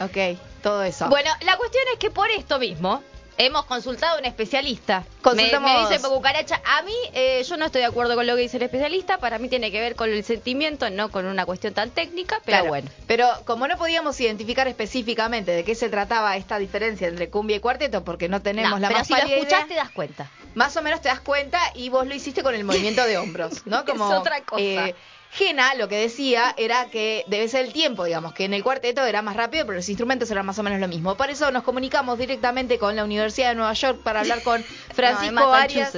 Ok, 0.00 0.38
todo 0.62 0.82
eso. 0.82 1.08
Bueno, 1.08 1.30
la 1.42 1.56
cuestión 1.56 1.84
es 1.92 1.98
que 1.98 2.10
por 2.10 2.30
esto 2.30 2.58
mismo 2.58 3.02
hemos 3.38 3.64
consultado 3.66 4.16
a 4.16 4.18
un 4.20 4.24
especialista. 4.24 5.04
Consultamos- 5.22 5.88
me 5.88 5.94
dice 5.96 6.08
Cucaracha, 6.08 6.60
a 6.64 6.82
mí 6.82 6.92
eh, 7.12 7.42
yo 7.48 7.56
no 7.56 7.66
estoy 7.66 7.80
de 7.80 7.86
acuerdo 7.86 8.14
con 8.14 8.26
lo 8.26 8.36
que 8.36 8.42
dice 8.42 8.56
el 8.58 8.62
especialista, 8.64 9.18
para 9.18 9.38
mí 9.38 9.48
tiene 9.48 9.70
que 9.70 9.80
ver 9.80 9.96
con 9.96 10.10
el 10.10 10.22
sentimiento, 10.24 10.90
no 10.90 11.10
con 11.10 11.26
una 11.26 11.44
cuestión 11.46 11.74
tan 11.74 11.90
técnica, 11.90 12.36
pero 12.44 12.58
Claro, 12.58 12.68
bueno. 12.68 12.90
Pero 13.06 13.28
como 13.44 13.66
no 13.68 13.76
podíamos 13.78 14.20
identificar 14.20 14.68
específicamente 14.68 15.50
de 15.52 15.64
qué 15.64 15.74
se 15.74 15.88
trataba 15.88 16.36
esta 16.36 16.58
diferencia 16.58 17.08
entre 17.08 17.30
cumbia 17.30 17.56
y 17.56 17.60
cuarteto, 17.60 18.04
porque 18.04 18.28
no 18.28 18.42
tenemos 18.42 18.70
No, 18.72 18.78
la 18.78 18.88
pero 18.88 18.98
más 18.98 19.06
si 19.06 19.12
lo 19.14 19.18
escuchás 19.20 19.46
idea, 19.60 19.66
te 19.68 19.74
das 19.74 19.90
cuenta. 19.90 20.30
más 20.54 20.76
o 20.76 20.82
menos 20.82 21.00
te 21.00 21.08
das 21.08 21.20
cuenta 21.20 21.58
y 21.74 21.88
vos 21.88 22.06
lo 22.06 22.14
hiciste 22.14 22.42
con 22.42 22.54
el 22.54 22.64
movimiento 22.64 23.04
de 23.04 23.16
hombros, 23.18 23.66
¿no? 23.66 23.78
Es 23.84 23.84
Como 23.84 24.08
otra 24.08 24.40
cosa. 24.42 24.60
eh, 24.62 24.94
Gena 25.34 25.74
lo 25.74 25.88
que 25.88 25.96
decía 25.96 26.54
era 26.56 26.86
que 26.90 27.24
debe 27.26 27.48
ser 27.48 27.64
el 27.64 27.72
tiempo, 27.72 28.04
digamos, 28.04 28.34
que 28.34 28.44
en 28.44 28.54
el 28.54 28.62
cuarteto 28.62 29.04
era 29.04 29.20
más 29.20 29.34
rápido, 29.34 29.66
pero 29.66 29.76
los 29.78 29.88
instrumentos 29.88 30.30
eran 30.30 30.46
más 30.46 30.60
o 30.60 30.62
menos 30.62 30.78
lo 30.78 30.86
mismo. 30.86 31.16
Por 31.16 31.28
eso 31.28 31.50
nos 31.50 31.64
comunicamos 31.64 32.16
directamente 32.18 32.78
con 32.78 32.94
la 32.94 33.02
Universidad 33.02 33.48
de 33.48 33.56
Nueva 33.56 33.72
York 33.72 33.98
para 34.04 34.20
hablar 34.20 34.44
con 34.44 34.62
Francisco 34.94 35.34
No, 35.34 35.52
Arias. 35.52 35.92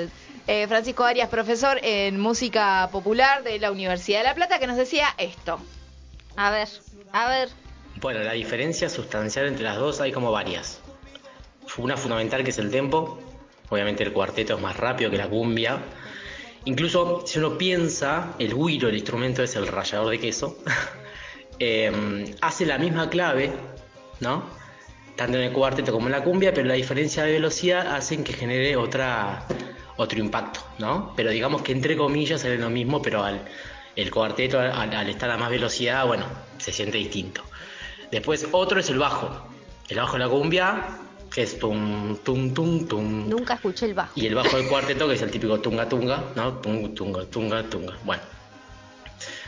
Eh, 0.46 0.66
Francisco 0.68 1.04
Arias, 1.04 1.28
profesor 1.28 1.78
en 1.82 2.18
música 2.18 2.88
popular 2.90 3.42
de 3.42 3.58
la 3.58 3.70
Universidad 3.70 4.20
de 4.20 4.24
La 4.24 4.34
Plata, 4.34 4.58
que 4.58 4.66
nos 4.66 4.78
decía 4.78 5.08
esto. 5.18 5.60
A 6.36 6.50
ver, 6.50 6.68
a 7.12 7.28
ver. 7.28 7.50
Bueno, 7.96 8.20
la 8.20 8.32
diferencia 8.32 8.88
sustancial 8.88 9.48
entre 9.48 9.64
las 9.64 9.76
dos 9.76 10.00
hay 10.00 10.12
como 10.12 10.32
varias. 10.32 10.80
Una 11.76 11.98
fundamental 11.98 12.42
que 12.42 12.50
es 12.50 12.58
el 12.58 12.70
tempo. 12.70 13.18
Obviamente 13.68 14.02
el 14.02 14.14
cuarteto 14.14 14.54
es 14.54 14.62
más 14.62 14.78
rápido 14.78 15.10
que 15.10 15.18
la 15.18 15.28
cumbia. 15.28 15.82
Incluso 16.66 17.22
si 17.24 17.38
uno 17.38 17.56
piensa, 17.56 18.34
el 18.40 18.54
guiro, 18.54 18.88
el 18.88 18.96
instrumento 18.96 19.42
es 19.42 19.54
el 19.54 19.68
rallador 19.68 20.10
de 20.10 20.18
queso, 20.18 20.58
eh, 21.60 22.34
hace 22.40 22.66
la 22.66 22.76
misma 22.76 23.08
clave, 23.08 23.52
¿no? 24.20 24.42
Tanto 25.14 25.38
en 25.38 25.44
el 25.44 25.52
cuarteto 25.52 25.92
como 25.92 26.06
en 26.06 26.12
la 26.12 26.24
cumbia, 26.24 26.52
pero 26.52 26.66
la 26.66 26.74
diferencia 26.74 27.22
de 27.22 27.32
velocidad 27.32 27.94
hacen 27.94 28.24
que 28.24 28.32
genere 28.32 28.76
otro 28.76 30.18
impacto, 30.18 30.60
¿no? 30.78 31.12
Pero 31.16 31.30
digamos 31.30 31.62
que 31.62 31.70
entre 31.70 31.96
comillas 31.96 32.44
es 32.44 32.58
lo 32.58 32.68
mismo, 32.68 33.00
pero 33.00 33.22
al, 33.22 33.46
el 33.94 34.10
cuarteto 34.10 34.58
al, 34.58 34.92
al 34.92 35.08
estar 35.08 35.30
a 35.30 35.36
más 35.36 35.50
velocidad, 35.50 36.04
bueno, 36.04 36.26
se 36.58 36.72
siente 36.72 36.98
distinto. 36.98 37.42
Después 38.10 38.48
otro 38.50 38.80
es 38.80 38.90
el 38.90 38.98
bajo. 38.98 39.30
El 39.88 39.98
bajo 39.98 40.14
de 40.14 40.18
la 40.18 40.28
cumbia, 40.28 40.98
que 41.36 41.42
es 41.42 41.58
tum, 41.58 42.16
tum, 42.24 42.54
tum, 42.54 42.88
tum. 42.88 43.28
Nunca 43.28 43.52
escuché 43.54 43.84
el 43.84 43.92
bajo. 43.92 44.12
Y 44.16 44.24
el 44.24 44.34
bajo 44.34 44.56
del 44.56 44.68
cuarteto, 44.68 45.06
que 45.06 45.16
es 45.16 45.20
el 45.20 45.30
típico 45.30 45.60
tunga 45.60 45.86
tunga, 45.86 46.24
¿no? 46.34 46.54
Tunga 46.60 46.88
tunga 46.94 47.24
tunga 47.26 47.62
tunga. 47.64 47.94
Bueno. 48.04 48.22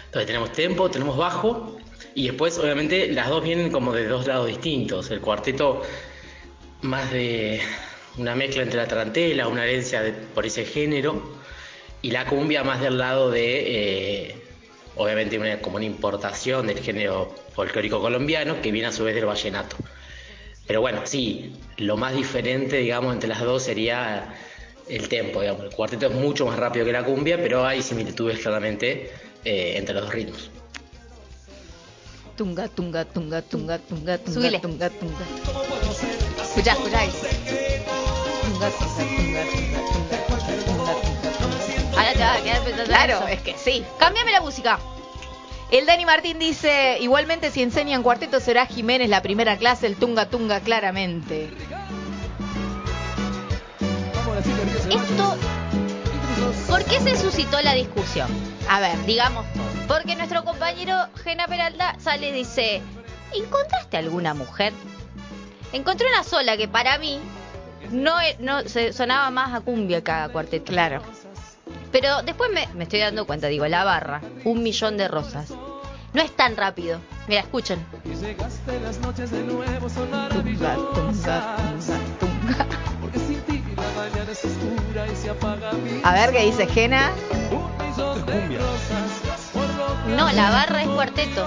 Entonces 0.05 0.27
tenemos 0.27 0.53
tempo, 0.53 0.91
tenemos 0.91 1.17
bajo. 1.17 1.79
Y 2.15 2.27
después, 2.27 2.59
obviamente, 2.59 3.11
las 3.11 3.31
dos 3.31 3.43
vienen 3.43 3.73
como 3.73 3.95
de 3.95 4.07
dos 4.07 4.27
lados 4.27 4.49
distintos. 4.49 5.11
El 5.11 5.23
cuarteto 5.23 5.81
más 6.83 7.11
de 7.11 7.63
una 8.19 8.35
mezcla 8.35 8.65
entre 8.65 8.77
la 8.77 8.87
tarantela, 8.87 9.49
una 9.49 9.65
herencia 9.65 10.03
de- 10.03 10.13
por 10.13 10.45
ese 10.45 10.67
género. 10.67 11.39
Y 12.03 12.11
la 12.11 12.27
cumbia 12.27 12.63
más 12.65 12.83
del 12.83 12.99
lado 12.99 13.31
de, 13.31 14.27
eh, 14.29 14.43
obviamente, 14.97 15.39
una, 15.39 15.59
como 15.63 15.77
una 15.77 15.87
importación 15.87 16.67
del 16.67 16.81
género 16.81 17.35
folclórico 17.55 17.99
colombiano, 17.99 18.61
que 18.61 18.73
viene 18.73 18.89
a 18.89 18.93
su 18.93 19.05
vez 19.05 19.15
del 19.15 19.25
vallenato. 19.25 19.77
Pero 20.69 20.81
bueno, 20.83 21.01
sí, 21.05 21.57
lo 21.79 21.97
más 21.97 22.15
diferente, 22.15 22.77
digamos, 22.77 23.13
entre 23.15 23.29
las 23.29 23.41
dos 23.41 23.63
sería 23.65 24.35
el 24.89 25.09
tempo, 25.09 25.41
digamos. 25.41 25.65
El 25.65 25.71
cuarteto 25.71 26.07
es 26.07 26.13
mucho 26.15 26.47
más 26.47 26.59
rápido 26.59 26.85
que 26.85 26.93
la 26.93 27.03
cumbia, 27.05 27.37
pero 27.39 27.67
hay 27.67 27.83
similitudes 27.83 28.39
claramente 28.39 29.11
eh, 29.45 29.73
entre 29.77 29.95
los 29.95 30.05
dos 30.05 30.13
ritmos. 30.15 30.51
Tunga, 32.37 32.69
tunga, 32.69 33.05
tunga, 33.05 33.43
tunga, 33.43 33.79
tunga, 33.79 34.19
tunga, 34.19 34.33
Subile. 34.41 34.61
tunga, 34.61 34.91
tunga. 34.91 35.25
Escuchá, 36.43 36.73
escuchá. 36.73 37.01
Tunga, 38.43 38.71
tunga, 38.71 39.05
tunga, 39.17 39.43
tunga, 39.51 40.19
tunga, 40.21 40.49
tunga, 40.61 40.69
tunga, 40.69 40.69
tunga. 40.69 40.99
Ahora 41.97 42.13
te 42.13 42.19
vas 42.21 42.39
a 42.39 42.43
quedar 42.43 42.63
pensando 42.63 42.83
en 42.83 42.87
Claro, 42.89 43.15
eso. 43.17 43.29
es 43.29 43.41
que 43.41 43.55
sí. 43.57 43.85
Cámbiame 43.99 44.33
la 44.33 44.41
música. 44.41 44.79
El 45.71 45.85
Dani 45.85 46.07
Martín 46.07 46.39
dice, 46.39 46.97
igualmente 47.01 47.51
si 47.51 47.63
enseñan 47.63 48.03
cuarteto 48.03 48.41
será 48.41 48.65
Jiménez 48.67 49.11
la 49.11 49.21
primera 49.21 49.59
clase, 49.59 49.87
el 49.87 49.97
tunga 49.97 50.27
tunga 50.31 50.61
claramente. 50.61 51.51
Esto. 54.91 55.37
¿Por 56.69 56.85
qué 56.85 57.01
se 57.01 57.17
suscitó 57.17 57.61
la 57.61 57.75
discusión? 57.75 58.29
A 58.69 58.81
ver, 58.81 58.97
Digamos 59.05 59.45
todo. 59.53 59.65
Porque 59.89 60.17
nuestro 60.17 60.45
compañero 60.45 60.95
Gena 61.23 61.47
Peralta 61.47 61.97
sale 61.99 62.29
y 62.31 62.33
dice: 62.33 62.83
¿Encontraste 63.35 63.97
alguna 63.99 64.33
mujer? 64.35 64.73
Encontré 65.73 66.09
una 66.09 66.25
sola 66.25 66.57
que 66.57 66.69
para 66.69 66.97
mí 66.99 67.21
no, 67.91 68.19
e- 68.21 68.37
no 68.39 68.63
se 68.63 68.93
sonaba 68.95 69.31
más 69.31 69.55
a 69.55 69.61
cumbia 69.61 70.03
que 70.03 70.11
a 70.11 70.29
cuarteto. 70.31 70.73
claro. 70.73 71.03
Pero 71.91 72.23
después 72.23 72.51
me, 72.53 72.69
me 72.75 72.85
estoy 72.85 73.01
dando 73.01 73.27
cuenta, 73.27 73.49
digo, 73.49 73.67
la 73.67 73.85
barra, 73.85 74.21
un 74.45 74.63
millón 74.63 74.97
de 74.97 75.09
rosas. 75.09 75.53
No 76.13 76.23
es 76.23 76.35
tan 76.35 76.57
rápido. 76.57 77.01
Mira, 77.27 77.41
escuchen. 77.41 77.85
A 86.05 86.15
ver 86.15 86.33
qué 86.33 86.45
dice 86.45 86.67
Jena. 86.67 87.11
No, 90.17 90.33
la 90.33 90.51
barra 90.51 90.83
es 90.83 90.89
cuarteto. 90.89 91.47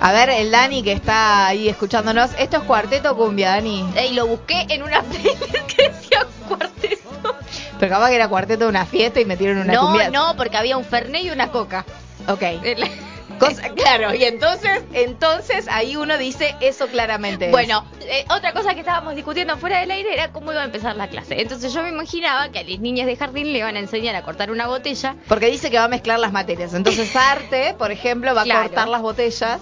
A 0.00 0.12
ver, 0.12 0.30
el 0.30 0.50
Dani 0.50 0.82
que 0.82 0.92
está 0.92 1.46
ahí 1.48 1.68
escuchándonos. 1.68 2.30
¿Esto 2.38 2.56
es 2.58 2.62
cuarteto 2.64 3.12
o 3.12 3.16
cumbia, 3.16 3.50
Dani? 3.50 3.84
Y 4.10 4.14
lo 4.14 4.26
busqué 4.26 4.66
en 4.70 4.82
una 4.82 5.02
playlist 5.04 5.42
que 5.66 5.88
decía 5.90 6.26
cuarteto. 6.48 7.36
Pero 7.78 7.92
capaz 7.92 8.08
que 8.08 8.16
era 8.16 8.28
cuarteto 8.28 8.64
de 8.64 8.70
una 8.70 8.86
fiesta 8.86 9.20
y 9.20 9.24
metieron 9.26 9.58
una 9.58 9.72
no, 9.74 9.80
cumbia. 9.82 10.10
no, 10.10 10.34
porque 10.36 10.56
había 10.56 10.76
un 10.78 10.84
Fernet 10.84 11.24
y 11.24 11.30
una 11.30 11.50
coca. 11.50 11.84
Ok. 12.28 12.42
Cosa- 13.38 13.70
claro, 13.74 14.14
y 14.14 14.24
entonces, 14.24 14.82
entonces 14.92 15.66
ahí 15.68 15.96
uno 15.96 16.18
dice 16.18 16.54
eso 16.60 16.88
claramente. 16.88 17.50
Bueno, 17.50 17.84
eh, 18.00 18.24
otra 18.30 18.52
cosa 18.52 18.74
que 18.74 18.80
estábamos 18.80 19.14
discutiendo 19.14 19.56
fuera 19.56 19.80
del 19.80 19.90
aire 19.90 20.12
era 20.12 20.30
cómo 20.30 20.52
iba 20.52 20.60
a 20.60 20.64
empezar 20.64 20.94
la 20.96 21.08
clase. 21.08 21.40
Entonces 21.40 21.72
yo 21.72 21.82
me 21.82 21.88
imaginaba 21.88 22.50
que 22.50 22.58
a 22.58 22.62
las 22.64 22.78
niñas 22.80 23.06
de 23.06 23.16
jardín 23.16 23.52
le 23.52 23.58
iban 23.60 23.76
a 23.76 23.78
enseñar 23.80 24.14
a 24.14 24.22
cortar 24.22 24.50
una 24.50 24.66
botella. 24.66 25.16
Porque 25.26 25.46
dice 25.46 25.70
que 25.70 25.78
va 25.78 25.84
a 25.84 25.88
mezclar 25.88 26.18
las 26.18 26.32
materias. 26.32 26.74
Entonces 26.74 27.14
arte, 27.16 27.74
por 27.78 27.90
ejemplo, 27.90 28.34
va 28.34 28.42
a 28.42 28.44
Claro. 28.44 28.62
cortar 28.68 28.88
las 28.88 29.00
botellas. 29.00 29.58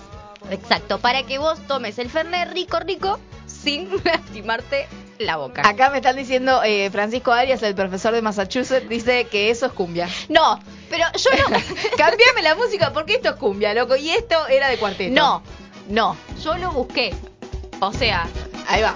Exacto, 0.50 0.98
para 0.98 1.22
que 1.24 1.38
vos 1.38 1.58
tomes 1.66 1.98
el 1.98 2.08
Fernet 2.10 2.50
rico, 2.52 2.78
rico, 2.80 3.18
sin 3.46 3.88
lastimarte 4.04 4.86
la 5.18 5.36
boca. 5.36 5.62
Acá 5.68 5.90
me 5.90 5.96
están 5.98 6.16
diciendo 6.16 6.62
eh, 6.64 6.90
Francisco 6.90 7.32
Arias, 7.32 7.62
el 7.62 7.74
profesor 7.74 8.14
de 8.14 8.22
Massachusetts, 8.22 8.88
dice 8.88 9.24
que 9.24 9.50
eso 9.50 9.66
es 9.66 9.72
cumbia. 9.72 10.08
No, 10.28 10.60
pero 10.88 11.04
yo 11.16 11.30
no. 11.38 11.56
Cambiame 11.96 12.42
la 12.42 12.54
música 12.54 12.92
porque 12.92 13.14
esto 13.14 13.30
es 13.30 13.36
cumbia, 13.36 13.74
loco. 13.74 13.96
Y 13.96 14.10
esto 14.10 14.46
era 14.48 14.68
de 14.68 14.78
cuarteto. 14.78 15.12
no, 15.14 15.42
no, 15.88 16.16
yo 16.42 16.56
lo 16.58 16.70
busqué. 16.72 17.14
O 17.80 17.92
sea, 17.92 18.28
Ahí 18.68 18.82
va. 18.82 18.94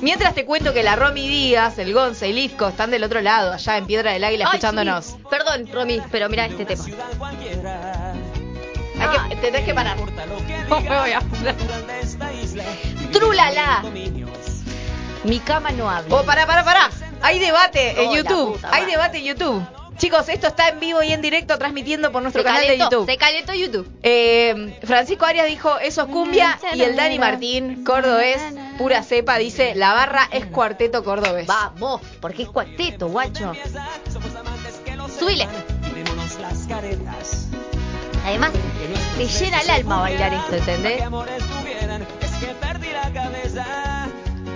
Mientras 0.00 0.34
te 0.34 0.44
cuento 0.44 0.72
que 0.72 0.82
la 0.82 0.94
Romy 0.96 1.26
Díaz, 1.28 1.78
el 1.78 1.92
Gonza 1.92 2.26
y 2.26 2.32
Lifco 2.32 2.68
están 2.68 2.90
del 2.90 3.02
otro 3.02 3.20
lado, 3.20 3.52
allá 3.52 3.76
en 3.76 3.86
Piedra 3.86 4.12
del 4.12 4.22
Águila, 4.24 4.44
ay, 4.46 4.56
escuchándonos. 4.56 5.04
sí, 5.04 5.16
Perdón, 5.28 5.68
Romy, 5.72 6.00
pero 6.10 6.28
mira 6.28 6.46
este 6.46 6.64
tema. 6.64 6.84
Hay 9.00 9.28
que, 9.30 9.36
te 9.36 9.42
tenés 9.42 9.64
que 9.64 9.74
parar. 9.74 9.96
No 9.98 10.06
me 10.80 10.98
voy 11.00 11.12
a. 11.12 11.20
Trulala. 13.12 13.82
Mi 15.24 15.38
cama 15.40 15.70
no 15.72 15.90
habla. 15.90 16.14
Oh, 16.14 16.22
pará, 16.24 16.46
pará, 16.46 16.64
pará. 16.64 16.90
Hay 17.22 17.38
debate 17.38 18.00
en 18.00 18.08
Oh, 18.08 18.10
la 18.12 18.16
YouTube. 18.18 18.52
puta 18.54 18.68
Hay 18.72 18.82
madre. 18.82 18.92
debate 18.92 19.18
en 19.18 19.24
YouTube. 19.24 19.62
Chicos, 19.96 20.28
esto 20.28 20.46
está 20.46 20.68
en 20.68 20.78
vivo 20.78 21.02
y 21.02 21.12
en 21.12 21.20
directo 21.20 21.58
transmitiendo 21.58 22.12
por 22.12 22.22
nuestro 22.22 22.42
se 22.42 22.46
canal 22.46 22.62
calentó, 22.62 22.84
de 22.84 22.90
YouTube. 22.90 23.10
se 23.10 23.16
calentó 23.18 23.52
YouTube. 23.54 23.90
Eh, 24.04 24.78
Francisco 24.84 25.24
Arias 25.26 25.48
dijo, 25.48 25.76
eso 25.80 26.02
es 26.02 26.08
cumbia. 26.08 26.56
Y 26.72 26.82
el 26.82 26.94
Dani 26.94 27.18
Martín, 27.18 27.82
cordobés, 27.84 28.40
pura 28.78 29.02
cepa, 29.02 29.38
dice, 29.38 29.74
la 29.74 29.92
barra 29.94 30.28
es 30.30 30.46
cuarteto 30.46 31.02
cordobés. 31.02 31.48
Vamos, 31.48 32.00
porque 32.20 32.44
es 32.44 32.48
cuarteto, 32.48 33.08
guacho. 33.08 33.52
Subile. 35.18 35.48
Además, 38.28 38.52
te 39.16 39.26
llena 39.26 39.62
el 39.62 39.70
alma 39.70 40.00
bailar 40.00 40.34
esto, 40.34 40.56
¿entendés? 40.56 41.02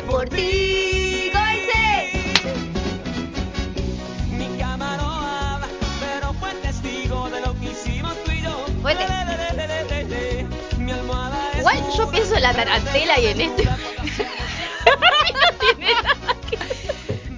Por 0.06 0.28
ti, 0.28 1.32
Goice. 1.32 2.12
Fuerte. 8.82 9.04
Igual 11.58 11.78
yo 11.96 12.10
pienso 12.10 12.36
en 12.36 12.42
la 12.42 12.52
tarantela 12.52 13.20
y 13.20 13.26
en 13.26 13.40
este. 13.40 13.64
no 13.64 13.74
tiene 15.58 15.94
nada 15.94 16.36
que 16.50 16.58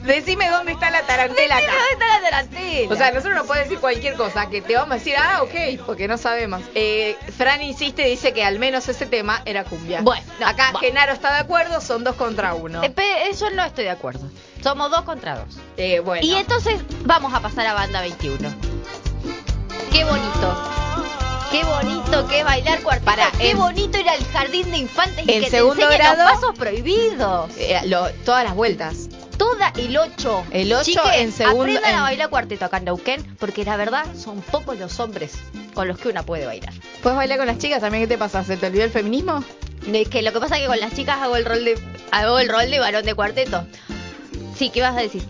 Decime 0.04 0.48
dónde 0.50 0.72
está 0.72 0.90
la 0.90 1.02
tarantela 1.02 1.56
acá. 1.56 1.66
¿Dónde 1.66 1.92
está 1.92 2.06
la 2.20 2.30
tarantela? 2.30 2.92
O 2.92 2.96
sea, 2.96 3.10
nosotros 3.10 3.34
no 3.36 3.44
podemos 3.46 3.68
decir 3.68 3.80
cualquier 3.80 4.14
cosa, 4.14 4.48
que 4.50 4.60
te 4.60 4.74
vamos 4.74 4.90
a 4.92 4.94
decir, 4.94 5.14
ah, 5.18 5.42
ok, 5.42 5.84
porque 5.86 6.06
no 6.08 6.18
sabemos. 6.18 6.62
Eh, 6.74 7.16
Fran 7.36 7.62
insiste, 7.62 8.04
dice 8.04 8.32
que 8.34 8.44
al 8.44 8.58
menos 8.58 8.86
ese 8.88 9.06
tema 9.06 9.40
era 9.46 9.64
cumbia. 9.64 10.02
Bueno, 10.02 10.24
no, 10.40 10.46
acá 10.46 10.72
bueno. 10.72 10.86
Genaro 10.86 11.12
está 11.12 11.32
de 11.32 11.40
acuerdo, 11.40 11.80
son 11.80 12.04
dos 12.04 12.16
contra 12.16 12.54
uno. 12.54 12.82
Eh, 12.84 13.30
yo 13.38 13.50
no 13.50 13.64
estoy 13.64 13.84
de 13.84 13.90
acuerdo. 13.90 14.28
Somos 14.62 14.90
dos 14.90 15.02
contra 15.02 15.36
dos. 15.38 15.56
Eh, 15.76 16.00
bueno. 16.00 16.24
Y 16.26 16.34
entonces 16.34 16.80
vamos 17.04 17.32
a 17.32 17.40
pasar 17.40 17.66
a 17.66 17.74
banda 17.74 18.00
21. 18.02 18.54
Qué 19.92 20.04
bonito. 20.04 20.70
Qué 21.50 21.62
bonito 21.62 22.26
que 22.26 22.40
es 22.40 22.44
bailar 22.44 22.80
cuarteto. 22.82 23.04
Para, 23.04 23.30
qué 23.38 23.50
en- 23.50 23.58
bonito 23.58 23.96
ir 23.98 24.08
al 24.08 24.24
jardín 24.32 24.70
de 24.72 24.78
infantes 24.78 25.24
y 25.26 25.32
en 25.34 25.44
que 25.44 25.50
segundo 25.50 25.88
te 25.88 25.94
grado- 25.96 26.24
los 26.24 26.32
pasos 26.32 26.58
prohibidos. 26.58 27.50
Eh, 27.56 27.80
lo- 27.84 28.10
todas 28.24 28.42
las 28.44 28.54
vueltas. 28.54 29.03
Toda 29.38 29.72
el 29.76 29.96
8. 29.96 30.44
El 30.50 30.72
ocho 30.72 31.02
en 31.14 31.32
segundo- 31.32 31.62
Aprendan 31.62 31.90
en- 31.92 31.96
a 31.98 32.02
bailar 32.02 32.30
cuarteto 32.30 32.64
acá 32.64 32.78
en 32.78 32.84
Neuquén, 32.84 33.36
porque 33.38 33.64
la 33.64 33.76
verdad 33.76 34.04
son 34.16 34.40
pocos 34.42 34.78
los 34.78 34.98
hombres 35.00 35.32
con 35.74 35.88
los 35.88 35.98
que 35.98 36.08
una 36.08 36.22
puede 36.22 36.46
bailar. 36.46 36.72
¿Puedes 37.02 37.16
bailar 37.16 37.38
con 37.38 37.46
las 37.46 37.58
chicas 37.58 37.80
también? 37.80 38.04
¿Qué 38.04 38.08
te 38.08 38.18
pasa? 38.18 38.44
¿Se 38.44 38.56
te 38.56 38.66
olvidó 38.66 38.84
el 38.84 38.90
feminismo? 38.90 39.42
Es 39.92 40.08
que 40.08 40.22
lo 40.22 40.32
que 40.32 40.40
pasa 40.40 40.56
es 40.56 40.62
que 40.62 40.68
con 40.68 40.80
las 40.80 40.94
chicas 40.94 41.18
hago 41.20 41.36
el 41.36 41.44
rol 41.44 41.64
de 41.64 41.78
hago 42.10 42.38
el 42.38 42.48
rol 42.48 42.70
de 42.70 42.78
varón 42.78 43.04
de 43.04 43.14
cuarteto. 43.14 43.64
Sí, 44.56 44.70
¿qué 44.70 44.80
vas 44.80 44.96
a 44.96 45.00
decir? 45.00 45.22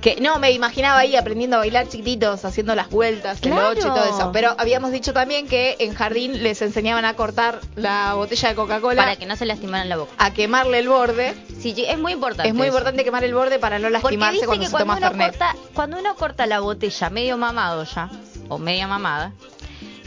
Que 0.00 0.16
no, 0.20 0.38
me 0.38 0.52
imaginaba 0.52 1.00
ahí 1.00 1.16
aprendiendo 1.16 1.56
a 1.56 1.58
bailar 1.58 1.88
chiquititos, 1.88 2.44
haciendo 2.44 2.76
las 2.76 2.88
vueltas, 2.88 3.38
el 3.42 3.50
Claro. 3.50 3.70
ocho 3.70 3.80
y 3.80 3.90
todo 3.90 4.04
eso. 4.04 4.30
Pero 4.32 4.54
habíamos 4.56 4.92
dicho 4.92 5.12
también 5.12 5.48
que 5.48 5.74
en 5.80 5.92
jardín 5.92 6.44
les 6.44 6.62
enseñaban 6.62 7.04
a 7.04 7.14
cortar 7.14 7.60
la 7.74 8.14
botella 8.14 8.50
de 8.50 8.54
Coca-Cola, 8.54 9.02
Para 9.02 9.16
que 9.16 9.26
no 9.26 9.34
se 9.34 9.44
lastimaran 9.44 9.88
la 9.88 9.96
boca. 9.96 10.12
a 10.16 10.32
quemarle 10.32 10.78
el 10.78 10.88
borde. 10.88 11.34
Sí, 11.60 11.74
es 11.86 11.98
muy 11.98 12.12
importante. 12.12 12.48
Es 12.48 12.54
muy 12.54 12.66
eso. 12.68 12.76
importante 12.76 13.04
quemar 13.04 13.24
el 13.24 13.34
borde 13.34 13.58
para 13.58 13.78
no 13.78 13.88
Porque 13.88 14.16
lastimarse 14.16 14.34
dice 14.34 14.46
cuando 14.46 14.60
que 14.62 14.66
se 14.66 14.70
cuando 14.72 14.94
toma 14.94 14.98
uno, 14.98 15.08
Fernet. 15.08 15.30
corta, 15.38 15.56
cuando 15.74 15.98
uno 15.98 16.14
corta 16.16 16.46
la 16.46 16.60
botella 16.60 17.10
medio 17.10 17.36
mamado 17.36 17.84
ya, 17.84 18.08
o 18.48 18.58
media 18.58 18.86
mamada, 18.86 19.32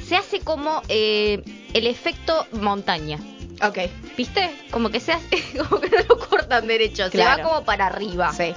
se 0.08 0.16
hace 0.16 0.40
como 0.40 0.82
eh, 0.90 1.44
el 1.74 1.88
efecto 1.88 2.46
montaña. 2.54 3.20
Ok, 3.64 3.78
¿Viste? 4.18 4.50
Como 4.72 4.90
que 4.90 5.00
se 5.00 5.12
hace, 5.12 5.44
como 5.70 5.80
que 5.82 5.90
no 5.90 5.98
lo 6.10 6.18
cortan 6.20 6.68
derecho, 6.68 7.10
se 7.10 7.18
va 7.24 7.42
como 7.42 7.64
para 7.64 7.88
arriba. 7.88 8.34
sí. 8.34 8.54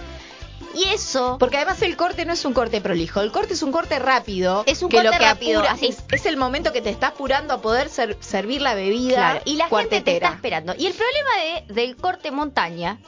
Y 0.74 0.84
eso 0.84 1.36
Porque 1.38 1.56
además 1.56 1.80
el 1.82 1.96
corte 1.96 2.24
no 2.24 2.32
es 2.32 2.44
un 2.44 2.52
corte 2.52 2.80
prolijo, 2.80 3.20
el 3.20 3.30
corte 3.32 3.54
es 3.54 3.62
un 3.62 3.70
corte 3.72 3.98
rápido. 3.98 4.64
Es 4.66 4.82
un 4.82 4.88
que 4.88 4.96
corte 4.96 5.10
lo 5.12 5.18
que 5.18 5.24
rápido, 5.24 5.60
apura- 5.60 5.72
así. 5.72 5.86
es, 5.86 6.04
es 6.10 6.26
el 6.26 6.36
momento 6.36 6.72
que 6.72 6.82
te 6.82 6.90
está 6.90 7.08
apurando 7.08 7.54
a 7.54 7.60
poder 7.62 7.88
ser- 7.88 8.16
servir 8.20 8.60
la 8.60 8.74
bebida 8.74 9.14
Claro, 9.16 9.40
y 9.44 9.56
la 9.56 9.68
gente 9.68 10.00
te 10.00 10.14
está 10.16 10.30
esperando. 10.32 10.74
Y 10.76 10.86
el 10.86 10.94
problema 10.94 11.64
de- 11.68 11.74
del 11.74 11.96
corte 11.96 12.30
montaña 12.30 12.98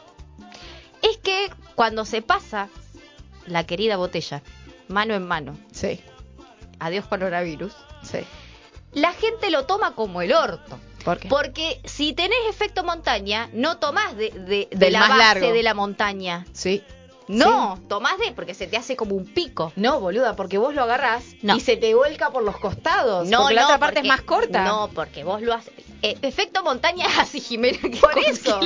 es 1.03 1.17
que 1.19 1.51
cuando 1.75 2.05
se 2.05 2.23
pasa 2.23 2.69
la 3.47 3.65
querida 3.65 3.97
botella, 3.97 4.43
mano 4.89 5.15
en 5.15 5.27
mano, 5.27 5.57
Sí, 5.73 6.01
adiós 6.79 7.07
coronavirus, 7.07 7.73
sí. 8.03 8.19
la 8.93 9.13
gente 9.13 9.51
lo 9.51 9.67
toma 9.67 9.95
como 9.95 10.23
el 10.23 10.33
orto. 10.33 10.79
¿Por 11.05 11.19
qué? 11.21 11.29
Porque 11.29 11.81
si 11.85 12.13
tenés 12.15 12.39
efecto 12.51 12.83
montaña, 12.83 13.49
no 13.53 13.79
tomás 13.79 14.17
de, 14.17 14.31
de- 14.31 14.69
de 14.71 14.77
Del 14.77 14.93
la 14.95 15.01
base 15.01 15.17
largo. 15.19 15.53
de 15.53 15.63
la 15.63 15.75
montaña. 15.75 16.45
Sí. 16.53 16.83
No, 17.29 17.79
tomás 17.89 18.19
de 18.19 18.33
porque 18.33 18.55
se 18.55 18.67
te 18.67 18.77
hace 18.77 18.97
como 18.97 19.15
un 19.17 19.25
pico. 19.25 19.73
No, 19.77 19.99
boluda, 20.01 20.37
porque 20.37 20.59
vos 20.59 20.75
lo 20.75 20.83
agarrás 20.85 21.25
No. 21.43 21.57
y 21.57 21.61
se 21.61 21.77
te 21.77 21.95
vuelca 21.95 22.31
por 22.31 22.43
los 22.43 22.57
costados. 22.59 23.29
No, 23.29 23.41
porque 23.43 23.55
la 23.55 23.61
no, 23.63 23.67
otra 23.67 23.79
parte 23.79 23.95
porque- 23.97 24.09
es 24.09 24.15
más 24.15 24.23
corta. 24.23 24.65
No, 24.65 24.89
porque 24.95 25.25
vos 25.25 25.43
lo 25.43 25.53
haces. 25.55 25.73
eh, 26.03 26.17
efecto 26.23 26.63
montaña 26.63 27.07
es 27.07 27.19
así, 27.19 27.41
Jimena. 27.41 27.79
que 27.81 27.97
Por 27.99 28.17
eso. 28.19 28.61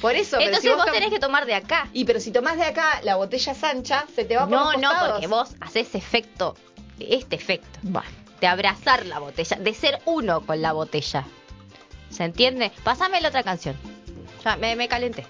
Por 0.00 0.14
eso. 0.16 0.38
Entonces 0.40 0.62
si 0.62 0.68
vos, 0.76 0.84
tenés 0.92 1.10
que 1.10 1.18
tomar 1.20 1.46
de 1.46 1.54
acá. 1.54 1.88
Y 1.92 2.04
pero 2.04 2.18
si 2.20 2.32
tomás 2.32 2.56
de 2.56 2.64
acá, 2.64 3.00
la 3.04 3.16
botella 3.16 3.52
es 3.52 3.62
ancha, 3.64 4.04
se 4.14 4.24
te 4.24 4.34
va 4.36 4.42
por 4.48 4.50
No, 4.58 4.72
los 4.72 4.80
no, 4.82 4.88
costados. 4.88 5.12
porque 5.12 5.26
vos 5.28 5.50
haces 5.60 5.94
efecto, 5.94 6.56
este 6.98 7.36
efecto, 7.36 7.78
Bueno. 7.82 8.08
de 8.40 8.46
abrazar 8.48 9.06
la 9.06 9.18
botella, 9.20 9.58
de 9.58 9.74
ser 9.74 10.00
uno 10.06 10.40
con 10.44 10.60
la 10.62 10.72
botella. 10.72 11.24
¿Se 12.10 12.24
entiende? 12.24 12.72
Pásame 12.84 13.20
la 13.20 13.28
otra 13.28 13.42
canción. 13.42 13.76
Ya, 14.44 14.56
me, 14.56 14.74
me 14.76 14.88
calenté. 14.88 15.26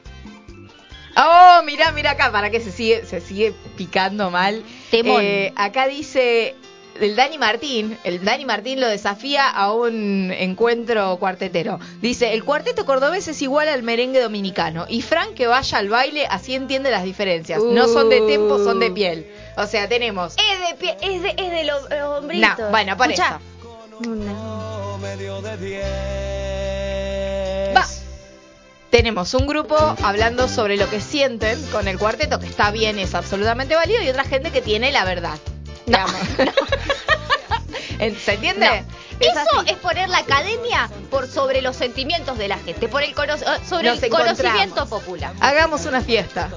Oh, 1.16 1.62
mirá, 1.64 1.92
mirá 1.92 2.12
acá, 2.12 2.30
para 2.30 2.50
que 2.50 2.60
se 2.60 2.70
sigue, 2.70 3.06
se 3.06 3.20
sigue 3.20 3.54
picando 3.76 4.30
mal. 4.30 4.62
Temón. 4.90 5.22
Eh, 5.24 5.52
acá 5.56 5.88
dice 5.88 6.54
el 7.00 7.16
Dani 7.16 7.38
Martín, 7.38 7.98
el 8.04 8.24
Dani 8.24 8.44
Martín 8.44 8.80
lo 8.80 8.88
desafía 8.88 9.48
a 9.48 9.72
un 9.72 10.30
encuentro 10.36 11.16
cuartetero. 11.18 11.78
Dice, 12.00 12.32
el 12.34 12.44
cuarteto 12.44 12.84
cordobés 12.86 13.28
es 13.28 13.40
igual 13.42 13.68
al 13.68 13.82
merengue 13.82 14.20
dominicano. 14.20 14.86
Y 14.88 15.02
Frank 15.02 15.34
que 15.34 15.46
vaya 15.46 15.78
al 15.78 15.88
baile, 15.88 16.26
así 16.26 16.54
entiende 16.54 16.90
las 16.90 17.04
diferencias. 17.04 17.62
No 17.62 17.88
son 17.88 18.08
de 18.08 18.20
tempo, 18.22 18.58
son 18.62 18.80
de 18.80 18.90
piel. 18.90 19.26
O 19.56 19.66
sea, 19.66 19.88
tenemos... 19.88 20.34
Es 20.36 20.68
de 20.68 20.74
pie, 20.76 20.96
es 21.00 21.22
de, 21.22 21.30
es 21.30 21.50
de 21.50 21.64
los 21.64 21.82
los 21.90 22.18
hombritos. 22.18 22.58
No, 22.58 22.70
bueno, 22.70 22.96
por 22.96 23.10
Escuchá. 23.10 23.40
eso. 24.00 24.10
No. 24.14 24.98
Tenemos 28.96 29.34
un 29.34 29.46
grupo 29.46 29.76
hablando 30.02 30.48
sobre 30.48 30.78
lo 30.78 30.88
que 30.88 31.02
sienten 31.02 31.62
con 31.66 31.86
el 31.86 31.98
cuarteto, 31.98 32.40
que 32.40 32.46
está 32.46 32.70
bien, 32.70 32.98
es 32.98 33.14
absolutamente 33.14 33.74
válido, 33.74 34.00
y 34.02 34.08
otra 34.08 34.24
gente 34.24 34.50
que 34.50 34.62
tiene 34.62 34.90
la 34.90 35.04
verdad. 35.04 35.36
No. 35.84 35.98
¿Se 38.24 38.32
entiende? 38.32 38.66
No. 38.66 38.72
Es 39.20 39.36
Eso 39.36 39.60
así. 39.60 39.68
es 39.70 39.76
poner 39.76 40.08
la 40.08 40.16
academia 40.20 40.88
por 41.10 41.28
sobre 41.28 41.60
los 41.60 41.76
sentimientos 41.76 42.38
de 42.38 42.48
la 42.48 42.56
gente, 42.56 42.88
por 42.88 43.02
el 43.02 43.14
cono- 43.14 43.34
eh, 43.34 43.60
sobre 43.68 43.90
Nos 43.90 44.02
el 44.02 44.08
conocimiento 44.08 44.86
popular. 44.86 45.34
Hagamos 45.40 45.84
una 45.84 46.00
fiesta. 46.00 46.48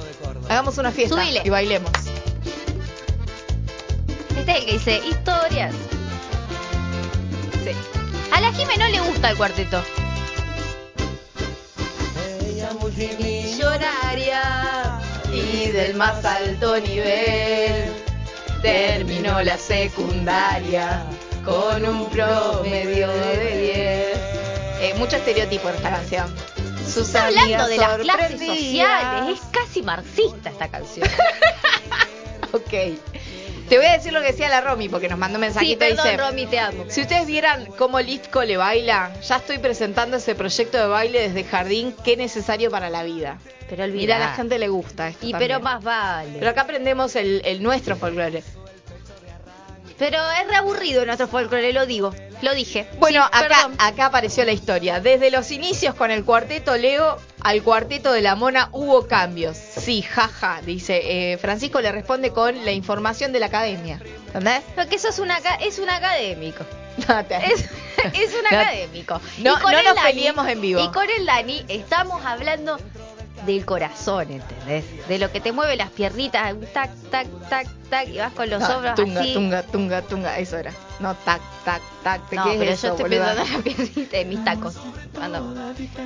Hagamos 0.48 0.78
una 0.78 0.92
fiesta 0.92 1.18
Subile. 1.22 1.42
y 1.44 1.50
bailemos. 1.50 1.92
Este 4.38 4.52
es 4.54 4.58
el 4.60 4.66
que 4.66 4.72
dice 4.72 5.02
historias. 5.10 5.76
Sí. 7.66 7.72
A 8.32 8.40
la 8.40 8.54
Jime 8.54 8.78
no 8.78 8.88
le 8.88 9.02
gusta 9.02 9.30
el 9.30 9.36
cuarteto. 9.36 9.84
Ella 13.00 13.08
muy 13.08 13.16
finita. 13.16 13.48
Millonaria 13.48 15.00
y 15.32 15.68
del 15.72 15.96
más 15.96 16.24
alto 16.26 16.80
nivel. 16.80 17.94
Terminó 18.62 19.42
la 19.42 19.58
secundaria 19.58 21.06
con 21.46 21.86
un 21.86 22.10
promedio 22.10 23.08
de 23.08 24.12
10. 24.82 24.92
Eh, 24.92 24.94
mucho 24.98 25.16
estereotipo 25.16 25.70
en 25.70 25.76
esta 25.76 25.90
canción. 25.92 26.36
Sus 26.86 27.08
Está 27.08 27.28
hablando 27.28 27.68
de 27.68 27.78
las 27.78 27.98
clases 28.00 28.40
sociales. 28.40 29.40
Es 29.40 29.46
casi 29.52 29.82
marxista 29.82 30.50
esta 30.50 30.68
canción. 30.68 31.08
Ok. 32.52 32.74
Te 33.70 33.78
voy 33.78 33.86
a 33.86 33.94
decir 33.94 34.12
lo 34.12 34.20
que 34.22 34.28
decía 34.32 34.50
la 34.50 34.62
Romy 34.62 34.90
porque 34.90 35.08
nos 35.08 35.20
mandó 35.20 35.38
un 35.38 35.44
sí, 35.44 35.48
mensajito 35.48 35.80
perdón, 35.80 36.06
dice, 36.06 36.18
Romy, 36.18 36.46
te 36.48 36.60
amo. 36.60 36.86
Si 36.88 37.02
ustedes 37.02 37.28
vieran 37.28 37.68
cómo 37.78 38.00
Litco 38.00 38.44
le 38.44 38.58
baila, 38.58 39.12
ya 39.22 39.36
estoy 39.36 39.60
presentando 39.60 40.18
ese 40.18 40.34
proyecto 40.34 40.78
de 40.80 40.88
baile 40.88 41.22
desde 41.30 41.44
jardín, 41.44 41.94
qué 42.04 42.18
necesario 42.18 42.72
para 42.72 42.90
la 42.90 43.04
vida. 43.04 43.38
Pero 43.70 43.84
olvidá. 43.84 44.00
Mira, 44.02 44.16
a 44.16 44.20
la 44.20 44.34
gente 44.34 44.58
le 44.58 44.68
gusta 44.70 45.10
esto 45.10 45.24
Y 45.28 45.32
también. 45.32 45.50
pero 45.52 45.60
más 45.62 45.84
vale. 45.84 46.32
Pero 46.40 46.50
acá 46.50 46.62
aprendemos 46.62 47.16
el, 47.16 47.44
el 47.46 47.62
nuestro 47.62 47.96
folclore. 47.96 48.44
Pero 50.00 50.18
es 50.42 50.48
reaburrido 50.48 51.06
nuestro 51.06 51.28
folclore, 51.28 51.74
lo 51.74 51.86
digo. 51.86 52.14
Lo 52.42 52.56
dije. 52.56 52.88
Bueno, 53.00 53.22
Sí, 53.22 53.30
acá, 53.34 53.48
perdón. 53.48 53.76
acá 53.80 54.06
apareció 54.08 54.46
la 54.46 54.54
historia. 54.54 55.00
Desde 55.02 55.30
los 55.30 55.52
inicios 55.52 55.94
con 55.94 56.10
el 56.10 56.24
cuarteto 56.24 56.76
Leo 56.78 57.18
al 57.42 57.62
cuarteto 57.64 58.12
de 58.12 58.22
la 58.22 58.36
Mona 58.36 58.70
hubo 58.72 59.08
cambios. 59.08 59.58
Sí, 59.58 60.02
jaja, 60.02 60.62
dice. 60.66 61.34
Eh, 61.34 61.38
Francisco 61.38 61.82
le 61.82 61.92
responde 61.92 62.32
con 62.32 62.66
la 62.66 62.72
información 62.72 63.32
de 63.32 63.40
la 63.40 63.46
academia. 63.48 64.00
¿Entendés? 64.28 64.62
Porque 64.76 64.96
eso 64.98 65.10
es, 65.10 65.20
una, 65.20 65.38
es 65.62 65.80
un 65.80 65.90
académico. 65.90 66.66
No 67.08 67.24
te- 67.24 67.38
Es, 67.38 67.62
es 68.14 68.34
un 68.36 68.44
No- 68.52 68.58
académico. 68.60 69.22
no- 69.38 69.58
no 69.58 69.72
nos 69.84 69.96
Dani- 69.96 70.04
peleemos 70.04 70.48
en 70.50 70.60
vivo. 70.60 70.82
Y 70.82 70.92
con 70.92 71.10
el 71.10 71.26
Dani 71.26 71.64
estamos 71.70 72.26
hablando 72.26 72.78
del 73.54 73.66
corazón, 73.66 74.32
¿entendés? 74.32 74.86
De 75.08 75.18
lo 75.20 75.32
que 75.32 75.40
te 75.42 75.52
mueve 75.52 75.76
las 75.76 75.90
piernitas, 75.90 76.54
un 76.54 76.66
tac, 76.68 76.92
tac, 77.12 77.28
tac, 77.50 77.68
tac, 77.90 78.08
y 78.08 78.18
vas 78.18 78.32
con 78.34 78.50
los 78.50 78.60
No, 78.62 78.76
hombros 78.78 78.96
tunga, 78.96 79.22
así. 79.22 79.34
tunga, 79.34 79.64
tunga, 79.64 80.02
tunga, 80.02 80.38
eso 80.40 80.58
era. 80.58 80.72
No, 81.00 81.16
tac, 81.16 81.42
tac, 81.66 81.82
tac. 82.04 82.30
¿Qué 82.30 82.36
No, 82.36 82.46
pero 82.46 82.72
eso, 82.72 82.88
yo 82.88 82.94
estoy 82.94 83.04
boluda? 83.10 83.34
pensando 83.36 83.42
en 83.42 83.54
las 83.54 83.62
piernitas 83.64 84.12
de 84.12 84.26
mis 84.26 84.44
tacos. 84.44 84.76
Anda. 85.22 85.42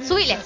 Subile. 0.08 0.38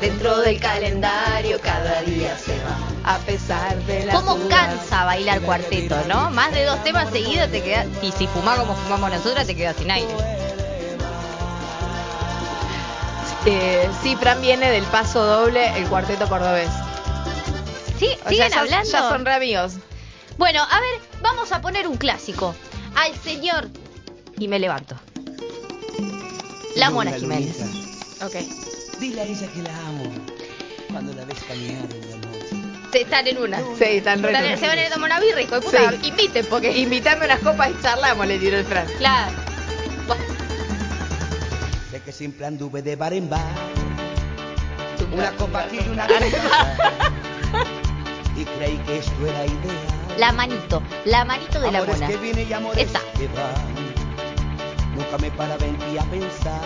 Dentro 0.00 0.40
del 0.40 0.60
calendario 0.60 1.58
cada 1.60 2.02
día 2.02 2.36
se 2.36 2.52
va, 2.58 3.14
a 3.14 3.18
pesar 3.18 3.76
de 3.84 4.04
la 4.06 4.12
¿Cómo 4.14 4.36
cansa 4.48 5.04
bailar 5.04 5.40
cuarteto, 5.40 5.96
no? 6.08 6.30
Más 6.30 6.52
de 6.52 6.64
dos 6.64 6.82
temas 6.84 7.10
seguidos 7.10 7.50
te 7.50 7.62
quedas. 7.62 7.86
Y 8.02 8.12
si 8.12 8.26
fumás 8.26 8.58
como 8.58 8.74
fumamos 8.74 9.10
nosotras, 9.10 9.46
te 9.46 9.54
quedas 9.56 9.76
sin 9.76 9.90
aire. 9.90 10.08
Eh, 13.46 13.88
sí, 14.02 14.16
Fran 14.16 14.40
viene 14.40 14.70
del 14.70 14.84
paso 14.84 15.24
doble, 15.24 15.66
el 15.78 15.86
cuarteto 15.88 16.28
cordobés. 16.28 16.68
Sí, 17.98 18.08
O 18.24 18.28
siguen 18.28 18.50
sea, 18.50 18.60
hablando. 18.62 18.90
Ya 18.90 19.08
son 19.08 19.24
re 19.24 19.34
amigos. 19.34 19.74
Bueno, 20.36 20.62
a 20.62 20.80
ver, 20.80 21.00
vamos 21.22 21.52
a 21.52 21.60
poner 21.60 21.86
un 21.86 21.96
clásico. 21.96 22.54
Al 22.96 23.14
señor. 23.16 23.68
Y 24.38 24.48
me 24.48 24.58
levanto. 24.58 24.96
La 26.74 26.90
Mona 26.90 27.12
Jiménez. 27.12 27.58
Lunita, 27.58 28.26
Ok. 28.26 28.34
Dile 29.00 29.20
a 29.22 29.24
ella 29.24 29.46
que 29.52 29.62
la 29.62 29.78
amo. 29.86 30.04
Cuando 30.90 31.12
la 31.14 31.24
ves 31.24 31.38
caminar 31.46 31.84
en 31.90 32.10
la 32.10 32.16
noche. 32.16 32.90
Se 32.92 33.00
están 33.02 33.26
en 33.26 33.38
una. 33.38 33.58
Sí, 33.78 33.84
están 33.84 34.22
re 34.22 34.56
se 34.58 34.66
van 34.66 34.78
a 34.78 34.82
ir 34.82 34.86
a 34.90 34.94
tomar 34.94 35.10
una 35.10 35.20
birra, 35.20 35.40
hijo 35.40 35.54
de 35.54 35.60
puta. 35.62 35.90
Sí. 35.90 36.08
Inviten, 36.08 36.46
porque. 36.46 36.76
Invítame 36.76 37.24
unas 37.26 37.40
copas 37.40 37.70
y 37.70 37.82
charlamos, 37.82 38.26
le 38.26 38.38
tiró 38.38 38.58
el 38.58 38.64
Fran. 38.64 38.86
Claro. 38.98 39.32
Sé 41.96 42.02
que 42.02 42.12
siempre 42.12 42.44
anduve 42.44 42.82
de 42.82 42.94
bar 42.94 43.14
en 43.14 43.30
bar. 43.30 43.40
Una 45.14 45.30
copa 45.32 45.62
aquí 45.62 45.78
y 45.82 45.88
una 45.88 46.06
Y 48.36 48.44
creí 48.44 48.76
que 48.84 48.98
esto 48.98 49.26
era 49.26 49.46
ideal. 49.46 50.18
La 50.18 50.30
manito. 50.30 50.82
La 51.06 51.24
manito 51.24 51.58
de 51.58 51.72
la 51.72 51.78
amores 51.78 51.94
mona. 51.94 52.06
que 52.08 52.16
vienen 52.18 52.46
y 52.50 52.52
amores 52.52 52.86
Esa. 52.86 53.00
que 53.16 53.26
van. 53.28 53.94
Nunca 54.94 55.16
me 55.16 55.30
paraba 55.30 55.64
en 55.64 55.74
ti 55.78 55.96
a 55.96 56.02
pensar 56.02 56.60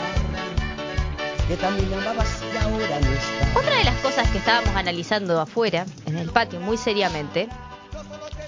que 1.46 1.56
también 1.58 1.94
amabas 1.94 2.42
y 2.52 2.56
ahora 2.56 2.98
no 2.98 3.12
estás. 3.12 3.56
Otra 3.56 3.76
de 3.76 3.84
las 3.84 4.00
cosas 4.00 4.28
que 4.30 4.38
estábamos 4.38 4.74
analizando 4.74 5.40
afuera, 5.40 5.86
en 6.06 6.18
el 6.18 6.30
patio, 6.30 6.58
muy 6.58 6.76
seriamente, 6.76 7.48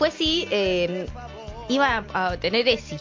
fue 0.00 0.10
si 0.10 0.48
eh, 0.50 1.06
iba 1.68 2.04
a, 2.12 2.30
a 2.30 2.36
tener 2.38 2.66
ESI. 2.66 2.98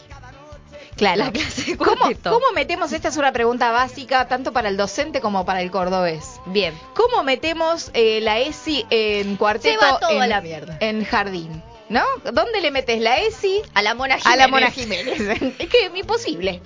Claro. 0.96 1.24
La 1.24 1.32
clase 1.32 1.62
de 1.72 1.76
¿Cómo, 1.78 1.96
cuarteto. 1.96 2.30
¿Cómo 2.30 2.46
metemos? 2.54 2.92
Esta 2.92 3.08
es 3.08 3.16
una 3.16 3.32
pregunta 3.32 3.70
básica 3.72 4.28
tanto 4.28 4.52
para 4.52 4.68
el 4.68 4.76
docente 4.76 5.20
como 5.20 5.44
para 5.44 5.62
el 5.62 5.70
cordobés. 5.70 6.40
Bien. 6.46 6.74
¿Cómo 6.94 7.22
metemos 7.24 7.90
eh, 7.94 8.20
la 8.20 8.38
ESI 8.40 8.86
en 8.90 9.36
cuarteto 9.36 9.80
Se 9.80 9.86
va 9.92 9.98
todo 9.98 10.10
en, 10.10 10.22
a 10.22 10.26
la 10.26 10.40
mierda. 10.40 10.76
en 10.80 11.04
jardín? 11.04 11.62
¿No? 11.88 12.02
¿Dónde 12.32 12.60
le 12.60 12.70
metes 12.70 13.00
la 13.00 13.18
ESI? 13.18 13.62
A 13.74 13.82
la 13.82 13.94
Mona 13.94 14.14
A 14.14 14.18
Jiménez. 14.18 14.38
la 14.38 14.48
Mona 14.48 14.70
Jiménez. 14.70 15.20
es 15.58 15.68
que 15.68 15.86
es 15.86 15.96
imposible. 15.96 16.60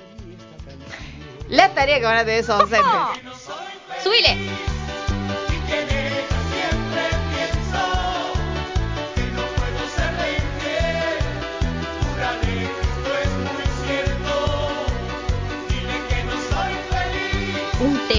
La 1.49 1.69
tarea 1.71 1.99
que 2.01 2.05
van 2.05 2.17
a 2.19 2.25
tener 2.25 2.41
esos 2.41 2.59
docentes. 2.59 2.85
Subile. 4.05 4.37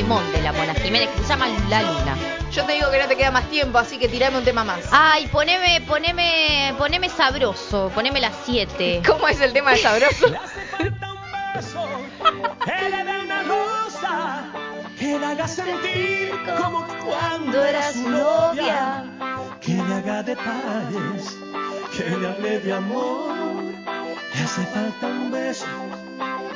Temón 0.08 0.32
de 0.32 0.42
la 0.42 0.54
Mona 0.54 0.74
Jiménez 0.74 1.10
que 1.10 1.22
se 1.24 1.28
llama 1.28 1.48
La 1.70 1.82
Luna. 1.82 2.16
Yo 2.54 2.64
te 2.64 2.72
digo 2.74 2.90
que 2.90 2.98
no 2.98 3.08
te 3.10 3.18
queda 3.18 3.30
más 3.30 3.44
tiempo, 3.50 3.78
así 3.78 3.98
que 3.98 4.08
tirame 4.08 4.38
un 4.38 4.46
tema 4.46 4.64
más. 4.64 4.80
Ay, 4.92 5.28
poneme, 5.28 5.82
poneme, 5.82 6.74
poneme 6.78 7.10
sabroso, 7.10 7.92
poneme 7.94 8.22
las 8.22 8.34
7. 8.46 9.02
¿Cómo 9.06 9.28
es 9.28 9.42
el 9.42 9.52
tema 9.52 9.72
de 9.72 9.78
sabroso? 9.80 10.28
Que 12.64 12.90
le 12.90 13.04
dé 13.04 13.20
una 13.22 13.44
rosa, 13.44 14.46
que 14.98 15.20
le 15.20 15.26
haga 15.26 15.46
sentir 15.46 16.32
como 16.62 16.88
cuando 17.06 17.66
era 17.66 17.92
su 17.92 18.10
novia. 18.10 19.04
Que 19.60 19.74
le 19.74 19.94
haga 19.94 20.24
detalles, 20.24 21.38
que 21.98 22.10
le 22.18 22.28
hable 22.30 22.60
de 22.60 22.74
amor. 22.74 23.36
Le 24.36 24.42
hace 24.44 24.66
falta 24.68 25.08
un 25.08 25.32
beso, 25.32 25.66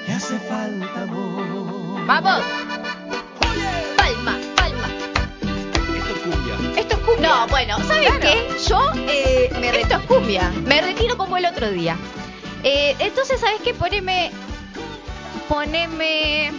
le 0.07 0.13
hace 0.13 0.39
falta 0.39 1.01
amor. 1.01 2.05
¡Vamos! 2.05 2.41
No, 7.21 7.47
bueno, 7.47 7.77
¿sabes 7.87 8.07
Claro. 8.09 8.19
qué? 8.21 8.57
Yo 8.67 8.79
eh, 9.07 9.49
me, 9.59 9.67
Esto 9.67 9.77
retiro, 9.77 9.99
es 9.99 10.05
cumbia. 10.07 10.51
me 10.65 10.81
retiro 10.81 11.17
como 11.17 11.37
el 11.37 11.45
otro 11.45 11.69
día. 11.71 11.95
Eh, 12.63 12.95
entonces, 12.99 13.39
¿sabes 13.39 13.61
qué? 13.63 13.73
Poneme. 13.73 14.31
Poneme. 15.47 16.51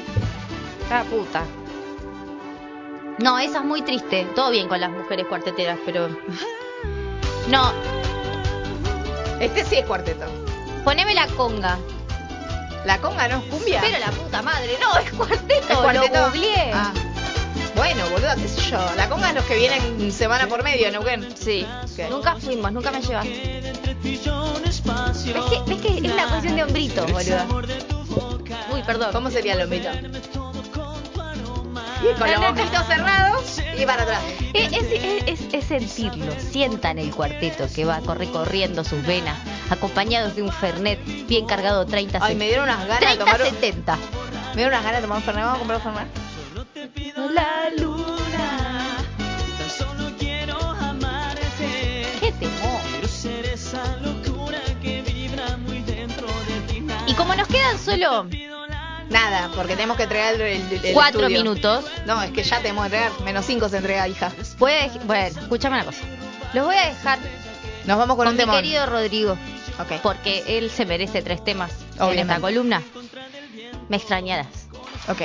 Ah, 0.90 1.05
puta. 1.10 1.44
No, 3.18 3.39
esa 3.39 3.59
es 3.59 3.64
muy 3.64 3.82
triste. 3.82 4.26
Todo 4.34 4.51
bien 4.51 4.68
con 4.68 4.80
las 4.80 4.90
mujeres 4.90 5.26
cuarteteras, 5.26 5.78
pero. 5.84 6.09
No, 7.48 7.72
Este 9.40 9.64
sí 9.64 9.76
es 9.76 9.84
cuarteto. 9.86 10.24
poneme 10.84 11.14
la 11.14 11.26
conga. 11.28 11.78
La 12.84 12.98
conga 12.98 13.28
no 13.28 13.39
es 13.39 13.44
cumbia. 13.44 13.80
Pero 13.80 13.98
la 13.98 14.10
puta 14.10 14.43
madre, 14.43 14.76
no, 14.80 14.98
es 14.98 15.12
cuarteto. 15.12 15.55
¿Es 15.72 15.76
cuarteto? 15.76 16.14
Lo 16.18 16.24
googleé. 16.26 16.70
Ah. 16.74 16.93
Bueno, 17.77 18.09
boludo, 18.11 18.28
qué 18.36 18.49
sé 18.49 18.70
yo. 18.70 18.78
La 18.97 19.09
conga 19.09 19.31
es 19.31 19.35
los 19.35 19.44
que 19.44 19.57
vienen 19.57 20.12
semana 20.12 20.47
por 20.47 20.62
medio 20.62 20.90
Neuquén. 20.90 21.27
Sí, 21.36 21.66
nunca 22.11 22.36
fuimos, 22.36 22.73
nunca 22.73 22.90
me 22.90 23.01
llevaste. 23.01 23.62
¿Ves 24.03 24.19
que, 24.24 25.62
ves 25.66 25.81
que 25.81 25.99
es 26.07 26.12
una 26.12 26.28
cuestión 26.28 26.57
de 26.57 26.62
hombrito, 26.65 27.07
boludo? 27.07 27.62
Uy, 28.73 28.82
perdón. 28.86 29.11
¿Cómo 29.12 29.31
sería 29.31 29.55
el 29.55 29.61
lombito? 29.61 29.89
No, 29.93 30.53
Con 32.19 32.31
los 32.31 32.40
no, 32.40 32.53
no. 32.53 32.61
ojitos 32.62 32.86
cerrados 32.86 33.59
y 33.78 33.86
para 33.86 34.03
atrás. 34.03 34.20
Es, 34.53 34.73
es- 34.73 35.23
es- 35.27 35.55
es 35.55 35.65
sentirlo, 35.65 36.32
sientan 36.39 36.99
el 36.99 37.15
cuarteto 37.15 37.66
que 37.73 37.85
va 37.85 38.01
recorriendo 38.01 38.82
sus 38.85 39.05
venas, 39.07 39.39
acompañados 39.70 40.35
de 40.35 40.43
un 40.43 40.51
Fernet 40.53 40.99
bien 41.28 41.47
cargado 41.47 41.86
30 41.86 42.19
Ay, 42.20 42.35
me 42.35 42.47
dieron 42.47 42.65
unas 42.65 42.81
ganas 42.89 43.01
de 43.01 43.07
30 43.07 43.24
tomar. 43.24 43.40
un- 43.43 43.49
70. 43.49 43.97
Me 43.97 44.57
dieron 44.57 44.73
unas 44.74 44.85
ganas 44.85 45.01
de 45.01 45.03
tomar 45.03 45.19
un 45.19 45.24
Fernet. 45.24 45.44
Vamos 45.44 45.57
a 45.57 45.59
comprar 45.61 45.78
un 45.78 45.85
Fernet. 45.85 46.31
La 47.16 47.70
luna, 47.78 48.96
tan 49.59 49.70
solo 49.70 50.10
quiero 50.18 50.59
amarte. 50.59 52.06
¡Qué 52.20 52.32
temor! 52.32 52.80
Quiero 52.90 53.09
ser 53.09 53.44
esa 53.46 53.96
locura 53.98 54.59
que 54.82 55.02
vibra 55.02 55.56
muy 55.59 55.80
dentro 55.82 56.26
de 56.26 56.60
ti. 56.72 56.84
Y 57.06 57.14
como 57.14 57.34
nos 57.34 57.46
quedan 57.48 57.78
solo 57.78 58.26
Nada, 59.10 59.50
porque 59.54 59.74
tenemos 59.74 59.96
que 59.96 60.04
entregar 60.04 60.34
el, 60.34 60.40
el, 60.40 60.84
el 60.84 60.94
cuatro 60.94 61.20
estudio. 61.22 61.42
minutos, 61.42 61.84
No, 62.06 62.20
es 62.22 62.30
que 62.30 62.42
ya 62.42 62.59
tenemos 62.60 62.82
que 62.88 62.96
entregar. 62.96 63.20
Menos 63.24 63.44
cinco 63.44 63.68
se 63.68 63.76
entrega, 63.76 64.09
hija. 64.09 64.32
voy 64.59 64.72
a 64.72 64.88
bueno, 65.04 65.40
escúchame 65.40 65.76
una 65.76 65.84
cosa. 65.84 66.00
Los 66.54 66.64
voy 66.66 66.76
a 66.76 66.86
dejar 66.88 67.18
Nos 67.86 67.98
vamos 67.98 68.16
con, 68.16 68.24
con 68.24 68.28
un 68.28 68.34
mi 68.34 68.38
temón. 68.40 68.56
querido 68.56 68.86
Rodrigo, 68.86 69.36
porque 70.02 70.42
él 70.46 70.70
se 70.70 70.86
merece 70.86 71.20
tres 71.22 71.44
temas 71.44 71.70
en 72.00 72.18
esta 72.18 72.40
columna. 72.40 72.82
Me 73.88 73.98
extrañarás. 73.98 74.46
Ok. 75.09 75.22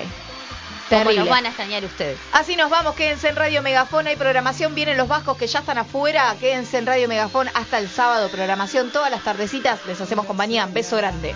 Como 0.90 1.02
Terrible. 1.02 1.20
nos 1.22 1.30
van 1.30 1.46
a 1.46 1.50
extrañar 1.50 1.84
ustedes. 1.84 2.18
Así 2.32 2.56
nos 2.56 2.70
vamos, 2.70 2.96
quédense 2.96 3.28
en 3.28 3.36
Radio 3.36 3.62
Megafón, 3.62 4.08
hay 4.08 4.16
programación, 4.16 4.74
vienen 4.74 4.98
los 4.98 5.08
vascos 5.08 5.38
que 5.38 5.48
ya 5.48 5.60
están 5.60 5.78
afuera, 5.78 6.34
quédense 6.40 6.78
en 6.78 6.86
Radio 6.86 7.08
Megafón 7.08 7.50
hasta 7.54 7.78
el 7.80 7.90
sábado, 7.90 8.30
programación 8.30 8.92
todas 8.92 9.12
las 9.12 9.24
tardecitas, 9.24 9.86
les 9.86 10.00
hacemos 10.00 10.26
compañía, 10.26 10.66
beso 10.72 10.96
grande. 10.98 11.36